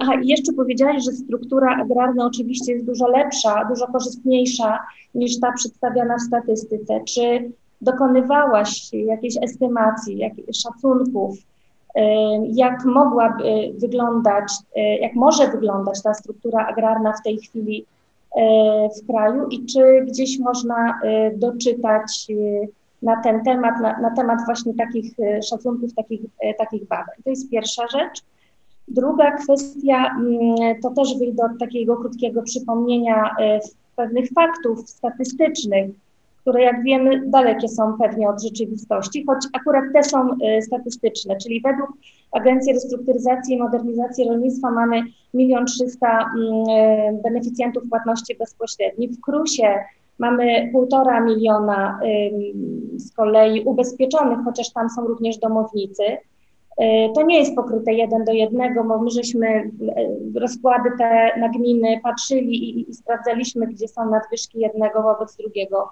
Aha, 0.00 0.14
i 0.22 0.28
jeszcze 0.28 0.52
powiedziałeś, 0.52 1.04
że 1.04 1.12
struktura 1.12 1.76
agrarna 1.76 2.26
oczywiście 2.26 2.72
jest 2.72 2.86
dużo 2.86 3.08
lepsza, 3.08 3.64
dużo 3.68 3.86
korzystniejsza 3.86 4.78
niż 5.14 5.40
ta 5.40 5.52
przedstawiana 5.52 6.16
w 6.16 6.22
statystyce. 6.22 7.00
Czy 7.04 7.50
dokonywałaś 7.80 8.92
jakiejś 8.92 9.34
estymacji, 9.42 10.18
jakichś 10.18 10.58
szacunków, 10.62 11.38
jak 12.46 12.84
mogłaby 12.84 13.72
wyglądać, 13.78 14.52
jak 15.00 15.14
może 15.14 15.48
wyglądać 15.48 16.02
ta 16.02 16.14
struktura 16.14 16.66
agrarna 16.66 17.12
w 17.12 17.22
tej 17.22 17.38
chwili 17.38 17.86
w 19.02 19.06
kraju 19.06 19.48
i 19.48 19.66
czy 19.66 20.04
gdzieś 20.06 20.38
można 20.38 21.00
doczytać 21.36 22.26
na 23.02 23.22
ten 23.22 23.44
temat, 23.44 23.80
na, 23.80 24.00
na 24.00 24.10
temat 24.10 24.38
właśnie 24.46 24.74
takich 24.74 25.14
szacunków, 25.50 25.94
takich, 25.94 26.20
takich 26.58 26.88
badań. 26.88 27.16
To 27.24 27.30
jest 27.30 27.50
pierwsza 27.50 27.88
rzecz. 27.88 28.22
Druga 28.88 29.30
kwestia 29.30 30.16
mm, 30.18 30.80
to 30.82 30.90
też 30.90 31.18
wyjdę 31.18 31.44
od 31.44 31.58
takiego 31.60 31.96
krótkiego 31.96 32.42
przypomnienia 32.42 33.30
pewnych 33.96 34.30
faktów 34.30 34.90
statystycznych, 34.90 35.90
które 36.46 36.62
jak 36.62 36.82
wiemy 36.82 37.22
dalekie 37.26 37.68
są 37.68 37.98
pewnie 37.98 38.28
od 38.28 38.42
rzeczywistości, 38.42 39.24
choć 39.26 39.38
akurat 39.52 39.84
te 39.92 40.02
są 40.02 40.32
y, 40.32 40.62
statystyczne, 40.62 41.36
czyli 41.36 41.60
według 41.60 41.90
Agencji 42.32 42.72
Restrukturyzacji 42.72 43.54
i 43.54 43.58
Modernizacji 43.58 44.28
Rolnictwa 44.28 44.70
mamy 44.70 45.02
1 45.34 45.66
300 45.66 46.30
000 46.66 47.22
beneficjentów 47.24 47.82
płatności 47.88 48.36
bezpośrednich. 48.38 49.10
W 49.10 49.20
Krusie 49.20 49.74
mamy 50.18 50.72
1,5 50.74 51.24
miliona 51.24 52.00
z 52.96 53.12
kolei 53.12 53.64
ubezpieczonych, 53.64 54.38
chociaż 54.44 54.72
tam 54.72 54.90
są 54.90 55.06
również 55.06 55.38
domownicy. 55.38 56.02
Y, 56.02 57.12
to 57.14 57.22
nie 57.22 57.38
jest 57.38 57.56
pokryte 57.56 57.92
jeden 57.92 58.24
do 58.24 58.32
jednego, 58.32 58.84
bo 58.84 59.02
my 59.02 59.10
żeśmy 59.10 59.48
y, 60.36 60.40
rozkłady 60.40 60.90
te 60.98 61.40
na 61.40 61.48
gminy 61.48 62.00
patrzyli 62.02 62.70
i, 62.70 62.90
i 62.90 62.94
sprawdzaliśmy, 62.94 63.66
gdzie 63.66 63.88
są 63.88 64.10
nadwyżki 64.10 64.60
jednego 64.60 65.02
wobec 65.02 65.36
drugiego 65.36 65.88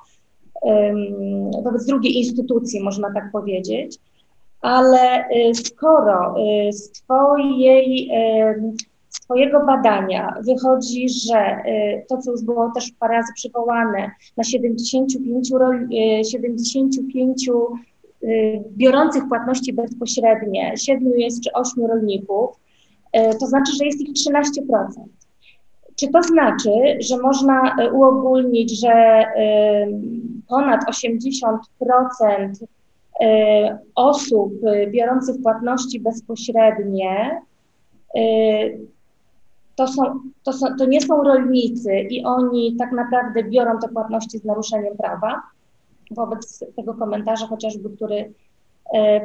wobec 1.65 1.87
drugiej 1.87 2.19
instytucji, 2.19 2.81
można 2.81 3.13
tak 3.15 3.33
powiedzieć. 3.33 3.99
Ale 4.65 5.25
y, 5.51 5.55
skoro 5.55 6.35
y, 6.69 6.73
z, 6.73 6.93
twojej, 6.93 8.11
z 9.09 9.21
Twojego 9.21 9.67
badania 9.67 10.35
wychodzi, 10.47 11.09
że 11.09 11.57
y, 11.67 12.05
to, 12.09 12.19
co 12.19 12.31
już 12.31 12.43
było 12.43 12.71
też 12.75 12.93
parę 12.99 13.15
razy 13.15 13.33
przywołane, 13.35 14.11
na 14.37 14.45
75, 14.45 15.51
75 16.31 17.51
biorących 18.77 19.29
płatności 19.29 19.73
bezpośrednie, 19.73 20.73
7 20.77 21.13
jest 21.17 21.43
czy 21.43 21.53
8 21.53 21.87
rolników, 21.87 22.51
to 23.41 23.47
znaczy, 23.47 23.73
że 23.79 23.87
jest 23.87 24.01
ich 24.01 24.13
13%. 24.13 24.43
Czy 25.97 26.09
to 26.09 26.23
znaczy, 26.23 26.71
że 27.01 27.19
można 27.19 27.77
uogólnić, 27.93 28.81
że 28.81 29.25
ponad 30.49 30.81
80% 30.91 32.67
e, 33.21 33.79
osób 33.95 34.53
biorących 34.91 35.43
płatności 35.43 36.01
bezpośrednie 36.01 37.41
to, 39.77 39.89
są, 39.89 40.03
to, 40.43 40.53
są, 40.53 40.67
to 40.79 40.87
nie 40.87 41.01
są 41.01 41.23
rolnicy 41.23 42.01
i 42.01 42.25
oni 42.25 42.77
tak 42.77 42.93
naprawdę 42.93 43.45
biorą 43.45 43.79
te 43.79 43.89
płatności 43.89 44.39
z 44.39 44.45
naruszeniem 44.45 44.97
prawa? 44.97 45.43
Wobec 46.11 46.65
tego 46.77 46.95
komentarza 46.95 47.47
chociażby, 47.47 47.91
który 47.91 48.33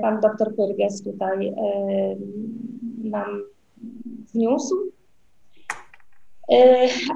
pan 0.02 0.20
doktor 0.20 0.56
Pyrges 0.56 1.04
tutaj 1.04 1.54
nam 3.04 3.44
wniósł, 4.34 4.76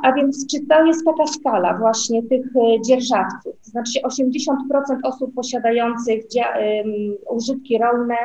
a 0.03 0.13
więc 0.13 0.47
czy 0.47 0.65
to 0.67 0.85
jest 0.85 1.05
taka 1.05 1.27
skala 1.27 1.77
właśnie 1.77 2.23
tych 2.23 2.45
e, 2.45 2.81
dzierżawców? 2.81 3.53
To 3.65 3.69
znaczy 3.69 3.99
80% 3.99 4.53
osób 5.03 5.33
posiadających 5.33 6.23
użytki 7.29 7.77
rolne, 7.77 8.15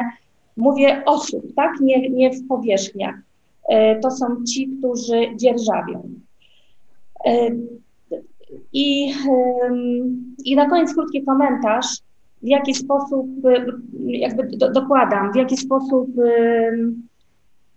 mówię 0.57 1.03
osób, 1.07 1.55
tak, 1.57 1.81
nie, 1.81 2.11
nie 2.11 2.31
w 2.31 2.49
powierzchniach, 2.49 3.15
e, 3.69 4.01
to 4.01 4.11
są 4.11 4.45
ci, 4.45 4.69
którzy 4.79 5.37
dzierżawią. 5.37 6.09
I, 8.73 9.15
I 10.45 10.57
na 10.57 10.69
koniec 10.69 10.95
krótki 10.95 11.25
komentarz, 11.25 11.87
w 12.43 12.47
jaki 12.47 12.75
sposób, 12.75 13.27
jakby 14.07 14.57
do, 14.57 14.71
dokładam, 14.73 15.33
w 15.33 15.37
jaki 15.37 15.57
sposób 15.57 16.11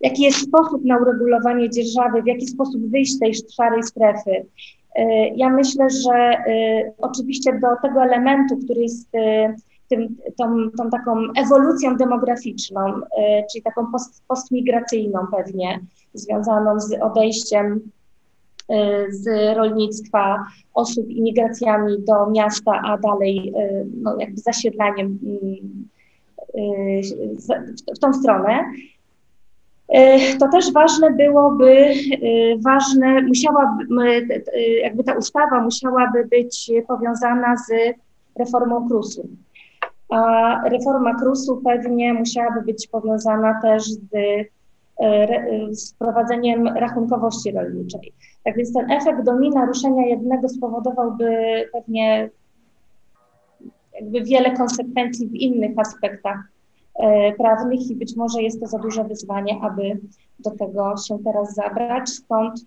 jaki 0.04 0.24
jest 0.24 0.38
sposób 0.38 0.86
na 0.86 0.98
uregulowanie 0.98 1.70
dzierżawy, 1.70 2.22
w 2.22 2.28
jaki 2.28 2.48
sposób 2.48 2.92
wyjść 2.92 3.14
z 3.14 3.20
tej 3.20 3.34
szarej 3.56 3.84
strefy. 3.84 4.46
E, 4.96 5.28
ja 5.28 5.50
myślę, 5.50 5.90
że 5.90 6.14
e, 6.14 6.92
oczywiście 6.98 7.60
do 7.60 7.68
tego 7.82 8.04
elementu, 8.04 8.58
który 8.58 8.82
jest 8.82 9.16
e, 9.16 9.56
tym, 9.90 10.18
tą, 10.38 10.72
tą 10.78 10.90
taką 10.90 11.12
ewolucją 11.38 11.98
demograficzną, 11.98 12.80
czyli 13.52 13.64
taką 13.64 13.92
post, 13.92 14.24
postmigracyjną 14.28 15.20
pewnie, 15.36 15.80
związaną 16.14 16.80
z 16.80 17.02
odejściem 17.02 17.92
z 19.10 19.56
rolnictwa 19.58 20.46
osób 20.74 21.10
imigracjami 21.10 21.98
do 22.08 22.30
miasta, 22.30 22.82
a 22.86 22.98
dalej 22.98 23.54
no, 24.02 24.18
jakby 24.20 24.38
zasiedlaniem 24.38 25.20
mm, 25.24 25.86
w 27.96 28.00
tą 28.00 28.14
stronę. 28.14 28.64
E, 29.92 30.38
to 30.38 30.48
też 30.48 30.74
ważne 30.74 31.12
byłoby, 31.12 31.72
e, 31.72 31.94
ważne, 32.60 33.22
musiałaby, 33.22 33.84
e, 34.54 34.62
jakby 34.62 35.04
ta 35.04 35.14
ustawa 35.14 35.62
musiałaby 35.62 36.26
być 36.26 36.72
powiązana 36.88 37.58
z 37.58 37.72
reformą 38.40 38.88
KRUS-u. 38.88 39.28
A 40.10 40.70
reforma 40.70 41.16
KRUS-u 41.16 41.62
pewnie 41.62 42.14
musiałaby 42.14 42.62
być 42.62 42.88
powiązana 42.88 43.62
też 43.62 43.84
z, 43.84 44.00
z 45.72 45.94
wprowadzeniem 45.94 46.68
rachunkowości 46.68 47.52
rolniczej. 47.52 48.14
Tak 48.44 48.58
więc 48.58 48.74
ten 48.74 48.92
efekt 48.92 49.24
domina 49.24 49.66
ruszenia 49.66 50.06
jednego 50.06 50.50
spowodowałby 50.50 51.36
pewnie 51.74 52.30
jakby 54.02 54.22
wiele 54.22 54.52
konsekwencji 54.52 55.28
w 55.28 55.34
innych 55.34 55.80
aspektach 55.80 56.51
prawnych 57.38 57.92
i 57.92 57.96
być 57.96 58.16
może 58.16 58.42
jest 58.42 58.60
to 58.62 58.68
za 58.68 58.80
duże 58.80 59.04
wyzwanie, 59.04 59.60
aby 59.62 60.00
do 60.40 60.52
tego 60.52 60.96
się 61.08 61.20
teraz 61.24 61.54
zabrać. 61.54 62.10
Stąd, 62.10 62.66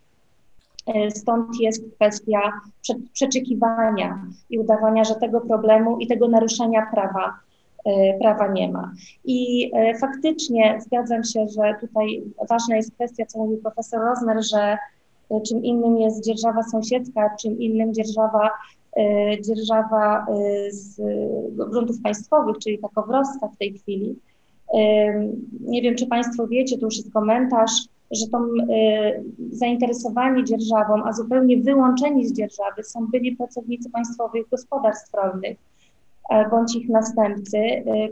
e, 0.86 1.11
stąd 1.11 1.61
jest 1.61 1.94
kwestia 1.94 2.40
przeczekiwania 3.12 4.27
i 4.51 4.59
udawania, 4.59 5.05
że 5.05 5.15
tego 5.15 5.40
problemu 5.40 5.98
i 5.98 6.06
tego 6.06 6.28
naruszenia 6.28 6.86
prawa, 6.93 7.32
e, 7.85 8.19
prawa 8.19 8.48
nie 8.48 8.73
ma. 8.73 8.93
I 9.24 9.70
faktycznie 10.01 10.78
zgadzam 10.81 11.24
się, 11.24 11.47
że 11.48 11.74
tutaj 11.81 12.23
ważna 12.48 12.77
jest 12.77 12.94
kwestia, 12.94 13.27
co 13.27 13.39
mówił 13.39 13.59
profesor 13.59 14.01
Rozner, 14.01 14.44
że 14.44 14.78
czym 15.48 15.65
innym 15.65 15.98
jest 15.98 16.24
dzierżawa 16.24 16.62
sąsiedzka, 16.62 17.36
czym 17.40 17.61
innym 17.61 17.94
dzierżawa 17.94 18.51
E, 18.51 18.73
dzierżawa 19.44 20.26
e, 20.28 20.72
z 20.72 21.00
gruntów 21.70 22.02
państwowych, 22.02 22.58
czyli 22.58 22.78
ta 22.78 22.88
Kowrowska 22.94 23.48
w 23.48 23.56
tej 23.56 23.78
chwili. 23.78 24.18
E, 24.74 25.12
nie 25.60 25.82
wiem, 25.82 25.94
czy 25.94 26.06
Państwo 26.06 26.46
wiecie, 26.46 26.78
to 26.78 26.86
już 26.86 26.96
jest 26.96 27.12
komentarz, 27.12 27.72
że 28.10 28.26
tą 28.26 28.38
zainteresowani 29.50 30.44
dzierżawą, 30.44 31.04
a 31.04 31.12
zupełnie 31.12 31.56
wyłączeni 31.56 32.26
z 32.26 32.32
dzierżawy 32.32 32.82
są 32.82 33.06
byli 33.06 33.36
pracownicy 33.36 33.90
państwowych 33.90 34.48
gospodarstw 34.48 35.14
rolnych 35.14 35.58
bądź 36.50 36.76
ich 36.76 36.88
następcy, 36.88 37.58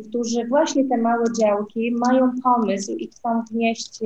którzy 0.09 0.47
właśnie 0.49 0.89
te 0.89 0.97
małe 0.97 1.25
działki 1.41 1.93
mają 1.93 2.31
pomysł 2.45 2.93
i 2.93 3.09
chcą 3.09 3.43
wnieść 3.51 4.01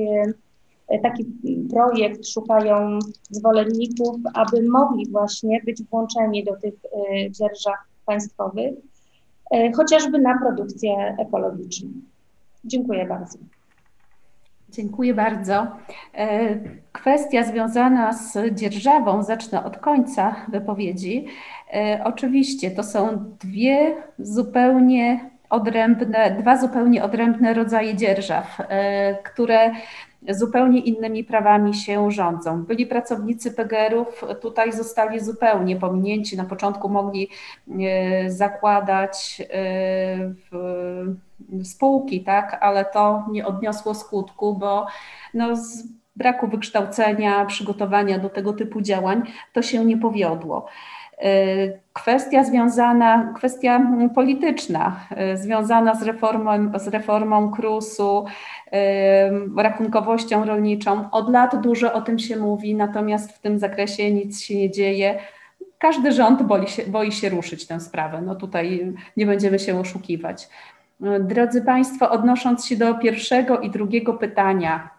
taki 1.03 1.25
projekt, 1.69 2.27
szukają 2.27 2.99
zwolenników, 3.29 4.15
aby 4.33 4.69
mogli 4.69 5.11
właśnie 5.11 5.61
być 5.65 5.83
włączeni 5.83 6.43
do 6.43 6.55
tych 6.55 6.73
e, 6.73 7.31
dzierżaw 7.31 7.75
państwowych, 8.05 8.73
e, 9.51 9.71
chociażby 9.71 10.19
na 10.19 10.39
produkcję 10.39 11.15
ekologiczną. 11.19 11.89
Dziękuję 12.65 13.05
bardzo. 13.05 13.37
Dziękuję 14.69 15.13
bardzo. 15.13 15.67
E, 16.13 16.59
kwestia 16.91 17.43
związana 17.43 18.13
z 18.13 18.53
dzierżawą, 18.53 19.23
zacznę 19.23 19.63
od 19.63 19.77
końca 19.77 20.35
wypowiedzi. 20.47 21.25
Oczywiście 22.03 22.71
to 22.71 22.83
są 22.83 23.35
dwie 23.39 23.95
zupełnie 24.19 25.31
odrębne, 25.49 26.35
dwa 26.39 26.57
zupełnie 26.57 27.03
odrębne 27.03 27.53
rodzaje 27.53 27.95
dzierżaw, 27.95 28.57
które 29.23 29.71
zupełnie 30.29 30.79
innymi 30.79 31.23
prawami 31.23 31.73
się 31.73 32.11
rządzą. 32.11 32.63
Byli 32.63 32.85
pracownicy 32.85 33.51
PGR-ów 33.51 34.25
tutaj 34.41 34.71
zostali 34.71 35.19
zupełnie 35.19 35.75
pominięci. 35.75 36.37
Na 36.37 36.45
początku 36.45 36.89
mogli 36.89 37.29
e, 37.69 38.31
zakładać 38.31 39.41
e, 39.53 40.33
spółki, 41.63 42.23
tak, 42.23 42.57
ale 42.61 42.85
to 42.85 43.25
nie 43.31 43.45
odniosło 43.45 43.93
skutku, 43.93 44.55
bo 44.55 44.87
no, 45.33 45.53
braku 46.15 46.47
wykształcenia, 46.47 47.45
przygotowania 47.45 48.19
do 48.19 48.29
tego 48.29 48.53
typu 48.53 48.81
działań, 48.81 49.21
to 49.53 49.61
się 49.61 49.85
nie 49.85 49.97
powiodło. 49.97 50.65
Kwestia 51.93 52.43
związana, 52.43 53.33
kwestia 53.35 53.91
polityczna, 54.15 54.99
związana 55.33 55.95
z 55.95 56.03
reformą, 56.03 56.79
z 56.79 56.87
reformą 56.87 57.51
KRUS-u, 57.51 58.25
rachunkowością 59.57 60.45
rolniczą. 60.45 61.11
Od 61.11 61.29
lat 61.29 61.61
dużo 61.61 61.93
o 61.93 62.01
tym 62.01 62.19
się 62.19 62.37
mówi, 62.37 62.75
natomiast 62.75 63.31
w 63.31 63.39
tym 63.39 63.59
zakresie 63.59 64.11
nic 64.11 64.41
się 64.41 64.55
nie 64.55 64.71
dzieje. 64.71 65.19
Każdy 65.77 66.11
rząd 66.11 66.41
boi 66.41 66.67
się, 66.67 66.83
boi 66.83 67.11
się 67.11 67.29
ruszyć 67.29 67.67
tę 67.67 67.79
sprawę. 67.79 68.21
No 68.21 68.35
tutaj 68.35 68.93
nie 69.17 69.25
będziemy 69.25 69.59
się 69.59 69.79
oszukiwać. 69.79 70.49
Drodzy 71.19 71.61
Państwo, 71.61 72.11
odnosząc 72.11 72.65
się 72.65 72.75
do 72.75 72.95
pierwszego 72.95 73.59
i 73.59 73.69
drugiego 73.69 74.13
pytania, 74.13 74.89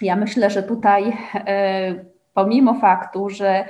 ja 0.00 0.16
myślę, 0.16 0.50
że 0.50 0.62
tutaj 0.62 1.16
e, 1.34 1.94
pomimo 2.34 2.74
faktu, 2.74 3.30
że 3.30 3.68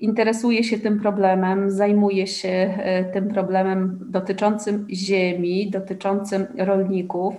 interesuje 0.00 0.64
się 0.64 0.78
tym 0.78 1.00
problemem, 1.00 1.70
zajmuje 1.70 2.26
się 2.26 2.48
e, 2.48 3.04
tym 3.04 3.28
problemem 3.28 3.98
dotyczącym 4.02 4.86
ziemi, 4.90 5.70
dotyczącym 5.70 6.46
rolników, 6.58 7.34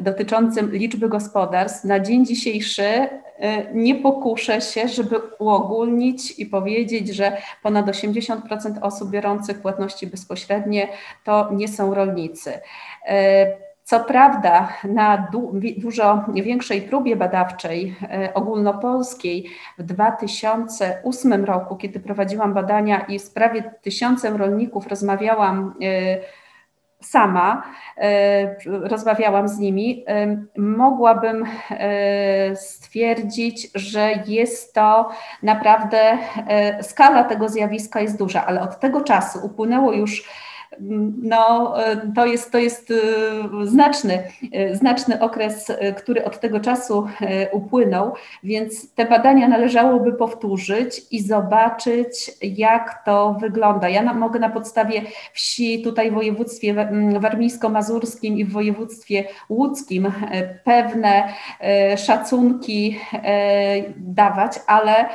dotyczącym 0.00 0.72
liczby 0.72 1.08
gospodarstw. 1.08 1.84
Na 1.84 2.00
dzień 2.00 2.26
dzisiejszy 2.26 2.84
e, 2.84 3.08
nie 3.74 3.94
pokuszę 3.94 4.60
się, 4.60 4.88
żeby 4.88 5.16
uogólnić 5.38 6.38
i 6.38 6.46
powiedzieć, 6.46 7.08
że 7.08 7.36
ponad 7.62 7.86
80% 7.86 8.38
osób 8.80 9.10
biorących 9.10 9.60
płatności 9.60 10.06
bezpośrednie 10.06 10.88
to 11.24 11.50
nie 11.52 11.68
są 11.68 11.94
rolnicy. 11.94 12.52
Co 13.84 14.00
prawda, 14.00 14.68
na 14.84 15.28
du 15.32 15.52
dużo 15.76 16.24
większej 16.34 16.82
próbie 16.82 17.16
badawczej 17.16 17.96
e, 18.02 18.34
ogólnopolskiej 18.34 19.46
w 19.78 19.82
2008 19.82 21.44
roku, 21.44 21.76
kiedy 21.76 22.00
prowadziłam 22.00 22.54
badania 22.54 23.00
i 23.00 23.18
z 23.18 23.30
prawie 23.30 23.74
tysiącem 23.82 24.36
rolników 24.36 24.86
rozmawiałam 24.86 25.74
e, 25.82 26.18
sama, 27.00 27.62
e, 27.98 28.56
rozmawiałam 28.88 29.48
z 29.48 29.58
nimi, 29.58 30.04
mogłabym 30.56 31.44
stwierdzić, 32.54 33.70
że 33.74 34.12
jest 34.26 34.74
to 34.74 35.08
naprawdę, 35.42 36.18
skala 36.82 37.24
tego 37.24 37.48
zjawiska 37.48 38.00
jest 38.00 38.18
duża, 38.18 38.46
ale 38.46 38.60
od 38.60 38.80
tego 38.80 39.00
czasu 39.00 39.38
upłynęło 39.42 39.92
już 39.92 40.28
no, 41.22 41.74
to 42.14 42.26
jest, 42.26 42.52
to 42.52 42.58
jest 42.58 42.90
y, 42.90 42.94
znaczny, 43.64 44.22
y, 44.42 44.76
znaczny 44.76 45.20
okres, 45.20 45.70
y, 45.70 45.94
który 45.96 46.24
od 46.24 46.40
tego 46.40 46.60
czasu 46.60 47.06
upłynął, 47.52 48.12
więc 48.42 48.94
te 48.94 49.04
badania 49.04 49.48
należałoby 49.48 50.12
powtórzyć 50.12 51.02
i 51.10 51.22
zobaczyć, 51.22 52.30
jak 52.42 53.04
to 53.04 53.36
wygląda. 53.40 53.88
Ja 53.88 54.14
mogę 54.14 54.40
na 54.40 54.50
podstawie 54.50 55.02
wsi 55.32 55.82
tutaj 55.82 56.10
w 56.10 56.14
województwie 56.14 56.74
warmińsko-mazurskim 57.20 58.38
i 58.38 58.44
w 58.44 58.52
województwie 58.52 59.24
łódzkim 59.48 60.12
pewne 60.64 61.28
szacunki 61.96 62.98
dawać, 63.96 64.60
ale 64.66 65.08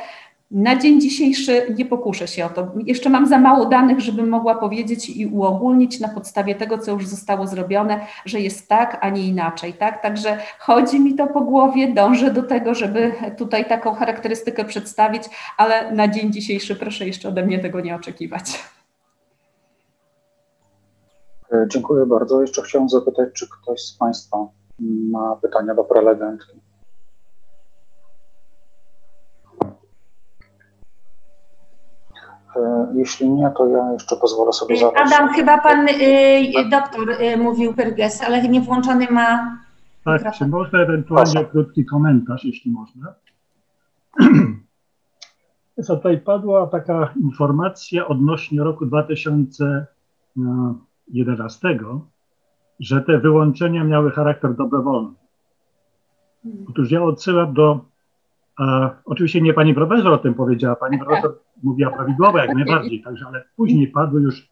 na 0.50 0.76
dzień 0.76 1.00
dzisiejszy 1.00 1.74
nie 1.78 1.86
pokuszę 1.86 2.28
się 2.28 2.46
o 2.46 2.48
to. 2.48 2.72
Jeszcze 2.86 3.10
mam 3.10 3.26
za 3.26 3.38
mało 3.38 3.66
danych, 3.66 4.00
żebym 4.00 4.28
mogła 4.28 4.54
powiedzieć 4.54 5.10
i 5.10 5.26
uogólnić 5.26 6.00
na 6.00 6.08
podstawie 6.08 6.54
tego, 6.54 6.78
co 6.78 6.92
już 6.92 7.06
zostało 7.06 7.46
zrobione, 7.46 8.06
że 8.24 8.40
jest 8.40 8.68
tak, 8.68 8.98
a 9.00 9.10
nie 9.10 9.26
inaczej. 9.26 9.72
Tak? 9.72 10.02
Także 10.02 10.38
chodzi 10.58 11.00
mi 11.00 11.14
to 11.14 11.26
po 11.26 11.40
głowie, 11.40 11.94
dążę 11.94 12.30
do 12.30 12.42
tego, 12.42 12.74
żeby 12.74 13.12
tutaj 13.38 13.68
taką 13.68 13.94
charakterystykę 13.94 14.64
przedstawić, 14.64 15.22
ale 15.56 15.92
na 15.92 16.08
dzień 16.08 16.32
dzisiejszy 16.32 16.76
proszę 16.76 17.06
jeszcze 17.06 17.28
ode 17.28 17.46
mnie 17.46 17.58
tego 17.58 17.80
nie 17.80 17.94
oczekiwać. 17.96 18.64
E, 21.52 21.66
dziękuję 21.68 22.06
bardzo. 22.06 22.40
Jeszcze 22.40 22.62
chciałem 22.62 22.88
zapytać, 22.88 23.28
czy 23.32 23.46
ktoś 23.48 23.80
z 23.80 23.92
Państwa 23.98 24.46
ma 25.10 25.36
pytania 25.36 25.74
do 25.74 25.84
prelegentki. 25.84 26.69
Jeśli 32.94 33.30
nie, 33.30 33.50
to 33.56 33.66
ja 33.66 33.92
jeszcze 33.92 34.16
pozwolę 34.16 34.52
sobie 34.52 34.76
zadać. 34.76 35.02
Adam, 35.06 35.28
chyba 35.28 35.58
pan 35.58 35.88
y, 35.88 35.92
doktor 36.70 37.10
y, 37.10 37.36
mówił 37.36 37.74
Perges, 37.74 38.22
ale 38.22 38.48
nie 38.48 38.60
włączony 38.60 39.06
ma. 39.10 39.58
Tak, 40.04 40.14
mikrofon. 40.14 40.38
czy 40.38 40.46
można 40.46 40.78
ewentualnie 40.78 41.32
Proszę. 41.32 41.48
krótki 41.48 41.84
komentarz, 41.84 42.44
jeśli 42.44 42.72
można? 42.72 43.14
Tutaj 45.86 46.18
padła 46.18 46.66
taka 46.66 47.12
informacja 47.22 48.08
odnośnie 48.08 48.62
roku 48.62 48.86
2011, 48.86 51.78
że 52.80 53.02
te 53.02 53.18
wyłączenia 53.18 53.84
miały 53.84 54.10
charakter 54.10 54.54
dobrowolny. 54.54 55.14
Hmm. 56.42 56.64
Otóż 56.68 56.90
ja 56.90 57.02
odsyłam 57.02 57.54
do 57.54 57.80
a, 58.60 58.90
oczywiście 59.04 59.40
nie 59.40 59.54
pani 59.54 59.74
profesor 59.74 60.12
o 60.12 60.18
tym 60.18 60.34
powiedziała, 60.34 60.76
pani 60.76 60.98
profesor 60.98 61.38
mówiła 61.62 61.90
prawidłowo 61.90 62.38
jak 62.38 62.54
najbardziej, 62.54 63.02
także, 63.02 63.26
ale 63.26 63.44
później 63.56 63.88
padły 63.88 64.22
już 64.22 64.48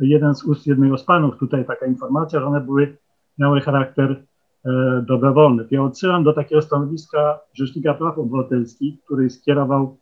jeden 0.00 0.34
z 0.34 0.44
ust 0.44 0.66
jednego 0.66 0.98
z 0.98 1.04
panów 1.04 1.38
tutaj 1.38 1.64
taka 1.66 1.86
informacja, 1.86 2.40
że 2.40 2.46
one 2.46 2.60
były, 2.60 2.96
miały 3.38 3.60
charakter 3.60 4.22
e, 4.64 4.70
dobrowolny. 5.08 5.64
Ja 5.70 5.82
odsyłam 5.82 6.24
do 6.24 6.32
takiego 6.32 6.62
stanowiska 6.62 7.38
Rzecznika 7.54 7.94
Praw 7.94 8.18
Obywatelskich, 8.18 9.04
który 9.04 9.30
skierował 9.30 9.96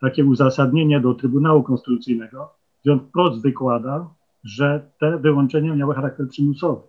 takie 0.00 0.24
uzasadnienie 0.24 1.00
do 1.00 1.14
Trybunału 1.14 1.62
Konstytucyjnego, 1.62 2.52
gdzie 2.82 2.92
on 2.92 3.00
wprost 3.00 3.42
wykłada, 3.42 4.08
że 4.44 4.90
te 5.00 5.18
wyłączenia 5.18 5.76
miały 5.76 5.94
charakter 5.94 6.28
przymusowy. 6.28 6.82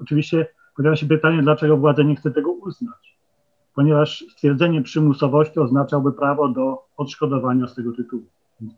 Oczywiście 0.00 0.46
pojawia 0.76 0.96
się 0.96 1.06
pytanie, 1.06 1.42
dlaczego 1.42 1.76
władza 1.76 2.02
nie 2.02 2.16
chce 2.16 2.30
tego 2.30 2.52
uznać 2.52 3.14
ponieważ 3.74 4.24
stwierdzenie 4.30 4.82
przymusowości 4.82 5.60
oznaczałby 5.60 6.12
prawo 6.12 6.48
do 6.48 6.84
odszkodowania 6.96 7.66
z 7.66 7.74
tego 7.74 7.92
tytułu. 7.92 8.24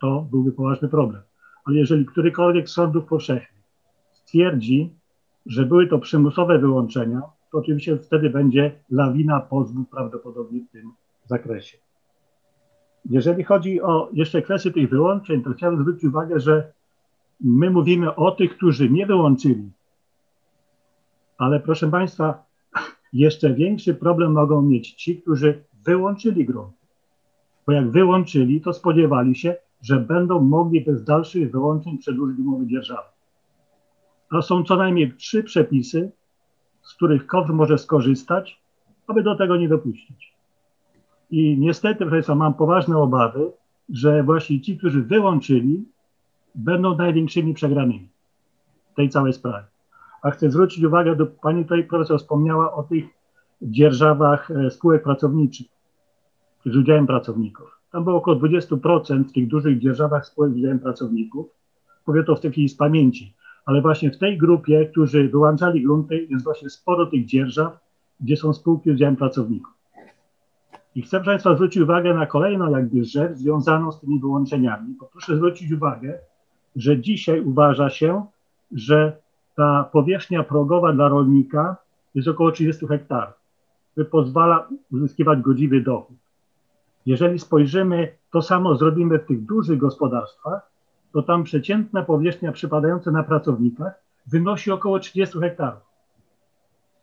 To 0.00 0.26
byłby 0.30 0.52
poważny 0.52 0.88
problem. 0.88 1.22
Ale 1.64 1.76
jeżeli 1.76 2.06
którykolwiek 2.06 2.68
z 2.68 2.72
sądów 2.72 3.04
powszechnych 3.04 3.62
stwierdzi, 4.12 4.90
że 5.46 5.66
były 5.66 5.86
to 5.86 5.98
przymusowe 5.98 6.58
wyłączenia, 6.58 7.22
to 7.52 7.58
oczywiście 7.58 7.98
wtedy 7.98 8.30
będzie 8.30 8.72
lawina 8.90 9.40
pozwów 9.40 9.88
prawdopodobnie 9.88 10.60
w 10.60 10.70
tym 10.70 10.92
zakresie. 11.24 11.78
Jeżeli 13.10 13.44
chodzi 13.44 13.82
o 13.82 14.08
jeszcze 14.12 14.42
kwestię 14.42 14.70
tych 14.70 14.90
wyłączeń, 14.90 15.42
to 15.42 15.52
chciałbym 15.52 15.80
zwrócić 15.80 16.04
uwagę, 16.04 16.40
że 16.40 16.72
my 17.40 17.70
mówimy 17.70 18.14
o 18.14 18.30
tych, 18.30 18.56
którzy 18.56 18.90
nie 18.90 19.06
wyłączyli. 19.06 19.70
Ale 21.38 21.60
proszę 21.60 21.90
Państwa, 21.90 22.45
jeszcze 23.18 23.54
większy 23.54 23.94
problem 23.94 24.32
mogą 24.32 24.62
mieć 24.62 24.92
ci, 24.92 25.16
którzy 25.22 25.64
wyłączyli 25.84 26.44
grunt. 26.44 26.74
Bo 27.66 27.72
jak 27.72 27.90
wyłączyli, 27.90 28.60
to 28.60 28.72
spodziewali 28.72 29.36
się, 29.36 29.56
że 29.82 29.96
będą 29.96 30.40
mogli 30.40 30.80
bez 30.80 31.04
dalszych 31.04 31.50
wyłączeń 31.50 31.98
przedłużyć 31.98 32.38
umowę 32.38 32.66
dzierżawy. 32.66 33.08
A 34.30 34.42
są 34.42 34.64
co 34.64 34.76
najmniej 34.76 35.12
trzy 35.12 35.42
przepisy, 35.42 36.10
z 36.82 36.94
których 36.94 37.26
KOWR 37.26 37.54
może 37.54 37.78
skorzystać, 37.78 38.60
aby 39.06 39.22
do 39.22 39.36
tego 39.36 39.56
nie 39.56 39.68
dopuścić. 39.68 40.34
I 41.30 41.58
niestety, 41.58 41.98
proszę 41.98 42.10
Państwa, 42.10 42.34
mam 42.34 42.54
poważne 42.54 42.98
obawy, 42.98 43.52
że 43.88 44.22
właśnie 44.22 44.60
ci, 44.60 44.78
którzy 44.78 45.02
wyłączyli, 45.02 45.84
będą 46.54 46.96
największymi 46.96 47.54
przegranymi 47.54 48.08
tej 48.96 49.08
całej 49.08 49.32
sprawie. 49.32 49.75
A 50.26 50.30
chcę 50.30 50.50
zwrócić 50.50 50.84
uwagę, 50.84 51.16
do 51.16 51.26
pani 51.26 51.62
tutaj 51.62 51.84
profesor 51.84 52.18
wspomniała 52.18 52.72
o 52.74 52.82
tych 52.82 53.04
dzierżawach 53.62 54.50
e, 54.50 54.70
spółek 54.70 55.02
pracowniczych 55.02 55.66
z 56.66 56.76
udziałem 56.76 57.06
pracowników. 57.06 57.80
Tam 57.92 58.04
było 58.04 58.16
około 58.16 58.36
20% 58.36 59.24
w 59.24 59.32
tych 59.32 59.48
dużych 59.48 59.78
dzierżawach 59.78 60.26
spółek 60.26 60.52
z 60.52 60.56
udziałem 60.56 60.78
pracowników. 60.78 61.46
Powiem 62.04 62.24
to 62.24 62.36
w 62.36 62.40
tej 62.40 62.52
chwili 62.52 62.68
z 62.68 62.76
pamięci. 62.76 63.34
Ale 63.66 63.82
właśnie 63.82 64.10
w 64.10 64.18
tej 64.18 64.38
grupie, 64.38 64.86
którzy 64.86 65.28
wyłączali 65.28 65.82
grunty, 65.82 66.26
jest 66.30 66.44
właśnie 66.44 66.70
sporo 66.70 67.06
tych 67.06 67.26
dzierżaw, 67.26 67.78
gdzie 68.20 68.36
są 68.36 68.52
spółki 68.52 68.90
z 68.90 68.94
udziałem 68.94 69.16
pracowników. 69.16 69.74
I 70.94 71.02
chcę 71.02 71.20
Państwa 71.20 71.54
zwrócić 71.54 71.82
uwagę 71.82 72.14
na 72.14 72.26
kolejną 72.26 72.70
jakby 72.70 73.04
rzecz 73.04 73.36
związaną 73.36 73.92
z 73.92 74.00
tymi 74.00 74.20
wyłączeniami. 74.20 74.94
Bo 75.00 75.06
proszę 75.06 75.36
zwrócić 75.36 75.72
uwagę, 75.72 76.18
że 76.76 77.00
dzisiaj 77.00 77.40
uważa 77.40 77.90
się, 77.90 78.24
że 78.72 79.25
ta 79.56 79.88
powierzchnia 79.92 80.42
progowa 80.42 80.92
dla 80.92 81.08
rolnika 81.08 81.76
jest 82.14 82.28
około 82.28 82.52
30 82.52 82.86
hektarów, 82.86 83.34
który 83.92 84.06
pozwala 84.06 84.68
uzyskiwać 84.92 85.40
godziwy 85.40 85.80
dochód. 85.80 86.16
Jeżeli 87.06 87.38
spojrzymy, 87.38 88.12
to 88.32 88.42
samo 88.42 88.76
zrobimy 88.76 89.18
w 89.18 89.26
tych 89.26 89.46
dużych 89.46 89.78
gospodarstwach, 89.78 90.70
to 91.12 91.22
tam 91.22 91.44
przeciętna 91.44 92.02
powierzchnia 92.02 92.52
przypadająca 92.52 93.10
na 93.10 93.22
pracownikach 93.22 93.92
wynosi 94.26 94.70
około 94.70 94.98
30 94.98 95.38
hektarów. 95.38 95.82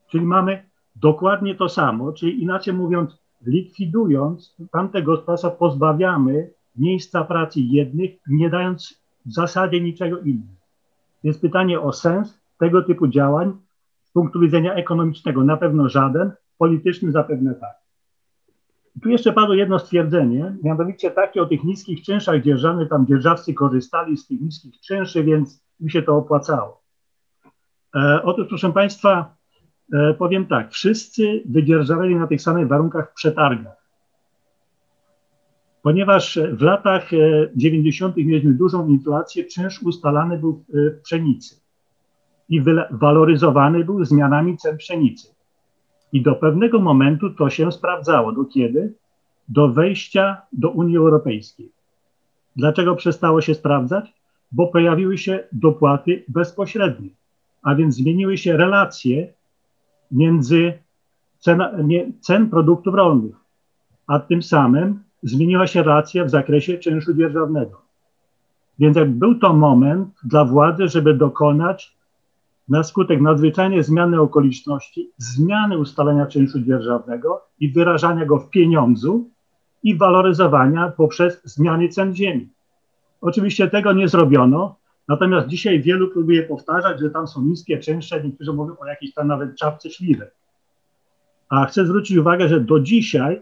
Czyli 0.07 0.25
mamy 0.25 0.63
dokładnie 0.95 1.55
to 1.55 1.69
samo, 1.69 2.13
czyli 2.13 2.43
inaczej 2.43 2.73
mówiąc, 2.73 3.17
likwidując 3.45 4.55
tamte 4.71 5.03
gospodarstwa, 5.03 5.49
pozbawiamy 5.49 6.49
miejsca 6.75 7.23
pracy 7.23 7.61
jednych, 7.61 8.11
nie 8.27 8.49
dając 8.49 9.03
w 9.25 9.33
zasadzie 9.33 9.81
niczego 9.81 10.19
innego. 10.19 10.53
Więc 11.23 11.37
pytanie 11.37 11.81
o 11.81 11.93
sens 11.93 12.42
tego 12.63 12.83
typu 12.83 13.07
działań 13.07 13.53
z 14.03 14.11
punktu 14.11 14.39
widzenia 14.39 14.73
ekonomicznego 14.73 15.43
na 15.43 15.57
pewno 15.57 15.89
żaden, 15.89 16.31
polityczny 16.57 17.11
zapewne 17.11 17.55
tak. 17.55 17.75
I 18.95 18.99
tu 18.99 19.09
jeszcze 19.09 19.33
padło 19.33 19.55
jedno 19.55 19.79
stwierdzenie, 19.79 20.55
mianowicie 20.63 21.11
takie 21.11 21.41
o 21.41 21.45
tych 21.45 21.63
niskich 21.63 22.01
czynszach 22.01 22.41
dzierżawnych, 22.41 22.89
tam 22.89 23.07
dzierżawcy 23.07 23.53
korzystali 23.53 24.17
z 24.17 24.27
tych 24.27 24.41
niskich 24.41 24.79
czynszy, 24.79 25.23
więc 25.23 25.63
mi 25.79 25.91
się 25.91 26.01
to 26.01 26.17
opłacało. 26.17 26.81
E, 27.95 28.21
otóż, 28.23 28.47
proszę 28.47 28.73
Państwa, 28.73 29.35
e, 29.93 30.13
powiem 30.13 30.45
tak, 30.45 30.71
wszyscy 30.71 31.43
wydzierżawali 31.45 32.15
na 32.15 32.27
tych 32.27 32.41
samych 32.41 32.67
warunkach 32.67 33.11
w 33.11 33.13
przetargach. 33.13 33.83
Ponieważ 35.81 36.39
w 36.51 36.61
latach 36.61 37.09
90. 37.55 38.17
E, 38.17 38.25
mieliśmy 38.25 38.53
dużą 38.53 38.87
inflację, 38.87 39.43
czynsz 39.43 39.83
ustalany 39.83 40.37
był 40.37 40.63
w 40.69 41.01
pszenicy 41.01 41.62
i 42.53 42.61
waloryzowany 42.91 43.85
był 43.85 44.05
zmianami 44.05 44.57
cen 44.57 44.77
pszenicy. 44.77 45.27
I 46.13 46.21
do 46.21 46.35
pewnego 46.35 46.79
momentu 46.79 47.29
to 47.29 47.49
się 47.49 47.71
sprawdzało. 47.71 48.31
Do 48.31 48.45
kiedy? 48.45 48.93
Do 49.49 49.69
wejścia 49.69 50.41
do 50.51 50.69
Unii 50.69 50.97
Europejskiej. 50.97 51.71
Dlaczego 52.55 52.95
przestało 52.95 53.41
się 53.41 53.53
sprawdzać? 53.53 54.13
Bo 54.51 54.67
pojawiły 54.67 55.17
się 55.17 55.43
dopłaty 55.51 56.23
bezpośrednie, 56.27 57.09
a 57.63 57.75
więc 57.75 57.95
zmieniły 57.95 58.37
się 58.37 58.57
relacje 58.57 59.33
między 60.11 60.73
cena, 61.39 61.71
nie, 61.83 62.11
cen 62.19 62.49
produktów 62.49 62.95
rolnych, 62.95 63.35
a 64.07 64.19
tym 64.19 64.43
samym 64.43 65.03
zmieniła 65.23 65.67
się 65.67 65.83
relacja 65.83 66.25
w 66.25 66.29
zakresie 66.29 66.77
czynszu 66.77 67.13
dzierżawnego. 67.13 67.81
Więc 68.79 68.97
był 69.07 69.35
to 69.35 69.53
moment 69.53 70.09
dla 70.23 70.45
władzy, 70.45 70.87
żeby 70.87 71.13
dokonać 71.13 72.02
na 72.69 72.83
skutek 72.83 73.21
nadzwyczajnej 73.21 73.83
zmiany 73.83 74.21
okoliczności, 74.21 75.11
zmiany 75.17 75.77
ustalenia 75.77 76.25
czynszu 76.25 76.59
dzierżawnego 76.59 77.41
i 77.59 77.71
wyrażania 77.71 78.25
go 78.25 78.39
w 78.39 78.49
pieniądzu 78.49 79.29
i 79.83 79.97
waloryzowania 79.97 80.93
poprzez 80.97 81.41
zmiany 81.43 81.89
cen 81.89 82.15
ziemi. 82.15 82.49
Oczywiście 83.21 83.67
tego 83.67 83.93
nie 83.93 84.07
zrobiono, 84.07 84.75
natomiast 85.07 85.47
dzisiaj 85.47 85.81
wielu 85.81 86.11
próbuje 86.11 86.43
powtarzać, 86.43 86.99
że 86.99 87.09
tam 87.09 87.27
są 87.27 87.41
niskie 87.41 87.79
czynsze, 87.79 88.23
niektórzy 88.23 88.53
mówią 88.53 88.75
o 88.77 88.85
jakiejś 88.85 89.13
tam 89.13 89.27
nawet 89.27 89.55
czapce 89.55 89.89
śliwek. 89.89 90.35
A 91.49 91.65
chcę 91.65 91.85
zwrócić 91.85 92.17
uwagę, 92.17 92.47
że 92.47 92.59
do 92.59 92.79
dzisiaj 92.79 93.41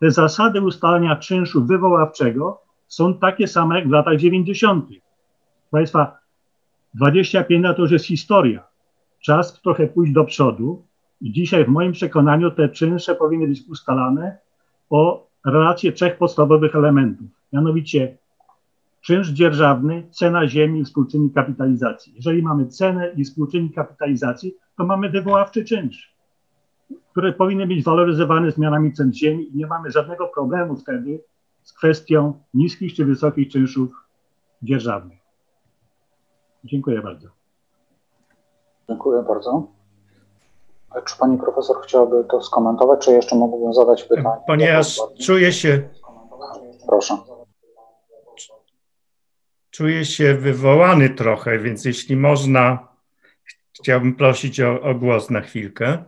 te 0.00 0.10
zasady 0.10 0.60
ustalania 0.60 1.16
czynszu 1.16 1.64
wywoławczego 1.64 2.60
są 2.88 3.14
takie 3.14 3.48
same 3.48 3.78
jak 3.78 3.88
w 3.88 3.90
latach 3.90 4.16
90. 4.16 4.88
Państwa, 5.70 6.18
25 6.94 7.64
lat 7.64 7.76
to 7.76 7.82
już 7.82 7.90
jest 7.90 8.04
historia. 8.04 8.64
Czas 9.20 9.60
trochę 9.62 9.86
pójść 9.86 10.12
do 10.12 10.24
przodu 10.24 10.86
i 11.20 11.32
dzisiaj 11.32 11.64
w 11.64 11.68
moim 11.68 11.92
przekonaniu 11.92 12.50
te 12.50 12.68
czynsze 12.68 13.14
powinny 13.14 13.46
być 13.46 13.62
ustalane 13.68 14.38
o 14.90 15.26
relację 15.46 15.92
trzech 15.92 16.18
podstawowych 16.18 16.76
elementów. 16.76 17.26
Mianowicie 17.52 18.18
czynsz 19.00 19.28
dzierżawny, 19.28 20.08
cena 20.10 20.48
ziemi 20.48 20.80
i 20.80 20.84
współczynnik 20.84 21.34
kapitalizacji. 21.34 22.12
Jeżeli 22.16 22.42
mamy 22.42 22.66
cenę 22.66 23.12
i 23.16 23.24
współczynnik 23.24 23.74
kapitalizacji, 23.74 24.54
to 24.76 24.86
mamy 24.86 25.10
wywoławczy 25.10 25.64
czynsz, 25.64 26.14
który 27.10 27.32
powinien 27.32 27.68
być 27.68 27.84
waloryzowany 27.84 28.50
zmianami 28.50 28.92
cen 28.92 29.12
ziemi 29.14 29.48
i 29.48 29.56
nie 29.56 29.66
mamy 29.66 29.90
żadnego 29.90 30.28
problemu 30.28 30.76
wtedy 30.76 31.20
z 31.62 31.72
kwestią 31.72 32.40
niskich 32.54 32.94
czy 32.94 33.04
wysokich 33.04 33.48
czynszów 33.48 33.90
dzierżawnych. 34.62 35.25
Dziękuję 36.64 37.02
bardzo. 37.02 37.28
Dziękuję 38.88 39.22
bardzo. 39.22 39.66
Czy 41.04 41.18
pani 41.18 41.38
profesor 41.38 41.76
chciałaby 41.82 42.24
to 42.30 42.42
skomentować, 42.42 43.04
czy 43.04 43.12
jeszcze 43.12 43.36
mógłbym 43.36 43.74
zadać 43.74 44.04
pytanie? 44.04 44.42
Ponieważ 44.46 45.00
czuję 45.26 45.52
się. 45.52 45.88
Proszę. 46.86 47.16
Czuję 49.70 50.04
się 50.04 50.34
wywołany 50.34 51.10
trochę, 51.10 51.58
więc 51.58 51.84
jeśli 51.84 52.16
można, 52.16 52.88
chciałbym 53.80 54.16
prosić 54.16 54.60
o, 54.60 54.80
o 54.80 54.94
głos 54.94 55.30
na 55.30 55.40
chwilkę. 55.40 56.04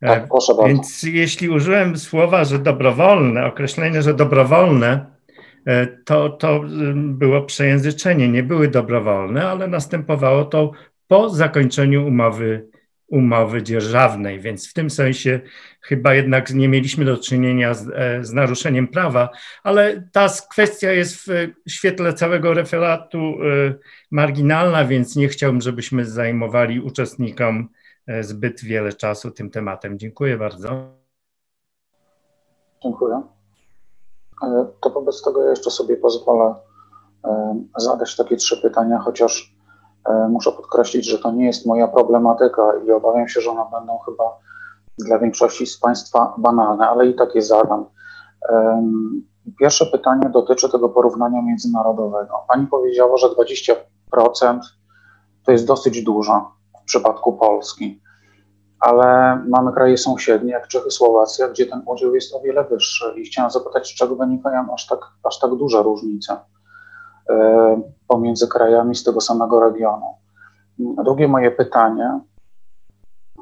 Tak, 0.00 0.28
proszę 0.28 0.54
bardzo. 0.54 0.68
Więc 0.68 1.02
jeśli 1.02 1.50
użyłem 1.50 1.98
słowa, 1.98 2.44
że 2.44 2.58
dobrowolne, 2.58 3.46
określenie, 3.46 4.02
że 4.02 4.14
dobrowolne, 4.14 5.11
to, 6.04 6.28
to 6.28 6.60
było 6.94 7.42
przejęzyczenie, 7.42 8.28
nie 8.28 8.42
były 8.42 8.68
dobrowolne, 8.68 9.48
ale 9.48 9.68
następowało 9.68 10.44
to 10.44 10.72
po 11.08 11.28
zakończeniu 11.30 12.06
umowy, 12.06 12.68
umowy 13.06 13.62
dzierżawnej, 13.62 14.40
więc 14.40 14.70
w 14.70 14.72
tym 14.72 14.90
sensie 14.90 15.40
chyba 15.80 16.14
jednak 16.14 16.50
nie 16.54 16.68
mieliśmy 16.68 17.04
do 17.04 17.18
czynienia 17.18 17.74
z, 17.74 17.88
e, 17.94 18.24
z 18.24 18.32
naruszeniem 18.32 18.88
prawa, 18.88 19.30
ale 19.62 20.08
ta 20.12 20.28
kwestia 20.50 20.92
jest 20.92 21.16
w 21.16 21.52
świetle 21.70 22.12
całego 22.12 22.54
referatu 22.54 23.18
e, 23.18 23.74
marginalna, 24.10 24.84
więc 24.84 25.16
nie 25.16 25.28
chciałbym, 25.28 25.60
żebyśmy 25.60 26.04
zajmowali 26.04 26.80
uczestnikom 26.80 27.68
zbyt 28.20 28.64
wiele 28.64 28.92
czasu 28.92 29.30
tym 29.30 29.50
tematem. 29.50 29.98
Dziękuję 29.98 30.36
bardzo. 30.36 30.96
Dziękuję. 32.82 33.22
To 34.80 34.90
wobec 34.90 35.22
tego 35.22 35.48
jeszcze 35.48 35.70
sobie 35.70 35.96
pozwolę 35.96 36.54
zadać 37.76 38.16
takie 38.16 38.36
trzy 38.36 38.62
pytania, 38.62 38.98
chociaż 38.98 39.56
muszę 40.28 40.52
podkreślić, 40.52 41.06
że 41.06 41.18
to 41.18 41.32
nie 41.32 41.46
jest 41.46 41.66
moja 41.66 41.88
problematyka 41.88 42.62
i 42.86 42.90
obawiam 42.90 43.28
się, 43.28 43.40
że 43.40 43.50
one 43.50 43.62
będą 43.72 43.98
chyba 43.98 44.24
dla 44.98 45.18
większości 45.18 45.66
z 45.66 45.80
Państwa 45.80 46.34
banalne, 46.38 46.88
ale 46.88 47.06
i 47.06 47.14
tak 47.14 47.34
je 47.34 47.42
zadam. 47.42 47.84
Pierwsze 49.60 49.86
pytanie 49.86 50.30
dotyczy 50.30 50.68
tego 50.70 50.88
porównania 50.88 51.42
międzynarodowego. 51.42 52.44
Pani 52.48 52.66
powiedziała, 52.66 53.16
że 53.16 53.28
20% 53.28 54.58
to 55.46 55.52
jest 55.52 55.66
dosyć 55.66 56.02
dużo 56.02 56.52
w 56.82 56.84
przypadku 56.84 57.32
Polski 57.32 58.02
ale 58.82 59.38
mamy 59.48 59.72
kraje 59.72 59.98
sąsiednie, 59.98 60.52
jak 60.52 60.68
Czechy, 60.68 60.90
Słowacja, 60.90 61.48
gdzie 61.48 61.66
ten 61.66 61.82
udział 61.86 62.14
jest 62.14 62.34
o 62.34 62.40
wiele 62.40 62.64
wyższy. 62.64 63.14
I 63.16 63.24
chciałem 63.24 63.50
zapytać, 63.50 63.88
z 63.88 63.94
czego 63.94 64.16
wynikają 64.16 64.74
aż 64.74 64.86
tak, 64.86 64.98
aż 65.22 65.38
tak 65.38 65.50
duże 65.50 65.82
różnice 65.82 66.36
y, 67.30 67.34
pomiędzy 68.08 68.48
krajami 68.48 68.94
z 68.94 69.04
tego 69.04 69.20
samego 69.20 69.60
regionu. 69.60 70.06
Drugie 70.78 71.28
moje 71.28 71.50
pytanie, 71.50 72.20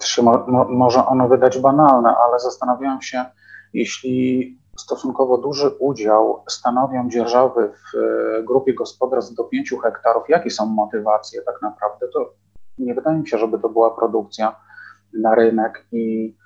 się 0.03 0.23
mo, 0.23 0.45
mo, 0.49 0.65
może 0.65 1.07
ono 1.07 1.29
wydać 1.29 1.59
banalne, 1.59 2.15
ale 2.17 2.39
zastanawiałem 2.39 3.03
się, 3.03 3.25
jeśli 3.73 4.59
stosunkowo 4.79 5.39
duży 5.39 5.71
udział 5.79 6.45
stanowią 6.49 7.09
dzierżawy 7.09 7.73
w 7.73 7.97
y, 7.97 8.43
grupie 8.45 8.75
gospodarstw 8.75 9.35
do 9.35 9.45
5 9.45 9.75
hektarów, 9.83 10.29
jakie 10.29 10.51
są 10.51 10.67
motywacje 10.67 11.43
tak 11.43 11.63
naprawdę, 11.63 12.09
to 12.09 12.33
nie 12.79 12.95
wydaje 12.95 13.19
mi 13.19 13.29
się, 13.29 13.39
żeby 13.39 13.59
to 13.59 13.69
była 13.69 13.91
produkcja 13.91 14.70
na 15.13 15.35
rynek 15.35 15.87
i 15.93 16.37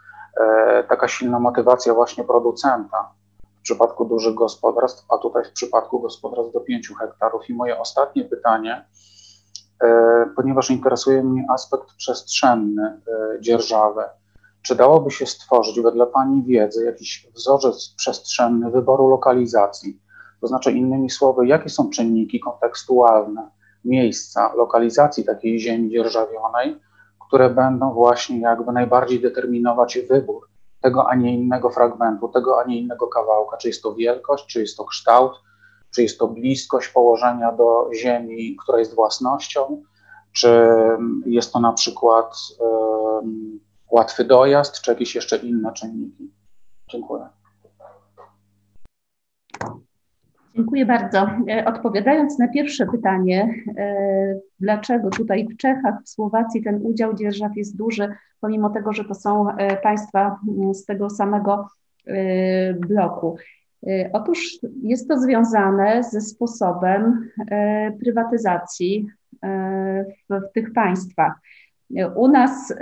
e, 0.41 0.85
taka 0.85 1.09
silna 1.09 1.41
motywacja 1.41 1.95
właśnie 1.95 2.25
producenta 2.25 3.11
w 3.59 3.63
przypadku 3.63 4.05
dużych 4.05 4.35
gospodarstw, 4.35 5.05
a 5.11 5.19
tutaj 5.19 5.45
w 5.45 5.53
przypadku 5.53 6.01
gospodarstw 6.01 6.53
do 6.53 6.61
5 6.61 6.93
hektarów. 7.01 7.51
I 7.51 7.55
moje 7.55 7.81
ostatnie 7.81 8.25
pytanie, 8.25 8.85
e, 9.85 10.27
ponieważ 10.37 10.71
interesuje 10.71 11.23
mnie 11.23 11.47
aspekt 11.51 11.95
przestrzenny 11.97 12.83
e, 12.83 13.41
dzierżawy, 13.41 14.03
czy 14.63 14.75
dałoby 14.75 15.11
się 15.11 15.27
stworzyć 15.27 15.81
wedle 15.81 16.07
Pani 16.07 16.43
wiedzy 16.43 16.85
jakiś 16.85 17.29
wzorzec 17.35 17.95
przestrzenny 17.97 18.71
wyboru 18.71 19.09
lokalizacji? 19.09 20.01
To 20.41 20.47
znaczy, 20.47 20.73
innymi 20.73 21.11
słowy, 21.11 21.47
jakie 21.47 21.69
są 21.69 21.91
czynniki 21.91 22.41
kontekstualne 22.41 23.51
miejsca 23.85 24.55
lokalizacji 24.55 25.25
takiej 25.25 25.61
ziemi 25.61 25.91
dzierżawionej, 25.91 26.81
które 27.29 27.51
będą 27.51 27.93
właśnie 27.93 28.41
jakby 28.41 28.73
najbardziej 28.73 29.21
determinować 29.21 29.99
wybór 29.99 30.49
tego, 30.81 31.09
a 31.09 31.15
nie 31.15 31.35
innego 31.35 31.71
fragmentu, 31.71 32.29
tego, 32.29 32.61
a 32.61 32.65
nie 32.65 32.79
innego 32.79 33.07
kawałka. 33.07 33.57
Czy 33.57 33.69
jest 33.69 33.83
to 33.83 33.95
wielkość, 33.95 34.47
czy 34.47 34.61
jest 34.61 34.77
to 34.77 34.85
kształt, 34.85 35.33
czy 35.95 36.03
jest 36.03 36.19
to 36.19 36.29
bliskość 36.29 36.89
położenia 36.89 37.53
do 37.53 37.91
ziemi, 37.95 38.57
która 38.63 38.79
jest 38.79 38.95
własnością, 38.95 39.83
czy 40.33 40.69
jest 41.27 41.53
to 41.53 41.61
na 41.61 41.73
przykład 41.73 42.37
łatwy 43.91 44.25
dojazd, 44.25 44.81
czy 44.81 44.91
jakieś 44.91 45.15
jeszcze 45.15 45.37
inne 45.37 45.73
czynniki. 45.73 46.33
Dziękuję. 46.91 47.29
Dziękuję 50.57 50.87
bardzo. 50.87 51.27
E, 51.49 51.65
odpowiadając 51.65 52.39
na 52.39 52.49
pierwsze 52.49 52.87
pytanie, 52.87 53.55
e, 53.79 54.41
dlaczego 54.61 55.11
tutaj 55.11 55.49
w 55.49 55.57
Czechach, 55.57 55.95
w 56.05 56.09
Słowacji 56.09 56.63
ten 56.63 56.81
udział 56.83 57.15
dzierżaw 57.15 57.57
jest 57.57 57.77
duży, 57.77 58.09
pomimo 58.41 58.71
tego, 58.71 58.93
że 58.93 59.05
to 59.05 59.15
są 59.15 59.51
e, 59.51 59.77
państwa 59.77 60.39
mm, 60.49 60.75
z 60.75 60.85
tego 60.85 61.11
samego 61.11 61.69
bloku. 62.89 63.37
Otóż 64.13 64.59
jest 64.83 65.09
to 65.09 65.21
związane 65.21 66.03
ze 66.03 66.21
sposobem 66.21 67.31
prywatyzacji 68.01 69.07
w, 70.31 70.53
tych 70.55 70.73
państwach. 70.73 71.33
U 72.17 72.29
nas 72.29 72.75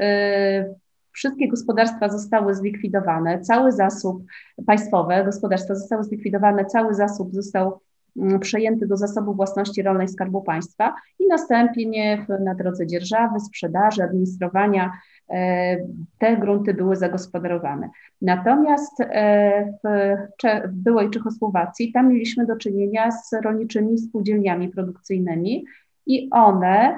Wszystkie 1.13 1.49
gospodarstwa 1.49 2.09
zostały 2.09 2.55
zlikwidowane, 2.55 3.41
cały 3.41 3.73
zasób 3.73 4.25
państwowe, 4.67 5.25
gospodarstwa 5.25 5.75
zostały 5.75 6.05
zlikwidowane, 6.05 6.65
cały 6.65 6.95
zasób 6.95 7.35
został 7.35 7.81
mm, 8.17 8.41
przejęty 8.41 8.87
do 8.87 8.97
zasobu 8.97 9.35
własności 9.35 9.83
rolnej 9.83 10.09
Skarbu 10.09 10.43
Państwa 10.43 10.95
i 11.19 11.27
następnie 11.29 12.27
na 12.45 12.55
drodze 12.55 12.87
dzierżawy, 12.87 13.41
sprzedaży, 13.41 14.03
administrowania 14.03 14.93
e, 15.31 15.77
te 16.19 16.37
grunty 16.37 16.75
były 16.75 16.97
zagospodarowane. 16.97 17.91
Natomiast 18.23 19.01
e, 19.01 19.73
w, 19.85 20.17
w 20.69 20.73
byłej 20.73 21.11
Czechosłowacji 21.11 21.93
tam 21.93 22.09
mieliśmy 22.09 22.47
do 22.47 22.57
czynienia 22.57 23.11
z 23.11 23.33
rolniczymi 23.45 23.99
spółdzielniami 23.99 24.69
produkcyjnymi, 24.69 25.65
i 26.07 26.29
one 26.31 26.97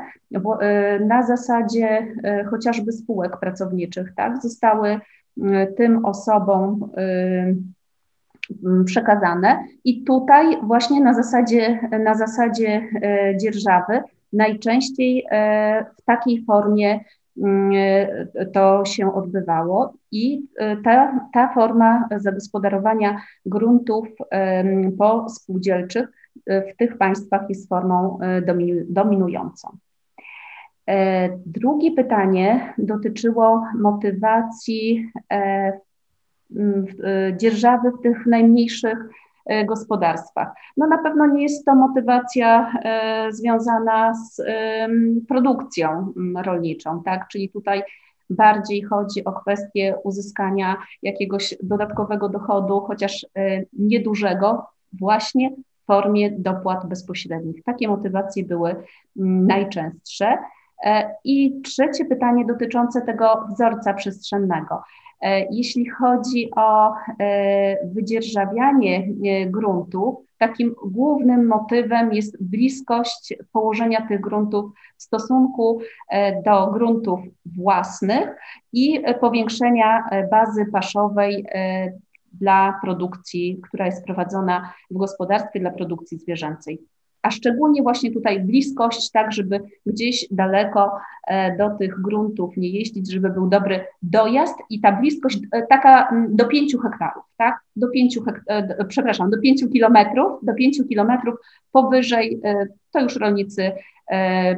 e, 0.61 1.01
na 1.01 1.27
zasadzie 1.27 1.89
e, 2.25 2.45
chociażby 2.45 2.93
spółek 2.93 3.37
pracowniczych, 3.41 4.13
tak, 4.17 4.43
zostały 4.43 4.89
e, 5.43 5.67
tym 5.67 6.05
osobom 6.05 6.91
przekazane. 8.85 9.65
I 9.85 10.05
tutaj 10.05 10.47
właśnie 10.63 11.01
na 11.01 11.15
zasadzie, 11.15 11.89
na 12.05 12.15
zasadzie 12.15 12.89
dzierżawy 13.41 14.03
najczęściej 14.33 15.27
w 15.99 16.03
takiej 16.05 16.45
formie 16.45 17.01
to 18.53 18.85
się 18.85 19.15
odbywało. 19.15 19.95
I 20.13 20.47
ta, 20.85 21.21
ta 21.33 21.55
forma 21.55 22.09
zagospodarowania 22.17 23.21
gruntów 23.47 24.09
pospółdzielczych 24.99 26.09
w 26.47 26.77
tych 26.77 26.99
państwach 26.99 27.49
jest 27.49 27.69
formą 27.69 28.19
e, 28.21 28.43
dominującą. 28.89 29.77
E, 30.89 31.29
drugie 31.47 31.93
pytanie 31.93 32.75
dotyczyło 32.79 33.65
motywacji 33.79 35.11
e, 35.33 35.73
dzierżawy 37.37 37.91
w 37.91 38.03
tych 38.03 38.27
najmniejszych 38.27 38.99
gospodarstwach. 39.67 40.49
No 40.77 40.87
na 40.87 40.99
pewno 40.99 41.27
nie 41.27 41.43
jest 41.43 41.65
to 41.65 41.75
motywacja 41.75 42.73
związana 43.31 44.15
z 44.15 44.43
produkcją 45.29 46.13
rolniczą, 46.37 47.03
tak? 47.03 47.29
Czyli 47.29 47.49
tutaj 47.49 47.83
bardziej 48.31 48.83
chodzi 48.83 49.25
o 49.25 49.33
kwestię 49.33 49.97
uzyskania 50.05 50.77
jakiegoś 51.03 51.55
dodatkowego 51.63 52.29
dochodu, 52.29 52.81
chociaż 52.81 53.27
niedużego, 53.73 54.67
właśnie 54.93 55.51
formie 55.87 56.31
dopłat 56.31 56.87
bezpośrednich. 56.87 57.65
Takie 57.65 57.89
motywacje 57.89 58.45
były 58.45 58.71
mm, 58.71 59.47
najczęstsze. 59.47 60.39
E, 60.85 61.15
I 61.25 61.61
trzecie 61.63 62.05
pytanie 62.05 62.45
dotyczące 62.45 63.03
tego 63.03 63.47
wzorca 63.55 63.95
przestrzennego. 63.95 64.83
E, 65.21 65.47
jeśli 65.51 65.91
chodzi 65.91 66.51
o 66.57 66.95
e, 67.21 67.87
wydzierżawianie 67.87 69.09
gruntów, 69.47 70.17
takim 70.39 70.75
głównym 70.87 71.47
motywem 71.47 72.13
jest 72.13 72.43
bliskość 72.43 73.35
położenia 73.53 74.07
tych 74.09 74.21
gruntów 74.21 74.73
w 74.97 75.03
stosunku 75.03 75.81
do 76.45 76.71
gruntów 76.71 77.21
własnych 77.57 78.37
i 78.73 79.03
powiększenia 79.21 80.05
bazy 80.31 80.67
paszowej 80.73 81.47
dla 82.41 82.79
produkcji, 82.83 83.61
która 83.63 83.87
jest 83.87 84.05
prowadzona 84.05 84.73
w 84.91 84.99
gospodarstwie 84.99 85.61
dla 85.61 85.71
produkcji 85.71 86.19
zwierzęcej. 86.19 86.79
A 87.25 87.31
szczególnie 87.31 87.83
właśnie 87.83 88.13
tutaj 88.13 88.41
bliskość, 88.41 89.11
tak 89.11 89.33
żeby 89.33 89.61
gdzieś 89.87 90.27
daleko 90.31 90.93
e, 91.27 91.57
do 91.57 91.71
tych 91.71 92.01
gruntów 92.01 92.57
nie 92.57 92.69
jeździć, 92.69 93.13
żeby 93.13 93.31
był 93.31 93.49
dobry 93.49 93.87
dojazd 94.03 94.55
i 94.71 94.81
ta 94.81 94.93
bliskość 94.93 95.39
e, 95.53 95.67
taka 95.67 96.11
do 96.29 96.45
5 96.45 96.77
hektarów, 96.83 97.25
tak? 97.37 97.61
Do 97.77 97.89
5 97.89 98.19
hektarów, 98.25 98.87
przepraszam, 98.89 99.31
do 99.31 99.41
5 99.41 99.65
kilometrów, 99.73 100.45
do 100.45 100.55
5 100.55 100.81
kilometrów 100.89 101.35
powyżej 101.73 102.41
e, 102.45 102.67
to 102.91 103.01
już 103.01 103.17
rolnicy 103.17 103.73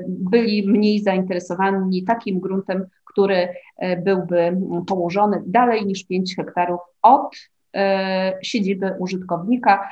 byli 0.08 0.68
mniej 0.68 1.02
zainteresowani 1.02 2.04
takim 2.04 2.40
gruntem, 2.40 2.86
który 3.04 3.48
byłby 4.04 4.56
położony 4.86 5.42
dalej 5.46 5.86
niż 5.86 6.06
5 6.06 6.36
hektarów 6.36 6.80
od 7.02 7.36
E, 7.36 7.55
siedziby 8.42 8.94
użytkownika, 8.98 9.88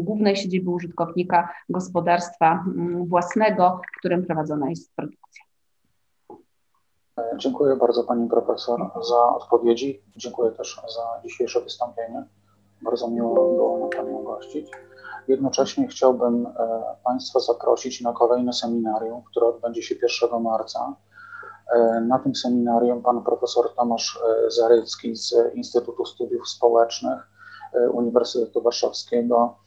głównej 0.00 0.36
siedziby 0.36 0.70
użytkownika 0.70 1.48
gospodarstwa 1.68 2.64
własnego, 3.06 3.80
w 3.94 3.98
którym 3.98 4.26
prowadzona 4.26 4.70
jest 4.70 4.94
produkcja. 4.96 5.44
Dziękuję 7.36 7.76
bardzo 7.76 8.04
Pani 8.04 8.28
Profesor 8.28 8.90
za 9.08 9.36
odpowiedzi. 9.36 10.02
Dziękuję 10.16 10.50
też 10.50 10.80
za 10.88 11.28
dzisiejsze 11.28 11.60
wystąpienie. 11.60 12.24
Bardzo 12.82 13.08
miło 13.08 13.34
było 13.34 13.78
na 13.78 13.96
Panią 13.96 14.22
gościć. 14.22 14.70
Jednocześnie 15.28 15.88
chciałbym 15.88 16.46
e, 16.46 16.50
Państwa 17.04 17.40
zaprosić 17.40 18.00
na 18.00 18.12
kolejne 18.12 18.52
seminarium, 18.52 19.22
które 19.22 19.46
odbędzie 19.46 19.82
się 19.82 19.94
1 20.22 20.42
marca 20.42 20.96
E, 21.11 21.11
na 22.00 22.18
tym 22.18 22.34
seminarium 22.34 23.02
pan 23.02 23.22
profesor 23.22 23.74
Tomasz 23.74 24.20
e, 24.46 24.50
Zarycki 24.50 25.16
z 25.16 25.34
Instytutu 25.54 26.06
Studiów 26.06 26.48
Społecznych 26.48 27.28
e, 27.74 27.90
Uniwersytetu 27.90 28.62
Warszawskiego 28.62 29.58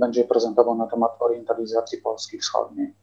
będzie 0.00 0.24
prezentował 0.24 0.74
na 0.74 0.86
temat 0.86 1.10
orientalizacji 1.20 1.98
Polski 1.98 2.38
Wschodniej. 2.38 2.94